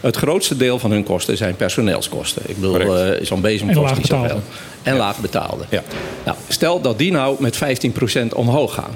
het 0.00 0.16
grootste 0.16 0.56
deel 0.56 0.78
van 0.78 0.90
hun 0.90 1.04
kosten 1.04 1.36
zijn 1.36 1.56
personeelskosten. 1.56 2.42
Ik 2.46 2.54
bedoel, 2.54 2.78
Correct. 2.78 3.20
eh, 3.20 3.26
zo'n 3.26 3.40
bezem 3.40 3.66
kost 3.66 3.78
laag 3.78 3.96
niet 3.96 4.06
zoveel. 4.06 4.40
En 4.82 4.96
laag 4.96 5.18
betaalde. 5.18 5.64
Ja. 5.68 5.82
Nou, 6.24 6.36
stel 6.48 6.80
dat 6.80 6.98
die 6.98 7.12
nou 7.12 7.36
met 7.38 7.56
15% 7.56 8.34
omhoog 8.34 8.74
gaan. 8.74 8.94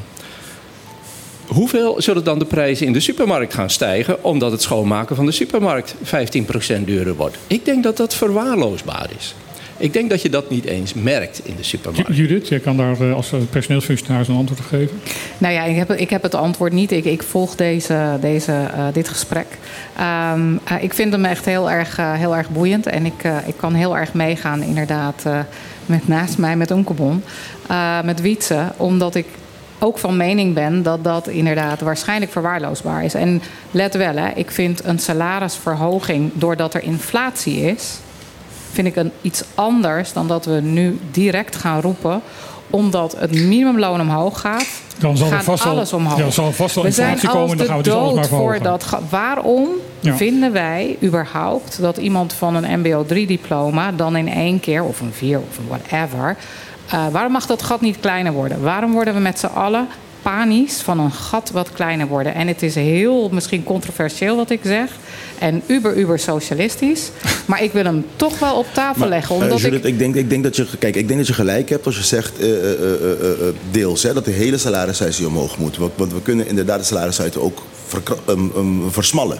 Hoeveel 1.46 2.02
zullen 2.02 2.24
dan 2.24 2.38
de 2.38 2.44
prijzen 2.44 2.86
in 2.86 2.92
de 2.92 3.00
supermarkt 3.00 3.54
gaan 3.54 3.70
stijgen... 3.70 4.24
omdat 4.24 4.52
het 4.52 4.62
schoonmaken 4.62 5.16
van 5.16 5.26
de 5.26 5.32
supermarkt 5.32 5.94
15% 6.78 6.84
duurder 6.84 7.14
wordt? 7.14 7.36
Ik 7.46 7.64
denk 7.64 7.82
dat 7.82 7.96
dat 7.96 8.14
verwaarloosbaar 8.14 9.08
is. 9.18 9.34
Ik 9.78 9.92
denk 9.92 10.10
dat 10.10 10.22
je 10.22 10.28
dat 10.28 10.50
niet 10.50 10.64
eens 10.64 10.94
merkt 10.94 11.40
in 11.44 11.56
de 11.56 11.62
supermarkt. 11.62 12.16
Judith, 12.16 12.48
jij 12.48 12.58
kan 12.58 12.76
daar 12.76 13.00
eh, 13.00 13.14
als 13.14 13.32
eh, 13.32 13.38
personeelsfunctionaris 13.50 14.28
een 14.28 14.36
antwoord 14.36 14.60
op 14.60 14.66
geven. 14.66 15.00
Nou 15.38 15.54
ja, 15.54 15.64
ik 15.64 15.76
heb, 15.76 15.92
ik 15.92 16.10
heb 16.10 16.22
het 16.22 16.34
antwoord 16.34 16.72
niet. 16.72 16.92
Ik, 16.92 17.04
ik 17.04 17.22
volg 17.22 17.54
deze, 17.54 18.18
deze, 18.20 18.52
eh, 18.52 18.86
dit 18.92 19.08
gesprek. 19.08 19.46
Ehm, 19.96 20.56
eh, 20.64 20.82
ik 20.82 20.94
vind 20.94 21.12
hem 21.12 21.24
echt 21.24 21.44
heel 21.44 21.70
erg, 21.70 21.96
heel 21.96 22.36
erg 22.36 22.50
boeiend. 22.50 22.86
En 22.86 23.06
ik, 23.06 23.22
ik 23.46 23.56
kan 23.56 23.74
heel 23.74 23.96
erg 23.96 24.14
meegaan, 24.14 24.62
inderdaad, 24.62 25.22
eh, 25.24 25.38
met 25.86 26.08
naast 26.08 26.38
mij, 26.38 26.56
met 26.56 26.70
Onkebon, 26.70 27.22
eh, 27.68 28.02
met 28.02 28.20
Wietse. 28.20 28.72
Omdat 28.76 29.14
ik 29.14 29.26
ook 29.78 29.98
van 29.98 30.16
mening 30.16 30.54
ben 30.54 30.82
dat 30.82 31.04
dat 31.04 31.28
inderdaad 31.28 31.80
waarschijnlijk 31.80 32.32
verwaarloosbaar 32.32 33.04
is. 33.04 33.14
En 33.14 33.42
let 33.70 33.94
wel, 33.94 34.14
hè, 34.16 34.28
ik 34.34 34.50
vind 34.50 34.84
een 34.84 34.98
salarisverhoging 34.98 36.30
doordat 36.34 36.74
er 36.74 36.82
inflatie 36.82 37.60
is 37.60 37.98
vind 38.72 38.88
ik 38.88 38.96
een 38.96 39.12
iets 39.22 39.42
anders 39.54 40.12
dan 40.12 40.28
dat 40.28 40.44
we 40.44 40.60
nu 40.60 40.98
direct 41.10 41.56
gaan 41.56 41.80
roepen 41.80 42.20
omdat 42.70 43.16
het 43.18 43.32
minimumloon 43.32 44.00
omhoog 44.00 44.40
gaat. 44.40 44.66
Dan 44.98 45.16
zal 45.16 45.26
er 45.26 45.32
gaat 45.32 45.44
vast 45.44 45.66
alles 45.66 45.92
omhoog. 45.92 46.18
ja, 46.18 46.24
er 46.24 46.32
zal 46.32 46.52
vast 46.52 46.74
wel 46.74 46.84
we 46.84 46.90
zijn 46.90 47.10
inflatie 47.10 47.38
komen, 47.38 47.56
dan 47.56 47.66
de 47.66 47.72
gaan 47.72 47.76
we 47.76 47.82
dus 47.82 47.92
alles 47.92 48.14
maar 48.14 48.24
voor 48.38 48.58
dat. 48.62 48.98
Waarom 49.10 49.68
Ja. 50.00 50.16
vinden 50.16 50.52
wij 50.52 50.96
überhaupt 51.02 51.80
dat 51.80 51.96
iemand 51.96 52.32
van 52.32 52.54
een 52.54 52.80
MBO 52.80 53.04
3-diploma 53.04 53.92
dan 53.92 54.16
in 54.16 54.28
één 54.28 54.60
keer, 54.60 54.84
of 54.84 55.00
een 55.00 55.12
4 55.12 55.38
of 55.50 55.58
een 55.58 55.66
whatever, 55.68 56.36
eh, 56.90 57.06
waarom 57.12 57.32
mag 57.32 57.46
dat 57.46 57.62
gat 57.62 57.80
niet 57.80 58.00
kleiner 58.00 58.32
worden? 58.32 58.60
Waarom 58.62 58.92
worden 58.92 59.14
we 59.14 59.20
met 59.20 59.38
z'n 59.38 59.46
allen 59.46 59.86
panisch 60.22 60.80
van 60.80 60.98
een 61.00 61.12
gat 61.12 61.50
wat 61.50 61.72
kleiner 61.72 62.06
worden? 62.06 62.34
En 62.34 62.46
het 62.48 62.62
is 62.62 62.74
heel 62.74 63.28
misschien 63.32 63.64
controversieel 63.64 64.36
wat 64.36 64.50
ik 64.50 64.60
zeg. 64.64 64.90
En 65.38 65.62
uber, 65.66 65.96
uber 65.96 66.18
socialistisch. 66.18 67.10
Maar 67.46 67.62
ik 67.62 67.72
wil 67.72 67.84
hem 67.84 68.06
toch 68.16 68.38
wel 68.38 68.54
op 68.56 68.66
tafel 68.72 69.00
Maar, 69.00 69.08
leggen. 69.08 69.36
eh, 69.36 69.42
Omdat 69.42 69.60
Judith, 69.60 69.84
ik, 69.84 69.92
ik... 69.92 69.98
denk, 69.98 70.14
ik 70.14 70.30
denk 70.30 70.42
dat 70.42 70.56
je, 70.56 70.66
kijk, 70.78 70.96
ik 70.96 71.06
denk 71.06 71.18
dat 71.18 71.28
je 71.28 71.34
gelijk 71.34 71.68
hebt 71.68 71.86
als 71.86 71.96
je 71.96 72.02
zegt 72.02 72.38
eh, 72.38 72.46
deels 73.70 74.02
hè, 74.02 74.12
dat 74.14 74.24
de 74.24 74.30
hele 74.30 74.58
salarishuizen 74.58 75.26
omhoog 75.26 75.58
moet. 75.58 75.76
Want, 75.76 75.92
want 75.96 76.12
we 76.12 76.22
kunnen 76.22 76.46
inderdaad 76.48 76.78
de 76.78 76.84
salarishuizen 76.84 77.40
ook 77.42 77.62
verkra- 77.86 78.16
um, 78.28 78.52
um, 78.56 78.82
versmallen. 78.90 79.38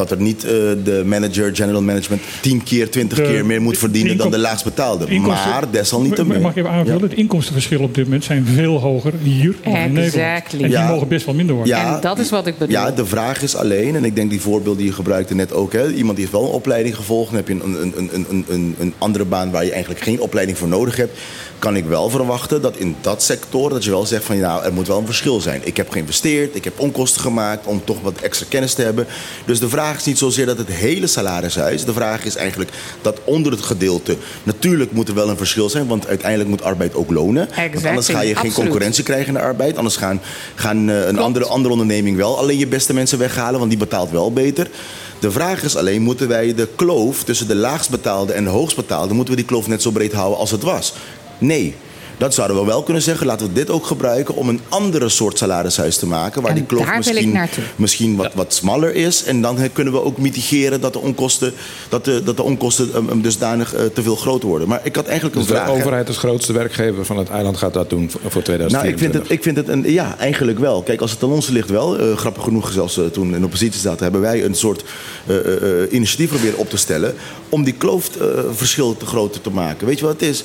Dat 0.00 0.10
er 0.10 0.20
niet 0.20 0.44
eh, 0.44 0.50
de 0.84 1.02
manager, 1.06 1.56
general 1.56 1.82
management, 1.82 2.22
10 2.40 2.62
keer, 2.62 2.90
20 2.90 3.18
De- 3.18 3.24
keer 3.24 3.46
meer 3.46 3.62
moet 3.62 3.78
verdienen 3.78 4.16
dan 4.16 4.30
de 4.30 4.38
laagst 4.38 4.64
betaalde. 4.64 5.06
Inkomsten- 5.06 5.50
Maar 5.50 5.70
desalniettemin. 5.70 6.40
Mag 6.40 6.50
ik 6.50 6.56
even 6.56 6.70
aanvullen? 6.70 7.02
Het 7.02 7.14
inkomstenverschillen 7.14 7.84
op 7.84 7.94
dit 7.94 8.04
moment 8.04 8.24
zijn 8.24 8.46
veel 8.46 8.80
hoger 8.80 9.12
hier 9.22 9.54
dan 9.64 9.72
in 9.76 9.92
Nederland. 9.92 10.42
En 10.52 10.58
die 10.58 10.68
Ja. 10.68 10.88
mogen 10.88 11.08
best 11.08 11.24
wel 11.26 11.34
minder 11.34 11.54
worden. 11.54 11.74
Ja, 11.76 11.94
en 11.94 12.00
dat 12.00 12.18
is 12.18 12.30
wat 12.30 12.46
ik 12.46 12.58
bedoel. 12.58 12.74
Ja, 12.74 12.90
de 12.90 13.06
vraag 13.06 13.42
is 13.42 13.56
alleen, 13.56 13.96
en 13.96 14.04
ik 14.04 14.14
denk 14.14 14.30
die 14.30 14.40
voorbeeld 14.40 14.76
die 14.76 14.86
je 14.86 14.92
gebruikte 14.92 15.34
net 15.34 15.52
ook, 15.52 15.72
hè, 15.72 15.92
iemand 15.92 16.16
die 16.16 16.24
heeft 16.26 16.38
wel 16.38 16.46
een 16.48 16.54
opleiding 16.54 16.96
gevolgd, 16.96 17.26
dan 17.30 17.36
heb 17.36 17.48
je 17.48 17.54
een, 17.54 17.82
een, 17.82 17.92
een, 17.96 18.24
een, 18.28 18.44
een, 18.48 18.74
een 18.78 18.94
andere 18.98 19.24
baan 19.24 19.50
waar 19.50 19.64
je 19.64 19.70
eigenlijk 19.70 20.02
geen 20.02 20.20
opleiding 20.20 20.58
voor 20.58 20.68
nodig 20.68 20.96
hebt, 20.96 21.18
kan 21.60 21.76
ik 21.76 21.84
wel 21.84 22.10
verwachten 22.10 22.62
dat 22.62 22.76
in 22.76 22.96
dat 23.00 23.22
sector 23.22 23.70
dat 23.70 23.84
je 23.84 23.90
wel 23.90 24.06
zegt 24.06 24.24
van 24.24 24.36
ja, 24.36 24.62
er 24.62 24.72
moet 24.72 24.86
wel 24.86 24.98
een 24.98 25.06
verschil 25.06 25.40
zijn. 25.40 25.60
Ik 25.64 25.76
heb 25.76 25.90
geïnvesteerd, 25.90 26.56
ik 26.56 26.64
heb 26.64 26.80
onkosten 26.80 27.20
gemaakt 27.20 27.66
om 27.66 27.84
toch 27.84 28.00
wat 28.02 28.20
extra 28.20 28.46
kennis 28.48 28.74
te 28.74 28.82
hebben. 28.82 29.06
Dus 29.44 29.60
de 29.60 29.68
vraag 29.68 29.96
is 29.96 30.04
niet 30.04 30.18
zozeer 30.18 30.46
dat 30.46 30.58
het 30.58 30.68
hele 30.68 31.06
salarishuis, 31.06 31.84
de 31.84 31.92
vraag 31.92 32.24
is 32.24 32.36
eigenlijk 32.36 32.70
dat 33.02 33.20
onder 33.24 33.52
het 33.52 33.62
gedeelte, 33.62 34.16
natuurlijk 34.42 34.92
moet 34.92 35.08
er 35.08 35.14
wel 35.14 35.28
een 35.28 35.36
verschil 35.36 35.68
zijn, 35.68 35.86
want 35.86 36.06
uiteindelijk 36.06 36.50
moet 36.50 36.62
arbeid 36.62 36.94
ook 36.94 37.10
lonen. 37.10 37.48
Want 37.72 37.86
anders 37.86 38.08
ga 38.08 38.20
je 38.20 38.26
geen 38.26 38.36
absoluut. 38.36 38.54
concurrentie 38.54 39.04
krijgen 39.04 39.26
in 39.26 39.34
de 39.34 39.40
arbeid. 39.40 39.76
Anders 39.76 39.96
gaan, 39.96 40.20
gaan 40.54 40.90
eh, 40.90 41.06
een 41.06 41.18
andere, 41.18 41.46
andere 41.46 41.72
onderneming 41.72 42.16
wel 42.16 42.38
alleen 42.38 42.58
je 42.58 42.66
beste 42.66 42.94
mensen 42.94 43.18
weghalen, 43.18 43.58
want 43.58 43.70
die 43.70 43.78
betaalt 43.78 44.10
wel 44.10 44.32
beter. 44.32 44.70
De 45.20 45.30
vraag 45.30 45.62
is 45.62 45.76
alleen, 45.76 46.02
moeten 46.02 46.28
wij 46.28 46.54
de 46.54 46.68
kloof 46.76 47.24
tussen 47.24 47.48
de 47.48 47.54
laagst 47.54 47.90
betaalde 47.90 48.32
en 48.32 48.44
de 48.44 48.50
hoogst 48.50 48.76
betaalde, 48.76 49.14
moeten 49.14 49.34
we 49.34 49.40
die 49.40 49.48
kloof 49.48 49.66
net 49.66 49.82
zo 49.82 49.90
breed 49.90 50.12
houden 50.12 50.38
als 50.38 50.50
het 50.50 50.62
was? 50.62 50.94
Nee. 51.40 51.74
Dat 52.18 52.34
zouden 52.34 52.56
we 52.56 52.64
wel 52.64 52.82
kunnen 52.82 53.02
zeggen. 53.02 53.26
Laten 53.26 53.46
we 53.46 53.52
dit 53.52 53.70
ook 53.70 53.86
gebruiken 53.86 54.34
om 54.34 54.48
een 54.48 54.60
andere 54.68 55.08
soort 55.08 55.38
salarishuis 55.38 55.96
te 55.96 56.06
maken. 56.06 56.42
Waar 56.42 56.50
En 56.50 56.56
die 56.56 56.66
kloof 56.66 56.96
misschien, 56.96 57.38
misschien 57.76 58.16
wat, 58.16 58.34
wat 58.34 58.54
smaller 58.54 58.94
is. 58.94 59.24
En 59.24 59.42
dan 59.42 59.58
kunnen 59.72 59.92
we 59.92 60.02
ook 60.04 60.18
mitigeren 60.18 60.80
dat 60.80 60.92
de 60.92 60.98
onkosten, 60.98 61.52
dat 61.88 62.04
de, 62.04 62.22
dat 62.24 62.36
de 62.36 62.42
onkosten 62.42 62.96
um, 62.96 63.08
um, 63.08 63.22
dusdanig 63.22 63.74
eh, 63.74 63.84
te 63.84 64.02
veel 64.02 64.16
groot 64.16 64.42
worden. 64.42 64.68
Maar 64.68 64.80
ik 64.82 64.96
had 64.96 65.06
eigenlijk 65.06 65.34
een 65.36 65.40
Dus 65.42 65.50
de 65.50 65.56
vraag. 65.56 65.66
hè. 65.68 65.74
overheid 65.78 66.08
als 66.08 66.16
grootste 66.18 66.52
werkgever 66.52 67.04
van 67.04 67.18
het 67.18 67.28
eiland 67.28 67.56
gaat 67.56 67.72
dat 67.74 67.90
doen 67.90 68.10
voor 68.10 68.20
voor 68.20 68.42
Nou, 68.42 68.44
2024. 68.44 68.90
ik 68.92 68.98
vind 68.98 69.14
het, 69.14 69.30
ik 69.38 69.42
vind 69.42 69.56
het 69.56 69.68
een, 69.68 69.92
ja, 69.92 70.18
eigenlijk 70.18 70.58
wel. 70.58 70.82
Kijk, 70.82 71.00
als 71.00 71.10
het 71.10 71.22
aan 71.22 71.30
ons 71.30 71.48
ligt 71.48 71.70
wel. 71.70 71.98
eh, 71.98 72.16
grappig 72.16 72.42
genoeg, 72.42 72.72
zelfs 72.72 72.98
eh, 72.98 73.04
toen 73.06 73.34
in 73.34 73.44
oppositie 73.44 73.80
zaten, 73.80 74.02
hebben 74.02 74.20
wij 74.20 74.44
een 74.44 74.54
soort 74.54 74.84
eh, 75.26 75.36
eh, 75.36 75.82
eh, 75.82 75.92
initiatief 75.92 76.28
proberen 76.28 76.58
op 76.58 76.70
te 76.70 76.76
stellen. 76.76 77.14
om 77.48 77.64
die 77.64 77.74
kloofverschil 77.74 78.96
te 78.96 79.06
groter 79.06 79.40
te 79.40 79.50
maken. 79.50 79.86
Weet 79.86 79.98
je 79.98 80.04
wat 80.04 80.20
het 80.20 80.28
is? 80.28 80.44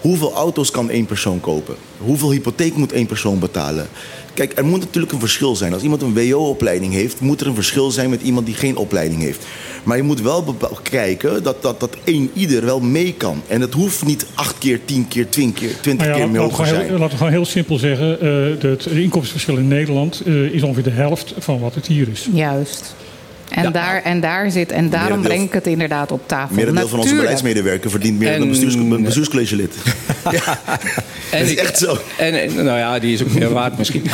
Hoeveel 0.00 0.32
auto's 0.32 0.70
kan 0.70 0.90
één 0.90 1.06
persoon 1.06 1.40
kopen? 1.40 1.74
Hoeveel 1.98 2.30
hypotheek 2.30 2.76
moet 2.76 2.92
één 2.92 3.06
persoon 3.06 3.38
betalen? 3.38 3.88
Kijk, 4.34 4.52
er 4.58 4.64
moet 4.64 4.80
natuurlijk 4.80 5.12
een 5.12 5.20
verschil 5.20 5.56
zijn. 5.56 5.72
Als 5.72 5.82
iemand 5.82 6.02
een 6.02 6.14
WO-opleiding 6.14 6.92
heeft, 6.92 7.20
moet 7.20 7.40
er 7.40 7.46
een 7.46 7.54
verschil 7.54 7.90
zijn 7.90 8.10
met 8.10 8.22
iemand 8.22 8.46
die 8.46 8.54
geen 8.54 8.76
opleiding 8.76 9.22
heeft. 9.22 9.46
Maar 9.82 9.96
je 9.96 10.02
moet 10.02 10.20
wel 10.20 10.56
kijken 10.82 11.42
dat, 11.42 11.62
dat, 11.62 11.80
dat 11.80 11.96
één 12.04 12.30
ieder 12.34 12.64
wel 12.64 12.80
mee 12.80 13.12
kan. 13.12 13.42
En 13.46 13.60
het 13.60 13.74
hoeft 13.74 14.04
niet 14.04 14.26
acht 14.34 14.58
keer, 14.58 14.80
tien 14.84 15.08
keer, 15.08 15.28
twintig 15.28 15.60
keer, 15.60 15.80
twintig 15.80 16.06
Nou 16.06 16.18
ja, 16.18 16.24
keer 16.24 16.40
meer 16.40 16.50
gewoon 16.50 16.66
zijn. 16.66 16.86
heel, 16.86 16.98
laten 16.98 17.10
we 17.10 17.16
gewoon 17.16 17.32
heel 17.32 17.44
simpel 17.44 17.78
zeggen. 17.78 18.20
eh, 18.20 18.70
het 18.70 18.86
inkomstenverschil 18.86 19.56
in 19.56 19.68
Nederland 19.68 20.22
eh, 20.26 20.34
is 20.42 20.62
ongeveer 20.62 20.82
de 20.82 20.90
helft 20.90 21.34
van 21.38 21.60
wat 21.60 21.74
het 21.74 21.86
hier 21.86 22.08
is. 22.08 22.28
Juist. 22.32 22.94
En, 23.50 23.72
daar, 23.72 24.02
en 24.02 24.20
daar 24.20 24.50
zit, 24.50 24.72
en 24.72 24.90
daarom 24.90 25.22
breng 25.22 25.42
ik 25.42 25.52
het 25.52 25.66
inderdaad 25.66 26.12
op 26.12 26.28
tafel. 26.28 26.54
Merendeel 26.56 26.88
van 26.88 26.98
onze 26.98 27.14
beleidsmedewerker 27.14 27.90
verdient 27.90 28.18
meer 28.18 28.26
dan 28.32 28.36
een 28.36 28.42
En- 28.42 28.48
bestuurs, 28.48 28.74
een 28.74 29.02
bestuurscollegelid. 29.02 29.74
ja, 30.30 30.60
En 31.30 31.38
dat 31.40 31.48
is 31.48 31.54
echt 31.56 31.78
zo. 31.78 31.98
En, 32.18 32.54
nou 32.54 32.78
ja, 32.78 32.98
die 32.98 33.14
is 33.14 33.22
ook 33.22 33.32
meer 33.32 33.52
waard 33.52 33.78
misschien. 33.78 34.02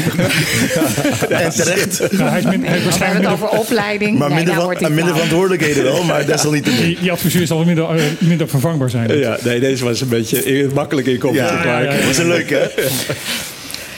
En 1.28 1.50
terecht. 1.50 2.12
Nou, 2.12 2.30
hij 2.30 2.38
is, 2.38 2.44
min- 2.44 2.44
hij 2.44 2.44
is 2.44 2.44
Dan 2.44 2.62
hebben 2.62 2.78
we 2.78 2.84
waarschijnlijk 2.84 3.24
het 3.24 3.32
over 3.32 3.48
opleiding. 3.48 4.18
Maar 4.18 4.28
Nee, 4.28 4.36
minder, 4.36 4.54
nou 4.54 4.76
van, 4.78 4.94
minder 4.94 5.12
verantwoordelijkheden 5.14 5.82
wel, 5.84 6.04
maar 6.04 6.26
desalniettemin. 6.26 6.80
die, 6.80 6.98
die 7.00 7.12
adviseur 7.12 7.46
zal 7.46 7.64
minder, 7.64 7.84
eh, 7.96 8.02
minder 8.18 8.48
vervangbaar 8.48 8.90
zijn. 8.90 9.18
Ja, 9.18 9.36
nee, 9.44 9.60
deze 9.60 9.84
was 9.84 10.00
een 10.00 10.08
beetje 10.08 10.68
makkelijk 10.74 11.06
in 11.06 11.12
Ja, 11.12 11.18
te 11.20 11.28
maken. 11.54 11.70
ja, 11.70 11.80
ja. 11.80 11.90
dat 11.90 12.08
is 12.10 12.18
een 12.18 12.28
leuke, 12.28 12.54
hè? 12.54 12.68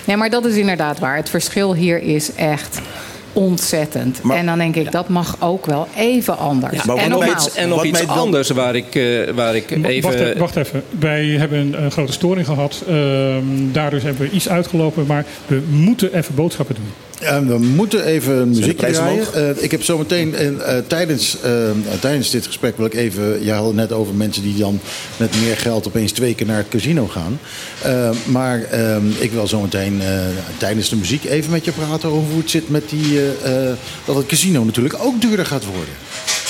Nee, 0.04 0.16
maar 0.16 0.30
dat 0.30 0.44
is 0.44 0.54
inderdaad 0.56 0.98
waar. 0.98 1.16
Het 1.16 1.30
verschil 1.30 1.74
hier 1.74 2.02
is 2.02 2.30
echt 2.34 2.78
ontzettend. 3.34 4.22
Maar- 4.22 4.36
en 4.36 4.46
dan 4.46 4.58
denk 4.58 4.76
ik, 4.76 4.92
dat 4.92 5.08
mag 5.08 5.36
ook 5.40 5.66
wel 5.66 5.86
even 5.96 6.38
anders. 6.38 6.84
Maar 6.84 6.96
en 6.96 7.10
nogmaals, 7.10 7.46
iets, 7.46 7.54
en 7.54 7.68
nog 7.68 7.84
iets 7.84 8.06
dan- 8.06 8.16
anders 8.16 8.50
waar 8.50 8.74
ik, 8.74 8.94
eh, 8.94 9.30
waar 9.34 9.54
ik 9.56 9.68
Wacht, 9.68 9.84
even... 9.84 10.10
even, 10.12 10.38
wacht 10.38 10.56
even. 10.56 10.82
Wij 10.98 11.24
hebben 11.24 11.58
een, 11.58 11.82
een 11.84 11.90
grote 11.90 12.12
storing 12.12 12.46
gehad. 12.46 12.82
Ehm, 12.88 13.42
daardoor 13.72 14.00
hebben 14.00 14.22
we 14.22 14.30
iets 14.30 14.48
uitgelopen. 14.48 15.06
Maar 15.06 15.24
we 15.46 15.62
moeten 15.70 16.14
even 16.14 16.34
boodschappen 16.34 16.74
doen. 16.74 16.90
En 17.24 17.48
we 17.48 17.58
moeten 17.58 18.04
even 18.04 18.48
muziek 18.48 18.76
prijzen 18.76 19.02
draaien. 19.02 19.56
Eh, 19.56 19.62
ik 19.62 19.70
heb 19.70 19.82
zometeen 19.82 20.34
eh, 20.34 20.78
tijdens, 20.86 21.36
eh, 21.42 21.70
eh, 21.70 21.76
tijdens 22.00 22.30
dit 22.30 22.46
gesprek 22.46 22.76
wil 22.76 22.86
ik 22.86 22.94
even... 22.94 23.44
Je 23.44 23.52
had 23.52 23.66
het 23.66 23.74
net 23.74 23.92
over 23.92 24.14
mensen 24.14 24.42
die 24.42 24.56
dan 24.56 24.80
met 25.16 25.40
meer 25.40 25.56
geld 25.56 25.86
opeens 25.86 26.12
twee 26.12 26.34
keer 26.34 26.46
naar 26.46 26.56
het 26.56 26.68
casino 26.68 27.06
gaan. 27.06 27.38
Eh, 27.82 28.10
maar 28.24 28.60
ik 29.18 29.32
wil 29.32 29.46
zometeen 29.46 30.00
eh, 30.02 30.08
tijdens 30.56 30.88
de 30.88 30.96
muziek 30.96 31.24
even 31.24 31.50
met 31.50 31.64
je 31.64 31.72
praten 31.72 32.08
over 32.08 32.30
hoe 32.30 32.40
het 32.40 32.50
zit 32.50 32.68
met 32.68 32.88
die... 32.90 33.20
dat 34.04 34.16
het 34.16 34.26
casino 34.26 34.64
natuurlijk 34.64 34.96
ook 35.02 35.20
duurder 35.20 35.46
gaat 35.46 35.64
worden. 35.64 35.94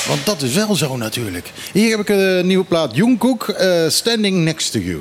Want 0.08 0.26
dat 0.26 0.42
is 0.42 0.54
wel 0.54 0.74
zo 0.74 0.96
natuurlijk. 0.96 1.50
Hier 1.72 1.90
heb 1.90 2.00
ik 2.00 2.08
een 2.08 2.46
nieuwe 2.46 2.64
plaat. 2.64 2.96
Jungkook, 2.96 3.54
Standing 3.88 4.44
Next 4.44 4.72
to 4.72 4.78
You. 4.78 5.00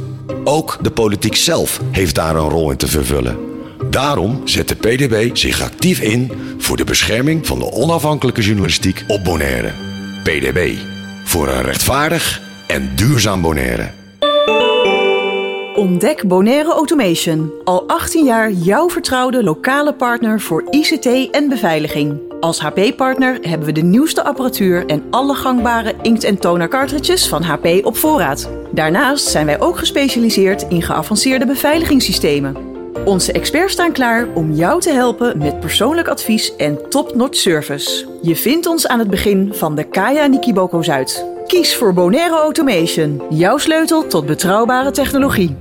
Ook 0.43 0.77
de 0.81 0.91
politiek 0.91 1.35
zelf 1.35 1.79
heeft 1.91 2.15
daar 2.15 2.35
een 2.35 2.49
rol 2.49 2.71
in 2.71 2.77
te 2.77 2.87
vervullen. 2.87 3.37
Daarom 3.89 4.41
zet 4.43 4.67
de 4.67 4.75
PDB 4.75 5.35
zich 5.35 5.61
actief 5.61 5.99
in 5.99 6.31
voor 6.57 6.77
de 6.77 6.83
bescherming 6.83 7.47
van 7.47 7.59
de 7.59 7.71
onafhankelijke 7.71 8.41
journalistiek 8.41 9.03
op 9.07 9.23
Bonaire. 9.23 9.71
PDB. 10.23 10.75
Voor 11.23 11.47
een 11.47 11.61
rechtvaardig 11.61 12.41
en 12.67 12.91
duurzaam 12.95 13.41
Bonaire. 13.41 13.91
Ontdek 15.75 16.27
Bonaire 16.27 16.71
Automation. 16.71 17.51
Al 17.63 17.87
18 17.87 18.25
jaar 18.25 18.51
jouw 18.51 18.89
vertrouwde 18.89 19.43
lokale 19.43 19.93
partner 19.93 20.41
voor 20.41 20.63
ICT 20.69 21.29
en 21.31 21.49
beveiliging. 21.49 22.30
Als 22.41 22.59
HP-partner 22.59 23.37
hebben 23.41 23.67
we 23.67 23.73
de 23.73 23.83
nieuwste 23.83 24.23
apparatuur 24.23 24.85
en 24.85 25.03
alle 25.09 25.33
gangbare 25.33 25.93
inkt- 26.01 26.23
en 26.23 26.39
toner 26.39 26.67
cartridges 26.67 27.27
van 27.27 27.43
HP 27.43 27.67
op 27.83 27.97
voorraad. 27.97 28.49
Daarnaast 28.71 29.27
zijn 29.27 29.45
wij 29.45 29.59
ook 29.59 29.77
gespecialiseerd 29.77 30.65
in 30.69 30.81
geavanceerde 30.81 31.45
beveiligingssystemen. 31.45 32.55
Onze 33.05 33.31
experts 33.31 33.73
staan 33.73 33.91
klaar 33.91 34.27
om 34.33 34.51
jou 34.51 34.81
te 34.81 34.89
helpen 34.89 35.37
met 35.37 35.59
persoonlijk 35.59 36.07
advies 36.07 36.55
en 36.55 36.89
top-notch 36.89 37.35
service. 37.37 38.05
Je 38.21 38.35
vindt 38.35 38.65
ons 38.65 38.87
aan 38.87 38.99
het 38.99 39.09
begin 39.09 39.53
van 39.53 39.75
de 39.75 39.83
Kaya 39.83 40.25
Nikiboko 40.25 40.81
Zuid. 40.81 41.25
Kies 41.47 41.75
voor 41.75 41.93
Bonaire 41.93 42.35
Automation, 42.35 43.21
jouw 43.29 43.57
sleutel 43.57 44.07
tot 44.07 44.25
betrouwbare 44.25 44.91
technologie. 44.91 45.55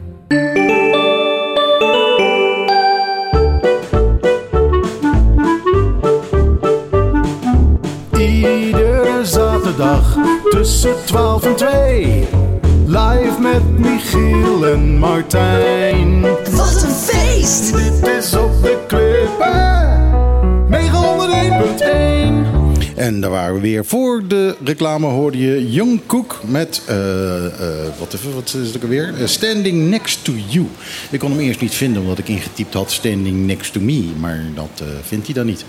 Zaterdag 9.80 10.16
tussen 10.50 10.94
12 11.04 11.44
en 11.44 11.56
2. 11.56 12.28
Live 12.86 13.40
met 13.40 13.78
Michiel 13.78 14.66
en 14.66 14.98
Martijn. 14.98 16.20
Wat 16.50 16.82
een 16.82 16.90
feest! 16.90 17.72
Dit 17.76 18.08
is 18.18 18.34
op 18.34 18.62
de 18.62 18.78
klippen. 18.86 19.78
901.1. 20.68 22.49
En 22.96 23.20
daar 23.20 23.30
waren 23.30 23.54
we 23.54 23.60
weer. 23.60 23.84
Voor 23.84 24.22
de 24.28 24.56
reclame 24.64 25.06
hoorde 25.06 25.38
je 25.38 25.70
Young 25.70 26.00
Cook 26.06 26.40
met, 26.46 26.82
eh, 26.86 26.96
wat, 27.98 28.14
even, 28.14 28.34
wat 28.34 28.54
is 28.60 28.66
het 28.66 28.76
ook 28.76 28.82
alweer? 28.82 29.14
Eh, 29.18 29.26
Standing 29.26 29.88
Next 29.88 30.24
to 30.24 30.32
You. 30.48 30.66
Ik 31.10 31.18
kon 31.18 31.30
hem 31.30 31.40
eerst 31.40 31.60
niet 31.60 31.74
vinden 31.74 32.02
omdat 32.02 32.18
ik 32.18 32.28
ingetypt 32.28 32.74
had 32.74 32.90
Standing 32.90 33.46
Next 33.46 33.72
to 33.72 33.80
Me. 33.80 34.04
Maar 34.18 34.44
dat 34.54 34.82
vindt 35.02 35.26
hij 35.26 35.34
dan 35.34 35.46
niet. 35.46 35.64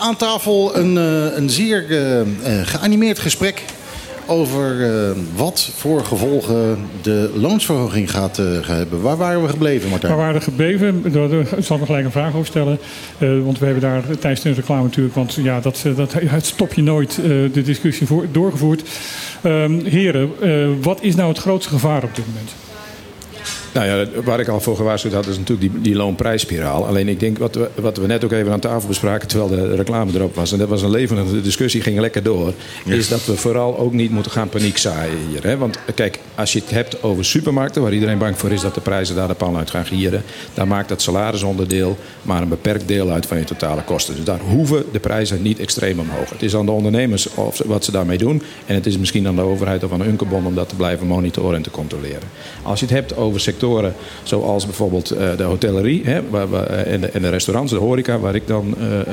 Aan 0.00 0.16
tafel 0.16 0.76
een, 0.76 0.96
een 1.36 1.50
zeer 1.50 1.84
geanimeerd 2.64 3.18
gesprek 3.18 3.64
over 4.28 4.84
eh, 4.84 5.10
wat 5.36 5.70
voor 5.74 6.04
gevolgen 6.04 6.78
de 7.02 7.32
loonsverhoging 7.34 8.10
gaat 8.10 8.38
eh, 8.38 8.46
hebben. 8.66 9.02
Waar 9.02 9.16
waren 9.16 9.42
we 9.42 9.48
gebleven, 9.48 9.90
Martijn? 9.90 10.12
Waar 10.12 10.20
waren 10.20 10.38
we 10.38 10.44
gebleven? 10.44 11.12
Daar 11.12 11.28
zal 11.58 11.76
ik 11.76 11.84
gelijk 11.84 12.04
een 12.04 12.10
vraag 12.10 12.34
over 12.34 12.46
stellen. 12.46 12.78
Eh, 13.18 13.28
want 13.44 13.58
we 13.58 13.64
hebben 13.64 13.82
daar 13.82 14.02
tijdens 14.18 14.42
de 14.42 14.52
reclame 14.52 14.82
natuurlijk... 14.82 15.14
want 15.14 15.34
ja, 15.34 15.60
dat, 15.60 15.84
dat 15.96 16.12
het 16.12 16.46
stop 16.46 16.74
je 16.74 16.82
nooit, 16.82 17.14
de 17.52 17.62
discussie 17.62 18.06
voor, 18.06 18.26
doorgevoerd. 18.32 18.82
Ehm, 19.42 19.84
heren, 19.84 20.30
wat 20.82 21.02
is 21.02 21.14
nou 21.14 21.28
het 21.28 21.38
grootste 21.38 21.70
gevaar 21.70 22.02
op 22.02 22.14
dit 22.14 22.26
moment? 22.26 22.67
Nou 23.78 23.90
ja, 23.90 24.22
waar 24.22 24.40
ik 24.40 24.48
al 24.48 24.60
voor 24.60 24.76
gewaarschuwd 24.76 25.12
had, 25.12 25.26
is 25.26 25.38
natuurlijk 25.38 25.72
die, 25.72 25.80
die 25.80 25.94
loonprijsspiraal. 25.94 26.86
Alleen 26.86 27.08
ik 27.08 27.20
denk 27.20 27.38
wat 27.38 27.54
we, 27.54 27.68
wat 27.74 27.96
we 27.96 28.06
net 28.06 28.24
ook 28.24 28.32
even 28.32 28.52
aan 28.52 28.60
tafel 28.60 28.88
bespraken, 28.88 29.28
terwijl 29.28 29.50
de 29.50 29.74
reclame 29.76 30.12
erop 30.14 30.34
was, 30.34 30.52
en 30.52 30.58
dat 30.58 30.68
was 30.68 30.82
een 30.82 30.90
levendige 30.90 31.40
discussie, 31.40 31.80
ging 31.80 31.98
lekker 31.98 32.22
door, 32.22 32.52
is 32.84 33.08
dat 33.08 33.24
we 33.24 33.36
vooral 33.36 33.78
ook 33.78 33.92
niet 33.92 34.10
moeten 34.10 34.32
gaan 34.32 34.48
paniek 34.48 34.78
zaaien 34.78 35.18
hier. 35.30 35.42
Hè? 35.42 35.56
Want 35.56 35.78
kijk, 35.94 36.18
als 36.34 36.52
je 36.52 36.58
het 36.58 36.70
hebt 36.70 37.02
over 37.02 37.24
supermarkten, 37.24 37.82
waar 37.82 37.92
iedereen 37.92 38.18
bang 38.18 38.38
voor 38.38 38.52
is 38.52 38.60
dat 38.60 38.74
de 38.74 38.80
prijzen 38.80 39.14
daar 39.16 39.28
de 39.28 39.34
pan 39.34 39.56
uit 39.56 39.70
gaan 39.70 39.86
gieren, 39.86 40.22
dan 40.54 40.68
maakt 40.68 40.88
dat 40.88 41.02
salarisonderdeel 41.02 41.96
maar 42.22 42.42
een 42.42 42.48
beperkt 42.48 42.88
deel 42.88 43.10
uit 43.10 43.26
van 43.26 43.38
je 43.38 43.44
totale 43.44 43.82
kosten. 43.82 44.14
Dus 44.14 44.24
daar 44.24 44.40
hoeven 44.40 44.84
de 44.92 45.00
prijzen 45.00 45.42
niet 45.42 45.58
extreem 45.58 45.98
omhoog. 45.98 46.30
Het 46.30 46.42
is 46.42 46.56
aan 46.56 46.66
de 46.66 46.72
ondernemers 46.72 47.34
of 47.34 47.62
wat 47.66 47.84
ze 47.84 47.90
daarmee 47.92 48.18
doen. 48.18 48.42
En 48.66 48.74
het 48.74 48.86
is 48.86 48.98
misschien 48.98 49.26
aan 49.26 49.36
de 49.36 49.42
overheid 49.42 49.84
of 49.84 49.92
aan 49.92 50.06
Unkebon 50.06 50.46
om 50.46 50.54
dat 50.54 50.68
te 50.68 50.76
blijven 50.76 51.06
monitoren 51.06 51.56
en 51.56 51.62
te 51.62 51.70
controleren. 51.70 52.28
Als 52.62 52.80
je 52.80 52.86
het 52.86 52.94
hebt 52.94 53.16
over 53.16 53.40
sectoren 53.40 53.66
zoals 54.22 54.64
bijvoorbeeld 54.64 55.10
eh, 55.10 55.36
de 55.36 55.42
hotellerie 55.42 56.04
hè, 56.04 56.28
waar, 56.30 56.48
waar, 56.48 56.66
eh, 56.66 56.92
en, 56.92 57.00
de, 57.00 57.06
en 57.06 57.22
de 57.22 57.28
restaurants, 57.28 57.72
de 57.72 57.78
horeca, 57.78 58.18
waar 58.18 58.34
ik 58.34 58.46
dan 58.46 58.74
eh, 58.78 59.00
eh, 59.00 59.06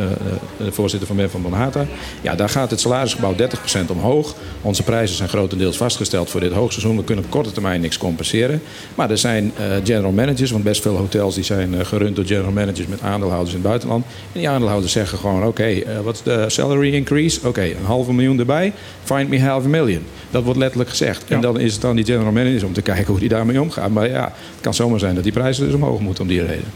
voorzitter 0.70 1.08
van 1.08 1.16
ben 1.16 1.30
van 1.30 1.42
Bonhata. 1.42 1.86
Ja, 2.22 2.36
daar 2.36 2.50
gaat 2.50 2.70
het 2.70 2.80
salarisgebouw 2.80 3.36
30% 3.36 3.92
omhoog. 3.92 4.36
Onze 4.62 4.84
prijzen 4.84 5.16
zijn 5.16 5.30
grotendeels 5.30 5.78
vastgesteld 5.78 6.30
voor 6.30 6.40
dit 6.40 6.52
hoogseizoen. 6.52 6.98
We 6.98 7.04
kunnen 7.04 7.26
op 7.26 7.32
korte 7.32 7.52
termijn 7.52 7.82
niks 7.82 7.98
compenseren. 7.98 8.62
Maar 8.96 9.10
er 9.10 9.18
zijn 9.18 9.52
general 9.84 10.12
managers, 10.12 10.52
want 10.52 10.64
best 10.64 10.82
veel 10.82 10.96
hotels 10.96 11.36
die 11.36 11.44
zijn 11.44 11.86
gerund 11.86 12.16
door 12.16 12.26
general 12.26 12.52
managers 12.52 12.88
met 12.88 13.02
aandeelhouders 13.02 13.56
in 13.56 13.60
het 13.60 13.68
buitenland. 13.68 14.06
En 14.06 14.40
die 14.40 14.50
aandeelhouders 14.50 14.94
zeggen 14.94 15.18
gewoon: 15.18 15.46
oké, 15.46 15.74
wat 16.04 16.16
is 16.16 16.22
de 16.22 16.46
salary 16.48 16.94
increase? 16.94 17.48
Oké, 17.48 17.64
een 17.64 17.86
halve 17.86 18.14
miljoen 18.14 18.40
erbij. 18.40 18.74
Find 19.04 19.30
me 19.30 19.42
half 19.42 19.66
a 19.66 19.68
million. 19.68 20.04
Dat 20.32 20.44
wordt 20.44 20.60
letterlijk 20.60 20.90
gezegd. 20.90 21.24
En 21.28 21.42
dan 21.42 21.60
is 21.60 21.74
het 21.74 21.86
aan 21.86 21.96
die 21.96 22.06
general 22.06 22.32
managers 22.32 22.64
om 22.64 22.74
te 22.74 22.82
kijken 22.82 23.08
hoe 23.08 23.20
die 23.20 23.30
daarmee 23.30 23.62
omgaan. 23.62 23.92
Maar 23.92 24.10
ja, 24.10 24.34
het 24.52 24.62
kan 24.62 24.74
zomaar 24.74 25.00
zijn 25.00 25.16
dat 25.16 25.24
die 25.24 25.34
prijzen 25.34 25.66
dus 25.66 25.74
omhoog 25.74 26.00
moeten 26.00 26.24
om 26.24 26.30
die 26.30 26.42
reden. 26.42 26.72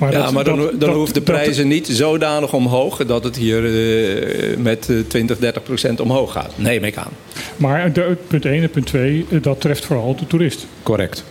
ja, 0.00 0.10
dat- 0.10 0.32
maar 0.32 0.44
dan, 0.44 0.56
dan 0.58 0.78
dat- 0.78 0.94
hoeft 0.94 1.14
de 1.14 1.22
dat- 1.22 1.34
prijzen 1.34 1.68
niet 1.68 1.86
zodanig 1.90 2.52
omhoog 2.52 3.04
dat 3.06 3.24
het 3.24 3.36
hier 3.36 3.64
eh, 3.64 4.56
met 4.56 4.88
eh, 4.90 4.96
20, 5.08 5.38
30 5.38 5.62
procent 5.62 6.00
omhoog 6.00 6.32
gaat. 6.32 6.52
Neem 6.56 6.84
ik 6.84 6.96
aan. 6.96 7.12
Maar 7.56 7.92
de, 7.92 8.16
punt 8.28 8.44
1 8.44 8.62
en 8.62 8.70
punt 8.70 8.86
2, 8.86 9.26
eh, 9.30 9.42
dat 9.42 9.60
treft 9.60 9.84
vooral 9.84 10.16
de 10.16 10.26
toerist. 10.26 10.66
Correct. 10.82 11.24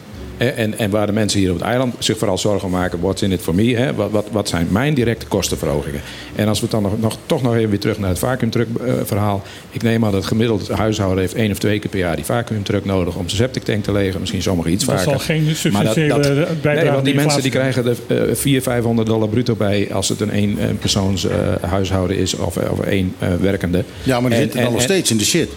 En, 0.51 0.77
en, 0.77 0.89
waar 0.89 1.05
de 1.05 1.11
mensen 1.13 1.39
hier 1.39 1.49
op 1.51 1.57
het 1.57 1.65
eiland 1.65 1.95
zich 1.99 2.17
vooral 2.17 2.37
zorgen 2.37 2.69
maken, 2.69 2.99
what's 3.01 3.21
in 3.21 3.31
it 3.31 3.41
for 3.41 3.55
me? 3.55 3.75
Hè? 3.75 3.93
Wat, 3.93 4.11
wat, 4.11 4.25
wat 4.31 4.49
zijn 4.49 4.67
mijn 4.71 4.93
directe 4.93 5.25
kostenverhogingen? 5.25 6.01
En 6.35 6.47
als 6.47 6.59
we 6.61 6.67
dan 6.69 6.81
nog, 6.81 6.99
nog, 6.99 7.17
toch 7.25 7.41
nog 7.41 7.55
even 7.55 7.69
weer 7.69 7.79
terug 7.79 7.99
naar 7.99 8.09
het 8.09 8.19
vacuümtruck 8.19 8.67
eh, 8.85 8.93
verhaal. 9.03 9.41
Ik 9.71 9.81
neem 9.83 10.05
aan 10.05 10.11
dat 10.11 10.19
het 10.19 10.29
gemiddeld 10.29 10.67
huishouden 10.69 11.19
heeft 11.19 11.33
één 11.35 11.51
of 11.51 11.57
twee 11.57 11.79
keer 11.79 11.89
per 11.89 11.99
jaar 11.99 12.15
die 12.15 12.25
vacuümtruck 12.25 12.85
nodig 12.85 13.15
om 13.15 13.29
zijn 13.29 13.41
septic 13.41 13.63
tank 13.63 13.83
te 13.83 13.91
legen. 13.91 14.19
Misschien 14.19 14.41
sommigen 14.41 14.71
iets 14.71 14.85
Dat 14.85 14.95
vaker. 14.95 15.09
zal 15.11 15.19
geen 15.19 15.37
Maar 15.43 15.45
dat- 15.51 15.57
substantiële 15.57 16.07
dat- 16.07 16.61
bijdrage 16.61 16.83
Nee, 16.83 16.91
want 16.91 17.05
die 17.05 17.15
mensen 17.15 17.41
die 17.41 17.51
krijgen 17.51 17.85
er 17.85 17.91
eh 18.07 18.35
400, 18.35 18.63
500 18.63 19.07
dollar 19.07 19.29
bruto 19.29 19.55
bij 19.55 19.87
als 19.93 20.09
het 20.09 20.19
een 20.21 20.31
één 20.31 20.59
eh, 20.59 20.65
persoons 20.79 21.27
eh, 21.27 21.35
huishouden 21.61 22.17
is 22.17 22.35
of, 22.35 22.57
of 22.57 22.79
één 22.79 23.13
eh, 23.19 23.27
werkende. 23.41 23.83
Ja, 24.03 24.19
maar 24.19 24.29
die 24.29 24.39
En- 24.39 24.43
zitten 24.45 24.61
dan 24.63 24.71
nog 24.73 24.81
steeds 24.81 25.11
in 25.11 25.17
de 25.17 25.25
shit. 25.25 25.49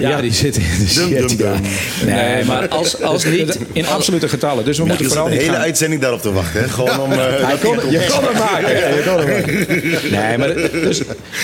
Ja, 0.00 0.20
die 0.20 0.32
zitten 0.32 0.62
in 0.62 0.68
de 0.68 0.94
Dum, 0.94 1.08
shit. 1.08 1.38
dum, 1.38 1.46
ja. 1.46 1.52
dum. 1.52 1.60
Nee, 2.06 2.44
maar 2.44 2.68
als, 2.68 3.02
als 3.02 3.24
niet... 3.24 3.58
In 3.72 3.86
absolute 3.86 4.28
getallen. 4.28 4.64
Dus 4.64 4.76
we 4.76 4.82
Ja, 4.82 4.88
moeten 4.88 5.06
zit 5.06 5.14
vooral 5.14 5.26
een 5.32 5.36
niet 5.38 5.46
hele 5.46 5.54
gaan... 5.56 5.64
uitzending 5.64 6.00
daarop 6.00 6.20
te 6.22 6.32
wachten. 6.32 6.60
Hè? 6.60 6.68
Gewoon 6.68 7.00
om... 7.00 7.12
eh, 7.12 7.18
kon, 7.64 7.90
je 7.90 8.06
kon 8.10 8.24
het 8.24 8.38
maken. 8.38 8.68
Je 8.68 9.02
kon 9.06 9.18
het 9.18 9.28
maken. 9.28 10.10
Nee, 10.10 10.38
maar 10.38 10.54
dus, 10.54 11.00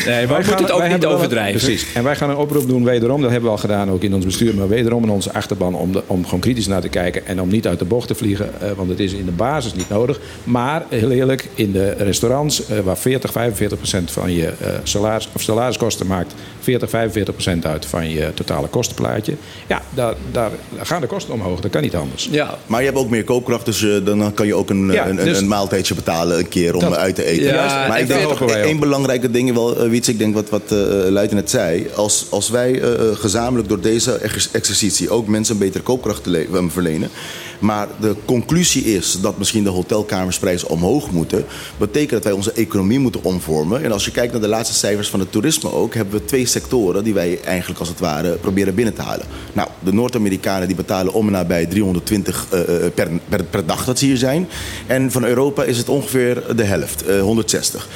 Nee, 0.06 0.26
we 0.26 0.34
moeten 0.34 0.56
het 0.56 0.70
ook 0.70 0.78
wij 0.80 0.88
niet 0.92 1.06
overdrijven. 1.06 1.60
Precies. 1.60 1.86
En 1.94 2.04
wij 2.04 2.16
gaan 2.16 2.30
een 2.30 2.36
oproep 2.36 2.68
doen, 2.68 2.84
wederom, 2.84 3.20
dat 3.20 3.30
hebben 3.30 3.48
we 3.50 3.54
al 3.56 3.60
gedaan 3.62 3.90
ook 3.90 4.02
in 4.02 4.14
ons 4.14 4.24
bestuur, 4.24 4.54
maar 4.54 4.68
wederom 4.68 5.02
in 5.02 5.10
onze 5.10 5.32
achterban 5.32 5.74
om, 5.74 5.92
de, 5.92 6.02
om 6.06 6.24
gewoon 6.24 6.40
kritisch 6.40 6.66
naar 6.66 6.80
te 6.80 6.88
kijken 6.88 7.26
en 7.26 7.40
om 7.40 7.48
niet 7.48 7.66
uit 7.66 7.78
de 7.78 7.84
bocht 7.84 8.08
te 8.08 8.14
vliegen, 8.14 8.50
eh, 8.60 8.70
want 8.76 8.88
het 8.88 9.00
is 9.00 9.12
in 9.12 9.24
de 9.24 9.30
basis 9.30 9.74
niet 9.74 9.88
nodig. 9.88 10.20
Maar 10.44 10.82
heel 10.88 11.10
eerlijk, 11.10 11.48
in 11.54 11.72
de 11.72 11.90
restaurants, 11.98 12.66
eh, 12.66 12.78
waar 12.78 12.98
40, 12.98 13.32
45 13.32 13.78
procent 13.78 14.10
van 14.10 14.32
je 14.32 14.46
eh, 14.46 14.68
salaris, 14.82 15.28
of 15.32 15.42
salariskosten 15.42 16.06
maakt, 16.06 16.34
40, 16.60 16.90
45 16.90 17.34
procent 17.34 17.66
uit. 17.66 17.85
Van 17.86 18.10
je 18.10 18.30
totale 18.34 18.66
kostenplaatje. 18.68 19.34
Ja, 19.66 19.82
daar, 19.94 20.14
daar 20.32 20.50
gaan 20.82 21.00
de 21.00 21.06
kosten 21.06 21.34
omhoog. 21.34 21.60
Dat 21.60 21.70
kan 21.70 21.82
niet 21.82 21.94
anders. 21.96 22.28
Ja. 22.30 22.58
Maar 22.66 22.80
je 22.80 22.86
hebt 22.86 22.98
ook 22.98 23.10
meer 23.10 23.24
koopkracht, 23.24 23.64
dus 23.64 23.82
eh, 23.82 24.04
dan 24.04 24.34
kan 24.34 24.46
je 24.46 24.54
ook 24.54 24.70
een, 24.70 24.92
Ja, 24.92 25.06
een, 25.08 25.18
een, 25.18 25.24
dus- 25.24 25.38
een 25.38 25.48
maaltijdje 25.48 25.94
betalen 25.94 26.38
een 26.38 26.48
keer 26.48 26.74
om 26.74 26.80
Dat- 26.80 26.94
uit 26.96 27.14
te 27.14 27.24
eten. 27.24 27.44
Ja, 27.46 27.86
maar 27.88 28.00
ik 28.00 28.06
denk 28.06 28.28
ook 28.28 28.50
één 28.50 28.78
belangrijke 28.78 29.30
ding, 29.30 29.54
wel, 29.54 29.76
eh, 29.78 29.88
Wiets, 29.88 30.08
ik 30.08 30.18
denk 30.18 30.34
wat, 30.34 30.48
wat 30.50 30.62
eh 30.72 30.78
Luiten 31.08 31.36
net 31.36 31.50
zei. 31.50 31.86
Als, 31.94 32.26
als 32.30 32.48
wij 32.50 32.80
eh, 32.80 32.92
eh, 32.92 33.16
gezamenlijk 33.16 33.68
door 33.68 33.80
deze 33.80 34.12
ex- 34.12 34.48
exercitie 34.52 35.10
ook 35.10 35.26
mensen 35.26 35.54
een 35.54 35.60
betere 35.60 35.82
koopkracht 35.82 36.22
te 36.22 36.30
le- 36.30 36.46
eh, 36.52 36.64
verlenen. 36.68 37.10
Maar 37.58 37.88
de 38.00 38.14
conclusie 38.24 38.84
is 38.84 39.18
dat 39.20 39.38
misschien 39.38 39.64
de 39.64 39.70
hotelkamersprijzen 39.70 40.68
omhoog 40.68 41.10
moeten. 41.10 41.44
Betekent 41.76 42.10
dat 42.10 42.24
wij 42.24 42.32
onze 42.32 42.52
economie 42.52 42.98
moeten 42.98 43.24
omvormen. 43.24 43.84
En 43.84 43.92
als 43.92 44.04
je 44.04 44.10
kijkt 44.10 44.32
naar 44.32 44.40
de 44.40 44.48
laatste 44.48 44.74
cijfers 44.74 45.08
van 45.08 45.20
het 45.20 45.32
toerisme 45.32 45.72
ook, 45.72 45.94
hebben 45.94 46.14
we 46.14 46.24
twee 46.24 46.46
sectoren 46.46 47.04
die 47.04 47.14
wij 47.14 47.40
eigenlijk 47.40 47.80
als 47.80 47.88
het 47.88 48.00
ware 48.00 48.30
proberen 48.30 48.74
binnen 48.74 48.94
te 48.94 49.02
halen. 49.02 49.26
Nou, 49.52 49.68
de 49.80 49.92
Noord-Amerikanen 49.92 50.66
die 50.66 50.76
betalen 50.76 51.12
om 51.12 51.26
en 51.26 51.32
nabij 51.32 51.66
320 51.66 52.46
eh, 52.50 52.60
eh, 52.60 52.92
per, 52.94 53.08
per, 53.28 53.44
per 53.44 53.66
dag 53.66 53.84
dat 53.84 53.98
ze 53.98 54.04
hier 54.04 54.16
zijn. 54.16 54.48
En 54.86 55.10
van 55.10 55.24
Europa 55.24 55.64
is 55.64 55.78
het 55.78 55.88
ongeveer 55.88 56.42
de 56.56 56.64
helft, 56.64 57.06
eh, 57.06 57.20
160. 57.20 57.88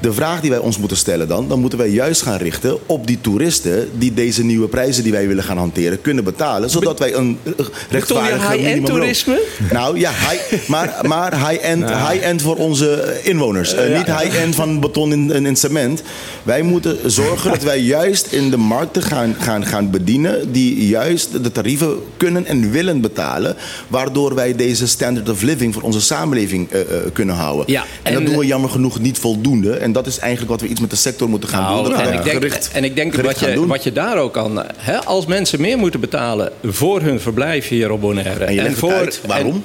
De 0.00 0.12
vraag 0.12 0.40
die 0.40 0.50
wij 0.50 0.58
ons 0.58 0.78
moeten 0.78 0.96
stellen 0.96 1.28
dan, 1.28 1.48
dan 1.48 1.60
moeten 1.60 1.78
wij 1.78 1.88
juist 1.88 2.22
gaan 2.22 2.36
richten 2.38 2.78
op 2.86 3.06
die 3.06 3.18
toeristen 3.20 3.88
die 3.98 4.14
deze 4.14 4.44
nieuwe 4.44 4.68
prijzen 4.68 5.02
die 5.02 5.12
wij 5.12 5.28
willen 5.28 5.44
gaan 5.44 5.56
hanteren 5.58 6.00
kunnen 6.00 6.24
betalen, 6.24 6.70
zodat 6.70 6.98
wij 6.98 7.14
een 7.14 7.38
eh, 7.42 7.52
rechtvaardige 7.90 8.38
high-end 8.40 8.62
minimumloon- 8.62 8.96
toerisme? 8.98 9.40
Nou 9.72 9.98
ja, 9.98 10.10
high, 10.10 10.68
maar, 10.68 10.98
maar 11.02 11.48
high-end 11.48 11.84
high-end 11.84 12.42
voor 12.42 12.56
onze 12.56 13.20
inwoners. 13.22 13.74
Eh, 13.74 13.88
Ja. 13.90 13.96
Niet 13.96 14.06
high-end 14.06 14.54
van 14.54 14.80
beton 14.80 15.12
en, 15.12 15.32
en, 15.32 15.46
en 15.46 15.56
cement. 15.56 16.02
Wij 16.42 16.62
moeten 16.62 16.98
zorgen 17.10 17.50
dat 17.50 17.62
wij 17.62 17.78
juist 17.80 18.26
in 18.32 18.50
de 18.50 18.56
markten 18.56 19.02
gaan, 19.02 19.34
gaan, 19.38 19.66
gaan 19.66 19.90
bedienen 19.90 20.52
die 20.52 20.86
juist 20.88 21.42
de 21.44 21.52
tarieven 21.52 21.96
kunnen 22.16 22.46
en 22.46 22.70
willen 22.70 23.00
betalen, 23.00 23.56
waardoor 23.88 24.34
wij 24.34 24.54
deze 24.54 24.86
standard 24.86 25.28
of 25.28 25.42
living 25.42 25.74
voor 25.74 25.82
onze 25.82 26.00
samenleving 26.00 26.70
eh, 26.70 26.80
eh, 26.80 26.86
kunnen 27.12 27.34
houden. 27.34 27.64
Ja, 27.72 27.80
en, 27.82 27.88
en- 28.02 28.14
dat 28.14 28.26
doen 28.26 28.38
we 28.38 28.46
jammer 28.46 28.70
genoeg 28.70 29.00
niet 29.00 29.18
voldoende. 29.18 29.72
En 29.84 29.92
dat 29.92 30.06
is 30.06 30.18
eigenlijk 30.18 30.50
wat 30.50 30.60
we 30.60 30.68
iets 30.68 30.80
met 30.80 30.90
de 30.90 30.96
sector 30.96 31.28
moeten 31.28 31.48
gaan 31.48 31.74
doen. 31.74 31.82
Nou, 31.82 31.88
Dat 31.88 32.00
we 32.00 32.12
en, 32.12 32.18
ik 32.18 32.24
denk, 32.24 32.36
gericht- 32.36 32.70
en 32.72 32.84
ik 32.84 32.96
denk 32.96 33.14
wat 33.14 33.40
je, 33.40 33.52
doen. 33.52 33.68
wat 33.68 33.84
je 33.84 33.92
daar 33.92 34.18
ook 34.18 34.32
kan... 34.32 34.64
Hè, 34.76 35.04
als 35.04 35.26
mensen 35.26 35.60
meer 35.60 35.78
moeten 35.78 36.00
betalen 36.00 36.52
voor 36.62 37.00
hun 37.00 37.20
verblijf 37.20 37.68
hier 37.68 37.90
op 37.90 38.00
Bonaire... 38.00 38.44
En 38.44 38.76
voor, 38.76 38.92
uit. 38.92 39.20
Waarom? 39.26 39.62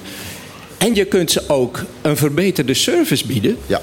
En, 0.78 0.88
en 0.88 0.96
je 0.96 1.06
kunt 1.06 1.32
ze 1.32 1.44
ook 1.48 1.84
een 2.02 2.18
verbeterde 2.18 2.74
service 2.74 3.28
bieden. 3.28 3.58
Ja. 3.66 3.82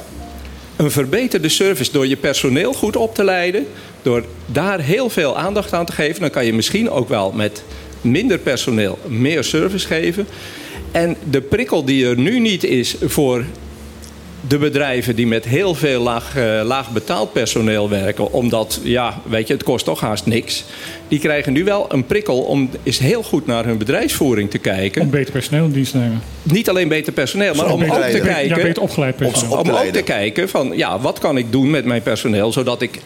Een 0.77 0.91
verbeterde 0.91 1.49
service 1.49 1.93
door 1.93 2.07
je 2.07 2.17
personeel 2.17 2.73
goed 2.73 2.97
op 2.97 3.15
te 3.15 3.25
leiden. 3.25 3.67
Door 4.03 4.25
daar 4.47 4.81
heel 4.81 5.11
veel 5.11 5.39
aandacht 5.39 5.73
aan 5.73 5.87
te 5.87 5.93
geven. 5.93 6.21
Dan 6.21 6.31
kan 6.31 6.47
je 6.47 6.53
misschien 6.53 6.91
ook 6.91 7.09
wel 7.09 7.33
met 7.33 7.63
minder 8.01 8.39
personeel 8.39 8.99
meer 9.07 9.45
service 9.45 9.87
geven. 9.87 10.27
En 10.93 11.17
de 11.31 11.41
prikkel 11.41 11.85
die 11.85 12.07
er 12.07 12.19
nu 12.19 12.41
niet 12.41 12.65
is 12.65 12.97
voor 13.05 13.45
de 14.49 14.59
bedrijven 14.59 15.17
die 15.17 15.27
met 15.27 15.45
heel 15.45 15.75
veel 15.75 16.03
laag, 16.03 16.37
eh, 16.37 16.61
laag 16.65 16.91
betaald 16.91 17.33
personeel 17.33 17.89
werken, 17.89 18.33
omdat, 18.33 18.81
ja, 18.83 19.21
weet 19.29 19.47
je, 19.47 19.53
het 19.53 19.63
kost 19.63 19.85
toch 19.85 20.01
haast 20.01 20.27
niks. 20.27 20.65
Die 21.09 21.19
krijgen 21.19 21.53
nu 21.53 21.65
wel 21.65 21.87
een 21.89 22.07
prikkel 22.07 22.39
om 22.39 22.71
eens 22.83 22.99
heel 22.99 23.23
goed 23.23 23.47
naar 23.47 23.65
hun 23.65 23.79
bedrijfsvoering 23.79 24.51
te 24.51 24.59
kijken. 24.59 25.03
Om 25.03 25.11
beter 25.11 25.33
personeel 25.33 25.65
in 25.65 25.73
dienst 25.73 25.91
te 25.91 25.99
nemen. 25.99 26.23
Niet 26.43 26.69
alleen 26.69 26.89
beter 26.89 27.13
personeel, 27.13 27.55
maar 27.55 27.73
Om 27.73 27.85
ook 27.85 28.01
te 28.03 28.17
ja, 28.17 28.19
kijken. 28.19 28.63
beter 28.63 28.83
opgeleid 28.83 29.17
personeel. 29.17 29.53
Om 29.53 29.59
Op 29.59 29.65
te 29.65 29.73
ook 29.73 29.93
te 29.93 30.03
kijken 30.03 30.49
van, 30.49 30.73
ja, 30.77 31.01
wat 31.01 31.19
kan 31.19 31.37
ik 31.37 31.53
doen 31.53 31.71
met 31.71 31.85
mijn 31.85 32.03
personeel 32.03 32.53
zodat 32.53 32.83
ik 32.83 33.01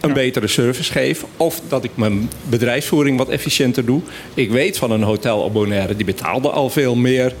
een 0.00 0.12
betere 0.12 0.46
service 0.46 0.92
geef. 0.92 1.24
Of 1.36 1.60
dat 1.68 1.84
ik 1.84 1.90
mijn 1.94 2.30
bedrijfsvoering 2.48 3.18
wat 3.18 3.28
efficiënter 3.28 3.84
doe. 3.84 4.00
Ik 4.34 4.50
weet 4.50 4.78
van 4.78 4.90
een 4.90 5.02
hotel 5.02 5.40
op 5.40 5.52
Bonaire, 5.52 5.96
die 5.96 6.06
betaalde 6.06 6.50
al 6.50 6.70
veel 6.70 6.94
meer 6.94 7.32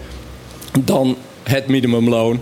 dan 0.84 1.16
het 1.42 1.66
minimumloon. 1.66 2.40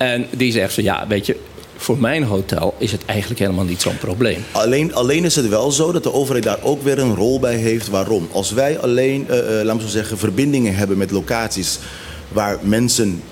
En 0.00 0.26
die 0.30 0.52
zegt 0.52 0.72
ze, 0.72 0.82
ja, 0.82 1.06
weet 1.08 1.26
je, 1.26 1.36
voor 1.76 1.98
mijn 1.98 2.22
hotel 2.22 2.74
is 2.78 2.92
het 2.92 3.04
eigenlijk 3.06 3.40
helemaal 3.40 3.64
niet 3.64 3.82
zo'n 3.82 3.98
probleem. 3.98 4.44
Alleen, 4.52 4.94
alleen 4.94 5.24
is 5.24 5.36
het 5.36 5.48
wel 5.48 5.70
zo 5.70 5.92
dat 5.92 6.02
de 6.02 6.12
overheid 6.12 6.44
daar 6.44 6.62
ook 6.62 6.82
weer 6.82 6.98
een 6.98 7.14
rol 7.14 7.40
bij 7.40 7.56
heeft. 7.56 7.88
Waarom? 7.88 8.28
Als 8.32 8.52
wij 8.52 8.78
alleen, 8.78 9.28
eh, 9.28 9.38
eh, 9.38 9.64
laten 9.66 9.76
we 9.76 9.88
zo 9.88 9.96
zeggen, 9.96 10.18
verbindingen 10.18 10.74
hebben 10.74 10.98
met 10.98 11.10
locaties 11.10 11.78
waar 12.28 12.58
mensen 12.62 13.22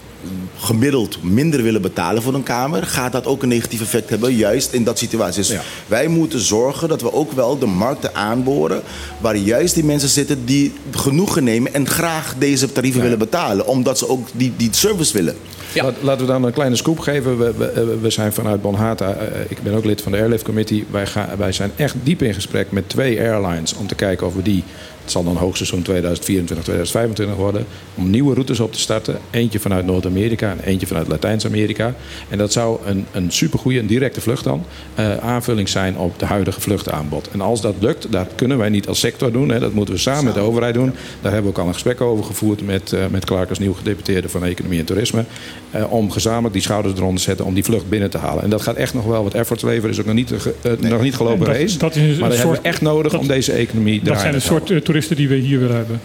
gemiddeld 0.58 1.22
minder 1.22 1.62
willen 1.62 1.82
betalen 1.82 2.22
voor 2.22 2.34
een 2.34 2.42
kamer, 2.42 2.86
gaat 2.86 3.12
dat 3.12 3.26
ook 3.26 3.42
een 3.42 3.48
negatief 3.48 3.80
effect 3.80 4.10
hebben, 4.10 4.34
juist 4.34 4.72
in 4.72 4.84
dat 4.84 4.98
situatie. 4.98 5.42
Dus 5.42 5.56
wij 5.86 6.08
moeten 6.08 6.40
zorgen 6.40 6.88
dat 6.88 7.02
we 7.02 7.12
ook 7.12 7.32
wel 7.32 7.58
de 7.58 7.66
markten 7.66 8.14
aanboren 8.14 8.82
waar 9.20 9.36
juist 9.36 9.74
die 9.74 9.84
mensen 9.84 10.08
zitten 10.08 10.44
die 10.44 10.72
genoegen 10.90 11.44
nemen 11.44 11.74
en 11.74 11.88
graag 11.88 12.34
deze 12.38 12.72
tarieven 12.72 13.02
willen 13.02 13.18
betalen, 13.18 13.66
omdat 13.66 13.98
ze 13.98 14.08
ook 14.08 14.28
die, 14.32 14.52
die 14.56 14.68
service 14.72 15.12
willen. 15.12 15.36
Laat- 15.74 15.94
laten 16.02 16.26
we 16.26 16.32
dan 16.32 16.44
een 16.44 16.52
kleine 16.52 16.76
scoop 16.76 16.98
geven. 16.98 17.38
We, 17.38 17.52
we, 17.56 17.98
we 18.00 18.10
zijn 18.10 18.32
vanuit 18.32 18.62
Bonhata, 18.62 19.12
eh, 19.12 19.40
ik 19.48 19.62
ben 19.62 19.74
ook 19.74 19.84
lid 19.84 20.00
van 20.02 20.12
de 20.12 20.18
Airlift 20.18 20.44
Committee. 20.44 20.84
Wij, 20.90 21.06
gaan, 21.06 21.28
wij 21.38 21.52
zijn 21.52 21.70
echt 21.76 21.94
diep 22.02 22.22
in 22.22 22.34
gesprek 22.34 22.70
met 22.72 22.88
twee 22.88 23.20
airlines 23.20 23.74
om 23.74 23.86
te 23.86 23.94
kijken 23.94 24.26
of 24.26 24.34
we 24.34 24.42
die, 24.42 24.64
het 25.02 25.10
zal 25.16 25.24
dan 25.24 25.36
hoogseizoen 25.36 25.82
2024, 25.82 26.64
2025 26.64 27.36
worden, 27.36 27.66
om 27.94 28.10
nieuwe 28.10 28.34
routes 28.34 28.60
op 28.60 28.72
te 28.72 28.78
starten. 28.78 29.18
Eentje 29.30 29.60
vanuit 29.60 29.86
Noord-Amerika 29.86 30.50
en 30.50 30.60
eentje 30.64 30.86
vanuit 30.86 31.08
Latijns-Amerika. 31.08 31.94
En 32.28 32.38
dat 32.38 32.52
zou 32.52 32.78
een, 32.86 33.06
een 33.12 33.30
supergoeie, 33.32 33.78
een 33.80 33.86
directe 33.86 34.20
vlucht 34.20 34.44
dan, 34.44 34.64
eh, 34.94 35.16
aanvulling 35.16 35.68
zijn 35.68 35.96
op 35.98 36.18
de 36.18 36.24
huidige 36.26 36.60
vluchtaanbod. 36.60 37.28
En 37.30 37.40
als 37.40 37.60
dat 37.60 37.74
lukt, 37.80 38.12
dat 38.12 38.28
kunnen 38.34 38.58
wij 38.58 38.68
niet 38.68 38.88
als 38.88 38.98
sector 38.98 39.32
doen. 39.32 39.48
Hè, 39.48 39.58
dat 39.58 39.72
moeten 39.72 39.94
we 39.94 40.00
samen 40.00 40.24
met 40.24 40.34
de 40.34 40.40
overheid 40.40 40.74
doen. 40.74 40.92
Daar 41.20 41.32
hebben 41.32 41.42
we 41.42 41.56
ook 41.56 41.62
al 41.62 41.66
een 41.68 41.72
gesprek 41.74 42.00
over 42.00 42.24
gevoerd 42.24 42.66
met, 42.66 42.92
eh 42.92 43.00
met 43.10 43.24
Clark 43.24 43.48
als 43.48 43.58
nieuw 43.58 43.74
gedeputeerde 43.74 44.28
van 44.28 44.44
Economie 44.44 44.78
en 44.78 44.84
Toerisme. 44.84 45.24
Eh, 45.70 45.92
om 45.92 46.10
gezamenlijk 46.10 46.52
die 46.52 46.62
schouders 46.62 46.94
eronder 46.94 47.16
te 47.16 47.22
zetten 47.22 47.44
om 47.46 47.54
die 47.54 47.64
vlucht 47.64 47.88
binnen 47.88 48.10
te 48.10 48.18
halen. 48.18 48.42
En 48.42 48.50
dat 48.50 48.62
gaat 48.62 48.76
echt 48.76 48.94
nog 48.94 49.04
wel 49.04 49.22
wat 49.22 49.34
efforts 49.34 49.62
leveren. 49.62 49.90
Is 49.90 50.00
ook 50.00 50.06
nog 50.06 50.14
niet, 50.14 50.32
ge- 50.38 50.54
eh, 50.62 50.90
nog 50.90 51.02
niet 51.02 51.14
gelopen 51.14 51.38
Dat- 51.46 51.56
race. 51.56 51.78
dat 51.78 51.96
is 51.96 52.02
maar 52.02 52.28
dat 52.28 52.38
soort- 52.38 52.38
hebben 52.38 52.62
we 52.62 52.68
echt 52.68 52.80
nodig 52.80 53.18
om 53.18 53.26
deze 53.26 53.52
economie 53.52 53.94
Dat 54.02 54.04
draaiende 54.04 54.20
zijn 54.20 54.32
de 54.32 54.40
te 54.40 54.46
houden. 54.48 54.68
soort 54.68 54.78
eh, 54.80 54.84
toeristen 54.86 55.16
die 55.16 55.28
we 55.28 55.34
hier 55.34 55.58
willen 55.60 55.76
hebben. 55.76 56.00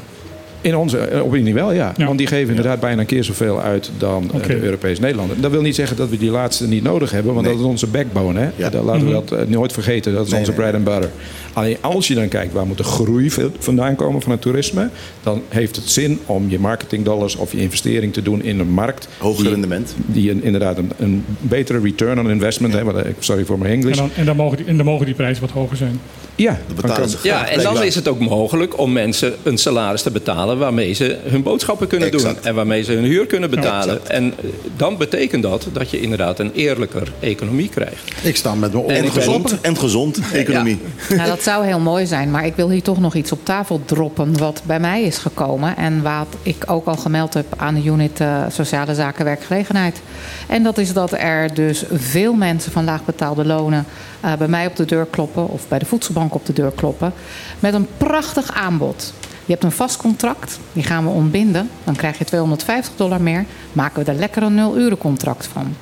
In 0.63 0.75
onze 0.75 0.97
eh, 0.97 1.23
opinie 1.25 1.53
wel, 1.53 1.71
ja. 1.71 1.93
Want 1.97 2.17
die 2.17 2.27
geven 2.27 2.49
inderdaad 2.49 2.79
bijna 2.79 3.01
een 3.01 3.05
keer 3.07 3.23
zoveel 3.23 3.61
uit 3.61 3.91
dan 3.97 4.31
eh, 4.33 4.47
de 4.47 4.61
Europese 4.61 5.01
Nederlander. 5.01 5.41
Dat 5.41 5.51
wil 5.51 5.61
niet 5.61 5.75
zeggen 5.75 5.97
dat 5.97 6.09
we 6.09 6.17
die 6.17 6.31
laatste 6.31 6.67
niet 6.67 6.83
nodig 6.83 7.11
hebben, 7.11 7.33
want 7.33 7.45
dat 7.45 7.55
is 7.55 7.61
onze 7.61 7.87
backbone. 7.87 8.39
Hè? 8.39 8.69
Dat, 8.69 8.83
laten 8.83 9.05
we 9.05 9.11
Mhm. 9.11 9.13
dat 9.27 9.31
eh, 9.31 9.47
nooit 9.47 9.73
vergeten. 9.73 10.13
Dat 10.13 10.25
is 10.25 10.31
Nee, 10.31 10.39
onze 10.39 10.51
nee, 10.51 10.59
bread 10.61 10.73
and 10.75 10.83
butter. 10.83 11.09
Alleen 11.53 11.77
als 11.81 12.07
je 12.07 12.15
dan 12.15 12.27
kijkt 12.27 12.53
waar 12.53 12.65
moet 12.65 12.77
de 12.77 12.83
groei 12.83 13.31
vandaan 13.59 13.95
komen 13.95 14.21
van 14.21 14.31
het 14.31 14.41
toerisme, 14.41 14.89
dan 15.23 15.41
heeft 15.49 15.75
het 15.75 15.89
zin 15.89 16.19
om 16.25 16.49
je 16.49 16.59
marketingdollars 16.59 17.35
of 17.35 17.51
je 17.51 17.57
investering 17.57 18.13
te 18.13 18.21
doen 18.21 18.43
in 18.43 18.59
een 18.59 18.69
markt. 18.71 19.07
Hoger 19.17 19.41
die, 19.43 19.51
rendement. 19.51 19.95
Die 20.05 20.31
een, 20.31 20.43
inderdaad 20.43 20.77
een, 20.77 20.91
een 20.97 21.25
betere 21.39 21.79
return 21.79 22.19
on 22.19 22.29
investment. 22.29 22.73
Hè, 22.73 23.01
eh, 23.01 23.11
sorry 23.19 23.45
voor 23.45 23.57
mijn 23.59 23.71
En 23.71 23.79
Engels. 23.79 23.97
dan, 23.97 24.09
en, 24.15 24.25
dan 24.25 24.35
mogen 24.35 24.57
die, 24.57 24.65
en 24.65 24.77
dan 24.77 24.85
mogen 24.85 25.05
die 25.05 25.15
prijzen 25.15 25.41
wat 25.41 25.51
hoger 25.51 25.77
zijn. 25.77 25.99
Ja, 26.35 26.59
betalen 26.75 27.09
ze 27.09 27.17
Ja, 27.23 27.47
en 27.47 27.61
dan 27.61 27.83
is 27.83 27.95
het 27.95 28.07
ook 28.07 28.19
mogelijk 28.19 28.79
om 28.79 28.91
mensen 28.91 29.33
een 29.43 29.57
salaris 29.57 30.01
te 30.01 30.11
betalen 30.11 30.52
waarmee 30.57 30.93
ze 30.93 31.17
hun 31.23 31.43
boodschappen 31.43 31.87
kunnen 31.87 32.11
doen 32.11 32.35
en 32.43 32.55
waarmee 32.55 32.83
ze 32.83 32.91
hun 32.91 33.03
huur 33.03 33.25
kunnen 33.25 33.49
betalen. 33.49 34.09
en 34.09 34.33
eh, 34.37 34.49
dan 34.77 34.97
betekent 34.97 35.43
dat 35.43 35.67
dat 35.73 35.89
je 35.89 35.99
inderdaad 35.99 36.39
een 36.39 36.51
eerlijker 36.53 37.11
economie 37.19 37.69
krijgt. 37.69 38.11
Ik 38.23 38.35
sta 38.35 38.55
met 38.55 38.73
mijn 38.73 38.83
En 38.83 38.89
En 38.89 38.95
ik 38.95 39.01
ben- 39.01 39.11
gezond, 39.11 39.61
en 39.61 39.77
gezond 39.77 40.19
economie. 40.33 40.79
Nou, 41.09 41.27
dat 41.29 41.43
zou 41.43 41.65
heel 41.65 41.79
mooi 41.79 42.05
zijn, 42.05 42.31
maar 42.31 42.45
ik 42.45 42.55
wil 42.55 42.69
hier 42.69 42.81
toch 42.81 42.99
nog 42.99 43.15
iets 43.15 43.31
op 43.31 43.45
tafel 43.45 43.81
droppen 43.85 44.37
wat 44.37 44.61
bij 44.65 44.79
mij 44.79 45.01
is 45.03 45.17
gekomen 45.17 45.77
en 45.77 46.01
wat 46.01 46.27
ik 46.43 46.63
ook 46.67 46.85
al 46.85 46.95
gemeld 46.95 47.33
heb 47.33 47.45
aan 47.57 47.73
de 47.73 47.83
unit 47.83 48.19
eh, 48.19 48.43
Sociale 48.49 48.95
Zaken 48.95 49.25
Werkgelegenheid. 49.25 50.01
En 50.47 50.63
dat 50.63 50.77
is 50.77 50.93
dat 50.93 51.11
er 51.11 51.53
dus 51.53 51.83
veel 51.91 52.33
mensen 52.33 52.71
van 52.71 52.83
laagbetaalde 52.83 53.45
lonen 53.45 53.85
eh, 54.21 54.33
bij 54.33 54.47
mij 54.47 54.65
op 54.65 54.75
de 54.75 54.85
deur 54.85 55.05
kloppen 55.09 55.49
of 55.49 55.67
bij 55.67 55.79
de 55.79 55.85
voedselbank 55.85 56.33
op 56.35 56.45
de 56.45 56.53
deur 56.53 56.71
kloppen 56.75 57.13
met 57.59 57.73
een 57.73 57.87
prachtig 57.97 58.51
aanbod. 58.53 59.13
Je 59.45 59.51
hebt 59.51 59.63
een 59.63 59.71
vast 59.71 59.97
contract, 59.97 60.59
die 60.73 60.83
gaan 60.83 61.03
we 61.03 61.09
ontbinden. 61.09 61.69
Dan 61.83 61.95
krijg 61.95 62.17
je 62.17 62.25
250 62.25 62.95
dollar 62.95 63.21
meer. 63.21 63.45
Maken 63.73 64.05
we 64.05 64.11
er 64.11 64.17
lekker 64.17 64.43
een 64.43 64.55
0 64.55 64.97
contract 64.97 65.47
van. 65.47 65.75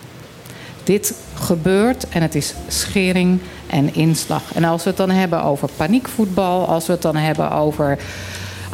Dit 0.83 1.13
gebeurt 1.33 2.09
en 2.09 2.21
het 2.21 2.35
is 2.35 2.53
schering 2.67 3.39
en 3.67 3.93
inslag. 3.93 4.53
En 4.53 4.63
als 4.63 4.83
we 4.83 4.89
het 4.89 4.97
dan 4.97 5.09
hebben 5.09 5.43
over 5.43 5.69
paniekvoetbal, 5.77 6.67
als 6.67 6.85
we 6.85 6.91
het 6.91 7.01
dan 7.01 7.15
hebben 7.15 7.51
over 7.51 7.97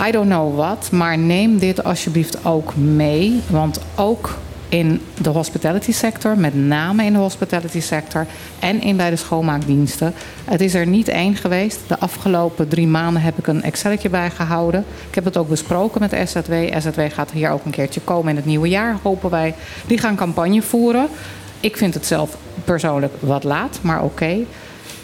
I 0.08 0.12
don't 0.12 0.30
know 0.30 0.56
what, 0.56 0.92
maar 0.92 1.18
neem 1.18 1.58
dit 1.58 1.84
alsjeblieft 1.84 2.46
ook 2.46 2.76
mee. 2.76 3.42
Want 3.50 3.80
ook 3.96 4.38
in 4.70 5.02
de 5.22 5.30
hospitality 5.30 5.92
sector, 5.92 6.38
met 6.38 6.56
name 6.56 7.04
in 7.04 7.14
de 7.14 7.20
hospitality 7.20 7.80
sector 7.80 8.26
en 8.60 8.82
in 8.82 8.98
bij 8.98 9.10
de 9.10 9.16
schoonmaakdiensten. 9.16 10.14
Het 10.46 10.62
is 10.62 10.74
er 10.74 10.88
niet 10.88 11.08
één 11.08 11.36
geweest. 11.36 11.80
De 11.88 12.00
afgelopen 12.00 12.68
drie 12.68 12.88
maanden 12.88 13.22
heb 13.22 13.38
ik 13.38 13.48
een 13.48 13.64
Excelletje 13.64 14.10
bijgehouden. 14.10 14.86
Ik 15.10 15.16
heb 15.16 15.26
het 15.26 15.38
ook 15.38 15.50
besproken 15.50 16.02
met 16.02 16.30
SZW. 16.30 16.54
SZW 16.78 17.02
gaat 17.14 17.32
hier 17.32 17.50
ook 17.50 17.66
een 17.66 17.72
keertje 17.72 18.02
komen 18.02 18.30
in 18.30 18.36
het 18.36 18.46
nieuwe 18.46 18.70
jaar, 18.70 18.98
hopen 19.04 19.30
wij. 19.30 19.54
Die 19.88 19.98
gaan 19.98 20.16
campagne 20.16 20.62
voeren. 20.62 21.08
Ik 21.60 21.78
vind 21.78 21.94
het 21.94 22.06
zelf 22.06 22.38
persoonlijk 22.64 23.14
wat 23.20 23.44
laat, 23.44 23.80
maar 23.82 24.04
oké. 24.04 24.38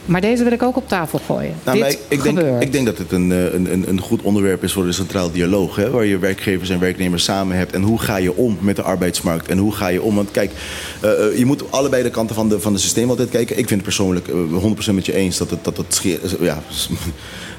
Maar 0.06 0.22
deze 0.22 0.43
wil 0.43 0.51
ik 0.51 0.64
ook 0.64 0.76
op 0.76 0.88
tafel 0.88 1.20
gooien. 1.26 1.56
Nou, 1.64 1.78
Dit 1.78 1.91
ik, 1.91 1.99
ik, 2.08 2.24
denk, 2.24 2.39
ik 2.62 2.72
denk 2.72 2.86
dat 2.86 2.97
het 2.97 3.12
een, 3.12 3.32
eh, 3.32 3.54
een, 3.54 3.74
een, 3.74 3.89
een 3.89 3.99
goed 3.99 4.22
onderwerp 4.22 4.64
is 4.64 4.74
voor 4.74 4.86
de 4.86 4.91
centraal 4.91 5.32
dialoog. 5.32 5.76
Hè, 5.76 5.89
waar 5.89 6.06
je 6.06 6.18
werkgevers 6.18 6.70
en 6.70 6.80
werknemers 6.80 7.24
samen 7.24 7.58
hebt. 7.58 7.74
En 7.74 7.82
hoe 7.82 7.99
ga 7.99 8.18
je 8.18 8.36
om 8.36 8.58
met 8.62 8.76
de 8.76 8.82
arbeidsmarkt? 8.82 9.47
En 9.47 9.58
hoe 9.58 9.72
ga 9.72 9.88
je 9.88 10.01
om? 10.01 10.16
Want 10.16 10.32
kijk, 10.32 10.51
eh, 11.01 11.28
eh, 11.28 11.38
je 11.38 11.45
moet 11.45 11.72
allebei 11.72 12.04
de 12.04 12.10
kanten 12.10 12.36
van, 12.36 12.49
de, 12.49 12.60
van 12.60 12.74
het 12.74 12.82
systeem 12.82 13.10
altijd 13.10 13.30
kijken. 13.30 13.58
Ik 13.58 13.68
vind 13.68 13.80
het 13.80 13.84
persoonlijk 13.84 14.28
eh, 14.28 14.36
100% 14.91 14.93
met 14.93 15.06
je 15.06 15.14
eens 15.14 15.38
dat 15.38 15.49
het, 15.49 15.64
dat 15.64 15.78
het 15.78 15.93
scheer, 15.93 16.20
ja, 16.39 16.64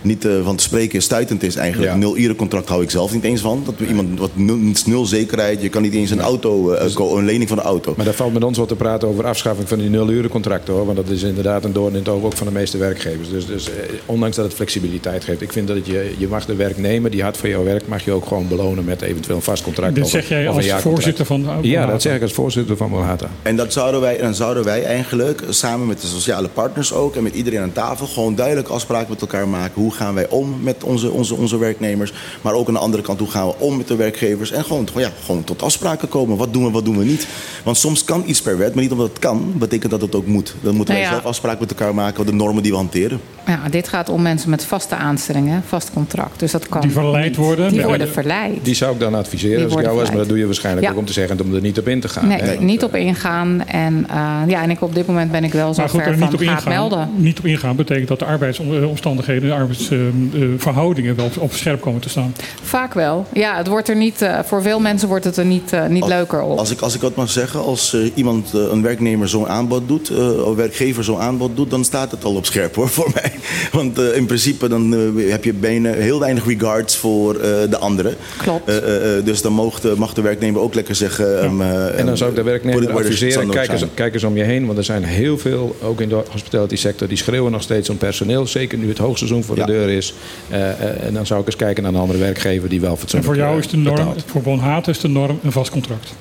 niet 0.04 0.24
eh, 0.24 0.32
van 0.44 0.56
te 0.56 0.62
spreken 0.62 1.02
stuitend 1.02 1.42
is 1.42 1.56
eigenlijk. 1.56 1.88
Ja. 1.88 1.94
Een 1.94 2.00
nul 2.00 2.16
uren 2.16 2.36
contract 2.36 2.68
hou 2.68 2.82
ik 2.82 2.90
zelf 2.90 3.12
niet 3.12 3.24
eens 3.24 3.40
van. 3.40 3.62
Dat 3.64 3.74
we 3.76 3.86
iemand 3.86 4.18
wat 4.18 4.30
nul, 4.34 4.58
nul 4.86 5.06
zekerheid. 5.06 5.62
Je 5.62 5.68
kan 5.68 5.82
niet 5.82 5.94
eens 5.94 6.10
een 6.10 6.20
auto, 6.20 6.70
eh, 6.72 6.94
ko- 6.94 7.16
een 7.18 7.24
lening 7.24 7.48
van 7.48 7.58
een 7.58 7.64
auto. 7.64 7.92
Maar 7.96 8.04
daar 8.04 8.14
valt 8.14 8.32
met 8.32 8.44
ons 8.44 8.58
wat 8.58 8.68
te 8.68 8.76
praten 8.76 9.08
over 9.08 9.26
afschaffing 9.26 9.68
van 9.68 9.78
die 9.78 9.88
nul-urencontracten 9.90 10.74
hoor. 10.74 10.84
Want 10.84 10.96
dat 10.96 11.08
is 11.08 11.22
inderdaad 11.22 11.64
een 11.64 11.72
doorn 11.72 11.92
in 11.92 11.98
het 11.98 12.08
oog 12.08 12.22
ook 12.24 12.36
van 12.36 12.46
de 12.46 12.52
meeste 12.52 12.78
werkgevers. 12.78 13.30
Dus, 13.30 13.46
dus 13.46 13.68
eh, 13.70 13.74
ondanks 14.06 14.36
dat 14.36 14.44
het 14.44 14.54
flexibiliteit 14.54 15.24
geeft. 15.24 15.40
Ik 15.42 15.52
vind 15.52 15.68
dat 15.68 15.86
je, 15.86 16.14
je 16.18 16.28
mag 16.28 16.46
de 16.46 16.54
werknemer 16.54 17.10
die 17.10 17.22
hard 17.22 17.36
voor 17.36 17.48
jouw 17.48 17.64
werk, 17.64 17.88
mag 17.88 18.04
je 18.04 18.12
ook 18.12 18.26
gewoon 18.26 18.48
belonen 18.48 18.84
met 18.84 19.02
eventueel 19.02 19.36
een 19.36 19.42
vast 19.42 19.62
contract. 19.62 19.94
Dit 19.94 20.04
of- 20.04 20.10
zeg 20.10 20.28
jij 20.28 20.48
als 20.48 20.66
voorzitter 20.72 21.24
van 21.24 21.40
Ja, 21.40 21.54
Monata. 21.54 21.86
dat 21.92 22.02
zeg 22.02 22.16
ik 22.16 22.22
als 22.22 22.32
voorzitter 22.32 22.76
van 22.76 22.90
Monata. 22.90 23.28
En 23.42 23.56
dat 23.56 23.72
zouden 23.72 24.00
wij, 24.00 24.16
dan 24.18 24.34
zouden 24.34 24.64
wij 24.64 24.84
eigenlijk 24.84 25.42
samen 25.48 25.86
met 25.86 26.00
de 26.00 26.06
sociale 26.06 26.48
partners 26.48 26.92
ook 26.92 27.16
en 27.16 27.22
met 27.22 27.34
iedereen 27.34 27.60
aan 27.60 27.72
tafel 27.72 28.06
gewoon 28.06 28.34
duidelijk 28.34 28.68
afspraken 28.68 29.10
met 29.10 29.20
elkaar 29.20 29.48
maken. 29.48 29.72
Hoe 29.82 29.92
gaan 29.94 30.14
wij 30.14 30.28
om 30.28 30.56
met 30.62 30.84
onze, 30.84 31.10
onze, 31.10 31.34
onze 31.34 31.58
werknemers? 31.58 32.12
Maar 32.40 32.52
ook 32.54 32.68
aan 32.68 32.74
de 32.74 32.80
andere 32.80 33.02
kant, 33.02 33.18
hoe 33.18 33.30
gaan 33.30 33.46
we 33.46 33.54
om 33.58 33.76
met 33.76 33.88
de 33.88 33.96
werkgevers? 33.96 34.50
En 34.52 34.64
gewoon, 34.64 34.88
gewoon, 34.88 35.02
ja, 35.02 35.10
gewoon 35.24 35.44
tot 35.44 35.62
afspraken 35.62 36.08
komen. 36.08 36.36
Wat 36.36 36.52
doen 36.52 36.64
we, 36.64 36.70
wat 36.70 36.84
doen 36.84 36.98
we 36.98 37.04
niet? 37.04 37.26
Want 37.64 37.76
soms 37.76 38.04
kan 38.04 38.22
iets 38.26 38.42
per 38.42 38.58
wet, 38.58 38.74
maar 38.74 38.82
niet 38.82 38.92
omdat 38.92 39.08
het 39.08 39.18
kan, 39.18 39.52
betekent 39.56 39.90
dat 39.90 40.00
het 40.00 40.14
ook 40.14 40.26
moet. 40.26 40.54
Dan 40.60 40.74
moeten 40.74 40.94
wij 40.94 41.02
Nou 41.02 41.14
ja. 41.14 41.20
zelf 41.20 41.30
afspraken 41.32 41.60
met 41.60 41.70
elkaar 41.70 41.94
maken, 41.94 42.26
de 42.26 42.32
normen 42.32 42.62
die 42.62 42.72
we 42.72 42.78
hanteren. 42.78 43.20
Ja, 43.46 43.60
dit 43.70 43.88
gaat 43.88 44.08
om 44.08 44.22
mensen 44.22 44.50
met 44.50 44.64
vaste 44.64 44.94
aanstellingen, 44.94 45.62
vast 45.66 45.90
contract. 45.92 46.38
Dus 46.40 46.50
dat 46.52 46.68
kan 46.68 46.80
Die 46.80 46.90
verleid 46.90 47.24
niet. 47.26 47.36
worden. 47.36 47.68
Die 47.68 47.78
Ja. 47.80 47.86
worden 47.86 48.08
verleid. 48.08 48.58
Die 48.64 48.74
zou 48.74 48.92
ik 48.94 49.00
dan 49.00 49.14
adviseren 49.14 49.56
Die 49.56 49.64
als 49.64 49.74
ik 49.74 49.82
jou 49.82 49.96
was. 49.96 50.08
Maar 50.08 50.16
dat 50.16 50.28
doe 50.28 50.38
je 50.38 50.44
waarschijnlijk 50.46 50.86
Ja. 50.86 50.92
ook 50.92 50.98
om 50.98 51.04
te 51.04 51.12
zeggen 51.12 51.40
om 51.40 51.54
er 51.54 51.60
niet 51.60 51.78
op 51.78 51.88
in 51.88 52.00
te 52.00 52.08
gaan. 52.08 52.28
Nee, 52.28 52.40
hè? 52.40 52.54
niet 52.64 52.84
op 52.84 52.94
ingaan. 52.94 53.64
En, 53.66 54.06
eh, 54.08 54.40
ja, 54.46 54.62
en 54.62 54.70
ik, 54.70 54.80
op 54.82 54.94
dit 54.94 55.06
moment 55.06 55.30
ben 55.32 55.44
ik 55.44 55.52
wel 55.52 55.74
zo 55.74 55.80
Maar 55.80 55.90
goed, 55.90 56.00
ver 56.02 56.10
er 56.12 56.18
van 56.18 56.26
niet 56.26 56.34
op, 56.36 56.42
ingaan, 56.42 56.68
melden. 56.72 57.08
niet 57.16 57.38
op 57.38 57.46
ingaan 57.46 57.76
betekent 57.76 58.08
dat 58.08 58.18
de 58.18 58.24
arbeidsomstandigheden, 58.24 59.48
de 59.48 59.54
arbeidsverhoudingen 59.90 61.16
wel 61.16 61.28
op 61.38 61.52
scherp 61.52 61.80
komen 61.80 62.00
te 62.00 62.08
staan. 62.08 62.34
Vaak 62.62 62.94
wel. 62.94 63.26
Ja, 63.32 63.56
het 63.56 63.66
wordt 63.66 63.88
er 63.88 63.96
niet, 63.96 64.22
eh, 64.22 64.38
voor 64.44 64.62
veel 64.62 64.80
mensen 64.80 65.08
wordt 65.08 65.24
het 65.24 65.36
er 65.36 65.44
niet, 65.44 65.72
eh, 65.72 65.86
niet 65.86 66.06
leuker 66.06 66.42
op. 66.42 66.58
Als 66.58 66.70
ik, 66.70 66.80
als 66.80 66.94
ik 66.94 67.00
wat 67.00 67.14
mag 67.14 67.30
zeggen, 67.30 67.60
als 67.60 67.94
eh, 67.94 68.00
iemand, 68.14 68.52
een 68.52 68.82
werknemer 68.82 69.28
zo'n 69.28 69.48
aanbod 69.48 69.88
doet, 69.88 70.10
eh, 70.10 70.16
of 70.42 70.46
een 70.46 70.54
werkgever 70.54 71.04
zo'n 71.04 71.18
aanbod 71.20 71.56
doet, 71.56 71.70
dan 71.70 71.84
staat 71.84 72.10
het 72.10 72.24
al 72.24 72.34
op 72.34 72.46
scherp 72.46 72.74
hoor 72.74 72.88
voor 72.98 73.10
mij. 73.14 73.32
Want 73.72 73.98
eh, 73.98 74.16
in 74.16 74.26
principe 74.26 74.68
dan 74.68 74.92
heb 75.18 75.44
je 75.44 75.52
bijna 75.52 75.92
heel 75.92 76.20
weinig 76.20 76.46
regards 76.46 76.96
voor 76.96 77.34
eh, 77.34 77.40
de 77.70 77.78
anderen. 77.78 78.16
Klopt. 78.36 78.68
Eh, 78.68 78.76
eh, 78.76 79.18
eh, 79.18 79.24
dus 79.24 79.42
dan 79.42 79.52
mag 79.52 79.80
de, 79.80 79.94
mag 79.96 80.14
de 80.14 80.22
werknemer 80.22 80.60
ook 80.60 80.74
lekker 80.74 80.94
zeggen. 80.94 81.42
ehm, 81.42 81.60
eh, 81.60 81.98
En 81.98 82.06
dan 82.06 82.16
zou 82.16 82.30
ik 82.30 82.36
de 82.36 82.42
werknemer 82.42 82.92
adviseren, 82.92 83.48
kijk 83.50 83.72
eens, 83.72 83.84
kijk 83.94 84.14
eens 84.14 84.24
om 84.24 84.36
je 84.36 84.42
heen. 84.42 84.66
Want 84.66 84.78
er 84.78 84.84
zijn 84.84 85.04
heel 85.04 85.38
veel, 85.38 85.76
ook 85.82 86.00
in 86.00 86.08
de 86.08 86.22
hospitality 86.30 86.76
sector, 86.76 87.08
die 87.08 87.16
schreeuwen 87.16 87.52
nog 87.52 87.62
steeds 87.62 87.90
om 87.90 87.96
personeel. 87.96 88.46
Zeker 88.46 88.78
nu 88.78 88.88
het 88.88 88.98
hoogseizoen 88.98 89.44
voor 89.44 89.56
Ja. 89.56 89.66
de 89.66 89.73
is. 89.82 90.14
Eh, 90.48 90.70
eh, 90.70 91.06
en 91.06 91.14
dan 91.14 91.26
zou 91.26 91.40
ik 91.40 91.46
eens 91.46 91.56
kijken 91.56 91.82
naar 91.82 91.92
een 91.92 91.98
andere 91.98 92.18
werkgever 92.18 92.68
die 92.68 92.80
wel 92.80 92.90
En 92.90 92.98
fatsoenlijk 92.98 93.32
voor 93.32 93.42
jou 93.42 93.52
eh, 93.52 93.64
is 93.64 93.70
de 93.70 93.76
norm, 93.76 93.96
betaalt. 93.96 94.24
voor 94.26 94.42
Bonhate 94.42 94.90
is 94.90 95.00
de 95.00 95.08
norm 95.08 95.38
een 95.42 95.52
vast 95.52 95.70
contract. 95.70 96.14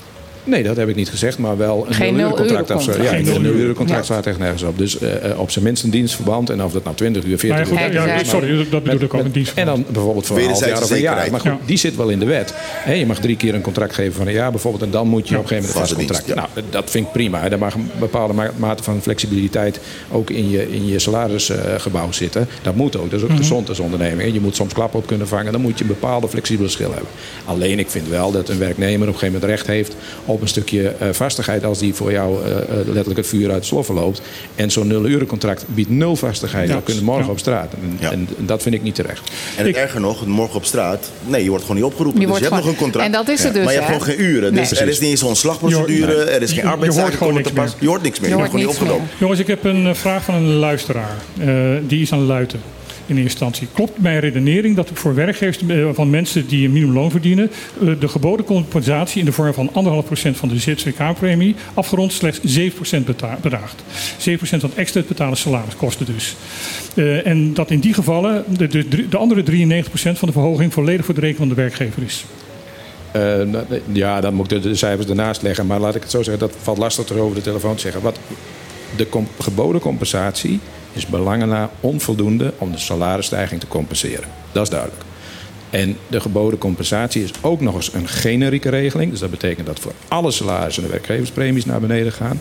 Nee, 0.43 0.63
dat 0.63 0.75
heb 0.75 0.89
ik 0.89 0.95
niet 0.95 1.09
gezegd, 1.09 1.37
maar 1.37 1.57
wel 1.57 1.85
een 1.87 1.93
Geen 1.93 2.15
nul-urencontract. 2.15 2.67
nul-urencontract. 2.69 2.87
of 2.89 2.95
zo. 2.95 3.03
Ja, 3.03 3.09
Geen 3.09 3.19
een 3.19 3.23
nul-uren. 3.25 3.51
nul-urencontract 3.51 4.07
Ja. 4.07 4.13
staat 4.13 4.25
echt 4.25 4.37
nergens 4.39 4.63
op. 4.63 4.77
Dus 4.77 4.99
eh, 4.99 5.29
eh, 5.31 5.39
op 5.39 5.51
zijn 5.51 5.65
minst 5.65 5.83
een 5.83 5.89
dienstverband. 5.89 6.49
En 6.49 6.63
of 6.63 6.71
dat 6.73 6.83
nou 6.83 6.95
20 6.95 7.23
uur, 7.23 7.37
40 7.39 7.71
Maar 7.71 7.87
uur, 7.87 7.93
ja, 7.93 8.05
ja, 8.05 8.23
sorry, 8.23 8.47
dat- 8.57 8.63
bedoel 8.63 8.81
Met- 8.83 9.01
ik 9.01 9.03
ook, 9.03 9.13
een 9.19 9.23
met- 9.23 9.33
dienst. 9.33 9.51
En 9.57 9.65
dan 9.65 9.85
bijvoorbeeld 9.91 10.25
voor 10.25 10.37
een 10.37 10.45
half 10.45 10.65
jaar 10.65 10.81
of 10.83 10.91
een 10.91 10.99
jaar. 10.99 11.31
Maar 11.31 11.39
goed, 11.39 11.51
die 11.65 11.77
zit 11.77 11.95
wel 11.95 12.09
in 12.09 12.19
de 12.19 12.25
wet. 12.25 12.53
Je 12.95 13.05
mag 13.05 13.19
drie 13.19 13.37
keer 13.37 13.55
een 13.55 13.61
contract 13.61 13.93
geven 13.93 14.13
van 14.13 14.27
een 14.27 14.33
jaar 14.33 14.51
bijvoorbeeld. 14.51 14.83
En 14.83 14.91
dan 14.91 15.07
moet 15.07 15.27
je 15.29 15.37
op 15.37 15.41
een 15.41 15.47
gegeven 15.47 15.69
moment 15.73 15.91
een 15.91 15.97
vast 15.97 16.07
Vaste 16.07 16.25
contract. 16.33 16.53
Nou, 16.55 16.67
dat 16.69 16.89
vind 16.91 17.05
ik 17.05 17.11
prima. 17.11 17.51
Er 17.51 17.59
mag 17.59 17.73
een 17.73 17.89
bepaalde 17.99 18.33
ma- 18.33 18.51
mate 18.57 18.83
van 18.83 19.01
flexibiliteit 19.01 19.79
ook 20.11 20.29
in 20.29 20.49
je, 20.49 20.71
in 20.71 20.87
je 20.87 20.99
salarisgebouw 20.99 22.11
zitten. 22.11 22.47
Dat 22.61 22.75
moet 22.75 22.97
ook. 22.97 23.11
Dat 23.11 23.19
is 23.23 23.29
ook 23.29 23.37
gezond 23.37 23.69
als 23.69 23.79
onderneming. 23.79 24.33
Je 24.33 24.41
moet 24.41 24.55
soms 24.55 24.73
klappen 24.73 24.99
op 24.99 25.07
kunnen 25.07 25.27
vangen. 25.27 25.51
Dan 25.51 25.61
moet 25.61 25.77
je 25.77 25.83
een 25.83 25.87
bepaalde 25.89 26.27
flexibele 26.27 26.69
schil 26.69 26.89
hebben. 26.91 27.09
Alleen 27.45 27.79
ik 27.79 27.89
vind 27.89 28.07
wel 28.07 28.31
dat 28.31 28.49
een 28.49 28.59
werknemer 28.59 29.07
op 29.07 29.13
een 29.13 29.19
gegeven 29.19 29.33
moment 29.33 29.51
recht 29.51 29.67
heeft 29.67 29.95
op 30.33 30.41
een 30.41 30.47
stukje 30.47 30.87
eh, 30.99 31.07
vastigheid 31.11 31.63
als 31.65 31.79
die 31.79 31.93
voor 31.93 32.11
jou 32.11 32.45
eh, 32.45 32.51
eh, 32.51 32.57
letterlijk 32.69 33.17
het 33.17 33.27
vuur 33.27 33.51
uit 33.51 33.61
de 33.61 33.67
sloffen 33.67 33.95
loopt. 33.95 34.21
En 34.55 34.71
zo'n 34.71 34.87
nul-urencontract 34.87 35.65
biedt 35.67 35.89
nul 35.89 36.15
vastigheid. 36.15 36.67
Ja. 36.67 36.73
Dan 36.73 36.83
kunnen 36.83 37.03
morgen 37.03 37.25
Ja. 37.25 37.31
op 37.31 37.39
straat. 37.39 37.73
En, 37.73 37.97
Ja. 37.99 38.11
en 38.11 38.27
dat 38.37 38.61
vind 38.61 38.75
ik 38.75 38.83
niet 38.83 38.95
terecht. 38.95 39.31
En 39.57 39.65
het 39.65 39.75
erger 39.75 39.99
nog, 40.01 40.25
morgen 40.25 40.55
op 40.55 40.65
straat. 40.65 41.11
Nee, 41.25 41.43
je 41.43 41.49
wordt 41.49 41.65
gewoon 41.65 41.81
niet 41.81 41.89
opgeroepen. 41.91 42.21
Je 42.21 42.27
dus 42.27 42.35
je 42.37 42.43
hebt 42.43 42.55
nog 42.55 42.65
een 42.65 42.75
contract. 42.75 43.05
En 43.05 43.11
dat 43.11 43.29
is 43.29 43.43
het 43.43 43.53
dus, 43.53 43.63
Maar 43.63 43.73
je 43.73 43.79
hebt 43.79 43.91
gewoon 43.91 44.07
geen 44.07 44.21
uren. 44.21 44.53
Dus 44.53 44.71
Nee. 44.71 44.79
er 44.81 44.87
is 44.87 44.99
niet 44.99 45.09
eens 45.09 45.19
zo'n. 45.19 45.35
Je 45.69 46.05
er 46.31 46.41
is 46.41 46.51
je- 46.51 46.61
geen 46.61 46.69
je 47.27 47.33
niks 47.33 47.51
pas. 47.51 47.75
Je 47.79 47.87
hoort 47.87 48.01
niks 48.01 48.19
meer. 48.19 48.29
Je 48.29 48.35
Je, 48.35 48.39
wordt 48.41 48.51
gewoon 48.51 48.65
niet 48.65 48.75
opgenomen. 48.75 49.07
Jongens, 49.19 49.39
ik 49.39 49.47
heb 49.47 49.63
een 49.63 49.95
vraag 49.95 50.23
van 50.23 50.33
een 50.35 50.53
luisteraar. 50.53 51.15
Eh, 51.39 51.47
die 51.87 52.01
is 52.01 52.11
aan 52.11 52.19
luiten 52.25 52.59
in 53.05 53.17
instantie. 53.17 53.67
Klopt 53.73 54.01
mijn 54.01 54.19
redenering 54.19 54.75
dat 54.75 54.89
voor 54.93 55.15
werkgevers 55.15 55.59
eh, 55.67 55.89
van 55.93 56.09
mensen 56.09 56.47
die 56.47 56.65
een 56.65 56.73
minimumloon 56.73 57.11
verdienen... 57.11 57.51
eh, 57.81 57.87
de 57.99 58.07
geboden 58.07 58.45
compensatie 58.45 59.19
in 59.19 59.25
de 59.25 59.31
vorm 59.31 59.53
van 59.53 59.69
1,5% 59.69 60.31
van 60.31 60.49
de 60.49 60.59
ZZK-premie... 60.59 61.55
afgerond 61.73 62.13
slechts 62.13 62.59
7% 62.59 63.03
beta- 63.05 63.37
bedraagt. 63.41 63.83
7% 64.29 64.31
van 64.39 64.71
extra 64.75 65.01
te 65.01 65.07
betalen 65.07 65.37
salariskosten 65.37 66.05
dus. 66.05 66.35
Eh, 66.95 67.27
en 67.27 67.53
dat 67.53 67.71
in 67.71 67.79
die 67.79 67.93
gevallen 67.93 68.43
de, 68.57 68.67
de, 68.67 69.07
de 69.09 69.17
andere 69.17 69.43
93% 69.43 69.85
van 69.93 70.27
de 70.27 70.31
verhoging... 70.31 70.73
volledig 70.73 71.05
voor 71.05 71.13
de 71.13 71.21
rekening 71.21 71.47
van 71.47 71.55
de 71.55 71.61
werkgever 71.61 72.03
is. 72.03 72.25
Nou, 73.13 73.65
ja, 73.91 74.21
dan 74.21 74.33
moet 74.33 74.51
ik 74.51 74.61
de, 74.61 74.75
cijfers 74.75 75.09
ernaast 75.09 75.41
leggen. 75.41 75.67
Maar 75.67 75.79
laat 75.79 75.95
ik 75.95 76.01
het 76.01 76.11
zo 76.11 76.23
zeggen, 76.23 76.47
dat 76.47 76.55
valt 76.61 76.77
lastig 76.77 77.09
er 77.09 77.19
over 77.19 77.35
de 77.35 77.41
telefoon 77.41 77.75
te 77.75 77.81
zeggen. 77.81 78.01
Wat 78.01 78.19
de 78.95 79.07
geboden 79.39 79.81
compensatie 79.81 80.59
is 80.93 81.05
belangen 81.05 81.69
onvoldoende 81.79 82.53
om 82.57 82.71
de 82.71 82.77
salarisstijging 82.77 83.59
te 83.59 83.67
compenseren. 83.67 84.27
Dat 84.51 84.63
is 84.63 84.69
duidelijk. 84.69 85.01
En 85.69 85.97
de 86.07 86.19
geboden 86.19 86.59
compensatie 86.59 87.23
is 87.23 87.31
ook 87.41 87.61
nog 87.61 87.75
eens 87.75 87.93
een 87.93 88.07
generieke 88.07 88.69
regeling. 88.69 89.11
Dus 89.11 89.19
dat 89.19 89.29
betekent 89.29 89.67
dat 89.67 89.79
voor 89.79 89.93
alle 90.07 90.31
salarissen 90.31 90.83
de 90.83 90.89
werkgeverspremies 90.89 91.65
naar 91.65 91.79
beneden 91.79 92.11
gaan. 92.11 92.39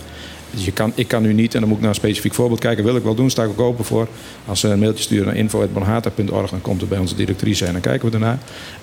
Dus 0.51 0.65
je 0.65 0.73
kan, 0.73 0.93
ik 0.95 1.09
kan 1.09 1.23
nu 1.23 1.33
niet, 1.33 1.55
en 1.55 1.61
dan 1.61 1.69
moet 1.69 1.77
ik 1.77 1.83
naar 1.83 1.93
een 1.93 2.01
specifiek 2.01 2.35
voorbeeld 2.35 2.61
kijken, 2.61 2.85
wil 2.85 2.97
ik 2.97 3.03
wel 3.03 3.15
doen, 3.15 3.31
sta 3.31 3.43
ik 3.43 3.49
ook 3.49 3.61
open 3.61 3.85
voor. 3.85 4.09
Als 4.47 4.61
ze 4.61 4.69
een 4.69 4.79
mailtje 4.79 5.03
sturen 5.03 5.27
naar 5.27 5.37
info.bonhata.org, 5.37 6.51
dan 6.51 6.61
komt 6.61 6.81
het 6.81 6.89
bij 6.89 6.99
onze 6.99 7.15
directrice 7.15 7.67
en 7.67 7.73
dan 7.73 7.81
kijken 7.81 8.09
we 8.09 8.15
ernaar. 8.15 8.39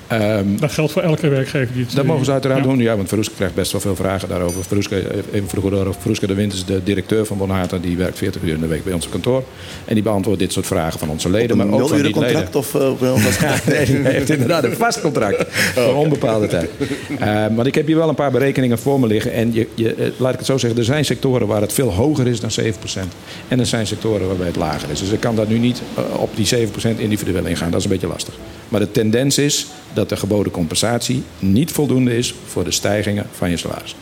Ehm, 0.10 0.46
Dat 0.60 0.72
geldt 0.72 0.92
voor 0.92 1.02
elke 1.02 1.28
werkgever 1.28 1.74
die 1.74 1.86
het 1.86 1.96
dat 1.96 2.06
mogen 2.06 2.26
ze 2.26 2.32
uiteraard 2.32 2.60
Ja. 2.64 2.68
doen. 2.70 2.80
Ja, 2.80 2.96
want 2.96 3.08
Verroeske 3.08 3.34
krijgt 3.36 3.56
best 3.56 3.72
wel 3.72 3.82
veel 3.82 3.96
vragen 3.96 4.30
daarover. 4.30 4.64
Verroeske, 4.64 5.04
even 5.32 5.50
vroeger 5.50 5.72
door. 5.72 5.96
Verroeske 6.00 6.28
de 6.28 6.34
Wind 6.34 6.54
is 6.54 6.66
de 6.66 6.84
directeur 6.84 7.26
van 7.26 7.38
Bonhata. 7.38 7.78
Die 7.78 7.98
werkt 7.98 8.18
40 8.18 8.42
uur 8.42 8.54
in 8.54 8.60
de 8.60 8.68
week 8.68 8.84
bij 8.84 8.94
ons 8.94 9.10
kantoor. 9.10 9.44
En 9.86 9.94
die 9.94 10.04
beantwoordt 10.04 10.40
dit 10.40 10.52
soort 10.54 10.66
vragen 10.66 11.00
van 11.00 11.10
onze 11.10 11.30
leden. 11.30 11.58
Maar 11.58 11.66
Een 11.66 11.74
ook 11.74 11.80
van 11.88 12.02
niet-leden. 12.02 12.22
contract 12.22 12.56
of 12.56 12.76
eh, 12.76 12.90
op 12.90 13.02
een 13.02 13.18
vast 13.20 13.40
Ja, 13.66 13.72
nee, 13.72 13.86
hij 13.86 14.12
heeft 14.12 14.30
inderdaad 14.30 14.64
een 14.64 14.76
vast 14.76 15.02
contract. 15.02 15.46
Voor 15.76 15.94
onbepaalde 15.96 16.48
tijd. 16.48 16.70
Uh, 17.12 17.48
maar 17.56 17.68
ik 17.68 17.76
heb 17.76 17.88
hier 17.88 17.96
wel 17.96 18.10
een 18.10 18.16
paar 18.16 18.32
berekeningen 18.32 18.80
voor 18.80 19.00
me 19.00 19.08
liggen. 19.08 19.34
En 19.34 19.54
je, 19.54 19.68
je, 19.76 19.94
eh, 19.94 20.08
laat 20.18 20.32
ik 20.32 20.38
het 20.38 20.48
zo 20.48 20.58
zeggen. 20.58 20.80
Er 20.80 20.86
zijn 20.86 21.06
sectoren 21.06 21.48
waar 21.48 21.62
het 21.62 21.74
veel 21.74 21.94
hoger 21.94 22.28
is 22.28 22.40
dan 22.40 22.52
7%. 22.52 23.14
En 23.48 23.60
er 23.60 23.66
zijn 23.66 23.88
sectoren 23.88 24.28
waarbij 24.28 24.48
het 24.48 24.56
lager 24.56 24.90
is. 24.92 25.00
Dus 25.00 25.10
ik 25.10 25.20
kan 25.20 25.36
daar 25.36 25.48
nu 25.48 25.58
niet 25.58 25.82
eh, 25.96 26.04
op 26.22 26.30
die 26.36 26.46
7% 26.46 27.00
individueel 27.00 27.46
ingaan. 27.46 27.70
Dat 27.70 27.80
is 27.80 27.86
een 27.86 27.92
beetje 27.92 28.08
lastig. 28.08 28.34
Maar 28.70 28.80
de 28.80 28.92
tendens 28.92 29.38
is 29.38 29.68
dat 29.94 30.10
de 30.10 30.18
geboden 30.18 30.52
compensatie 30.52 31.24
niet 31.40 31.72
voldoende 31.72 32.18
is 32.18 32.36
voor 32.46 32.64
de 32.64 32.72
stijgingen 32.72 33.28
van 33.32 33.50
je 33.50 33.58
salaris. 33.58 33.96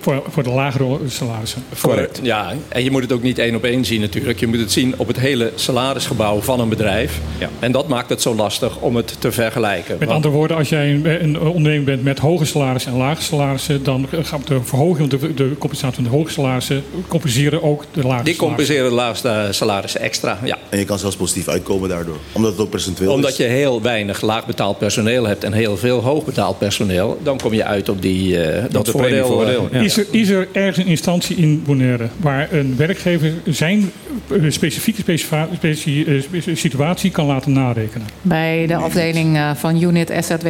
Voor, 0.00 0.22
voor 0.28 0.42
de 0.42 0.50
lagere 0.50 0.98
salarissen. 1.08 1.62
Correct. 1.80 2.20
Ja, 2.22 2.52
en 2.68 2.84
je 2.84 2.90
moet 2.90 3.02
het 3.02 3.12
ook 3.12 3.22
niet 3.22 3.38
één 3.38 3.54
op 3.54 3.64
één 3.64 3.84
zien 3.84 4.00
natuurlijk. 4.00 4.40
Je 4.40 4.46
moet 4.46 4.58
het 4.58 4.72
zien 4.72 4.94
op 4.96 5.06
het 5.06 5.18
hele 5.18 5.52
salarisgebouw 5.54 6.40
van 6.40 6.60
een 6.60 6.68
bedrijf. 6.68 7.18
Ja. 7.38 7.48
En 7.58 7.72
dat 7.72 7.88
maakt 7.88 8.08
het 8.10 8.22
zo 8.22 8.34
lastig 8.34 8.76
om 8.80 8.96
het 8.96 9.16
te 9.18 9.32
vergelijken. 9.32 9.90
Met 9.98 9.98
Want- 10.08 10.10
andere 10.10 10.34
woorden, 10.34 10.56
als 10.56 10.68
jij 10.68 10.90
een, 10.92 11.22
een 11.22 11.40
ondernemer 11.40 11.84
bent 11.84 12.02
met 12.02 12.18
hoge 12.18 12.44
salarissen 12.44 12.92
en 12.92 12.98
lage 12.98 13.22
salarissen, 13.22 13.82
dan 13.82 14.08
gaat 14.22 14.46
de 14.46 14.60
verhoging, 14.62 15.08
de, 15.10 15.34
de 15.34 15.52
compensatie 15.58 15.94
van 15.94 16.04
de 16.04 16.10
hoge 16.10 16.30
salarissen 16.32 16.82
compenseren 17.08 17.62
ook 17.62 17.80
de 17.80 17.86
lage 17.86 17.96
die 17.96 18.06
salarissen. 18.06 18.36
compenseren 18.36 18.88
de 18.88 18.94
laagste 18.94 19.48
salarissen 19.50 20.00
extra. 20.00 20.38
Ja. 20.44 20.58
En 20.68 20.78
je 20.78 20.84
kan 20.84 20.98
zelfs 20.98 21.16
positief 21.16 21.48
uitkomen 21.48 21.88
daardoor. 21.88 22.16
Omdat 22.32 22.52
het 22.52 22.60
ook 22.60 22.70
percentueel 22.70 23.12
Omdat 23.12 23.30
is. 23.30 23.36
je 23.36 23.44
heel 23.44 23.82
weinig 23.82 24.20
laag 24.20 24.46
betaald 24.46 24.78
personeel 24.78 25.26
hebt 25.26 25.44
en 25.44 25.52
heel 25.52 25.76
veel 25.76 26.00
hoog 26.02 26.24
betaald 26.24 26.58
personeel, 26.58 27.18
dan 27.22 27.38
kom 27.38 27.54
je 27.54 27.64
uit 27.64 27.88
op 27.88 28.02
die, 28.02 28.42
eh, 28.42 28.62
dat, 28.62 28.72
Dat 28.72 28.88
voordeel. 28.88 29.44
eh, 29.46 29.52
Ja. 29.72 29.77
Is, 29.84 29.96
er, 29.96 30.06
is 30.10 30.28
er 30.28 30.48
ergens 30.52 30.76
een 30.76 30.86
instantie 30.86 31.36
in 31.36 31.62
Bonaire 31.62 32.08
waar 32.16 32.52
een 32.52 32.76
werkgever 32.76 33.32
zijn 33.46 33.90
eh, 34.30 34.50
specifieke 34.50 35.12
eh, 35.12 36.56
situatie 36.56 37.10
kan 37.10 37.26
laten 37.26 37.52
narekenen? 37.52 38.06
Bij 38.22 38.66
de 38.66 38.76
afdeling 38.76 39.36
eh, 39.36 39.54
van 39.54 39.82
Unit 39.82 40.12
SZW. 40.20 40.46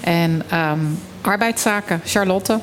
En 0.00 0.42
ehm, 0.48 0.78
arbeidszaken, 1.20 2.00
Charlotte. 2.04 2.58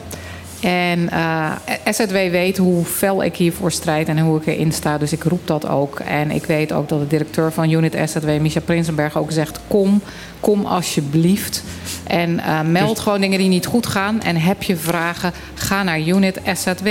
En 0.61 1.09
eh, 1.09 1.51
SZW 1.85 2.13
weet 2.13 2.57
hoe 2.57 2.85
fel 2.85 3.23
ik 3.23 3.35
hiervoor 3.35 3.71
strijd 3.71 4.07
en 4.07 4.19
hoe 4.19 4.39
ik 4.39 4.45
erin 4.45 4.71
sta. 4.71 4.97
Dus 4.97 5.11
ik 5.11 5.23
roep 5.23 5.47
dat 5.47 5.67
ook. 5.67 5.99
En 5.99 6.31
ik 6.31 6.45
weet 6.45 6.71
ook 6.71 6.89
dat 6.89 6.99
de 6.99 7.07
directeur 7.07 7.51
van 7.51 7.71
Unit 7.71 7.97
SZW, 8.05 8.29
Micha 8.39 8.59
Prinsenberg, 8.59 9.17
ook 9.17 9.31
zegt: 9.31 9.59
kom, 9.67 10.01
kom 10.39 10.65
alsjeblieft. 10.65 11.63
En 12.03 12.39
eh, 12.39 12.61
meld 12.61 12.95
Dus- 12.95 13.03
gewoon 13.03 13.21
dingen 13.21 13.39
die 13.39 13.49
niet 13.49 13.65
goed 13.65 13.85
gaan. 13.87 14.21
En 14.21 14.35
heb 14.35 14.63
je 14.63 14.75
vragen, 14.75 15.33
ga 15.53 15.83
naar 15.83 15.99
Unit 15.99 16.39
SZW. 16.53 16.87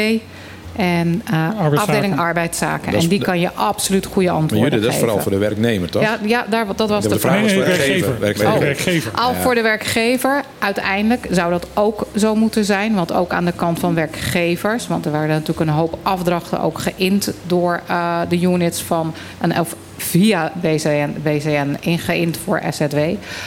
En 0.77 1.23
eh, 1.31 1.49
afdeling 1.79 2.19
arbeidszaken. 2.19 2.93
En 2.95 2.99
die 3.09 3.19
de- 3.19 3.25
kan 3.25 3.41
je 3.41 3.51
absoluut 3.55 4.07
goede 4.07 4.29
Maar 4.29 4.37
antwoorden 4.37 4.69
jullie, 4.71 4.85
dat 4.85 4.89
is 4.89 4.95
geven. 4.95 5.09
vooral 5.09 5.23
voor 5.23 5.33
de 5.33 5.39
werknemer, 5.47 5.91
toch? 5.91 6.03
Ja, 6.03 6.19
ja 6.25 6.45
daar, 6.51 6.67
dat 6.77 6.89
was 6.89 7.03
De 7.03 7.09
de 7.09 7.19
vraag 7.19 7.35
Nee, 7.41 7.45
nee, 7.45 7.59
werkgever. 7.59 8.19
werkgever. 8.21 8.53
Oh. 8.53 8.59
Werkgever. 8.59 9.13
Al 9.13 9.35
voor 9.35 9.55
de 9.55 9.63
werkgever. 9.63 10.43
Uiteindelijk 10.59 11.27
zou 11.31 11.51
dat 11.51 11.67
ook 11.75 12.07
zo 12.17 12.35
moeten 12.35 12.65
zijn. 12.65 12.95
Want 12.95 13.13
ook 13.13 13.33
aan 13.33 13.45
de 13.45 13.53
kant 13.53 13.79
van 13.79 13.95
werkgevers. 13.95 14.87
Want 14.87 15.05
er 15.05 15.13
waren 15.13 15.29
natuurlijk 15.29 15.61
een 15.61 15.69
hoop 15.69 15.99
afdrachten 16.03 16.61
ook 16.61 16.79
geïnd 16.79 17.33
door 17.47 17.81
eh, 17.87 18.19
de 18.29 18.41
units 18.41 18.83
van. 18.83 19.15
Een, 19.41 19.61
of 19.61 19.77
via 19.97 20.53
BCN, 20.61 21.15
BCN 21.23 21.77
ingeïnd 21.81 22.39
voor 22.45 22.61
SZW. 22.71 22.99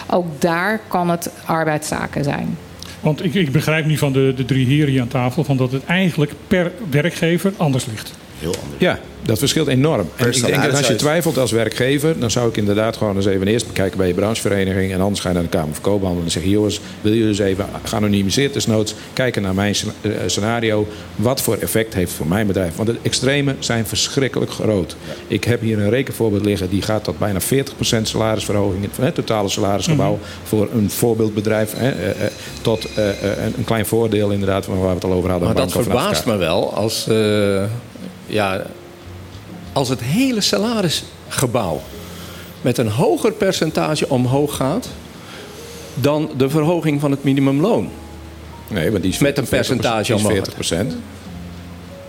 Ook 0.09 0.25
daar 0.41 0.79
kan 0.87 1.09
het 1.09 1.29
arbeidszaken 1.45 2.23
zijn. 2.23 2.57
Want 3.03 3.23
ik, 3.23 3.33
ik 3.33 3.51
begrijp 3.51 3.85
nu 3.85 3.97
van 3.97 4.13
de, 4.13 4.33
de 4.35 4.45
drie 4.45 4.65
heren 4.65 4.91
hier 4.91 5.01
aan 5.01 5.07
tafel... 5.07 5.43
Van 5.43 5.57
dat 5.57 5.71
het 5.71 5.85
eigenlijk 5.85 6.31
per 6.47 6.71
werkgever 6.89 7.53
anders 7.57 7.85
ligt. 7.85 8.13
Heel 8.39 8.55
anders. 8.63 8.79
Ja, 8.79 8.99
dat 9.25 9.39
verschilt 9.39 9.67
enorm. 9.67 10.09
En 10.15 10.27
ik 10.27 10.45
denk 10.45 10.63
dat 10.63 10.77
als 10.77 10.87
je 10.87 10.95
twijfelt 10.95 11.37
als 11.37 11.51
werkgever, 11.51 12.19
dan 12.19 12.31
zou 12.31 12.49
ik 12.49 12.57
inderdaad 12.57 12.97
gewoon 12.97 13.15
eens 13.15 13.25
even 13.25 13.47
eerst 13.47 13.67
bekijken 13.67 13.97
bij 13.97 14.07
je 14.07 14.13
branchevereniging. 14.13 14.91
En 14.91 15.01
anders 15.01 15.19
ga 15.19 15.27
je 15.27 15.33
naar 15.33 15.43
de 15.43 15.49
Kamer 15.49 15.73
van 15.73 15.83
Koophandel 15.83 16.23
en 16.23 16.31
zeg 16.31 16.43
je, 16.43 16.49
jongens, 16.49 16.79
wil 17.01 17.11
jullie 17.11 17.27
eens 17.27 17.39
even 17.39 17.65
geanonimiseerd 17.83 18.53
desnoods 18.53 18.93
kijken 19.13 19.41
naar 19.41 19.53
mijn 19.53 19.75
eh, 20.01 20.11
scenario. 20.25 20.87
Wat 21.15 21.41
voor 21.41 21.57
effect 21.57 21.93
heeft 21.93 22.07
het 22.07 22.17
voor 22.17 22.27
mijn 22.27 22.47
bedrijf? 22.47 22.75
Want 22.75 22.89
de 22.89 22.97
extremen 23.01 23.55
zijn 23.59 23.85
verschrikkelijk 23.85 24.51
groot. 24.51 24.95
Ik 25.27 25.43
heb 25.43 25.61
hier 25.61 25.79
een 25.79 25.89
rekenvoorbeeld 25.89 26.45
liggen, 26.45 26.69
die 26.69 26.81
gaat 26.81 27.03
tot 27.03 27.19
bijna 27.19 27.39
40% 27.41 27.45
salarisverhoging 28.01 28.87
van 28.91 29.03
het 29.03 29.15
totale 29.15 29.49
salarisgebouw 29.49 30.19
voor 30.43 30.69
een 30.73 30.89
voorbeeldbedrijf. 30.89 31.73
Hè, 31.75 31.89
eh, 31.91 32.09
eh, 32.09 32.31
tot 32.61 32.87
een, 33.55 33.63
klein 33.65 33.85
voordeel 33.85 34.31
inderdaad 34.31 34.65
van 34.65 34.77
waar 34.77 34.87
we 34.87 34.93
het 34.93 35.03
al 35.03 35.11
over 35.11 35.29
hadden. 35.29 35.47
Maar 35.47 35.57
dat 35.57 35.71
verbaast 35.71 36.25
me 36.25 36.35
wel 36.35 36.73
als, 36.73 37.07
ja, 38.25 38.65
als 39.73 39.89
het 39.89 40.01
hele 40.01 40.41
salarisgebouw 40.41 41.81
met 42.61 42.77
een 42.77 42.89
hoger 42.89 43.31
percentage 43.31 44.09
omhoog 44.09 44.55
gaat 44.55 44.89
dan 45.93 46.29
de 46.37 46.49
verhoging 46.49 46.99
van 47.01 47.11
het 47.11 47.23
minimumloon. 47.23 47.89
Nee, 48.67 48.91
want 48.91 49.03
die 49.03 49.11
is 49.11 49.19
Met 49.19 49.37
een 49.37 49.47
percentage 49.47 50.13
omhoog. 50.15 50.31
40 50.31 50.53
procent. 50.53 50.95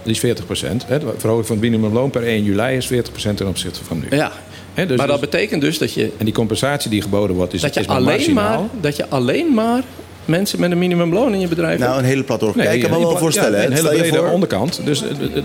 Die 0.03 0.13
is 0.13 0.19
40 0.19 0.45
procent. 0.45 0.87
De 0.89 1.01
verhoging 1.17 1.47
van 1.47 1.57
het 1.57 1.65
minimumloon 1.65 2.11
per 2.11 2.23
1 2.23 2.43
juli 2.45 2.77
is 2.77 2.87
40 2.87 3.13
procent 3.13 3.37
ten 3.37 3.49
opzichte 3.49 3.85
van 3.85 3.99
nu. 3.99 4.17
Ja. 4.17 4.33
Dus- 4.75 4.87
maar 4.97 5.07
dat 5.07 5.21
dus- 5.21 5.31
betekent 5.31 5.61
dus 5.61 5.79
dat 5.79 5.93
je, 5.93 6.13
en 6.19 6.25
die 6.25 6.35
compensatie 6.35 6.91
die 6.91 7.03
geboden 7.03 7.37
wordt, 7.37 7.53
is, 7.53 7.61
dat 7.61 7.75
je, 7.75 7.81
is 7.81 7.87
maar 7.87 7.97
alleen, 7.97 8.17
marginaal. 8.17 8.61
maar, 8.61 8.81
dat 8.81 8.97
je 8.97 9.09
alleen 9.09 9.55
maar 9.55 9.83
mensen 10.25 10.61
met 10.61 10.71
een 10.71 10.79
minimumloon 10.79 11.33
in 11.35 11.41
je 11.41 11.49
bedrijf 11.49 11.79
Nou, 11.79 11.99
een 11.99 12.05
hele 12.05 12.23
platte 12.23 12.45
Nee, 12.45 12.55
Kijk, 12.67 12.83
ik 12.83 12.83
kan 12.91 13.01
me 13.01 13.07
wel 13.07 13.17
voorstellen. 13.17 13.51
ja, 13.53 13.57
hè. 13.59 13.65
een 13.65 13.73
hele 13.73 13.87
Stel 13.87 13.93
je 13.97 13.99
brede 14.01 14.17
voor- 14.17 14.29
onderkant. 14.31 14.81
Dus 14.85 15.01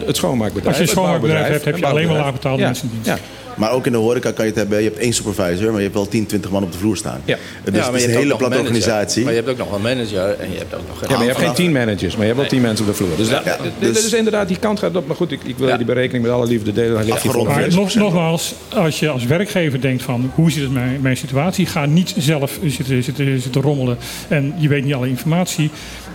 het, 0.05 0.15
schoonmaakbedrijf. 0.17 0.67
Als 0.67 0.75
je 0.75 0.81
een 0.81 0.89
schoonmaakbedrijf 0.89 1.47
hebt, 1.47 1.65
heb 1.65 1.77
je 1.77 1.85
alleen 1.85 2.07
maar 2.07 2.15
bouwbedrijf. 2.17 2.25
lage 2.25 2.31
betaalde 2.33 2.59
Ja, 2.61 2.65
mensen 2.67 2.89
in 2.93 2.99
dienst. 3.03 3.21
Maar 3.59 3.71
ook 3.71 3.85
in 3.85 3.91
de 3.91 3.97
horeca 3.97 4.31
kan 4.31 4.45
je 4.45 4.51
het 4.51 4.59
hebben. 4.59 4.77
Je 4.77 4.83
hebt 4.89 4.99
één 4.99 5.13
supervisor, 5.13 5.65
maar 5.67 5.75
je 5.75 5.81
hebt 5.83 5.93
wel 5.93 6.07
10, 6.07 6.25
20 6.25 6.51
man 6.51 6.63
op 6.63 6.71
de 6.71 6.77
vloer 6.77 6.97
staan. 6.97 7.21
Ja. 7.25 7.37
Dus 7.63 7.75
Ja, 7.75 7.85
het 7.85 7.95
is 7.95 8.01
je 8.01 8.07
een 8.07 8.15
hele 8.17 8.35
platte 8.35 8.57
organisatie. 8.59 9.23
Maar 9.23 9.33
je 9.33 9.37
hebt 9.39 9.51
ook 9.51 9.57
nog 9.57 9.71
een 9.73 9.81
manager 9.81 10.35
en 10.39 10.51
je 10.51 10.57
hebt 10.57 10.73
ook 10.75 10.81
nog 10.87 11.01
een 11.01 11.07
Ja, 11.09 11.15
maar 11.15 11.19
je 11.19 11.23
hebt 11.25 11.25
geen 11.25 11.33
vanaf- 11.39 11.55
teammanagers, 11.55 12.13
maar 12.15 12.21
je 12.25 12.31
hebt 12.33 12.39
wel 12.39 12.49
teammensen 12.49 12.85
op 12.85 12.91
de 12.91 12.97
vloer. 12.97 13.17
Dus, 13.17 13.29
dat, 13.29 13.43
dus- 13.79 14.05
is 14.05 14.13
inderdaad, 14.13 14.47
die 14.47 14.57
kant 14.59 14.79
gaat 14.79 14.95
op. 14.95 15.07
Maar 15.07 15.15
goed, 15.15 15.31
ik, 15.31 15.39
ik 15.43 15.57
wil 15.57 15.67
Ja. 15.67 15.77
die 15.77 15.85
berekening 15.85 16.23
met 16.23 16.33
alle 16.33 16.45
liefde 16.47 16.71
delen. 16.71 16.87
Dan 16.93 17.03
ligt 17.05 17.21
die 17.21 17.29
Afgerond. 17.31 17.47
voor 17.47 17.55
Maar 17.59 17.73
nog, 17.73 17.93
nogmaals, 17.95 18.53
als 18.75 18.99
je 18.99 19.09
als 19.09 19.25
werkgever 19.25 19.81
denkt 19.81 20.03
van 20.03 20.31
hoe 20.35 20.51
zit 20.51 20.63
het 20.63 20.71
met 20.71 20.83
mijn, 20.83 21.01
mijn 21.01 21.17
situatie, 21.17 21.65
ga 21.65 21.85
niet 21.85 22.13
zelf 22.17 22.59
zitten, 22.65 23.03
zitten, 23.03 23.41
zitten 23.41 23.61
rommelen 23.61 23.97
en 24.27 24.53
je 24.57 24.67
weet 24.67 24.83
niet 24.85 24.93
alle 24.93 25.07
informatie. 25.07 25.69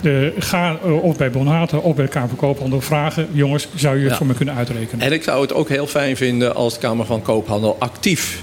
Eh, 0.04 0.12
ga 0.38 0.78
eh, 0.84 1.02
of 1.04 1.16
bij 1.16 1.30
Bonhaten 1.30 1.82
of 1.82 1.94
bij 1.94 2.04
de 2.04 2.10
Kamer 2.10 2.28
van 2.28 2.38
Koophandel 2.38 2.80
vragen, 2.80 3.28
jongens, 3.32 3.68
zou 3.74 3.94
je 3.96 4.00
het 4.02 4.10
Ja. 4.10 4.16
voor 4.16 4.26
me 4.26 4.34
kunnen 4.34 4.54
uitrekenen? 4.54 5.06
En 5.06 5.12
ik 5.12 5.22
zou 5.22 5.40
het 5.42 5.52
ook 5.52 5.68
heel 5.68 5.86
fijn 5.86 6.16
vinden 6.16 6.54
als 6.54 6.74
de 6.74 6.80
Kamer 6.80 7.06
van 7.06 7.16
Koophandel 7.16 7.32
actief 7.78 8.42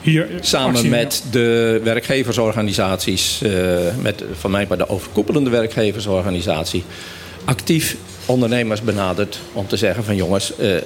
Hier, 0.00 0.28
samen 0.40 0.74
actie, 0.74 0.90
met 0.90 1.22
de 1.30 1.80
werkgeversorganisaties, 1.84 3.42
eh, 3.42 3.50
met 4.02 4.24
van 4.32 4.50
mij 4.50 4.66
maar 4.68 4.78
de 4.78 4.88
overkoepelende 4.88 5.50
werkgeversorganisatie, 5.50 6.84
actief 7.44 7.96
ondernemers 8.26 8.82
benadert 8.82 9.38
om 9.52 9.66
te 9.66 9.76
zeggen 9.76 10.04
van 10.04 10.16
jongens, 10.16 10.56
eh, 10.56 10.76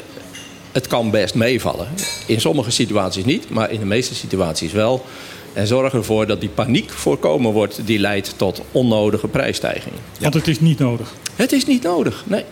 het 0.72 0.86
kan 0.86 1.10
best 1.10 1.34
meevallen. 1.34 1.88
In 2.26 2.40
sommige 2.40 2.70
situaties 2.70 3.24
niet, 3.24 3.50
maar 3.50 3.70
in 3.70 3.80
de 3.80 3.86
meeste 3.86 4.14
situaties 4.14 4.72
wel. 4.72 5.04
En 5.52 5.66
zorg 5.66 5.92
ervoor 5.92 6.26
dat 6.26 6.40
die 6.40 6.48
paniek 6.48 6.90
voorkomen 6.90 7.52
wordt 7.52 7.80
die 7.84 7.98
leidt 7.98 8.34
tot 8.36 8.62
onnodige 8.72 9.28
prijsstijgingen. 9.28 9.98
Want 10.20 10.34
het 10.34 10.48
is 10.48 10.60
niet 10.60 10.78
nodig. 10.78 11.14
Het 11.36 11.52
is 11.52 11.66
niet 11.66 11.82
nodig, 11.82 12.24
nee. 12.26 12.44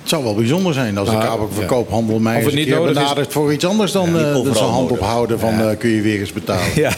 Het 0.00 0.08
zou 0.08 0.24
wel 0.24 0.34
bijzonder 0.34 0.74
zijn 0.74 0.98
als 0.98 1.08
de 1.08 1.16
Ah, 1.16 1.24
Kamer 1.24 1.48
van 1.52 1.62
ja. 1.62 1.68
Koophandel 1.68 2.18
mij 2.18 2.32
Of 2.32 2.36
eens 2.36 2.44
het 2.44 2.52
een 2.54 2.58
niet 2.60 2.68
keer 2.68 2.78
nodig 2.84 3.18
is- 3.18 3.26
voor 3.28 3.52
iets 3.52 3.64
anders 3.66 3.92
dan 3.92 4.10
Ja, 4.14 4.18
eh, 4.30 4.36
overal 4.36 4.54
zijn 4.56 4.68
hand 4.70 4.90
ophouden 4.90 5.38
van 5.38 5.60
eh, 5.60 5.78
kun 5.78 5.90
je 5.90 6.00
weer 6.02 6.20
eens 6.20 6.32
betalen. 6.32 6.62
Ja, 6.84 6.92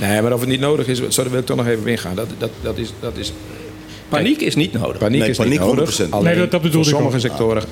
nee, 0.00 0.22
maar 0.22 0.32
of 0.32 0.40
het 0.40 0.48
niet 0.48 0.60
nodig 0.60 0.86
is, 0.86 1.00
sorry, 1.08 1.30
wil 1.30 1.40
ik 1.40 1.46
toch 1.46 1.56
nog 1.56 1.66
even 1.66 1.86
ingaan. 1.86 2.14
Dat, 2.14 2.26
dat, 2.38 2.50
dat 2.62 2.78
is, 2.78 2.92
dat 3.00 3.16
is, 3.16 3.32
Paniek 4.08 4.40
is 4.40 4.54
niet 4.54 4.72
nodig. 4.72 4.98
paniek 4.98 5.20
Nee, 5.20 5.28
is 5.30 5.36
paniek 5.36 5.52
niet 5.52 5.60
nodig. 5.60 5.98
100%. 6.00 6.10
Alleen 6.10 6.24
Nee, 6.24 6.48
dat- 6.48 6.62
dat 6.62 6.72
voor 6.72 6.84
sommige 6.84 7.14
ook. 7.14 7.20
sectoren 7.20 7.62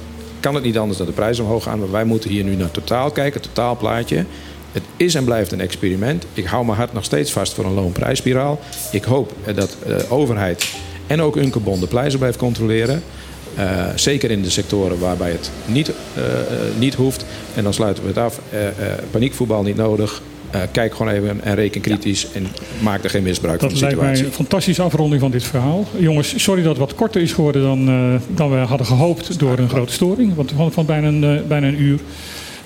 kan 0.41 0.55
het 0.55 0.65
niet 0.65 0.79
anders 0.79 0.99
dat 0.99 1.07
de 1.07 1.13
prijzen 1.13 1.45
omhoog 1.45 1.63
gaan. 1.63 1.79
Maar 1.79 1.91
wij 1.91 2.05
moeten 2.05 2.31
hier 2.31 2.45
nu 2.45 2.55
naar 2.57 2.71
totaal 2.71 3.11
kijken, 3.11 3.41
totaalplaatje. 3.41 4.25
Het 4.73 4.83
is 4.97 5.15
en 5.15 5.25
blijft 5.25 5.53
een 5.53 5.61
experiment. 5.61 6.25
Ik 6.33 6.45
hou 6.45 6.65
mijn 6.65 6.77
hart 6.77 6.93
nog 6.93 7.05
steeds 7.05 7.33
vast 7.33 7.53
voor 7.55 7.65
een 7.65 7.75
loonprijsspiraal. 7.75 8.61
Ik 8.93 9.05
hoop 9.05 9.33
eh, 9.45 9.55
dat 9.57 9.77
de 9.87 10.05
overheid 10.09 10.69
en 11.07 11.23
ook 11.23 11.37
Unkebond 11.37 11.81
de 11.81 11.87
prijzen 11.87 12.19
blijft 12.19 12.39
controleren. 12.39 13.03
Eh, 13.57 13.87
zeker 13.95 14.31
in 14.31 14.43
de 14.43 14.51
sectoren 14.51 14.99
waarbij 14.99 15.31
het 15.31 15.51
niet, 15.67 15.93
eh, 16.15 16.23
eh, 16.25 16.31
niet 16.79 16.95
hoeft. 16.95 17.25
En 17.55 17.63
dan 17.63 17.75
sluiten 17.75 18.03
we 18.03 18.09
het 18.09 18.19
af. 18.19 18.41
Eh, 18.51 18.67
eh, 18.67 18.73
paniekvoetbal 19.11 19.63
niet 19.63 19.77
nodig. 19.77 20.23
Eh, 20.51 20.61
kijk 20.73 20.95
gewoon 20.95 21.13
even 21.13 21.41
en 21.45 21.55
reken 21.55 21.81
kritisch. 21.81 22.27
En 22.33 22.47
maak 22.83 23.05
er 23.05 23.11
geen 23.11 23.23
misbruik 23.23 23.61
Dat 23.61 23.71
van 23.71 23.79
de 23.79 23.85
lijkt 23.85 24.01
mij 24.01 24.09
situatie. 24.09 24.39
een 24.39 24.45
fantastische 24.47 24.83
afronding 24.83 25.21
van 25.21 25.31
dit 25.31 25.45
verhaal. 25.45 25.87
Jongens, 25.99 26.43
sorry 26.43 26.63
dat 26.63 26.71
het 26.71 26.81
wat 26.81 26.95
korter 26.95 27.21
is 27.23 27.33
geworden 27.33 27.63
dan, 27.63 27.89
eh, 27.89 28.37
dan 28.37 28.51
we 28.51 28.57
hadden 28.57 28.87
gehoopt 28.87 29.39
door 29.39 29.59
een 29.59 29.69
grote 29.69 29.93
storing. 29.93 30.35
Want 30.35 30.53
van, 30.57 30.73
van 30.73 30.87
bijna, 30.87 31.09
een, 31.09 31.45
bijna 31.49 31.67
een 31.67 31.81
uur. 31.83 31.99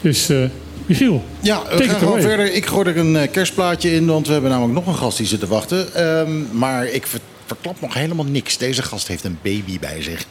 Dus 0.00 0.28
eh 0.28 0.38
Michiel, 0.86 1.22
Ja, 1.40 1.62
we 1.76 1.82
gaan 1.84 1.98
gewoon 1.98 2.20
verder. 2.20 2.52
Ik 2.54 2.66
gooi 2.66 2.88
er 2.88 2.96
een 2.96 3.30
kerstplaatje 3.30 3.92
in, 3.94 4.06
want 4.06 4.26
we 4.26 4.32
hebben 4.32 4.50
namelijk 4.50 4.74
nog 4.74 4.86
een 4.86 4.94
gast 4.94 5.16
die 5.18 5.26
zit 5.26 5.40
te 5.40 5.46
wachten. 5.46 5.94
Ehm, 5.94 6.30
maar 6.52 6.86
ik 6.86 7.06
ver- 7.06 7.20
verklap 7.46 7.80
nog 7.80 7.94
helemaal 7.94 8.24
niks. 8.24 8.58
Deze 8.58 8.82
gast 8.82 9.08
heeft 9.08 9.24
een 9.24 9.38
baby 9.42 9.78
bij 9.78 10.02
zich. 10.02 10.24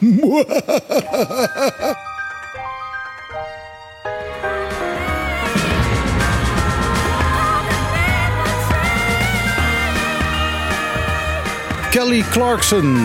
Kelly 11.90 12.24
Clarkson. 12.30 12.96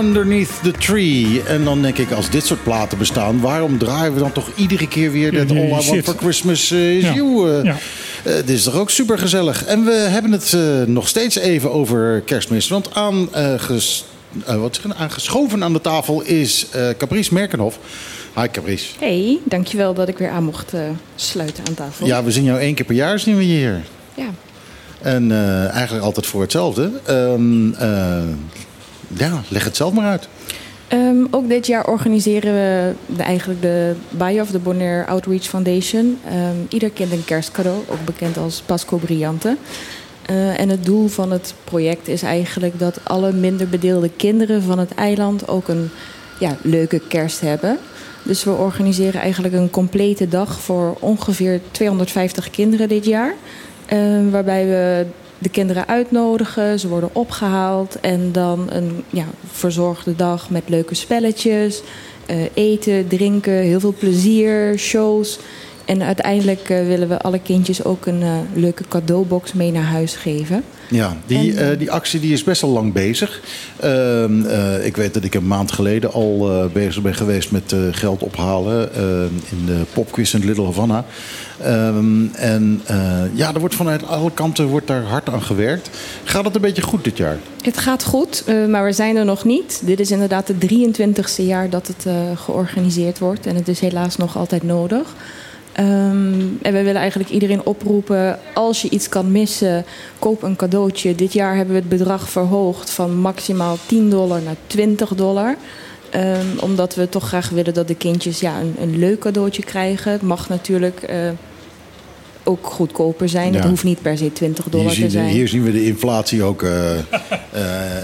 Underneath 0.00 0.62
the 0.62 0.70
Tree. 0.70 1.42
En 1.46 1.64
dan 1.64 1.82
denk 1.82 1.98
ik, 1.98 2.10
als 2.10 2.30
dit 2.30 2.46
soort 2.46 2.62
platen 2.62 2.98
bestaan, 2.98 3.40
waarom 3.40 3.78
draaien 3.78 4.14
we 4.14 4.20
dan 4.20 4.32
toch 4.32 4.48
iedere 4.56 4.88
keer 4.88 5.12
weer 5.12 5.32
dat 5.32 5.48
Ja, 5.50 5.54
All 5.56 5.64
I 5.66 5.70
Want 5.90 6.04
for 6.04 6.14
Christmas 6.16 6.70
eh, 6.70 6.96
is 6.96 7.02
Ja. 7.02 7.12
You? 7.14 7.58
eh. 7.58 7.64
Ja. 7.64 7.76
Eh, 8.28 8.34
dit 8.34 8.48
is 8.48 8.62
toch 8.62 8.74
ook 8.74 8.90
super 8.90 9.18
gezellig. 9.18 9.64
En 9.64 9.84
we 9.84 9.92
hebben 9.92 10.32
het 10.32 10.52
eh, 10.54 10.82
nog 10.86 11.08
steeds 11.08 11.36
even 11.36 11.72
over 11.72 12.20
kerstmis. 12.20 12.68
Want 12.68 12.94
aan, 12.94 13.34
eh, 13.34 13.54
wat 14.46 14.76
je, 14.76 14.94
aangeschoven 14.94 15.64
aan 15.64 15.72
de 15.72 15.80
tafel 15.80 16.22
is 16.22 16.66
Caprice 16.98 17.34
Merkenhof. 17.34 17.78
Hi 18.34 18.48
Caprice. 18.50 18.86
Hey, 18.98 19.38
dankjewel 19.44 19.94
dat 19.94 20.08
ik 20.08 20.18
weer 20.18 20.30
aan 20.30 20.44
mocht 20.44 20.72
sluiten 21.14 21.64
aan 21.68 21.74
tafel. 21.74 22.06
Ja, 22.06 22.24
we 22.24 22.30
zien 22.30 22.44
jou 22.44 22.60
één 22.60 22.74
keer 22.74 22.84
per 22.84 22.94
jaar 22.94 23.18
zien 23.18 23.36
we 23.36 23.48
je 23.48 23.54
hier. 23.54 23.82
Ja. 24.14 24.30
En 25.02 25.32
eigenlijk 25.72 26.04
altijd 26.04 26.26
voor 26.26 26.40
hetzelfde. 26.40 26.90
Ehm, 27.04 27.72
eh, 27.72 28.22
ja, 29.16 29.42
leg 29.48 29.64
het 29.64 29.76
zelf 29.76 29.92
maar 29.92 30.06
uit. 30.06 30.28
Ehm, 30.88 31.24
ook 31.30 31.48
dit 31.48 31.66
jaar 31.66 31.86
organiseren 31.86 32.54
we 32.54 32.92
de, 33.16 33.22
eigenlijk 33.22 33.62
de 33.62 33.94
Bayo 34.10 34.42
of 34.42 34.50
the 34.50 34.58
Bonaire 34.58 35.06
Outreach 35.06 35.42
Foundation. 35.42 36.18
Ehm, 36.24 36.56
ieder 36.68 36.90
kind 36.90 37.12
een 37.12 37.24
kerstcadeau, 37.24 37.78
ook 37.88 38.04
bekend 38.04 38.36
als 38.36 38.62
Pasco 38.66 38.96
Brillante. 38.96 39.56
Eh, 40.26 40.60
en 40.60 40.68
het 40.68 40.84
doel 40.84 41.08
van 41.08 41.30
het 41.30 41.54
project 41.64 42.08
is 42.08 42.22
eigenlijk 42.22 42.78
dat 42.78 43.00
alle 43.04 43.32
minder 43.32 43.68
bedeelde 43.68 44.10
kinderen 44.16 44.62
van 44.62 44.78
het 44.78 44.94
eiland 44.94 45.48
ook 45.48 45.68
een 45.68 45.90
ja, 46.40 46.56
leuke 46.62 47.00
kerst 47.08 47.40
hebben. 47.40 47.78
Dus 48.22 48.44
we 48.44 48.50
organiseren 48.50 49.20
eigenlijk 49.20 49.54
een 49.54 49.70
complete 49.70 50.28
dag 50.28 50.60
voor 50.60 50.96
ongeveer 51.00 51.60
250 51.70 52.50
kinderen 52.50 52.88
dit 52.88 53.04
jaar. 53.04 53.34
Eh, 53.86 53.98
waarbij 54.30 54.66
we 54.66 55.06
de 55.38 55.48
kinderen 55.48 55.88
uitnodigen, 55.88 56.78
ze 56.78 56.88
worden 56.88 57.10
opgehaald 57.12 58.00
en 58.00 58.32
dan 58.32 58.66
een 58.70 59.04
ja, 59.10 59.24
verzorgde 59.46 60.16
dag 60.16 60.50
met 60.50 60.68
leuke 60.68 60.94
spelletjes, 60.94 61.82
eh, 62.26 62.36
eten, 62.54 63.08
drinken, 63.08 63.52
heel 63.52 63.80
veel 63.80 63.94
plezier, 63.98 64.78
shows. 64.78 65.38
En 65.88 66.02
uiteindelijk 66.02 66.68
eh, 66.68 66.86
willen 66.86 67.08
we 67.08 67.18
alle 67.18 67.38
kindjes 67.38 67.84
ook 67.84 68.06
een 68.06 68.22
eh, 68.22 68.36
leuke 68.54 68.84
cadeaubox 68.88 69.52
mee 69.52 69.72
naar 69.72 69.84
huis 69.84 70.16
geven. 70.16 70.64
Ja, 70.88 71.16
die, 71.26 71.54
eh, 71.54 71.78
die 71.78 71.90
actie 71.90 72.20
die 72.20 72.32
is 72.32 72.44
best 72.44 72.62
al 72.62 72.70
lang 72.70 72.92
bezig. 72.92 73.40
Ehm, 73.76 74.44
eh, 74.44 74.86
ik 74.86 74.96
weet 74.96 75.14
dat 75.14 75.24
ik 75.24 75.34
een 75.34 75.46
maand 75.46 75.72
geleden 75.72 76.12
al 76.12 76.50
bezig 76.72 77.02
ben 77.02 77.14
geweest 77.14 77.50
met 77.50 77.74
geld 77.90 78.22
ophalen 78.22 78.90
in 79.50 79.66
de 79.66 79.82
popquiz 79.92 80.34
in 80.34 80.44
Little 80.44 80.64
Havana. 80.64 81.04
Ehm, 81.62 82.26
en 82.32 82.82
ja, 83.34 83.54
er 83.54 83.60
wordt 83.60 83.74
vanuit 83.74 84.06
alle 84.06 84.30
kanten 84.30 84.66
wordt 84.66 84.86
daar 84.86 85.02
hard 85.02 85.28
aan 85.28 85.42
gewerkt. 85.42 85.90
Gaat 86.24 86.44
het 86.44 86.54
een 86.54 86.60
beetje 86.60 86.82
goed 86.82 87.04
dit 87.04 87.16
jaar? 87.16 87.38
Het 87.62 87.78
gaat 87.78 88.04
goed, 88.04 88.44
maar 88.68 88.84
we 88.84 88.92
zijn 88.92 89.16
er 89.16 89.24
nog 89.24 89.44
niet. 89.44 89.82
Dit 89.84 90.00
is 90.00 90.10
inderdaad 90.10 90.48
het 90.48 90.60
23ste 90.60 91.42
jaar 91.42 91.70
dat 91.70 91.86
het 91.86 92.06
georganiseerd 92.34 93.18
wordt. 93.18 93.46
En 93.46 93.56
het 93.56 93.68
is 93.68 93.80
helaas 93.80 94.16
nog 94.16 94.36
altijd 94.36 94.62
nodig. 94.62 95.14
Ehm, 95.78 96.40
en 96.62 96.72
we 96.72 96.82
willen 96.82 96.94
eigenlijk 96.94 97.30
iedereen 97.30 97.64
oproepen, 97.64 98.38
als 98.54 98.82
je 98.82 98.88
iets 98.90 99.08
kan 99.08 99.32
missen, 99.32 99.84
koop 100.18 100.42
een 100.42 100.56
cadeautje. 100.56 101.14
Dit 101.14 101.32
jaar 101.32 101.56
hebben 101.56 101.74
we 101.74 101.80
het 101.80 101.88
bedrag 101.88 102.28
verhoogd 102.30 102.90
van 102.90 103.16
maximaal 103.16 103.78
10 103.86 104.10
dollar 104.10 104.42
naar 104.42 104.56
20 104.66 105.14
dollar. 105.14 105.56
Ehm, 106.10 106.46
omdat 106.60 106.94
we 106.94 107.08
toch 107.08 107.28
graag 107.28 107.48
willen 107.48 107.74
dat 107.74 107.88
de 107.88 107.94
kindjes 107.94 108.40
ja, 108.40 108.60
een, 108.60 108.74
een 108.80 108.98
leuk 108.98 109.18
cadeautje 109.18 109.62
krijgen. 109.62 110.12
Het 110.12 110.22
mag 110.22 110.48
natuurlijk 110.48 111.02
eh, 111.02 111.16
ook 112.44 112.66
goedkoper 112.66 113.28
zijn. 113.28 113.52
Ja. 113.52 113.58
Het 113.58 113.68
hoeft 113.68 113.84
niet 113.84 114.02
per 114.02 114.18
se 114.18 114.32
20 114.32 114.64
dollar 114.64 114.92
te 114.92 115.10
zijn. 115.10 115.28
hier 115.28 115.48
zien 115.48 115.62
we 115.62 115.72
de 115.72 115.84
inflatie 115.84 116.42
ook 116.42 116.62
eh, 116.62 116.98
eh, 116.98 117.04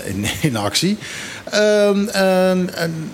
in, 0.04 0.24
in 0.42 0.56
actie. 0.56 0.96
Ehm, 1.50 2.66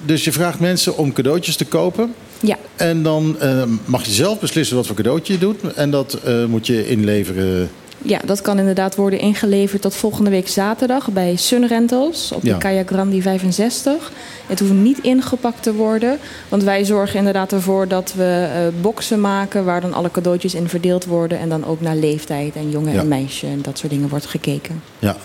dus 0.04 0.24
je 0.24 0.32
vraagt 0.32 0.60
mensen 0.60 0.96
om 0.96 1.12
cadeautjes 1.12 1.56
te 1.56 1.64
kopen. 1.64 2.14
Ja. 2.40 2.56
En 2.76 3.02
dan 3.02 3.36
eh, 3.40 3.62
mag 3.84 4.04
je 4.04 4.12
zelf 4.12 4.40
beslissen 4.40 4.76
wat 4.76 4.86
voor 4.86 4.96
cadeautje 4.96 5.32
je 5.32 5.38
doet. 5.38 5.74
En 5.74 5.90
dat 5.90 6.12
eh, 6.24 6.44
moet 6.44 6.66
je 6.66 6.88
inleveren. 6.88 7.70
Ja, 8.02 8.20
dat 8.24 8.42
kan 8.42 8.58
inderdaad 8.58 8.94
worden 8.96 9.18
ingeleverd 9.18 9.82
tot 9.82 9.94
volgende 9.94 10.30
week 10.30 10.48
zaterdag 10.48 11.10
bij 11.10 11.36
Sun 11.36 11.66
Rentals 11.66 12.32
op 12.32 12.42
Ja. 12.42 12.52
de 12.52 12.58
Kaya 12.58 12.82
Grandi 12.86 13.22
65. 13.22 14.12
Het 14.46 14.60
hoeft 14.60 14.72
niet 14.72 14.98
ingepakt 14.98 15.62
te 15.62 15.74
worden, 15.74 16.18
want 16.48 16.62
wij 16.62 16.84
zorgen 16.84 17.18
inderdaad 17.18 17.52
ervoor 17.52 17.88
dat 17.88 18.12
we 18.16 18.48
eh 18.54 18.82
boxen 18.82 19.20
maken 19.20 19.64
waar 19.64 19.80
dan 19.80 19.94
alle 19.94 20.10
cadeautjes 20.10 20.54
in 20.54 20.68
verdeeld 20.68 21.04
worden 21.04 21.38
en 21.38 21.48
dan 21.48 21.66
ook 21.66 21.80
naar 21.80 21.96
leeftijd 21.96 22.54
en 22.54 22.70
jongen 22.70 22.92
Ja. 22.92 23.00
en 23.00 23.08
meisje 23.08 23.46
en 23.46 23.62
dat 23.62 23.78
soort 23.78 23.92
dingen 23.92 24.08
wordt 24.08 24.26
gekeken. 24.26 24.82
Ja, 24.98 25.16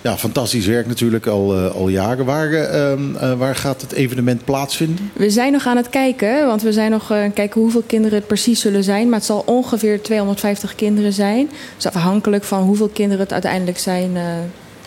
ja 0.00 0.16
fantastisch 0.16 0.66
werk 0.66 0.86
natuurlijk 0.86 1.26
al, 1.26 1.56
eh, 1.56 1.74
al 1.74 1.88
jaren. 1.88 2.24
Waar, 2.24 2.52
eh, 2.52 2.90
ehm, 2.90 3.16
eh, 3.16 3.32
waar 3.32 3.56
gaat 3.56 3.80
het 3.80 3.92
evenement 3.92 4.44
plaatsvinden? 4.44 5.10
We 5.12 5.30
zijn 5.30 5.52
nog 5.52 5.66
aan 5.66 5.76
het 5.76 5.88
kijken, 5.88 6.46
want 6.46 6.62
we 6.62 6.72
zijn 6.72 6.90
nog 6.90 7.12
aan 7.12 7.18
het 7.18 7.32
kijken 7.32 7.60
hoeveel 7.60 7.82
kinderen 7.86 8.18
het 8.18 8.26
precies 8.26 8.60
zullen 8.60 8.84
zijn. 8.84 9.08
Maar 9.08 9.18
het 9.18 9.26
zal 9.26 9.42
ongeveer 9.46 10.02
250 10.02 10.74
kinderen 10.74 11.12
zijn. 11.12 11.50
Dus 11.76 11.86
afhankelijk 11.86 12.44
van 12.44 12.62
hoeveel 12.62 12.88
kinderen 12.88 13.22
het 13.22 13.32
uiteindelijk 13.32 13.78
zijn, 13.78 14.10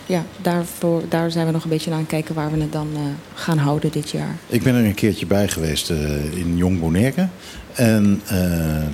ja, 0.06 0.24
daarvoor, 0.42 1.02
daar 1.08 1.30
zijn 1.30 1.46
we 1.46 1.52
nog 1.52 1.64
een 1.64 1.70
beetje 1.70 1.90
aan 1.90 1.98
het 1.98 2.06
kijken 2.06 2.34
waar 2.34 2.50
we 2.50 2.60
het 2.60 2.72
dan 2.72 2.88
gaan 3.34 3.58
houden 3.58 3.90
dit 3.90 4.10
jaar. 4.10 4.36
Ik 4.46 4.62
ben 4.62 4.74
er 4.74 4.84
een 4.84 4.94
keertje 4.94 5.26
bij 5.26 5.48
geweest 5.48 5.90
in 6.34 6.56
Jong 6.56 6.80
Bonaire. 6.80 7.28
En 7.74 8.20
eh, 8.26 8.36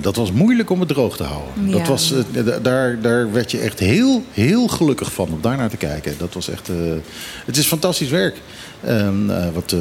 dat 0.01 0.15
was 0.15 0.31
moeilijk 0.31 0.69
om 0.69 0.79
het 0.79 0.89
droog 0.89 1.17
te 1.17 1.23
houden. 1.23 1.51
Ja. 1.69 1.77
Dat 1.77 1.87
was, 1.87 2.11
eh, 2.13 2.43
da- 2.45 2.59
daar, 2.59 3.01
daar 3.01 3.31
werd 3.31 3.51
je 3.51 3.57
echt 3.59 3.79
heel, 3.79 4.23
heel 4.31 4.67
gelukkig 4.67 5.13
van 5.13 5.27
om 5.31 5.39
daar 5.41 5.57
naar 5.57 5.69
te 5.69 5.77
kijken. 5.77 6.13
Dat 6.17 6.33
was 6.33 6.49
echt, 6.49 6.69
eh, 6.69 6.75
het 7.45 7.57
is 7.57 7.65
fantastisch 7.67 8.09
werk 8.09 8.35
ehm, 8.83 9.29
eh, 9.29 9.45
wat, 9.53 9.71
eh, 9.71 9.79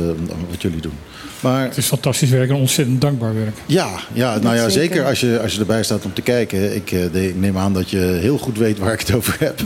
wat 0.51 0.63
jullie 0.63 0.81
doen. 0.81 0.93
Maar, 1.41 1.65
Het 1.65 1.77
is 1.77 1.87
fantastisch 1.87 2.29
werk 2.31 2.49
en 2.49 2.55
ontzettend 2.55 3.01
dankbaar 3.01 3.35
werk. 3.35 3.57
ja, 3.67 3.89
ja, 4.13 4.39
nou 4.39 4.57
ja, 4.57 4.69
zeker. 4.69 4.71
zeker 4.95 5.05
als 5.07 5.21
je, 5.21 5.41
als 5.43 5.53
je 5.55 5.61
erbij 5.61 5.83
staat 5.83 6.05
om 6.05 6.13
te 6.13 6.23
kijken. 6.23 6.75
Ik, 6.75 6.93
eh, 6.93 7.01
de- 7.13 7.29
ik 7.29 7.37
neem 7.37 7.59
aan 7.59 7.73
dat 7.73 7.91
je 7.91 7.99
heel 7.99 8.39
goed 8.39 8.59
weet 8.59 8.79
waar 8.79 8.93
ik 8.93 9.01
het 9.01 9.15
over 9.15 9.37
heb. 9.39 9.61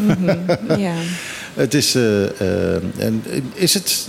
Ja. 0.78 0.93
Het 1.55 1.74
is, 1.74 1.95
en 2.99 3.22
is 3.55 3.74
het, 3.74 4.09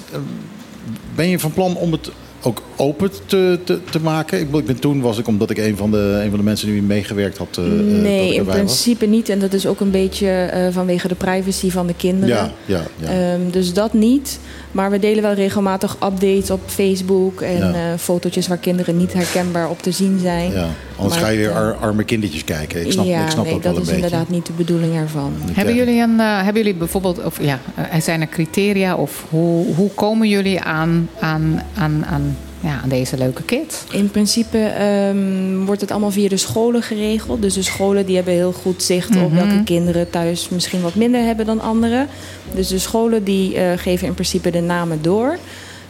ben 1.16 1.30
je 1.30 1.40
van 1.40 1.54
plan 1.54 1.76
om 1.76 1.92
het 1.92 2.10
ook 2.46 2.62
open 2.76 3.10
te, 3.26 3.60
te, 3.64 3.80
te 3.90 4.00
maken? 4.00 4.40
Ik, 4.40 4.46
bedoel, 4.46 4.60
ik 4.60 4.66
ben 4.66 4.80
toen 4.80 5.02
was 5.02 5.18
ik 5.18 5.28
omdat 5.28 5.50
ik 5.50 5.58
een 5.58 5.78
van 5.78 5.92
de, 5.92 6.20
een 6.24 6.30
van 6.30 6.38
de 6.40 6.44
mensen 6.46 6.68
die 6.68 6.82
meegewerkt 6.82 7.38
had. 7.38 7.58
eh, 7.58 7.66
eh, 7.66 7.72
dat 7.72 7.86
Nee, 7.86 8.36
in 8.36 8.44
was. 8.44 8.56
principe 8.56 9.06
niet. 9.06 9.30
En 9.30 9.40
dat 9.40 9.54
is 9.54 9.68
ook 9.68 9.80
een 9.80 9.92
beetje 9.92 10.28
eh, 10.30 10.68
vanwege 10.72 11.08
de 11.08 11.16
privacy 11.16 11.70
van 11.72 11.88
de 11.88 11.94
kinderen. 11.98 12.36
Ja, 12.36 12.52
ja, 12.66 12.82
ja. 12.96 13.08
Ehm, 13.34 13.50
dus 13.52 13.74
dat 13.74 13.94
niet. 13.94 14.40
Maar 14.72 14.92
we 14.92 15.00
delen 15.00 15.22
wel 15.24 15.34
regelmatig 15.34 15.94
updates 15.94 16.52
op 16.52 16.60
Facebook 16.66 17.42
en 17.42 17.58
Ja. 17.58 17.74
eh, 17.74 17.80
fotootjes 17.98 18.48
waar 18.48 18.58
kinderen 18.58 18.98
niet 18.98 19.14
herkenbaar 19.14 19.70
op 19.70 19.82
te 19.82 19.92
zien 19.92 20.20
zijn. 20.22 20.52
ja. 20.52 20.68
Anders 20.98 21.16
Maar 21.16 21.24
ga 21.26 21.32
je 21.32 21.38
weer 21.38 21.52
ar- 21.54 21.76
arme 21.76 22.04
kindertjes 22.04 22.44
kijken. 22.44 22.86
Ik 22.86 22.92
snap, 22.92 23.06
ja, 23.06 23.24
ik 23.26 23.30
snap 23.32 23.44
nee, 23.46 23.54
dat 23.54 23.64
wel 23.64 23.72
dat 23.74 23.82
een 23.82 23.88
is 23.88 23.90
beetje. 23.94 24.06
inderdaad 24.06 24.30
niet 24.30 24.46
de 24.46 24.54
bedoeling 24.58 24.96
ervan. 24.96 25.34
Hebben 25.52 25.76
jullie, 25.76 26.02
een, 26.02 26.20
eh, 26.20 26.36
hebben 26.44 26.64
jullie 26.64 26.78
bijvoorbeeld, 26.78 27.24
of 27.24 27.40
ja, 27.42 27.60
zijn 28.00 28.22
er 28.22 28.28
criteria 28.28 28.96
of 28.96 29.26
hoe, 29.30 29.76
hoe 29.76 29.90
komen 29.96 30.30
jullie 30.30 30.62
aan, 30.62 31.10
aan, 31.20 31.62
aan, 31.76 32.06
aan, 32.06 32.35
ja, 32.66 32.80
aan 32.84 32.90
deze 32.90 33.18
leuke 33.18 33.44
kids? 33.44 33.84
In 33.92 34.12
principe 34.12 34.58
ehm, 34.58 35.66
wordt 35.66 35.82
het 35.82 35.92
allemaal 35.92 36.12
via 36.12 36.30
de 36.30 36.38
scholen 36.38 36.82
geregeld. 36.82 37.42
Dus 37.42 37.54
de 37.54 37.62
scholen 37.62 38.06
die 38.06 38.16
hebben 38.16 38.34
heel 38.34 38.52
goed 38.52 38.84
zicht 38.84 39.10
op 39.16 39.32
Mhm. 39.32 39.36
welke 39.36 39.64
kinderen 39.64 40.10
thuis 40.10 40.50
misschien 40.50 40.82
wat 40.82 40.96
minder 40.96 41.22
hebben 41.22 41.46
dan 41.46 41.62
anderen. 41.62 42.08
Dus 42.56 42.68
de 42.68 42.80
scholen 42.80 43.24
die 43.24 43.56
eh, 43.56 43.78
geven 43.78 44.08
in 44.08 44.14
principe 44.14 44.50
de 44.52 44.62
namen 44.62 45.02
door. 45.02 45.38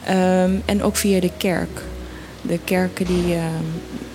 Ehm, 0.05 0.51
en 0.65 0.84
ook 0.84 0.95
via 0.95 1.19
de 1.19 1.32
kerk. 1.38 1.82
De 2.41 2.59
kerken 2.63 3.05
die 3.05 3.34
ehm, 3.34 3.43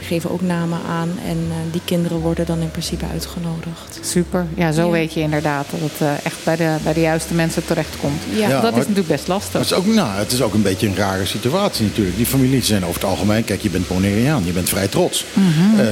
geven 0.03 0.31
ook 0.31 0.41
namen 0.41 0.79
aan 0.89 1.09
en 1.27 1.37
eh, 1.51 1.57
die 1.73 1.81
kinderen 1.85 2.19
worden 2.19 2.47
dan 2.47 2.61
in 2.61 2.71
principe 2.71 3.05
uitgenodigd. 3.13 3.99
Super. 4.01 4.47
Ja, 4.55 4.73
zo 4.73 4.85
Ja. 4.85 4.91
weet 4.91 5.13
je 5.13 5.21
inderdaad 5.21 5.67
dat 5.71 5.81
het 5.81 6.01
eh, 6.01 6.13
echt 6.27 6.37
bij 6.45 6.57
de, 6.57 6.77
bij 6.85 6.93
de 6.93 7.01
juiste 7.01 7.35
mensen 7.35 7.65
terechtkomt. 7.67 8.23
Ja. 8.33 8.49
Ja, 8.49 8.61
dat 8.61 8.63
maar- 8.63 8.71
is 8.73 8.79
natuurlijk 8.79 9.09
best 9.09 9.29
lastig. 9.29 9.53
Maar 9.53 9.63
het 9.63 9.71
is, 9.71 9.77
ook, 9.77 9.87
nou, 9.87 10.19
het 10.19 10.33
is 10.33 10.43
ook 10.43 10.55
een 10.55 10.63
beetje 10.63 10.87
een 10.87 10.97
rare 10.97 11.27
situatie 11.27 11.87
natuurlijk. 11.87 12.17
Die 12.17 12.27
families 12.27 12.67
zijn 12.67 12.83
over 12.85 13.01
het 13.01 13.11
algemeen... 13.11 13.45
Kijk, 13.45 13.61
je 13.63 13.71
bent 13.71 13.89
Bonaireaan, 13.89 14.43
je 14.45 14.53
bent 14.53 14.69
vrij 14.69 14.89
trots. 14.89 15.25
Mhm. 15.33 15.81
Eh, 15.81 15.87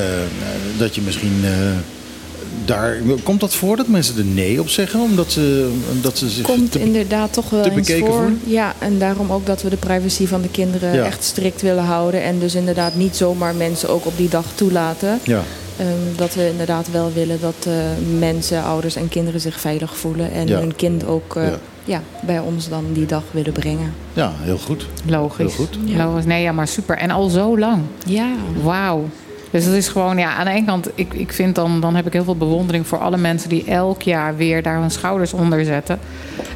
dat 0.78 0.94
je 0.94 1.00
misschien... 1.00 1.40
eh, 1.44 1.50
daar, 2.64 2.96
komt 3.22 3.40
dat 3.40 3.54
voor 3.54 3.76
dat 3.76 3.88
mensen 3.88 4.18
er 4.18 4.24
nee 4.24 4.60
op 4.60 4.68
zeggen? 4.68 5.00
Omdat 5.00 5.32
ze, 5.32 5.70
omdat 5.92 6.18
ze 6.18 6.28
zich 6.28 6.44
Komt 6.44 6.72
te- 6.72 6.80
inderdaad 6.80 7.32
toch 7.32 7.50
wel 7.50 7.62
te 7.62 7.70
eens 7.70 7.78
bekeken 7.86 8.06
voor. 8.06 8.14
voelen? 8.16 8.40
Ja, 8.44 8.74
en 8.78 8.98
daarom 8.98 9.32
ook 9.32 9.46
dat 9.46 9.62
we 9.62 9.70
de 9.70 9.76
privacy 9.76 10.26
van 10.26 10.42
de 10.42 10.48
kinderen 10.50 10.94
Ja. 10.94 11.04
echt 11.04 11.24
strikt 11.24 11.62
willen 11.62 11.84
houden. 11.84 12.22
En 12.22 12.38
dus 12.38 12.54
inderdaad 12.54 12.94
niet 12.94 13.16
zomaar 13.16 13.54
mensen 13.54 13.88
ook 13.88 14.06
op 14.06 14.16
die 14.16 14.28
dag 14.28 14.44
toelaten. 14.54 15.18
Ja. 15.22 15.42
Ehm, 15.76 15.88
dat 16.16 16.34
we 16.34 16.48
inderdaad 16.48 16.90
wel 16.90 17.12
willen 17.14 17.38
dat 17.40 17.66
eh, 17.66 17.72
mensen, 18.18 18.62
ouders 18.62 18.96
en 18.96 19.08
kinderen 19.08 19.40
zich 19.40 19.60
veilig 19.60 19.96
voelen. 19.96 20.32
En 20.32 20.46
Ja. 20.46 20.58
hun 20.58 20.76
kind 20.76 21.06
ook 21.06 21.36
eh, 21.36 21.42
Ja. 21.46 21.58
ja. 21.84 22.02
bij 22.26 22.38
ons 22.38 22.68
dan 22.68 22.84
die 22.92 23.06
dag 23.06 23.22
willen 23.30 23.52
brengen. 23.52 23.92
Ja, 24.12 24.32
heel 24.38 24.58
goed. 24.58 24.86
Logisch. 25.06 25.36
Heel 25.56 25.66
goed. 25.66 25.78
Logisch. 25.96 26.24
Nee, 26.24 26.42
ja, 26.42 26.52
maar 26.52 26.68
super. 26.68 26.96
En 26.98 27.10
al 27.10 27.28
zo 27.28 27.58
lang. 27.58 27.82
Ja. 28.06 28.28
Wauw. 28.62 29.08
Dus 29.50 29.64
het 29.64 29.74
is 29.74 29.88
gewoon, 29.88 30.18
ja, 30.18 30.34
aan 30.34 30.44
de 30.44 30.50
ene 30.50 30.66
kant, 30.66 30.88
ik, 30.94 31.14
ik 31.14 31.32
vind 31.32 31.54
dan, 31.54 31.80
dan 31.80 31.94
heb 31.94 32.06
ik 32.06 32.12
heel 32.12 32.24
veel 32.24 32.36
bewondering 32.36 32.86
voor 32.86 32.98
alle 32.98 33.16
mensen 33.16 33.48
die 33.48 33.64
elk 33.64 34.02
jaar 34.02 34.36
weer 34.36 34.62
daar 34.62 34.80
hun 34.80 34.90
schouders 34.90 35.32
onder 35.32 35.64
zetten. 35.64 35.98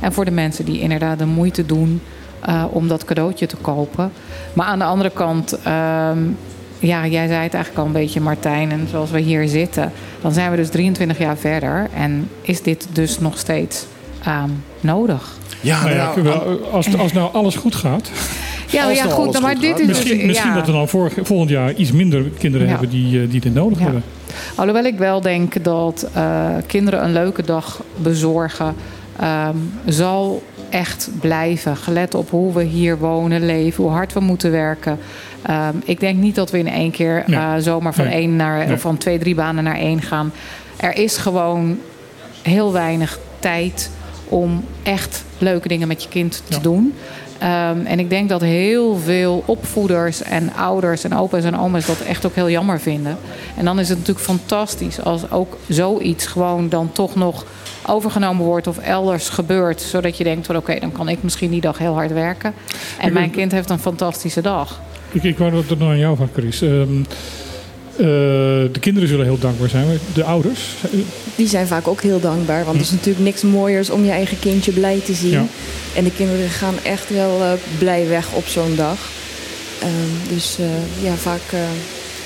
En 0.00 0.12
voor 0.12 0.24
de 0.24 0.30
mensen 0.30 0.64
die 0.64 0.80
inderdaad 0.80 1.18
de 1.18 1.26
moeite 1.26 1.66
doen 1.66 2.00
eh, 2.40 2.64
om 2.70 2.88
dat 2.88 3.04
cadeautje 3.04 3.46
te 3.46 3.56
kopen. 3.56 4.12
Maar 4.52 4.66
aan 4.66 4.78
de 4.78 4.84
andere 4.84 5.10
kant, 5.10 5.58
ehm, 5.62 6.18
ja, 6.78 7.06
jij 7.06 7.26
zei 7.26 7.42
het 7.42 7.54
eigenlijk 7.54 7.78
al 7.78 7.86
een 7.86 7.92
beetje, 7.92 8.20
Martijn. 8.20 8.70
En 8.70 8.86
zoals 8.90 9.10
we 9.10 9.20
hier 9.20 9.48
zitten, 9.48 9.92
dan 10.20 10.32
zijn 10.32 10.50
we 10.50 10.56
dus 10.56 10.70
23 10.70 11.18
jaar 11.18 11.36
verder. 11.36 11.88
En 11.94 12.28
is 12.40 12.62
dit 12.62 12.86
dus 12.92 13.18
nog 13.18 13.38
steeds 13.38 13.86
ehm, 14.24 14.50
nodig? 14.80 15.36
Ja, 15.60 15.82
Nou 15.82 15.94
ja, 15.94 16.22
wel, 16.22 16.68
als, 16.72 16.98
als 16.98 17.12
nou 17.12 17.32
alles 17.32 17.56
goed 17.56 17.74
gaat. 17.74 18.10
Ja, 18.72 18.90
ja 18.90 19.04
goed, 19.04 19.40
maar 19.40 19.58
dit 19.58 19.78
is 19.80 19.86
Misschien, 19.86 20.16
dus, 20.16 20.26
misschien 20.26 20.54
dat 20.54 20.66
we 20.66 20.72
dan 20.72 20.88
vorig, 20.88 21.14
volgend 21.22 21.50
jaar 21.50 21.74
iets 21.74 21.92
minder 21.92 22.22
kinderen 22.38 22.66
Ja. 22.66 22.72
hebben 22.72 22.90
die, 22.90 23.20
eh, 23.22 23.30
die 23.30 23.40
dit 23.40 23.54
nodig 23.54 23.78
Ja. 23.78 23.84
hebben. 23.84 24.02
Alhoewel 24.54 24.84
ik 24.84 24.98
wel 24.98 25.20
denk 25.20 25.64
dat 25.64 26.08
eh, 26.14 26.46
kinderen 26.66 27.04
een 27.04 27.12
leuke 27.12 27.42
dag 27.42 27.82
bezorgen 27.96 28.74
ehm, 29.20 29.56
zal 29.86 30.42
echt 30.70 31.08
blijven. 31.20 31.76
Gelet 31.76 32.14
op 32.14 32.30
hoe 32.30 32.52
we 32.54 32.62
hier 32.62 32.98
wonen, 32.98 33.46
leven, 33.46 33.82
hoe 33.84 33.92
hard 33.92 34.12
we 34.12 34.20
moeten 34.20 34.50
werken. 34.50 34.98
Ehm, 35.42 35.74
ik 35.84 36.00
denk 36.00 36.18
niet 36.18 36.34
dat 36.34 36.50
we 36.50 36.58
in 36.58 36.68
één 36.68 36.90
keer 36.90 37.24
Nee. 37.26 37.38
eh, 37.38 37.52
zomaar 37.58 37.94
van, 37.94 38.04
Nee. 38.04 38.14
één 38.14 38.36
naar, 38.36 38.66
Nee. 38.66 38.76
van 38.76 38.96
twee, 38.96 39.18
drie 39.18 39.34
banen 39.34 39.64
naar 39.64 39.76
één 39.78 40.02
gaan. 40.02 40.32
Er 40.76 40.96
is 40.96 41.16
gewoon 41.16 41.78
heel 42.42 42.72
weinig 42.72 43.18
tijd 43.38 43.90
om 44.28 44.64
echt 44.82 45.24
leuke 45.38 45.68
dingen 45.68 45.88
met 45.88 46.02
je 46.02 46.08
kind 46.08 46.42
te 46.48 46.60
doen. 46.60 46.92
Ehm, 47.42 47.86
en 47.86 47.98
ik 47.98 48.10
denk 48.10 48.28
dat 48.28 48.40
heel 48.40 48.96
veel 48.96 49.42
opvoeders 49.46 50.22
en 50.22 50.54
ouders 50.54 51.04
en 51.04 51.16
opa's 51.16 51.44
en 51.44 51.58
oma's 51.58 51.86
dat 51.86 52.00
echt 52.00 52.26
ook 52.26 52.34
heel 52.34 52.50
jammer 52.50 52.80
vinden. 52.80 53.18
En 53.56 53.64
dan 53.64 53.78
is 53.78 53.88
het 53.88 53.98
natuurlijk 53.98 54.26
fantastisch 54.26 55.00
als 55.00 55.30
ook 55.30 55.56
zoiets 55.68 56.26
gewoon 56.26 56.68
dan 56.68 56.92
toch 56.92 57.14
nog 57.14 57.44
overgenomen 57.86 58.44
wordt 58.44 58.66
of 58.66 58.78
elders 58.78 59.28
gebeurt. 59.28 59.80
Zodat 59.80 60.16
je 60.16 60.24
denkt 60.24 60.46
van 60.46 60.56
oké, 60.56 60.78
dan 60.80 60.92
kan 60.92 61.08
ik 61.08 61.22
misschien 61.22 61.50
die 61.50 61.60
dag 61.60 61.78
heel 61.78 61.94
hard 61.94 62.12
werken. 62.12 62.54
En 62.98 63.12
mijn 63.12 63.30
kind 63.30 63.52
heeft 63.52 63.70
een 63.70 63.78
fantastische 63.78 64.40
dag. 64.40 64.80
Ik, 65.12 65.22
ik 65.22 65.38
wou 65.38 65.50
dat 65.50 65.70
er 65.70 65.76
nog 65.76 65.88
aan 65.88 65.98
jou 65.98 66.16
van, 66.16 66.28
Chris. 66.32 66.62
Ehm, 66.62 67.02
eh, 67.96 68.04
de 68.72 68.80
kinderen 68.80 69.08
zullen 69.08 69.24
heel 69.24 69.38
dankbaar 69.38 69.68
zijn, 69.68 69.86
maar 69.86 69.96
de 70.14 70.24
ouders? 70.24 70.60
Die 71.36 71.48
zijn 71.48 71.66
vaak 71.66 71.88
ook 71.88 72.02
heel 72.02 72.20
dankbaar. 72.20 72.64
Want 72.64 72.76
er 72.76 72.82
is 72.82 72.90
natuurlijk 72.90 73.24
niks 73.24 73.42
mooiers 73.42 73.90
om 73.90 74.04
je 74.04 74.10
eigen 74.10 74.38
kindje 74.38 74.72
blij 74.72 75.00
te 75.04 75.14
zien. 75.14 75.30
Ja. 75.30 75.46
En 75.94 76.04
de 76.04 76.12
kinderen 76.12 76.48
gaan 76.48 76.74
echt 76.82 77.10
wel 77.10 77.42
eh, 77.42 77.52
blij 77.78 78.08
weg 78.08 78.32
op 78.32 78.46
zo'n 78.46 78.76
dag. 78.76 79.10
Ehm, 79.80 80.34
dus 80.34 80.56
eh, 80.58 81.04
ja, 81.04 81.14
vaak... 81.14 81.40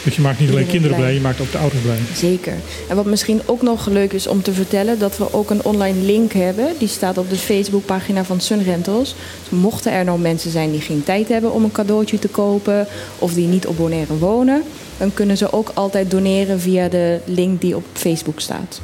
Dus 0.03 0.17
je 0.17 0.23
maakt 0.23 0.41
niet 0.41 0.51
alleen 0.51 0.67
kinderen 0.67 0.97
blij, 0.97 1.09
blij. 1.09 1.15
je 1.15 1.21
maakt 1.21 1.41
ook 1.41 1.53
de 1.53 1.59
ouders 1.59 1.83
blij. 1.83 1.99
Zeker. 2.15 2.55
En 2.89 2.97
wat 2.97 3.05
misschien 3.05 3.41
ook 3.45 3.63
nog 3.63 3.87
leuk 3.87 4.13
is 4.13 4.27
om 4.27 4.43
te 4.43 4.53
vertellen, 4.53 4.99
dat 4.99 5.19
we 5.19 5.33
ook 5.33 5.51
een 5.51 5.65
online 5.65 6.01
link 6.01 6.33
hebben. 6.33 6.69
Die 6.79 6.89
staat 6.89 7.19
op 7.19 7.31
de 7.31 7.37
Facebookpagina 7.37 8.25
van 8.25 8.41
Sun 8.41 8.63
Rentals. 8.63 9.15
Dus 9.49 9.59
mochten 9.59 9.93
er 9.93 10.05
nou 10.05 10.19
mensen 10.19 10.51
zijn 10.51 10.71
die 10.71 10.81
geen 10.81 11.03
tijd 11.05 11.29
hebben 11.29 11.53
om 11.53 11.65
een 11.65 11.73
cadeautje 11.73 12.19
te 12.19 12.29
kopen 12.29 12.87
of 13.19 13.33
die 13.35 13.47
niet 13.47 13.67
op 13.67 13.77
Bonaire 13.77 14.19
wonen, 14.19 14.63
dan 14.99 15.15
kunnen 15.15 15.37
ze 15.37 15.53
ook 15.53 15.71
altijd 15.75 16.11
doneren 16.11 16.61
via 16.61 16.89
de 16.89 17.21
link 17.25 17.61
die 17.61 17.77
op 17.77 17.85
Facebook 17.93 18.41
staat. 18.41 18.81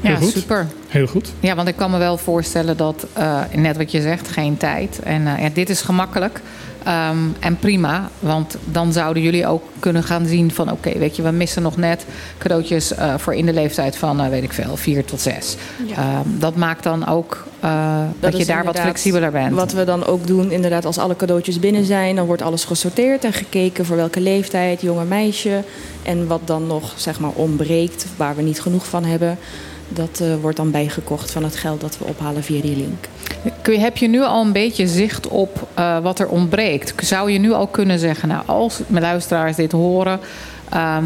Ja, 0.00 0.16
Heel 0.16 0.28
super. 0.28 0.66
Heel 0.88 1.06
goed. 1.06 1.32
Ja, 1.40 1.54
want 1.54 1.68
ik 1.68 1.76
kan 1.76 1.90
me 1.90 1.98
wel 1.98 2.16
voorstellen 2.16 2.76
dat, 2.76 3.06
eh, 3.12 3.40
net 3.54 3.76
wat 3.76 3.90
je 3.90 4.00
zegt, 4.00 4.28
geen 4.28 4.56
tijd. 4.56 4.98
En 4.98 5.26
eh, 5.26 5.42
ja, 5.42 5.48
dit 5.52 5.70
is 5.70 5.80
gemakkelijk 5.80 6.40
ehm, 6.84 7.18
en 7.40 7.56
prima. 7.56 8.10
Want 8.18 8.56
dan 8.64 8.92
zouden 8.92 9.22
jullie 9.22 9.46
ook 9.46 9.62
kunnen 9.78 10.02
gaan 10.02 10.26
zien 10.26 10.50
van... 10.50 10.70
oké, 10.70 10.98
weet 10.98 11.16
je, 11.16 11.22
we 11.22 11.30
missen 11.30 11.62
nog 11.62 11.76
net 11.76 12.06
cadeautjes 12.38 12.94
eh, 12.94 13.14
voor 13.16 13.34
in 13.34 13.46
de 13.46 13.52
leeftijd 13.52 13.96
van, 13.96 14.20
eh, 14.20 14.28
weet 14.28 14.42
ik 14.42 14.52
veel, 14.52 14.76
vier 14.76 15.04
tot 15.04 15.20
zes. 15.20 15.56
Ja. 15.86 15.96
Ehm, 15.96 16.28
dat 16.38 16.56
maakt 16.56 16.82
dan 16.82 17.06
ook 17.06 17.46
eh, 17.60 17.98
dat, 18.20 18.32
je 18.32 18.38
is 18.38 18.46
daar 18.46 18.64
wat 18.64 18.80
flexibeler 18.80 19.30
bent. 19.30 19.54
Wat 19.54 19.72
we 19.72 19.84
dan 19.84 20.06
ook 20.06 20.26
doen, 20.26 20.50
inderdaad, 20.50 20.84
als 20.84 20.98
alle 20.98 21.16
cadeautjes 21.16 21.58
binnen 21.58 21.84
zijn, 21.84 22.16
dan 22.16 22.26
wordt 22.26 22.42
alles 22.42 22.64
gesorteerd 22.64 23.24
en 23.24 23.32
gekeken 23.32 23.86
voor 23.86 23.96
welke 23.96 24.20
leeftijd, 24.20 24.80
jonge 24.80 25.04
meisje. 25.04 25.64
En 26.02 26.26
wat 26.26 26.40
dan 26.44 26.66
nog 26.66 26.92
zeg 26.96 27.20
maar 27.20 27.32
ontbreekt, 27.34 28.06
waar 28.16 28.36
we 28.36 28.42
niet 28.42 28.60
genoeg 28.60 28.86
van 28.86 29.04
hebben, 29.04 29.38
dat 29.90 30.20
eh, 30.20 30.34
wordt 30.40 30.56
dan 30.56 30.70
bijgekocht 30.70 31.30
van 31.30 31.44
het 31.44 31.56
geld 31.56 31.80
dat 31.80 31.98
we 31.98 32.04
ophalen 32.04 32.42
via 32.42 32.60
die 32.60 32.76
link. 32.76 33.08
Heb 33.80 33.96
je 33.96 34.08
nu 34.08 34.22
al 34.22 34.44
een 34.44 34.52
beetje 34.52 34.88
zicht 34.88 35.28
op 35.28 35.68
eh, 35.74 35.98
wat 35.98 36.18
er 36.18 36.28
ontbreekt? 36.28 37.06
Zou 37.06 37.30
je 37.30 37.38
nu 37.38 37.52
al 37.52 37.66
kunnen 37.66 37.98
zeggen, 37.98 38.28
nou, 38.28 38.42
als 38.46 38.80
mijn 38.86 39.04
luisteraars 39.04 39.56
dit 39.56 39.72
horen... 39.72 40.20
ehm, 40.70 41.04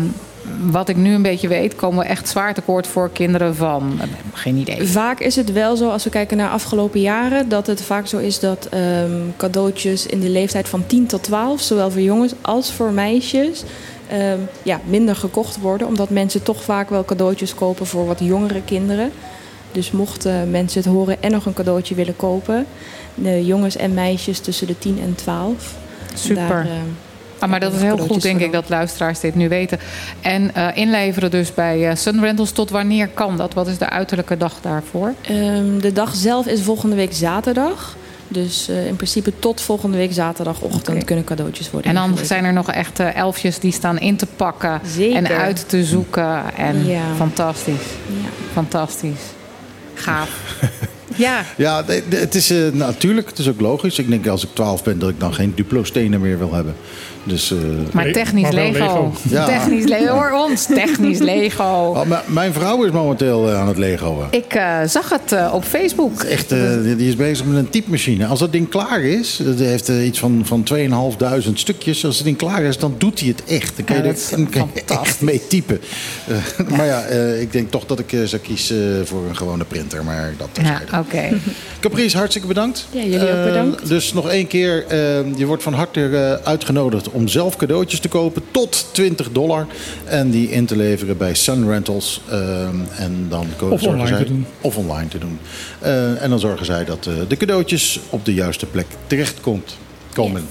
wat 0.62 0.88
ik 0.88 0.96
nu 0.96 1.14
een 1.14 1.22
beetje 1.22 1.48
weet, 1.48 1.76
komen 1.76 1.98
we 1.98 2.04
echt 2.04 2.28
zwaar 2.28 2.54
tekort 2.54 2.86
voor 2.86 3.10
kinderen 3.10 3.56
van... 3.56 3.98
eh, 4.00 4.06
geen 4.32 4.56
idee. 4.56 4.86
Vaak 4.86 5.20
is 5.20 5.36
het 5.36 5.52
wel 5.52 5.76
zo, 5.76 5.88
als 5.88 6.04
we 6.04 6.10
kijken 6.10 6.36
naar 6.36 6.50
afgelopen 6.50 7.00
jaren, 7.00 7.48
dat 7.48 7.66
het 7.66 7.82
vaak 7.82 8.06
zo 8.06 8.18
is 8.18 8.40
dat 8.40 8.66
ehm, 8.70 9.10
cadeautjes 9.36 10.06
in 10.06 10.20
de 10.20 10.30
leeftijd 10.30 10.68
van 10.68 10.86
10 10.86 11.06
tot 11.06 11.22
12, 11.22 11.60
zowel 11.60 11.90
voor 11.90 12.00
jongens 12.00 12.32
als 12.40 12.72
voor 12.72 12.92
meisjes, 12.92 13.64
ehm, 14.08 14.38
ja, 14.62 14.80
minder 14.84 15.16
gekocht 15.16 15.60
worden. 15.60 15.86
Omdat 15.86 16.10
mensen 16.10 16.42
toch 16.42 16.62
vaak 16.62 16.90
wel 16.90 17.04
cadeautjes 17.04 17.54
kopen 17.54 17.86
voor 17.86 18.06
wat 18.06 18.18
jongere 18.20 18.62
kinderen. 18.62 19.12
Dus 19.72 19.90
mochten 19.90 20.50
mensen 20.50 20.82
het 20.82 20.90
horen 20.90 21.22
en 21.22 21.30
nog 21.30 21.46
een 21.46 21.54
cadeautje 21.54 21.94
willen 21.94 22.16
kopen, 22.16 22.66
de 23.14 23.44
jongens 23.44 23.76
en 23.76 23.94
meisjes 23.94 24.38
tussen 24.38 24.66
de 24.66 24.78
10 24.78 25.00
en 25.02 25.14
12. 25.14 25.74
Super. 26.14 26.48
Daar, 26.48 26.60
ehm, 26.60 26.88
Ah, 27.38 27.50
maar 27.50 27.60
dat 27.60 27.72
is 27.72 27.82
heel 27.82 27.98
goed, 27.98 28.22
denk 28.22 28.40
ik, 28.40 28.52
dat 28.52 28.68
luisteraars 28.68 29.20
dit 29.20 29.34
nu 29.34 29.48
weten. 29.48 29.78
En 30.20 30.54
eh, 30.54 30.68
inleveren 30.74 31.30
dus 31.30 31.54
bij 31.54 31.88
eh, 31.88 31.96
Sun 31.96 32.20
Rentals, 32.20 32.50
tot 32.50 32.70
wanneer 32.70 33.08
kan 33.08 33.36
dat? 33.36 33.54
Wat 33.54 33.66
is 33.66 33.78
de 33.78 33.90
uiterlijke 33.90 34.36
dag 34.36 34.54
daarvoor? 34.60 35.14
Ehm, 35.20 35.78
de 35.78 35.92
dag 35.92 36.14
zelf 36.14 36.46
is 36.46 36.62
volgende 36.62 36.96
week 36.96 37.12
zaterdag. 37.12 37.96
Dus 38.34 38.68
eh, 38.68 38.86
in 38.86 38.96
principe 38.96 39.32
tot 39.38 39.60
volgende 39.60 39.96
week 39.96 40.12
zaterdagochtend 40.12 41.04
kunnen 41.04 41.24
cadeautjes 41.24 41.70
worden 41.70 41.90
En 41.90 41.96
dan 41.96 42.24
zijn 42.24 42.44
er 42.44 42.52
nog 42.52 42.70
echt 42.70 42.98
elfjes 42.98 43.58
die 43.58 43.72
staan 43.72 43.98
in 43.98 44.16
te 44.16 44.26
pakken 44.36 44.80
Zeker. 44.86 45.16
en 45.16 45.28
uit 45.28 45.68
te 45.68 45.84
zoeken. 45.84 46.54
En 46.56 46.86
Ja. 46.86 47.02
fantastisch. 47.16 47.82
Fantastisch. 48.52 49.20
Gaaf. 49.94 50.28
ja, 51.16 51.44
Ja, 51.56 51.84
het 52.08 52.34
is 52.34 52.50
eh, 52.50 52.58
natuurlijk, 52.72 53.28
het 53.28 53.38
is 53.38 53.48
ook 53.48 53.60
logisch. 53.60 53.98
Ik 53.98 54.08
denk 54.08 54.26
als 54.26 54.44
ik 54.44 54.50
12 54.52 54.84
ben 54.84 54.98
dat 54.98 55.08
ik 55.08 55.20
dan 55.20 55.34
geen 55.34 55.52
Duplo-stenen 55.54 56.20
meer 56.20 56.38
wil 56.38 56.54
hebben. 56.54 56.74
Dus, 57.24 57.50
eh, 57.50 57.58
maar 57.92 58.12
technisch 58.12 58.50
Lego. 58.50 59.12
Ja. 59.28 59.44
Technisch 59.44 59.84
Lego. 59.84 60.12
Hoor 60.12 60.32
ons, 60.48 60.66
technisch 60.66 61.18
Lego. 61.18 61.62
Oh, 61.64 62.04
maar 62.04 62.22
mijn 62.26 62.52
vrouw 62.52 62.84
is 62.84 62.90
momenteel 62.92 63.48
eh, 63.50 63.60
aan 63.60 63.68
het 63.68 63.78
Legoen. 63.78 64.16
Ik 64.30 64.54
eh, 64.54 64.78
zag 64.86 65.08
het 65.10 65.32
eh, 65.32 65.50
op 65.54 65.64
Facebook. 65.64 66.22
Echt, 66.22 66.52
eh, 66.52 66.58
die 66.82 66.96
die 66.96 67.08
is 67.08 67.16
bezig 67.16 67.46
met 67.46 67.56
een 67.56 67.70
typemachine. 67.70 68.26
Als 68.26 68.38
dat 68.38 68.52
ding 68.52 68.68
klaar 68.68 69.00
is, 69.02 69.40
dat 69.44 69.58
heeft 69.58 69.88
iets 69.88 70.18
van, 70.18 70.42
van 70.44 70.62
2.500 70.62 71.52
stukjes. 71.54 72.04
Als 72.04 72.16
het 72.16 72.24
ding 72.24 72.36
klaar 72.36 72.62
is, 72.62 72.78
dan 72.78 72.94
doet 72.98 73.20
hij 73.20 73.28
het 73.28 73.44
echt. 73.44 73.76
Dan 73.76 73.84
kan 73.84 73.96
je, 73.96 74.02
Ja, 74.02 74.08
er- 74.08 74.14
dat 74.14 74.22
is 74.22 74.28
dan 74.30 74.48
kan 74.48 74.70
je 74.74 74.82
echt 75.00 75.20
mee 75.20 75.46
typen. 75.48 75.80
Maar 76.76 76.86
ja, 76.86 77.02
eh, 77.02 77.40
ik 77.40 77.52
denk 77.52 77.70
toch 77.70 77.86
dat 77.86 77.98
ik 77.98 78.12
eh, 78.12 78.20
zou 78.24 78.42
kiezen 78.42 79.06
voor 79.06 79.24
een 79.28 79.36
gewone 79.36 79.64
printer. 79.64 80.04
Maar 80.04 80.34
dat 80.36 80.48
Ja, 80.62 80.98
oké. 80.98 81.22
Caprice, 81.80 82.16
hartstikke 82.16 82.48
bedankt. 82.48 82.86
Ja, 82.90 83.02
jullie 83.02 83.32
ook 83.32 83.44
bedankt. 83.44 83.88
dus 83.88 84.12
nog 84.12 84.28
één 84.28 84.46
keer, 84.46 84.84
je 85.36 85.46
wordt 85.46 85.62
van 85.62 85.72
harte 85.74 86.08
eh, 86.08 86.48
uitgenodigd 86.48 87.10
om 87.14 87.28
zelf 87.28 87.56
cadeautjes 87.56 88.00
te 88.00 88.08
kopen 88.08 88.42
tot 88.50 88.86
20 88.92 89.32
dollar. 89.32 89.66
En 90.04 90.30
die 90.30 90.50
in 90.50 90.66
te 90.66 90.76
leveren 90.76 91.16
bij 91.16 91.34
Sun 91.34 91.68
Rentals. 91.68 92.20
Eh, 92.28 92.66
en 92.98 93.26
dan 93.28 93.46
Of 93.70 93.82
online 93.82 94.06
zij, 94.06 94.18
te 94.18 94.24
doen. 94.24 94.46
Of 94.60 94.76
online 94.76 95.08
te 95.08 95.18
doen. 95.18 95.38
Eh, 95.80 96.22
en 96.22 96.30
dan 96.30 96.38
zorgen 96.40 96.66
zij 96.66 96.84
dat 96.84 97.06
eh, 97.06 97.14
de 97.28 97.36
cadeautjes 97.36 98.00
op 98.10 98.24
de 98.24 98.34
juiste 98.34 98.66
plek 98.66 98.86
terecht 99.06 99.40
komt, 99.40 99.76
komen. 100.12 100.44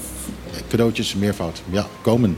Eh, 0.52 0.58
Cadeautjes, 0.68 1.14
meervoud. 1.14 1.62
Ja, 1.70 1.86
komen. 2.02 2.36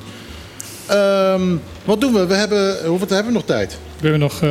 Ehm, 0.87 1.57
wat 1.85 2.01
doen 2.01 2.12
we? 2.12 2.27
We 2.27 2.35
hebben, 2.35 2.87
hoeveel 2.87 3.07
hebben 3.09 3.27
we 3.27 3.39
nog 3.39 3.45
tijd? 3.45 3.79
We 3.97 4.03
hebben 4.09 4.20
nog... 4.20 4.43
eh, 4.43 4.51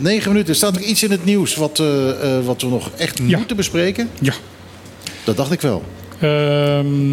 Negen 0.00 0.32
minuten. 0.32 0.54
Staat 0.54 0.76
er 0.76 0.82
iets 0.82 1.02
in 1.02 1.10
het 1.10 1.24
nieuws 1.24 1.54
wat, 1.54 1.82
wat 2.44 2.60
we 2.62 2.68
nog 2.68 2.90
echt 2.96 3.20
moeten 3.20 3.56
bespreken? 3.56 4.10
Ja. 4.20 4.32
Dat 5.24 5.36
dacht 5.36 5.52
ik 5.52 5.60
wel. 5.60 5.82
Ehm 6.20 7.12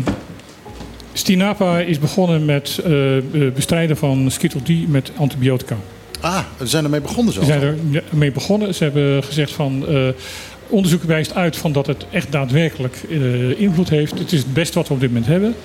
Stinapa 1.13 1.79
is 1.79 1.99
begonnen 1.99 2.45
met 2.45 2.79
eh, 2.85 3.17
eh, 3.17 3.23
bestrijden 3.53 3.97
van 3.97 4.31
Skittle 4.31 4.61
D 4.61 4.87
met 4.87 5.11
antibiotica. 5.15 5.77
Ah, 6.19 6.39
we 6.57 6.67
zijn 6.67 6.83
ermee 6.83 7.01
begonnen 7.01 7.33
zo. 7.33 7.39
Ze 7.39 7.45
zijn 7.45 7.61
er 7.61 7.75
mee 8.09 8.31
begonnen. 8.31 8.75
Ze 8.75 8.83
hebben 8.83 9.23
gezegd 9.23 9.51
van... 9.51 9.87
eh, 9.87 10.07
onderzoek 10.67 11.03
wijst 11.03 11.33
uit 11.33 11.57
van 11.57 11.71
dat 11.71 11.87
het 11.87 12.05
echt 12.09 12.31
daadwerkelijk 12.31 12.95
invloed 13.57 13.89
heeft. 13.89 14.19
Het 14.19 14.31
is 14.31 14.39
het 14.39 14.53
beste 14.53 14.77
wat 14.77 14.87
we 14.87 14.93
op 14.93 14.99
dit 14.99 15.09
moment 15.09 15.27
hebben. 15.27 15.55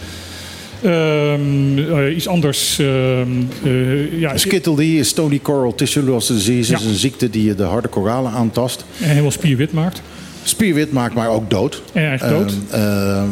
Ehm, 0.83 1.79
eh, 1.79 2.17
iets 2.17 2.29
anders... 2.29 2.79
ehm, 2.79 3.29
eh, 3.65 4.21
ja, 4.21 4.37
Skittle 4.37 4.75
D 4.77 4.81
is 4.81 5.09
Stony 5.09 5.39
Coral 5.43 5.75
Tissuelose 5.75 6.33
Disease. 6.35 6.73
Dat 6.73 6.81
is 6.81 6.87
een 6.87 6.95
ziekte 6.95 7.31
die 7.31 7.55
de 7.55 7.63
harde 7.63 7.89
koralen 7.89 8.33
aantast. 8.33 8.85
En 9.01 9.09
helemaal 9.09 9.31
spierwit 9.31 9.73
maakt. 9.73 10.03
Spierwit 10.49 10.93
maakt, 10.93 11.15
maar 11.15 11.29
ook 11.29 11.51
dood. 11.51 11.83
Is 11.93 12.21
dood. 12.21 12.55
Ehm, 12.71 12.83
eh, 12.83 13.23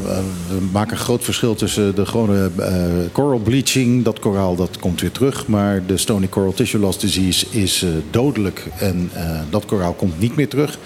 we 0.49 0.59
maken 0.73 0.93
een 0.93 1.03
groot 1.03 1.25
verschil 1.25 1.55
tussen 1.55 1.95
de 1.95 2.07
gewone 2.07 2.51
eh, 2.59 2.75
coral 3.13 3.39
bleaching. 3.39 4.05
Dat 4.05 4.19
koraal 4.19 4.57
dat 4.57 4.79
komt 4.79 5.01
weer 5.01 5.11
terug. 5.11 5.47
Maar 5.47 5.83
de 5.87 5.97
Stony 5.97 6.29
Coral 6.29 6.53
Tissue 6.53 6.81
Loss 6.81 6.99
Disease 6.99 7.47
is 7.51 7.83
eh, 7.83 7.89
dodelijk. 8.11 8.67
En 8.79 9.11
eh, 9.13 9.41
dat 9.51 9.65
koraal 9.65 9.93
komt 9.93 10.21
niet 10.21 10.37
meer 10.37 10.49
terug. 10.49 10.79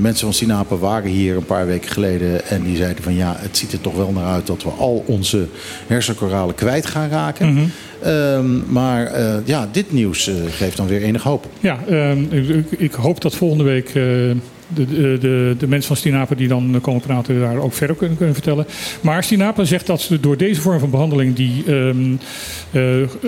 Mensen 0.00 0.26
van 0.26 0.32
Sinapen 0.32 0.78
waren 0.78 1.10
hier 1.10 1.36
een 1.36 1.44
paar 1.44 1.66
weken 1.66 1.90
geleden. 1.90 2.46
En 2.46 2.62
die 2.62 2.76
zeiden 2.76 3.02
van 3.02 3.14
ja, 3.14 3.36
het 3.38 3.56
ziet 3.56 3.72
er 3.72 3.80
toch 3.80 3.96
wel 3.96 4.12
naar 4.12 4.32
uit 4.32 4.46
dat 4.46 4.62
we 4.62 4.68
al 4.68 5.04
onze 5.06 5.46
hersenkoralen 5.86 6.54
kwijt 6.54 6.86
gaan 6.86 7.08
raken. 7.08 7.72
Ehm, 8.02 8.72
maar 8.72 9.12
ja, 9.44 9.68
dit 9.72 9.92
nieuws 9.92 10.30
geeft 10.48 10.76
dan 10.76 10.86
weer 10.86 11.02
enig 11.02 11.22
hoop. 11.22 11.46
Ja, 11.60 11.78
ehm, 11.88 12.22
ik, 12.30 12.70
ik 12.70 12.92
hoop 12.92 13.20
dat 13.20 13.34
volgende 13.34 13.64
week 13.64 13.92
de, 14.74 15.18
de, 15.18 15.54
de, 15.58 15.66
mensen 15.66 15.88
van 15.88 15.96
Stinapa 15.96 16.34
die 16.34 16.48
dan 16.48 16.78
komen 16.80 17.00
praten 17.00 17.40
daar 17.40 17.56
ook 17.56 17.72
verder 17.72 17.96
kunnen, 17.96 18.16
kunnen 18.16 18.34
vertellen. 18.34 18.66
Maar 19.00 19.24
Stinapa 19.24 19.64
zegt 19.64 19.86
dat 19.86 20.00
ze 20.00 20.20
door 20.20 20.36
deze 20.36 20.60
vorm 20.60 20.78
van 20.78 20.90
behandeling, 20.90 21.34
die 21.34 21.64
ehm, 21.66 22.14
eh, 22.70 22.82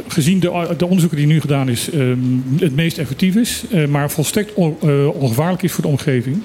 gezien 0.09 0.41
de, 0.41 0.75
de 0.77 0.85
onderzoeken 0.85 1.19
die 1.19 1.27
nu 1.27 1.41
gedaan 1.41 1.69
is, 1.69 1.91
ehm, 1.91 2.19
het 2.59 2.75
meest 2.75 2.99
effectief 2.99 3.37
is, 3.37 3.65
eh, 3.71 3.87
maar 3.87 4.11
volstrekt 4.11 4.55
on, 4.55 4.77
eh, 4.83 5.09
ongevaarlijk 5.09 5.63
is 5.63 5.73
voor 5.73 5.83
de 5.83 5.91
omgeving. 5.91 6.43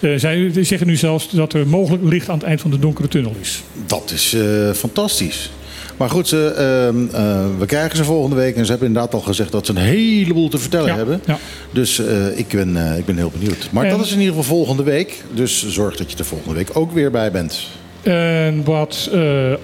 Eh, 0.00 0.10
zij 0.16 0.50
zeggen 0.64 0.86
nu 0.86 0.96
zelfs 0.96 1.30
dat 1.30 1.52
er 1.52 1.66
mogelijk 1.66 2.02
licht 2.04 2.28
aan 2.28 2.38
het 2.38 2.46
eind 2.46 2.60
van 2.60 2.70
de 2.70 2.78
donkere 2.78 3.08
tunnel 3.08 3.34
is. 3.40 3.62
Dat 3.86 4.10
is 4.14 4.34
eh, 4.34 4.72
fantastisch. 4.72 5.50
Maar 5.96 6.10
goed, 6.10 6.28
ze, 6.28 6.46
ehm, 6.48 7.14
eh, 7.22 7.44
we 7.58 7.66
krijgen 7.66 7.96
ze 7.96 8.04
volgende 8.04 8.36
week. 8.36 8.56
En 8.56 8.64
ze 8.64 8.70
hebben 8.70 8.88
inderdaad 8.88 9.14
al 9.14 9.20
gezegd 9.20 9.52
dat 9.52 9.66
ze 9.66 9.72
een 9.72 9.78
heleboel 9.78 10.48
te 10.48 10.58
vertellen 10.58 10.86
Ja, 10.88 10.96
hebben. 10.96 11.20
ja. 11.26 11.38
Dus 11.70 11.98
eh, 12.06 12.38
ik, 12.38 12.48
ben, 12.48 12.76
eh, 12.92 12.98
ik 12.98 13.04
ben 13.04 13.16
heel 13.16 13.32
benieuwd. 13.38 13.68
Maar 13.72 13.84
En- 13.84 13.90
dat 13.96 14.04
is 14.06 14.12
in 14.12 14.18
ieder 14.20 14.34
geval 14.34 14.56
volgende 14.56 14.82
week. 14.82 15.22
Dus 15.34 15.66
zorg 15.68 15.96
dat 15.96 16.10
je 16.12 16.18
er 16.18 16.24
volgende 16.24 16.54
week 16.54 16.68
ook 16.72 16.92
weer 16.92 17.10
bij 17.10 17.30
bent. 17.30 17.66
En 18.02 18.64
wat 18.64 19.10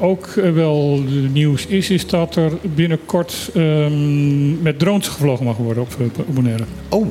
ook 0.00 0.28
wel 0.54 1.00
nieuws 1.32 1.66
is, 1.66 1.90
is 1.90 2.06
dat 2.06 2.36
er 2.36 2.52
binnenkort 2.74 3.50
ehm, 3.54 4.62
met 4.62 4.78
drones 4.78 5.08
gevlogen 5.08 5.44
mag 5.44 5.56
worden 5.56 5.82
op, 5.82 5.88
op 6.16 6.34
Bonaire. 6.34 6.64
Oh, 6.88 7.06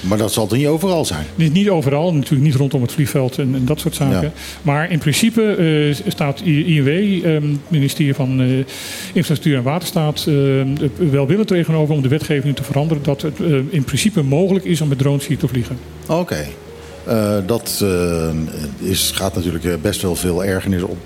maar 0.00 0.18
dat 0.18 0.32
zal 0.32 0.46
toch 0.46 0.58
niet 0.58 0.66
overal 0.66 1.04
zijn? 1.04 1.26
Niet, 1.34 1.52
niet 1.52 1.68
overal, 1.68 2.14
natuurlijk 2.14 2.42
niet 2.42 2.54
rondom 2.54 2.82
het 2.82 2.92
vliegveld 2.92 3.38
en, 3.38 3.54
en 3.54 3.64
dat 3.64 3.80
soort 3.80 3.94
zaken. 3.94 4.20
Ja. 4.22 4.32
Maar 4.62 4.90
in 4.90 4.98
principe 4.98 5.54
eh, 5.54 6.10
staat 6.10 6.40
INW, 6.40 6.88
ehm, 6.88 7.34
het 7.34 7.60
ministerie 7.68 8.14
van 8.14 8.40
eh, 8.40 8.48
Infrastructuur 9.12 9.56
en 9.56 9.62
Waterstaat, 9.62 10.26
eh, 10.28 10.34
welwillend 11.10 11.48
tegenover 11.48 11.94
om 11.94 12.02
de 12.02 12.08
wetgeving 12.08 12.56
te 12.56 12.62
veranderen. 12.62 13.02
Dat 13.02 13.22
het 13.22 13.38
in 13.70 13.84
principe 13.84 14.22
mogelijk 14.22 14.64
is 14.64 14.80
om 14.80 14.88
met 14.88 14.98
drones 14.98 15.26
hier 15.26 15.38
te 15.38 15.48
vliegen. 15.48 15.78
Oké. 16.06 16.46
Dat 17.46 17.84
is, 18.78 19.10
gaat 19.14 19.34
natuurlijk 19.34 19.82
best 19.82 20.02
wel 20.02 20.16
veel 20.16 20.44
ergernis 20.44 20.82
op, 20.82 20.98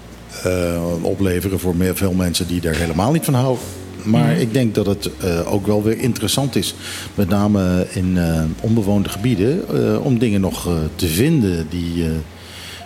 opleveren 1.00 1.60
voor 1.60 1.76
meer, 1.76 1.96
veel 1.96 2.12
mensen 2.12 2.46
die 2.46 2.68
er 2.68 2.76
helemaal 2.76 3.12
niet 3.12 3.24
van 3.24 3.34
houden. 3.34 3.62
Maar 4.04 4.30
Mhm. 4.32 4.40
ik 4.40 4.52
denk 4.52 4.74
dat 4.74 4.86
het 4.86 5.10
eh, 5.20 5.52
ook 5.52 5.66
wel 5.66 5.82
weer 5.82 5.98
interessant 5.98 6.56
is, 6.56 6.74
met 7.14 7.28
name 7.28 7.86
in 7.92 8.18
eh, 8.18 8.42
onbewoonde 8.60 9.08
gebieden, 9.08 9.62
eh, 9.74 10.04
om 10.04 10.18
dingen 10.18 10.40
nog 10.40 10.68
te 10.96 11.06
vinden 11.06 11.66
die. 11.70 12.04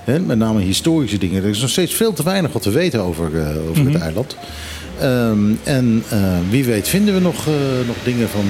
hè, 0.04 0.18
met 0.20 0.38
name 0.38 0.60
historische 0.60 1.18
dingen. 1.18 1.42
Er 1.42 1.48
is 1.48 1.60
nog 1.60 1.70
steeds 1.70 1.94
veel 1.94 2.12
te 2.12 2.22
weinig 2.22 2.52
wat 2.52 2.64
we 2.64 2.70
weten 2.70 3.00
over, 3.00 3.26
over 3.70 3.82
Mhm. 3.82 3.92
het 3.92 4.02
eiland. 4.02 4.36
Ehm, 5.00 5.38
en 5.62 6.02
wie 6.50 6.64
weet 6.64 6.88
vinden 6.88 7.14
we 7.14 7.20
nog, 7.20 7.46
nog 7.86 7.96
dingen 8.04 8.28
van 8.28 8.44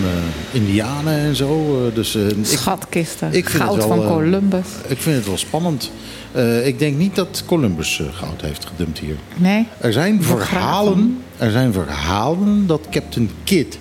Indianen 0.53 1.19
en 1.19 1.37
zo. 1.37 1.77
Dus, 1.95 2.15
ik- 2.15 2.35
Schatkisten, 2.43 3.33
ik 3.33 3.49
goud 3.49 3.77
wel, 3.77 3.89
van 3.89 4.07
Columbus. 4.07 4.67
ik 4.87 4.99
vind 4.99 5.17
het 5.17 5.27
wel 5.27 5.37
spannend. 5.39 5.91
Eh, 6.33 6.67
ik 6.67 6.79
denk 6.79 6.97
niet 6.97 7.15
dat 7.15 7.43
Columbus 7.47 8.01
eh, 8.01 8.07
goud 8.15 8.41
heeft 8.41 8.67
gedumpt 8.67 8.99
hier. 8.99 9.15
Nee? 9.37 9.67
Er 9.81 9.93
zijn 9.93 10.23
verhalen, 10.23 11.19
er 11.39 11.51
zijn 11.51 11.73
verhalen 11.73 12.67
dat 12.67 12.81
Captain 12.91 13.31
Kidd... 13.45 13.79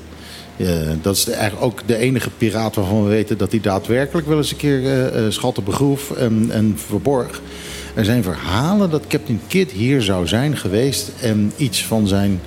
eh, 0.58 0.68
dat 1.02 1.16
is 1.16 1.24
de- 1.24 1.32
eigenlijk 1.34 1.66
ook 1.66 1.82
de 1.86 1.98
enige 1.98 2.30
piraat 2.30 2.76
waarvan 2.76 3.04
we 3.04 3.10
weten... 3.10 3.38
dat 3.38 3.52
hij 3.52 3.62
daadwerkelijk 3.62 4.28
wel 4.28 4.38
eens 4.38 4.52
een 4.52 4.58
keer 4.58 5.10
eh, 5.14 5.22
schatten 5.30 5.64
begroef 5.64 6.12
en, 6.12 6.48
en 6.52 6.78
verborg. 6.88 7.42
Er 7.96 8.06
zijn 8.06 8.24
verhalen 8.24 8.90
dat 8.90 9.08
Captain 9.08 9.42
Kidd 9.48 9.72
hier 9.72 10.02
zou 10.02 10.28
zijn 10.28 10.58
geweest... 10.58 11.12
en 11.22 11.52
iets 11.56 11.86
van 11.86 12.08
zijn 12.08 12.40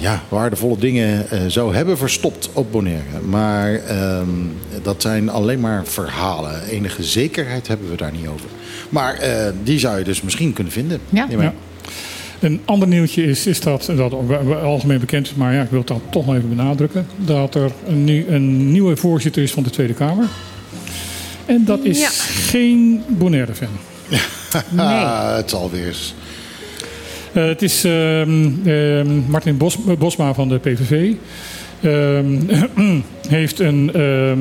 ja, 0.00 0.22
waardevolle 0.28 0.78
dingen 0.78 1.26
zou 1.50 1.74
hebben 1.74 1.98
verstopt 1.98 2.48
op 2.52 2.72
Bonaire. 2.72 3.20
Maar 3.28 3.74
ehm, 3.74 4.28
dat 4.82 5.02
zijn 5.02 5.28
alleen 5.28 5.60
maar 5.60 5.84
verhalen. 5.84 6.62
Enige 6.64 7.02
zekerheid 7.02 7.68
hebben 7.68 7.90
we 7.90 7.96
daar 7.96 8.12
niet 8.12 8.26
over. 8.26 8.46
Maar 8.88 9.14
eh, 9.14 9.52
die 9.62 9.78
zou 9.78 9.98
je 9.98 10.04
dus 10.04 10.22
misschien 10.22 10.52
kunnen 10.52 10.72
vinden. 10.72 11.00
Ja. 11.10 11.52
Een 12.40 12.60
ander 12.64 12.88
nieuwtje 12.88 13.24
is, 13.24 13.46
is 13.46 13.60
dat, 13.60 13.90
dat 13.96 14.12
ook 14.12 14.52
algemeen 14.62 14.98
bekend 15.00 15.26
is, 15.26 15.34
maar 15.34 15.54
ja, 15.54 15.62
ik 15.62 15.70
wil 15.70 15.78
het 15.78 15.88
dan 15.88 16.02
toch 16.10 16.26
nog 16.26 16.34
even 16.36 16.48
benadrukken. 16.48 17.06
Dat 17.16 17.54
er 17.54 17.70
een, 17.86 18.04
nu 18.04 18.26
een 18.28 18.72
nieuwe 18.72 18.96
voorzitter 18.96 19.42
is 19.42 19.52
van 19.52 19.62
de 19.62 19.70
Tweede 19.70 19.94
Kamer. 19.94 20.24
En 21.46 21.64
dat 21.64 21.84
is 21.84 21.98
Ja. 22.00 22.08
geen 22.50 23.02
Bonaire-fan. 23.08 23.68
Ah, 24.76 25.36
het 25.36 25.50
zal 25.50 25.70
weer 25.70 25.86
eens. 25.86 26.14
Eh, 27.32 27.46
het 27.46 27.62
is 27.62 27.84
ehm, 27.84 28.50
ehm, 28.64 29.16
Martin 29.28 29.56
Bos, 29.56 29.76
Bosma 29.98 30.34
van 30.34 30.48
de 30.48 30.58
PVV. 30.58 31.12
Ehm, 31.82 32.36
heeft 33.28 33.58
een, 33.58 33.90
ehm, 33.94 34.40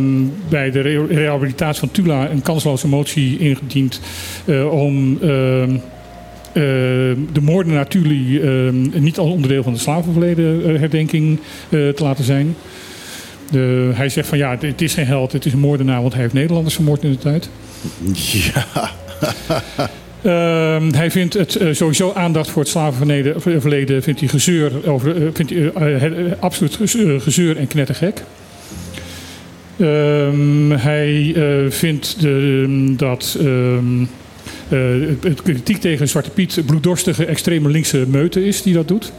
bij 0.50 0.72
de 0.72 0.82
re- 0.82 1.06
rehabilitatie 1.06 1.80
van 1.80 1.92
Tula 1.92 2.30
een 2.30 2.42
kansloze 2.42 2.88
motie 2.88 3.38
ingediend 3.40 4.02
eh, 4.46 4.72
om 4.72 5.18
ehm, 5.22 5.72
eh, 5.72 6.64
de 7.34 7.42
moordenaar 7.42 7.88
Tuli 7.88 8.42
ehm, 8.42 9.04
niet 9.04 9.18
als 9.18 9.30
onderdeel 9.30 9.64
van 9.64 9.74
de 9.74 9.80
slavenverleden 9.80 10.66
eh, 10.74 10.80
herdenking 10.80 11.40
eh, 11.70 11.70
te 11.70 12.04
laten 12.04 12.24
zijn. 12.24 12.56
De, 13.52 13.92
hij 13.94 14.10
zegt 14.10 14.28
van 14.28 14.38
ja, 14.38 14.58
het 14.60 14.82
is 14.82 14.94
geen 14.94 15.06
held, 15.06 15.32
het 15.32 15.46
is 15.46 15.54
een 15.54 15.60
moordenaar, 15.60 16.02
want 16.02 16.14
hij 16.14 16.22
heeft 16.22 16.34
Nederlanders 16.34 16.76
vermoord 16.76 17.04
in 17.04 17.12
de 17.12 17.18
tijd. 17.18 17.50
Ja. 18.54 18.92
Ehm, 20.22 20.94
hij 20.94 21.12
vindt 21.12 21.34
het 21.34 21.56
eh, 21.56 21.74
sowieso 21.74 22.14
aandacht 22.14 22.50
voor 22.50 22.62
het 22.62 22.72
slavenverleden 22.72 23.42
verleden 23.42 24.04
vindt 24.04 24.20
hij 24.20 24.30
gezeur 24.30 24.72
over 24.90 25.16
eh, 25.16 25.30
vindt 25.34 25.52
hij, 25.52 25.72
eh, 25.74 26.04
eh, 26.06 26.26
eh, 26.26 26.32
absoluut 26.40 26.78
gezeur, 27.22 27.58
en 27.58 27.68
knettergek. 27.68 28.24
Ehm, 29.80 30.70
hij 30.72 31.34
eh, 31.36 31.72
vindt 31.72 32.22
de, 32.22 32.94
dat 32.98 33.38
ehm, 33.40 34.02
eh, 34.70 34.80
het, 35.08 35.24
het 35.24 35.42
kritiek 35.42 35.78
tegen 35.78 36.08
Zwarte 36.08 36.30
Piet 36.30 36.62
bloeddorstige 36.66 37.26
extreme 37.26 37.70
linkse 37.70 38.06
meute 38.08 38.46
is 38.46 38.62
die 38.62 38.74
dat 38.74 38.88
doet. 38.88 39.12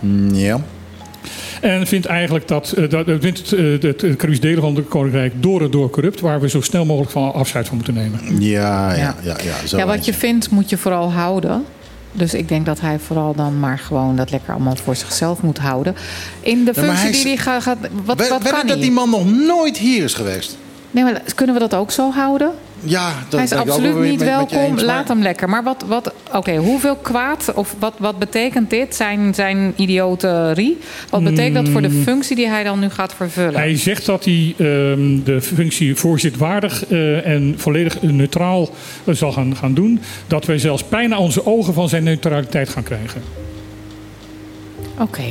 Mm, 0.00 0.34
Ja. 0.34 0.64
En 1.60 1.86
vindt 1.86 2.06
eigenlijk 2.06 2.48
dat, 2.48 2.72
eh, 2.72 2.88
dat 2.90 3.06
vindt 3.20 3.38
het, 3.38 3.52
eh, 3.52 3.64
het, 3.72 3.82
het 3.82 4.16
Caribisch 4.16 4.40
delen 4.40 4.62
van 4.62 4.74
het 4.76 4.88
Koninkrijk 4.88 5.32
door 5.42 5.62
en 5.62 5.70
door 5.70 5.90
corrupt, 5.90 6.20
waar 6.20 6.40
we 6.40 6.48
zo 6.48 6.60
snel 6.60 6.84
mogelijk 6.84 7.10
van 7.12 7.32
afscheid 7.32 7.66
van 7.66 7.76
moeten 7.76 7.94
nemen. 7.94 8.20
Ja, 8.42 8.92
ja, 8.92 8.96
Ja. 8.98 9.14
ja. 9.22 9.36
ja, 9.42 9.66
zo 9.66 9.76
Ja, 9.76 9.86
wat 9.86 10.04
je 10.04 10.14
vindt 10.14 10.50
moet 10.50 10.70
je 10.70 10.76
vooral 10.76 11.12
houden. 11.12 11.64
Dus 12.12 12.34
ik 12.34 12.48
denk 12.48 12.66
dat 12.66 12.80
hij 12.80 12.98
vooral 12.98 13.34
dan 13.34 13.60
maar 13.60 13.78
gewoon 13.78 14.16
dat 14.16 14.30
lekker 14.30 14.52
allemaal 14.52 14.76
voor 14.76 14.96
zichzelf 14.96 15.42
moet 15.42 15.58
houden. 15.58 15.94
In 16.40 16.64
de 16.64 16.72
Ja, 16.74 16.82
functie 16.82 17.10
die 17.12 17.24
hij 17.24 17.36
gaat... 17.36 17.62
gaat 17.62 17.78
wat 18.04 18.18
Wed- 18.18 18.28
wat 18.28 18.42
kan 18.50 18.66
dat 18.66 18.80
die 18.80 18.90
man 18.90 19.10
nog 19.10 19.24
nooit 19.32 19.76
hier 19.78 20.04
is 20.04 20.14
geweest. 20.14 20.56
Nee, 20.90 21.04
maar 21.04 21.22
kunnen 21.34 21.54
we 21.54 21.60
dat 21.60 21.74
ook 21.74 21.90
zo 21.90 22.10
houden? 22.10 22.50
Ja, 22.80 23.12
dat 23.28 23.32
hij 23.32 23.42
is 23.42 23.48
ben 23.50 23.58
ik 23.58 23.64
ook 23.64 23.70
absoluut 23.70 23.92
wel 23.94 24.02
niet 24.02 24.10
met- 24.10 24.18
met 24.18 24.28
je 24.28 24.34
welkom. 24.34 24.58
eens, 24.58 24.74
maar- 24.84 24.94
Laat 24.94 25.08
hem 25.08 25.22
lekker. 25.22 25.48
Maar 25.48 25.62
wat, 25.62 25.84
wat 25.88 26.12
oké, 26.32 26.56
hoeveel 26.56 26.96
kwaad 26.96 27.52
of 27.54 27.74
wat, 27.78 27.94
wat 27.98 28.18
betekent 28.18 28.70
dit? 28.70 28.94
Zijn, 28.94 29.34
zijn 29.34 29.72
idioterie? 29.76 30.78
Wat 31.10 31.24
betekent 31.24 31.54
dat 31.54 31.68
voor 31.68 31.82
de 31.82 31.88
Mm. 31.88 32.02
functie 32.02 32.36
die 32.36 32.48
hij 32.48 32.62
dan 32.64 32.78
nu 32.78 32.88
gaat 32.90 33.14
vervullen? 33.14 33.54
Hij 33.54 33.76
zegt 33.76 34.06
dat 34.06 34.24
hij 34.24 34.54
ehm, 34.58 35.22
de 35.24 35.40
functie 35.40 35.94
voorzitwaardig 35.94 36.86
eh, 36.86 37.26
en 37.26 37.54
volledig 37.56 38.02
neutraal 38.02 38.68
eh, 39.04 39.14
zal 39.14 39.32
gaan, 39.32 39.56
gaan 39.56 39.74
doen. 39.74 40.00
Dat 40.26 40.44
wij 40.46 40.58
zelfs 40.58 40.88
bijna 40.88 41.18
onze 41.18 41.46
ogen 41.46 41.74
van 41.74 41.88
zijn 41.88 42.04
neutraliteit 42.04 42.68
gaan 42.68 42.82
krijgen. 42.82 43.22
Oké. 44.98 45.22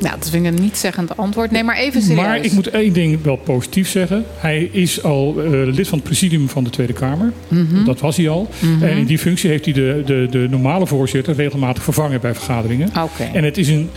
Nou, 0.00 0.14
dat 0.18 0.30
vind 0.30 0.46
ik 0.46 0.52
een 0.54 0.62
niet-zeggend 0.62 1.16
antwoord. 1.16 1.50
Nee, 1.50 1.64
maar 1.64 1.76
even 1.76 2.02
serieus. 2.02 2.20
Maar 2.20 2.44
ik 2.44 2.52
moet 2.52 2.66
één 2.70 2.92
ding 2.92 3.22
wel 3.22 3.36
positief 3.36 3.88
zeggen. 3.88 4.24
Hij 4.36 4.68
is 4.72 5.02
al 5.02 5.34
eh, 5.38 5.50
lid 5.50 5.88
van 5.88 5.98
het 5.98 6.06
presidium 6.06 6.48
van 6.48 6.64
de 6.64 6.70
Tweede 6.70 6.92
Kamer. 6.92 7.32
Mhm. 7.48 7.84
Dat 7.84 8.00
was 8.00 8.16
hij 8.16 8.28
al. 8.28 8.48
Mhm. 8.60 8.82
En 8.84 8.96
in 8.96 9.06
die 9.06 9.18
functie 9.18 9.50
heeft 9.50 9.64
hij 9.64 9.74
de, 9.74 10.02
de, 10.06 10.26
de 10.30 10.46
normale 10.50 10.86
voorzitter 10.86 11.34
regelmatig 11.34 11.82
vervangen 11.82 12.20
bij 12.20 12.34
vergaderingen. 12.34 12.90
En 13.32 13.44
het 13.44 13.58
is 13.58 13.68
een. 13.68 13.90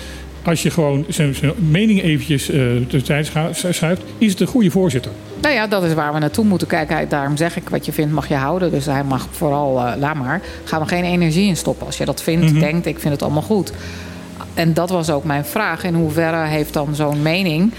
Als 0.44 0.64
je 0.64 0.70
gewoon 0.70 1.06
zijn, 1.10 1.36
mening 1.70 2.02
eventjes 2.02 2.46
de 2.46 3.02
tijd 3.04 3.26
schu- 3.26 3.72
schuift, 3.74 4.02
is 4.18 4.32
het 4.32 4.40
een 4.40 4.48
goede 4.48 4.72
voorzitter. 4.72 5.12
Nou 5.42 5.54
ja, 5.54 5.68
dat 5.68 5.84
is 5.84 5.94
waar 5.94 6.14
we 6.14 6.20
naartoe 6.20 6.46
moeten 6.46 6.68
kijken. 6.68 7.10
Daarom 7.10 7.38
zeg 7.38 7.56
ik, 7.58 7.70
wat 7.70 7.86
je 7.86 7.92
vindt 7.92 8.14
mag 8.14 8.28
je 8.28 8.34
houden. 8.36 8.72
Dus 8.72 8.86
hij 8.86 9.04
mag 9.04 9.28
vooral, 9.32 9.80
eh, 9.80 9.94
laat 10.00 10.16
maar. 10.16 10.42
Ga 10.64 10.80
er 10.80 10.88
geen 10.88 11.04
energie 11.04 11.48
in 11.48 11.58
stoppen. 11.58 11.86
Als 11.86 11.98
je 11.98 12.06
dat 12.06 12.22
vindt, 12.24 12.52
Mhm. 12.52 12.60
denkt, 12.60 12.86
ik 12.86 13.00
vind 13.00 13.14
het 13.14 13.22
allemaal 13.24 13.42
goed. 13.42 13.72
En 14.54 14.74
dat 14.74 14.90
was 14.90 15.10
ook 15.10 15.24
mijn 15.24 15.46
vraag. 15.46 15.84
In 15.84 15.94
hoeverre 15.94 16.46
heeft 16.48 16.74
dan 16.74 16.96
zo'n 16.96 17.22
mening... 17.22 17.72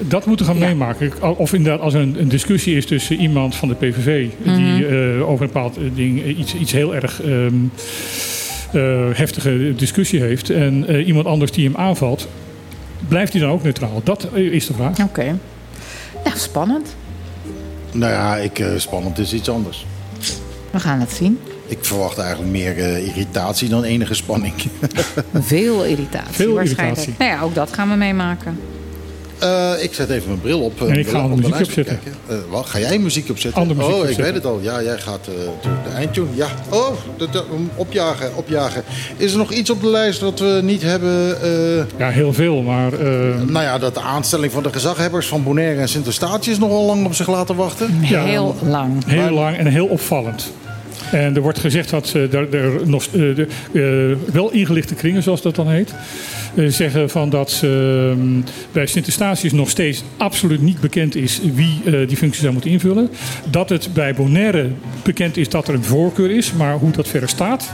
Dat 0.00 0.26
moeten 0.26 0.46
we 0.46 0.52
gaan 0.52 0.60
meemaken. 0.60 1.38
Of 1.38 1.52
inderdaad, 1.52 1.80
als 1.80 1.94
er 1.94 2.00
een, 2.00 2.20
een 2.20 2.28
discussie 2.28 2.76
is 2.76 2.86
tussen 2.86 3.16
iemand 3.20 3.54
van 3.56 3.68
de 3.68 3.74
PVV... 3.74 4.28
die 4.42 4.52
Mhm. 4.52 4.82
eh, 4.84 5.28
over 5.28 5.44
een 5.46 5.52
bepaald 5.52 5.76
eh, 5.76 5.82
ding 5.94 6.22
eh, 6.22 6.38
iets, 6.38 6.54
iets 6.54 6.72
heel 6.72 6.94
erg 6.94 7.22
ehm, 7.22 7.54
eh, 8.72 8.80
heftige 9.12 9.72
discussie 9.76 10.20
heeft... 10.20 10.50
en 10.50 10.86
eh, 10.88 11.06
iemand 11.06 11.26
anders 11.26 11.50
die 11.52 11.64
hem 11.66 11.76
aanvalt, 11.76 12.28
blijft 13.08 13.32
hij 13.32 13.40
dan 13.42 13.50
ook 13.50 13.62
neutraal? 13.62 14.00
Dat 14.04 14.28
is 14.34 14.66
de 14.66 14.74
vraag. 14.74 14.98
Oké. 15.00 15.36
Ja, 16.24 16.34
spannend. 16.34 16.96
Nou 17.92 18.12
ja, 18.12 18.36
ik, 18.36 18.58
eh, 18.58 18.66
spannend 18.76 19.18
is 19.18 19.32
iets 19.32 19.48
anders. 19.50 19.86
We 20.70 20.80
gaan 20.80 21.00
het 21.00 21.10
zien. 21.12 21.38
Ik 21.68 21.78
verwacht 21.80 22.18
eigenlijk 22.18 22.50
meer 22.50 22.78
eh, 22.78 23.06
irritatie 23.06 23.68
dan 23.68 23.84
enige 23.84 24.14
spanning. 24.14 24.54
Veel 25.34 25.84
irritatie 25.84 26.32
Veel 26.34 26.54
waarschijnlijk. 26.54 26.98
irritatie. 27.00 27.14
Nou 27.26 27.30
ja, 27.38 27.42
ook 27.42 27.54
dat 27.54 27.72
gaan 27.72 27.88
we 27.88 27.94
meemaken. 27.96 28.58
Eh, 29.38 29.72
ik 29.80 29.94
zet 29.94 30.10
even 30.10 30.28
mijn 30.28 30.40
bril 30.40 30.60
op. 30.60 30.82
eh, 30.82 30.90
En 30.90 30.98
ik 30.98 31.06
ga 31.06 31.12
de- 31.12 31.18
andere 31.18 31.48
muziek 31.48 31.66
opzetten. 31.66 31.98
wat, 32.50 32.66
ga 32.66 32.78
jij 32.78 32.98
muziek 32.98 33.30
opzetten? 33.30 33.60
Andere 33.60 33.80
muziek 33.80 34.02
oh, 34.02 34.08
ik 34.08 34.16
weet 34.16 34.34
het 34.34 34.44
al. 34.44 34.58
Ja, 34.62 34.82
jij 34.82 34.98
gaat 34.98 35.26
eh, 35.28 35.34
de, 35.62 35.94
eindtune. 35.94 36.26
Ja. 36.34 36.46
Oh, 36.68 36.88
de, 37.18 37.28
de- 37.30 37.44
opjagen, 37.74 38.36
opjagen. 38.36 38.82
Is 39.16 39.32
er 39.32 39.38
nog 39.38 39.52
iets 39.52 39.70
op 39.70 39.80
de 39.80 39.88
lijst 39.88 40.20
wat 40.20 40.38
we 40.38 40.60
niet 40.62 40.82
hebben? 40.82 41.42
eh, 41.42 41.84
Ja, 41.98 42.08
heel 42.08 42.32
veel, 42.32 42.62
maar... 42.62 42.92
nou 43.46 43.64
ja, 43.64 43.78
dat 43.78 43.94
de 43.94 44.00
aanstelling 44.00 44.52
van 44.52 44.62
de 44.62 44.72
gezaghebbers 44.72 45.26
van 45.26 45.42
Bonaire 45.42 45.80
en 45.80 45.88
Sint-Eustatius 45.88 46.58
nogal 46.58 46.84
lang 46.86 47.04
op 47.06 47.14
zich 47.14 47.28
laten 47.28 47.56
wachten. 47.56 47.98
Ja, 48.02 48.24
Heel 48.24 48.54
lang. 48.62 49.04
Heel 49.06 49.30
lang 49.30 49.56
en 49.56 49.66
heel 49.66 49.86
opvallend. 49.86 50.52
En 51.12 51.34
er 51.36 51.40
wordt 51.42 51.58
gezegd 51.58 51.90
dat 51.90 52.12
eh, 52.14 52.32
er, 52.34 52.54
er 52.54 52.70
nog, 52.88 53.04
eh, 53.04 53.10
de, 53.12 53.46
eh, 53.72 54.32
wel 54.34 54.50
ingelichte 54.52 54.94
kringen, 54.94 55.22
zoals 55.22 55.42
dat 55.42 55.54
dan 55.54 55.68
heet, 55.68 55.94
eh, 56.54 56.66
zeggen 56.68 57.10
van 57.10 57.30
dat 57.30 57.60
ehm, 57.64 58.18
bij 58.72 58.86
Sint-Eustatius 58.86 59.52
nog 59.52 59.70
steeds 59.70 60.02
absoluut 60.16 60.62
niet 60.62 60.80
bekend 60.80 61.14
is 61.14 61.40
wie 61.54 61.80
eh, 61.84 62.08
die 62.08 62.16
functie 62.16 62.40
zou 62.40 62.52
moeten 62.52 62.70
invullen. 62.70 63.10
Dat 63.50 63.68
het 63.68 63.88
bij 63.92 64.14
Bonaire 64.14 64.66
bekend 65.02 65.36
is 65.36 65.48
dat 65.48 65.68
er 65.68 65.74
een 65.74 65.84
voorkeur 65.84 66.30
is, 66.30 66.52
maar 66.52 66.74
hoe 66.74 66.90
dat 66.90 67.08
verder 67.08 67.28
staat, 67.28 67.70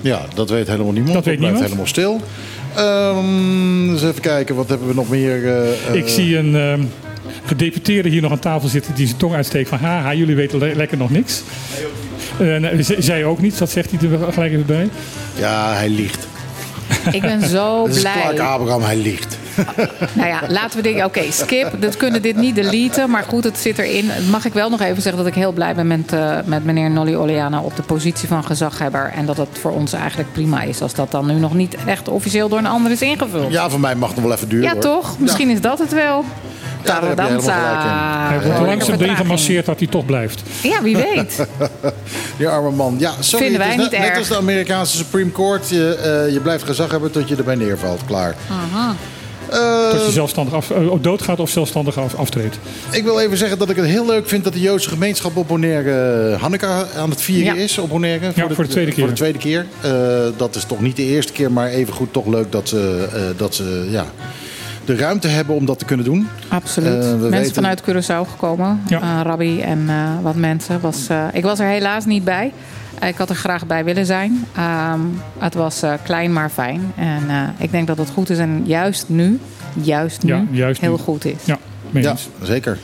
Ja, 0.00 0.20
dat 0.34 0.50
weet 0.50 0.66
helemaal 0.68 0.92
niemand. 0.92 1.14
Dat 1.14 1.24
weet 1.24 1.38
blijft 1.38 1.60
niemand. 1.60 1.72
helemaal 1.72 1.86
stil. 1.92 2.20
Ehm 2.76 3.90
eens 3.90 4.02
even 4.02 4.20
kijken, 4.20 4.54
wat 4.54 4.68
hebben 4.68 4.88
we 4.88 4.94
nog 4.94 5.08
meer? 5.08 5.44
eh, 5.46 5.68
eh, 5.88 5.94
Ik 5.94 6.08
zie 6.08 6.36
een 6.38 6.54
ehm, 6.56 6.80
gedeputeerde 7.44 8.08
hier 8.08 8.22
nog 8.22 8.30
aan 8.32 8.38
tafel 8.38 8.68
zitten 8.68 8.94
die 8.94 9.06
zijn 9.06 9.18
tong 9.18 9.34
uitsteekt 9.34 9.68
van 9.68 9.78
haha, 9.78 10.14
jullie 10.14 10.34
weten 10.34 10.58
le- 10.58 10.72
lekker 10.76 10.96
nog 10.98 11.10
niks. 11.10 11.42
Eh, 12.38 12.56
nee, 12.56 12.82
zij 13.02 13.24
ook 13.24 13.40
niet, 13.40 13.58
dat 13.58 13.70
zegt 13.70 13.90
hij 13.90 14.10
er 14.10 14.32
gelijk 14.32 14.52
even 14.52 14.66
bij. 14.66 14.88
Ja, 15.34 15.72
hij 15.74 15.88
liegt. 15.88 16.26
Ik 17.12 17.20
ben 17.20 17.48
zo 17.48 17.86
Dat 17.86 17.94
is 17.94 18.00
blij. 18.00 18.12
Clark 18.12 18.38
Abraham, 18.38 18.82
hij 18.82 18.96
liegt. 18.96 19.38
Nou 20.12 20.28
ja, 20.28 20.40
laten 20.48 20.76
we 20.76 20.82
denken, 20.82 21.04
oké, 21.04 21.22
skip. 21.30 21.70
Dat 21.80 21.96
kunnen 21.96 22.22
dit 22.22 22.36
niet 22.36 22.54
deleten, 22.54 23.10
maar 23.10 23.24
goed, 23.28 23.44
het 23.44 23.58
zit 23.58 23.78
erin. 23.78 24.10
Mag 24.30 24.44
ik 24.44 24.52
wel 24.52 24.70
nog 24.70 24.80
even 24.80 25.02
zeggen 25.02 25.22
dat 25.22 25.32
ik 25.32 25.38
heel 25.38 25.52
blij 25.52 25.74
ben 25.74 25.86
met, 25.86 26.12
eh, 26.12 26.36
met 26.44 26.64
meneer 26.64 26.90
Nolly 26.90 27.14
Oleana 27.14 27.60
op 27.60 27.76
de 27.76 27.82
positie 27.82 28.28
van 28.28 28.44
gezaghebber. 28.44 29.12
En 29.14 29.26
dat 29.26 29.36
het 29.36 29.48
voor 29.60 29.70
ons 29.70 29.92
eigenlijk 29.92 30.32
prima 30.32 30.62
is 30.62 30.80
als 30.80 30.94
dat 30.94 31.10
dan 31.10 31.26
nu 31.26 31.34
nog 31.34 31.54
niet 31.54 31.76
echt 31.86 32.08
officieel 32.08 32.48
door 32.48 32.58
een 32.58 32.66
ander 32.66 32.92
is 32.92 33.02
ingevuld. 33.02 33.52
Ja, 33.52 33.70
voor 33.70 33.80
mij 33.80 33.94
mag 33.94 34.08
het 34.08 34.16
nog 34.16 34.26
wel 34.26 34.36
even 34.36 34.48
duren. 34.48 34.64
Ja, 34.64 34.72
hoor. 34.72 34.80
toch? 34.80 35.18
Misschien 35.18 35.48
is 35.50 35.60
dat 35.60 35.78
het 35.78 35.92
wel. 35.92 36.24
daar 36.82 37.06
heb 37.06 37.16
je 37.16 37.22
helemaal 37.22 37.40
gelijk 37.40 37.82
in. 37.84 38.38
Hij 38.38 38.42
wordt 38.42 38.66
langzaam 38.66 39.00
erin 39.00 39.16
gemasseerd 39.16 39.66
dat 39.66 39.78
hij 39.78 39.88
toch 39.88 40.06
blijft. 40.06 40.42
Ja, 40.62 40.82
wie 40.82 40.96
weet. 40.96 41.46
Die 42.38 42.48
arme 42.48 42.70
man. 42.70 42.96
Ja, 42.98 43.12
sorry. 43.20 43.44
Vinden 43.44 43.66
wij 43.66 43.76
niet 43.76 43.90
net, 43.90 44.00
net 44.00 44.08
erg. 44.08 44.18
als 44.18 44.28
de 44.28 44.36
Amerikaanse 44.36 44.96
Supreme 44.96 45.32
Court. 45.32 45.68
Je, 45.68 45.94
eh, 45.94 46.32
je 46.32 46.40
blijft 46.40 46.64
gezag 46.64 46.90
hebben 46.90 47.10
tot 47.10 47.28
je 47.28 47.36
erbij 47.36 47.54
neervalt. 47.54 48.00
Klaar. 48.06 48.34
Aha. 48.50 48.94
Eh, 49.54 49.90
Tot 49.90 50.06
je 50.06 50.12
zelfstandig 50.12 50.54
af, 50.54 50.70
eh, 50.70 50.90
doodgaat 51.00 51.40
of 51.40 51.50
zelfstandig 51.50 51.98
af, 51.98 52.14
aftreedt. 52.14 52.58
Ik 52.90 53.04
wil 53.04 53.20
even 53.20 53.36
zeggen 53.36 53.58
dat 53.58 53.70
ik 53.70 53.76
het 53.76 53.86
heel 53.86 54.06
leuk 54.06 54.28
vind 54.28 54.44
dat 54.44 54.52
de 54.52 54.60
Joodse 54.60 54.88
gemeenschap 54.88 55.36
op 55.36 55.48
Bonaire 55.48 56.30
eh, 56.32 56.40
Hanukkah 56.42 56.82
aan 56.96 57.10
het 57.10 57.20
vieren 57.22 57.54
Ja. 57.56 57.62
is. 57.62 57.78
Op 57.78 57.88
Bonaire. 57.88 58.32
Ja, 58.34 58.48
voor 58.50 58.64
de 58.64 58.70
tweede 58.70 58.90
keer. 58.90 59.00
Voor 59.00 59.08
de 59.08 59.14
tweede 59.18 59.38
keer. 59.38 59.66
Eh, 59.80 59.90
dat 60.36 60.54
is 60.54 60.64
toch 60.64 60.80
niet 60.80 60.96
de 60.96 61.02
eerste 61.04 61.32
keer, 61.32 61.52
maar 61.52 61.68
evengoed 61.68 62.12
toch 62.12 62.26
leuk 62.26 62.52
dat 62.52 62.68
ze, 62.68 63.08
eh, 63.12 63.20
dat 63.36 63.54
ze 63.54 63.86
ja, 63.90 64.04
de 64.84 64.96
ruimte 64.96 65.28
hebben 65.28 65.54
om 65.54 65.64
dat 65.66 65.78
te 65.78 65.84
kunnen 65.84 66.04
doen. 66.04 66.28
Absoluut. 66.48 66.90
We 66.92 66.98
mensen 67.16 67.30
weten- 67.30 67.54
vanuit 67.54 67.82
Curaçao 67.82 68.30
gekomen. 68.30 68.82
Ja. 68.88 69.00
Eh, 69.00 69.20
Rabbi 69.22 69.60
en 69.60 69.84
eh, 69.88 69.94
wat 70.22 70.34
mensen. 70.34 70.80
Was, 70.80 71.06
eh, 71.08 71.24
ik 71.32 71.42
was 71.42 71.58
er 71.58 71.66
helaas 71.66 72.04
niet 72.04 72.24
bij. 72.24 72.52
Eh, 72.98 73.08
ik 73.08 73.16
had 73.16 73.28
er 73.30 73.36
graag 73.36 73.66
bij 73.66 73.84
willen 73.84 74.06
zijn. 74.06 74.44
Ehm, 74.56 75.00
het 75.38 75.54
was 75.54 75.82
eh, 75.82 75.92
klein 76.04 76.32
maar 76.32 76.50
fijn. 76.50 76.92
En 76.96 77.22
eh, 77.28 77.42
ik 77.58 77.70
denk 77.70 77.86
dat 77.86 77.98
het 77.98 78.10
goed 78.10 78.30
is. 78.30 78.38
En 78.38 78.62
juist 78.66 79.08
nu, 79.08 79.38
juist 79.82 80.22
nu, 80.22 80.32
Ja, 80.34 80.44
juist 80.50 80.80
heel 80.80 80.90
nu. 80.96 81.02
goed 81.02 81.24
is. 81.24 81.36
Ja, 81.44 81.58
Ja, 81.90 82.16
zeker. 82.42 82.78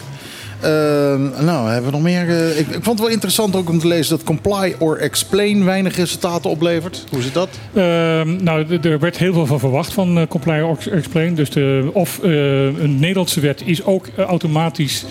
Ehm, 0.61 1.45
nou, 1.45 1.69
hebben 1.70 1.85
we 1.85 1.97
nog 1.97 2.03
meer? 2.03 2.28
eh, 2.28 2.59
ik, 2.59 2.66
ik 2.66 2.73
vond 2.73 2.87
het 2.87 2.99
wel 3.01 3.09
interessant 3.09 3.57
ook 3.57 3.69
om 3.69 3.78
te 3.78 3.87
lezen 3.87 4.16
dat 4.16 4.27
Comply 4.27 4.74
or 4.78 4.99
Explain 4.99 5.65
weinig 5.65 5.97
resultaten 5.97 6.51
oplevert. 6.51 7.05
Hoe 7.11 7.23
zit 7.23 7.35
dat? 7.35 7.49
Ehm, 7.74 8.43
nou, 8.45 8.78
er 8.82 8.99
werd 8.99 9.19
heel 9.19 9.32
veel 9.32 9.47
van 9.47 9.59
verwacht 9.59 9.93
van 9.93 10.27
Comply 10.28 10.61
or 10.61 10.78
Explain. 10.93 11.35
Dus 11.35 11.51
de, 11.51 11.91
of 11.93 12.19
eh, 12.23 12.31
een 12.65 12.99
Nederlandse 12.99 13.41
wet 13.41 13.62
is 13.65 13.85
ook 13.85 14.07
automatisch 14.27 15.05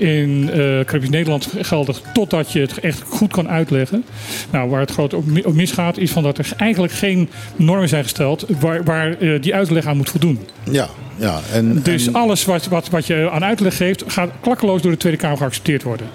in 0.00 0.50
Caribisch 0.84 1.08
Nederland 1.10 1.48
geldig 1.60 2.00
totdat 2.14 2.52
je 2.52 2.60
het 2.60 2.78
echt 2.80 3.02
goed 3.08 3.32
kan 3.32 3.48
uitleggen. 3.48 4.04
Nou, 4.50 4.70
waar 4.70 4.80
het 4.80 4.90
groot 4.90 5.14
ook 5.14 5.24
ook 5.42 5.54
misgaat 5.54 5.98
is 5.98 6.10
van 6.10 6.22
dat 6.22 6.38
er 6.38 6.48
eigenlijk 6.56 6.92
geen 6.92 7.28
normen 7.56 7.88
zijn 7.88 8.02
gesteld 8.02 8.44
waar, 8.60 8.84
waar 8.84 9.18
eh, 9.18 9.42
die 9.42 9.54
uitleg 9.54 9.86
aan 9.86 9.96
moet 9.96 10.10
voldoen. 10.10 10.38
Ja, 10.70 10.88
ja. 11.16 11.40
En, 11.52 11.80
Dus 11.82 12.06
en- 12.06 12.14
alles 12.14 12.44
wat, 12.44 12.66
wat, 12.66 12.88
wat 12.88 13.06
je 13.06 13.30
aan 13.30 13.44
uitleg 13.44 13.76
geeft 13.76 14.04
gaat 14.06 14.30
klakkeloos 14.40 14.82
door 14.82 14.90
de 14.90 14.96
Tweede 14.96 15.18
Kamer 15.18 15.36
geaccepteerd 15.38 15.82
worden. 15.82 16.06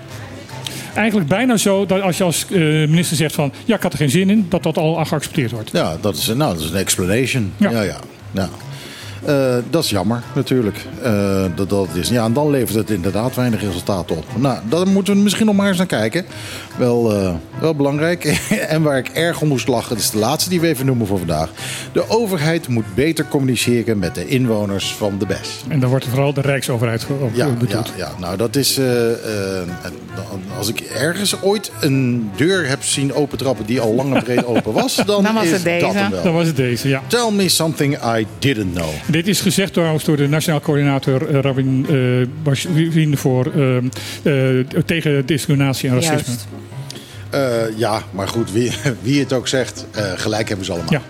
Eigenlijk 0.95 1.29
bijna 1.29 1.57
zo 1.57 1.85
dat 1.85 2.01
als 2.01 2.17
je 2.17 2.23
als 2.23 2.45
eh, 2.51 2.59
minister 2.61 3.17
zegt 3.17 3.35
van 3.35 3.51
ja, 3.65 3.75
ik 3.75 3.81
had 3.81 3.91
er 3.91 3.97
geen 3.97 4.09
zin 4.09 4.29
in, 4.29 4.45
dat 4.49 4.63
dat 4.63 4.77
al 4.77 5.05
geaccepteerd 5.05 5.51
wordt. 5.51 5.71
Ja, 5.71 5.97
dat 6.01 6.15
is, 6.15 6.27
nou, 6.27 6.53
dat 6.53 6.63
is 6.63 6.69
een 6.69 6.75
explanation. 6.77 7.51
Ja. 7.57 7.69
Ja, 7.71 7.81
ja. 7.81 7.97
ja. 8.31 8.49
Eh, 9.25 9.55
dat 9.69 9.83
is 9.83 9.89
jammer, 9.89 10.21
natuurlijk. 10.35 10.85
Eh, 11.01 11.45
dat 11.55 11.69
dat 11.69 11.87
is. 11.93 12.09
Ja, 12.09 12.25
en 12.25 12.33
dan 12.33 12.49
levert 12.49 12.75
het 12.75 12.89
inderdaad 12.89 13.35
weinig 13.35 13.61
resultaat 13.61 14.11
op. 14.11 14.25
Nou, 14.35 14.57
daar 14.69 14.87
moeten 14.87 15.13
we 15.15 15.19
misschien 15.19 15.45
nog 15.45 15.55
maar 15.55 15.67
eens 15.67 15.77
naar 15.77 15.85
kijken. 15.87 16.25
Wel, 16.77 17.13
eh, 17.15 17.33
wel 17.59 17.75
belangrijk. 17.75 18.23
en 18.67 18.81
waar 18.81 18.97
ik 18.97 19.07
erg 19.07 19.41
om 19.41 19.47
moest 19.47 19.67
lachen, 19.67 19.89
dat 19.89 19.97
is 19.99 20.09
de 20.11 20.17
laatste 20.17 20.49
die 20.49 20.59
we 20.61 20.67
even 20.67 20.85
noemen 20.85 21.07
voor 21.07 21.17
vandaag. 21.17 21.49
De 21.91 22.09
overheid 22.09 22.67
moet 22.67 22.95
beter 22.95 23.27
communiceren 23.27 23.99
met 23.99 24.15
de 24.15 24.27
inwoners 24.27 24.93
van 24.93 25.17
de 25.19 25.25
BES. 25.25 25.63
En 25.67 25.79
dan 25.79 25.89
wordt 25.89 26.05
er 26.05 26.11
vooral 26.11 26.33
de 26.33 26.41
Rijksoverheid 26.41 27.03
ge- 27.03 27.13
op 27.13 27.29
Ja, 27.33 27.45
eh, 27.45 27.51
ja, 27.51 27.57
bedoeld. 27.57 27.91
ja, 27.97 28.11
nou 28.19 28.37
dat 28.37 28.55
is. 28.55 28.79
als 30.57 30.67
ik 30.69 30.79
ergens 30.79 31.41
ooit 31.41 31.71
een 31.81 32.29
deur 32.35 32.67
heb 32.67 32.83
zien 32.83 33.13
opentrappen 33.13 33.65
die 33.65 33.79
al 33.79 33.93
lang 33.93 34.15
en 34.15 34.23
breed 34.23 34.45
open 34.55 34.73
was, 34.73 34.95
dan, 35.05 35.23
Dan 35.23 35.33
was 35.33 35.43
is 35.43 35.51
het 35.51 35.63
deze. 35.63 35.85
dat 35.85 35.93
hem 35.93 36.11
wel. 36.11 36.23
Dan 36.23 36.33
was 36.33 36.47
het 36.47 36.55
deze, 36.55 36.87
ja. 36.89 37.01
Tell 37.07 37.31
me 37.31 37.49
something 37.49 37.97
I 38.17 38.27
didn't 38.39 38.73
know. 38.73 38.89
Dit 39.15 39.27
is 39.27 39.41
gezegd 39.41 39.73
trouwens 39.73 40.03
door 40.03 40.17
de 40.17 40.27
Nationaal 40.27 40.61
Coördinator 40.61 41.27
eh, 41.27 41.41
Rabin 41.41 41.85
eh 41.89 42.27
Bashir 42.43 43.17
voor, 43.17 43.51
eh, 43.55 43.77
eh, 44.57 44.65
tegen 44.85 45.25
discriminatie 45.25 45.89
en 45.89 46.01
racisme. 46.01 46.35
Eh, 47.29 47.77
ja, 47.77 48.01
maar 48.11 48.27
goed, 48.27 48.51
wie, 48.51 48.71
wie 49.01 49.19
het 49.19 49.33
ook 49.33 49.47
zegt, 49.47 49.85
eh, 49.91 50.11
gelijk 50.15 50.47
hebben 50.47 50.65
ze 50.65 50.71
allemaal. 50.71 50.91
Ja. 50.91 51.01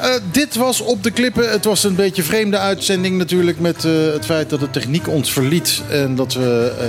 Eh, 0.00 0.10
dit 0.30 0.56
was 0.56 0.80
op 0.80 1.02
de 1.02 1.10
klippen. 1.10 1.50
Het 1.50 1.64
was 1.64 1.84
een 1.84 1.94
beetje 1.94 2.22
een 2.22 2.28
vreemde 2.28 2.58
uitzending 2.58 3.16
natuurlijk 3.18 3.60
met 3.60 3.84
eh, 3.84 3.92
het 4.12 4.24
feit 4.24 4.50
dat 4.50 4.60
de 4.60 4.70
techniek 4.70 5.08
ons 5.08 5.32
verliet. 5.32 5.82
En 5.90 6.14
dat 6.14 6.34
we, 6.34 6.72
eh, 6.80 6.86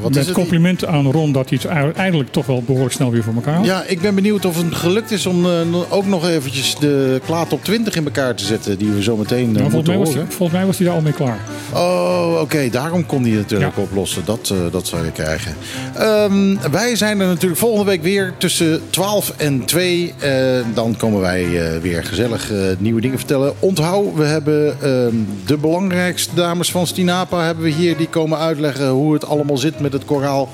wat 0.00 0.10
is 0.10 0.16
Met 0.16 0.26
het? 0.26 0.34
complimenten 0.34 0.88
aan 0.88 1.10
Ron 1.12 1.32
dat 1.32 1.50
hij 1.50 1.58
het 1.62 1.96
eindelijk 1.96 2.32
toch 2.32 2.46
wel 2.46 2.62
behoorlijk 2.62 2.94
snel 2.94 3.10
weer 3.10 3.22
voor 3.22 3.34
elkaar 3.34 3.54
had. 3.54 3.64
Ja, 3.64 3.84
ik 3.86 4.00
ben 4.00 4.14
benieuwd 4.14 4.44
of 4.44 4.56
het 4.56 4.74
gelukt 4.74 5.10
is 5.10 5.26
om 5.26 5.46
ook 5.88 6.06
nog 6.06 6.28
eventjes 6.28 6.76
de 6.80 7.20
klaar 7.26 7.46
op 7.50 7.64
20 7.64 7.94
in 7.96 8.04
elkaar 8.04 8.34
te 8.34 8.44
zetten. 8.44 8.78
Die 8.78 8.90
we 8.90 9.02
zo 9.02 9.16
meteen 9.16 9.52
Nou, 9.52 9.70
volgens, 9.70 9.74
moeten 9.74 9.92
mij 9.92 10.24
was 10.24 10.34
volgens 10.34 10.58
mij 10.58 10.66
was 10.66 10.76
hij 10.76 10.86
daar 10.86 10.94
al 10.94 11.00
mee 11.02 11.12
klaar. 11.12 11.38
Oh, 11.72 12.38
oké. 12.40 12.68
Daarom 12.70 13.06
kon 13.06 13.22
hij 13.22 13.32
natuurlijk 13.32 13.76
Ja. 13.76 13.82
oplossen. 13.82 14.22
Dat, 14.24 14.54
dat 14.70 14.86
zou 14.86 15.04
je 15.04 15.12
krijgen. 15.12 15.54
Ehm, 15.94 16.56
wij 16.70 16.96
zijn 16.96 17.20
er 17.20 17.26
natuurlijk 17.26 17.60
volgende 17.60 17.84
week 17.84 18.02
weer 18.02 18.32
tussen 18.38 18.80
12 18.90 19.32
en 19.36 19.64
2. 19.64 20.14
Eh, 20.18 20.30
dan 20.74 20.96
komen 20.96 21.20
wij 21.20 21.46
weer 21.82 22.04
gezellig 22.04 22.39
eh, 22.42 22.76
nieuwe 22.78 23.00
dingen 23.00 23.18
vertellen. 23.18 23.52
Onthoud, 23.58 24.14
we 24.14 24.24
hebben 24.24 24.80
ehm, 24.80 25.14
de 25.46 25.56
belangrijkste 25.56 26.34
dames 26.34 26.70
van 26.70 26.86
Stinapa 26.86 27.44
hebben 27.44 27.64
we 27.64 27.70
hier. 27.70 27.96
Die 27.96 28.08
komen 28.08 28.38
uitleggen 28.38 28.88
hoe 28.88 29.12
het 29.12 29.26
allemaal 29.26 29.58
zit 29.58 29.80
met 29.80 29.92
het 29.92 30.04
koraal. 30.04 30.48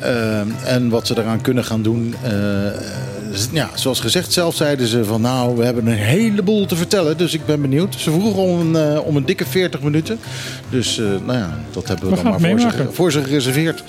Ehm, 0.00 0.48
en 0.64 0.88
wat 0.88 1.06
ze 1.06 1.18
eraan 1.18 1.40
kunnen 1.40 1.64
gaan 1.64 1.82
doen. 1.82 2.14
Eh, 2.22 2.32
ja, 3.52 3.70
zoals 3.74 4.00
gezegd, 4.00 4.32
zelf 4.32 4.54
zeiden 4.54 4.86
ze 4.86 5.04
van 5.04 5.20
nou, 5.20 5.56
we 5.56 5.64
hebben 5.64 5.86
een 5.86 5.92
heleboel 5.92 6.66
te 6.66 6.76
vertellen. 6.76 7.16
Dus 7.16 7.34
ik 7.34 7.46
ben 7.46 7.60
benieuwd. 7.60 7.94
Ze 7.94 8.10
vroegen 8.10 8.42
om 8.42 8.60
een, 8.60 8.94
eh, 8.94 9.06
om 9.06 9.16
een 9.16 9.26
dikke 9.26 9.46
40 9.46 9.82
minuten. 9.82 10.18
Dus 10.70 10.96
nou 11.24 11.38
ja, 11.38 11.58
dat 11.72 11.88
hebben 11.88 12.04
we, 12.10 12.16
We 12.16 12.22
dan 12.22 12.30
maar 12.30 12.40
voor 12.40 12.60
ze, 12.60 12.86
voor 12.90 13.12
ze 13.12 13.22
gereserveerd. 13.22 13.84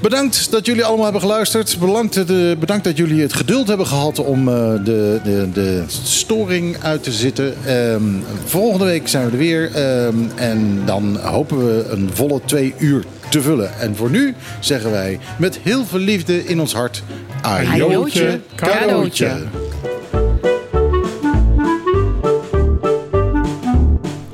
Bedankt 0.00 0.50
dat 0.50 0.66
jullie 0.66 0.84
allemaal 0.84 1.04
hebben 1.04 1.20
geluisterd. 1.22 1.76
Bedankt, 1.80 2.26
de, 2.26 2.56
bedankt 2.60 2.84
dat 2.84 2.96
jullie 2.96 3.22
het 3.22 3.32
geduld 3.32 3.68
hebben 3.68 3.86
gehad 3.86 4.18
om 4.18 4.48
eh, 4.48 4.54
de, 4.84 5.20
de, 5.24 5.48
de 5.52 5.84
storing 5.88 6.76
uit 6.82 7.02
te 7.02 7.12
zitten. 7.12 7.54
Ehm, 7.66 8.02
volgende 8.44 8.84
week 8.84 9.08
zijn 9.08 9.24
we 9.26 9.30
er 9.32 9.38
weer. 9.38 9.70
ehm, 9.74 10.14
en 10.34 10.82
dan 10.84 11.16
hopen 11.22 11.58
we 11.66 11.86
een 11.90 12.10
volle 12.12 12.40
twee 12.44 12.74
uur 12.78 13.04
te 13.28 13.42
vullen. 13.42 13.78
En 13.78 13.96
voor 13.96 14.10
nu 14.10 14.34
zeggen 14.60 14.90
wij 14.90 15.18
met 15.38 15.58
heel 15.62 15.84
veel 15.84 15.98
liefde 15.98 16.44
in 16.44 16.60
ons 16.60 16.72
hart... 16.74 17.02
Ajootje, 17.42 18.40
cadeautje. 18.54 19.36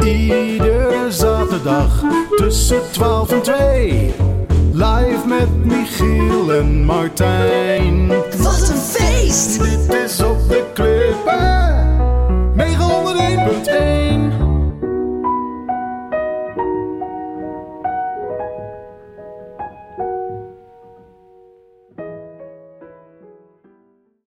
Iedere 0.04 1.06
zaterdag 1.08 2.02
tussen 2.36 2.80
12 2.92 3.30
en 3.30 3.42
2. 3.42 4.14
Live 4.76 5.26
met 5.26 5.64
Michiel 5.64 6.52
en 6.52 6.84
Martijn. 6.84 8.06
Wat 8.38 8.68
een 8.68 8.76
feest! 8.76 9.58
Dit 9.62 9.94
is 10.04 10.22
op 10.22 10.48
de 10.48 10.64
klippen. 10.74 11.94
901.1 14.25 14.25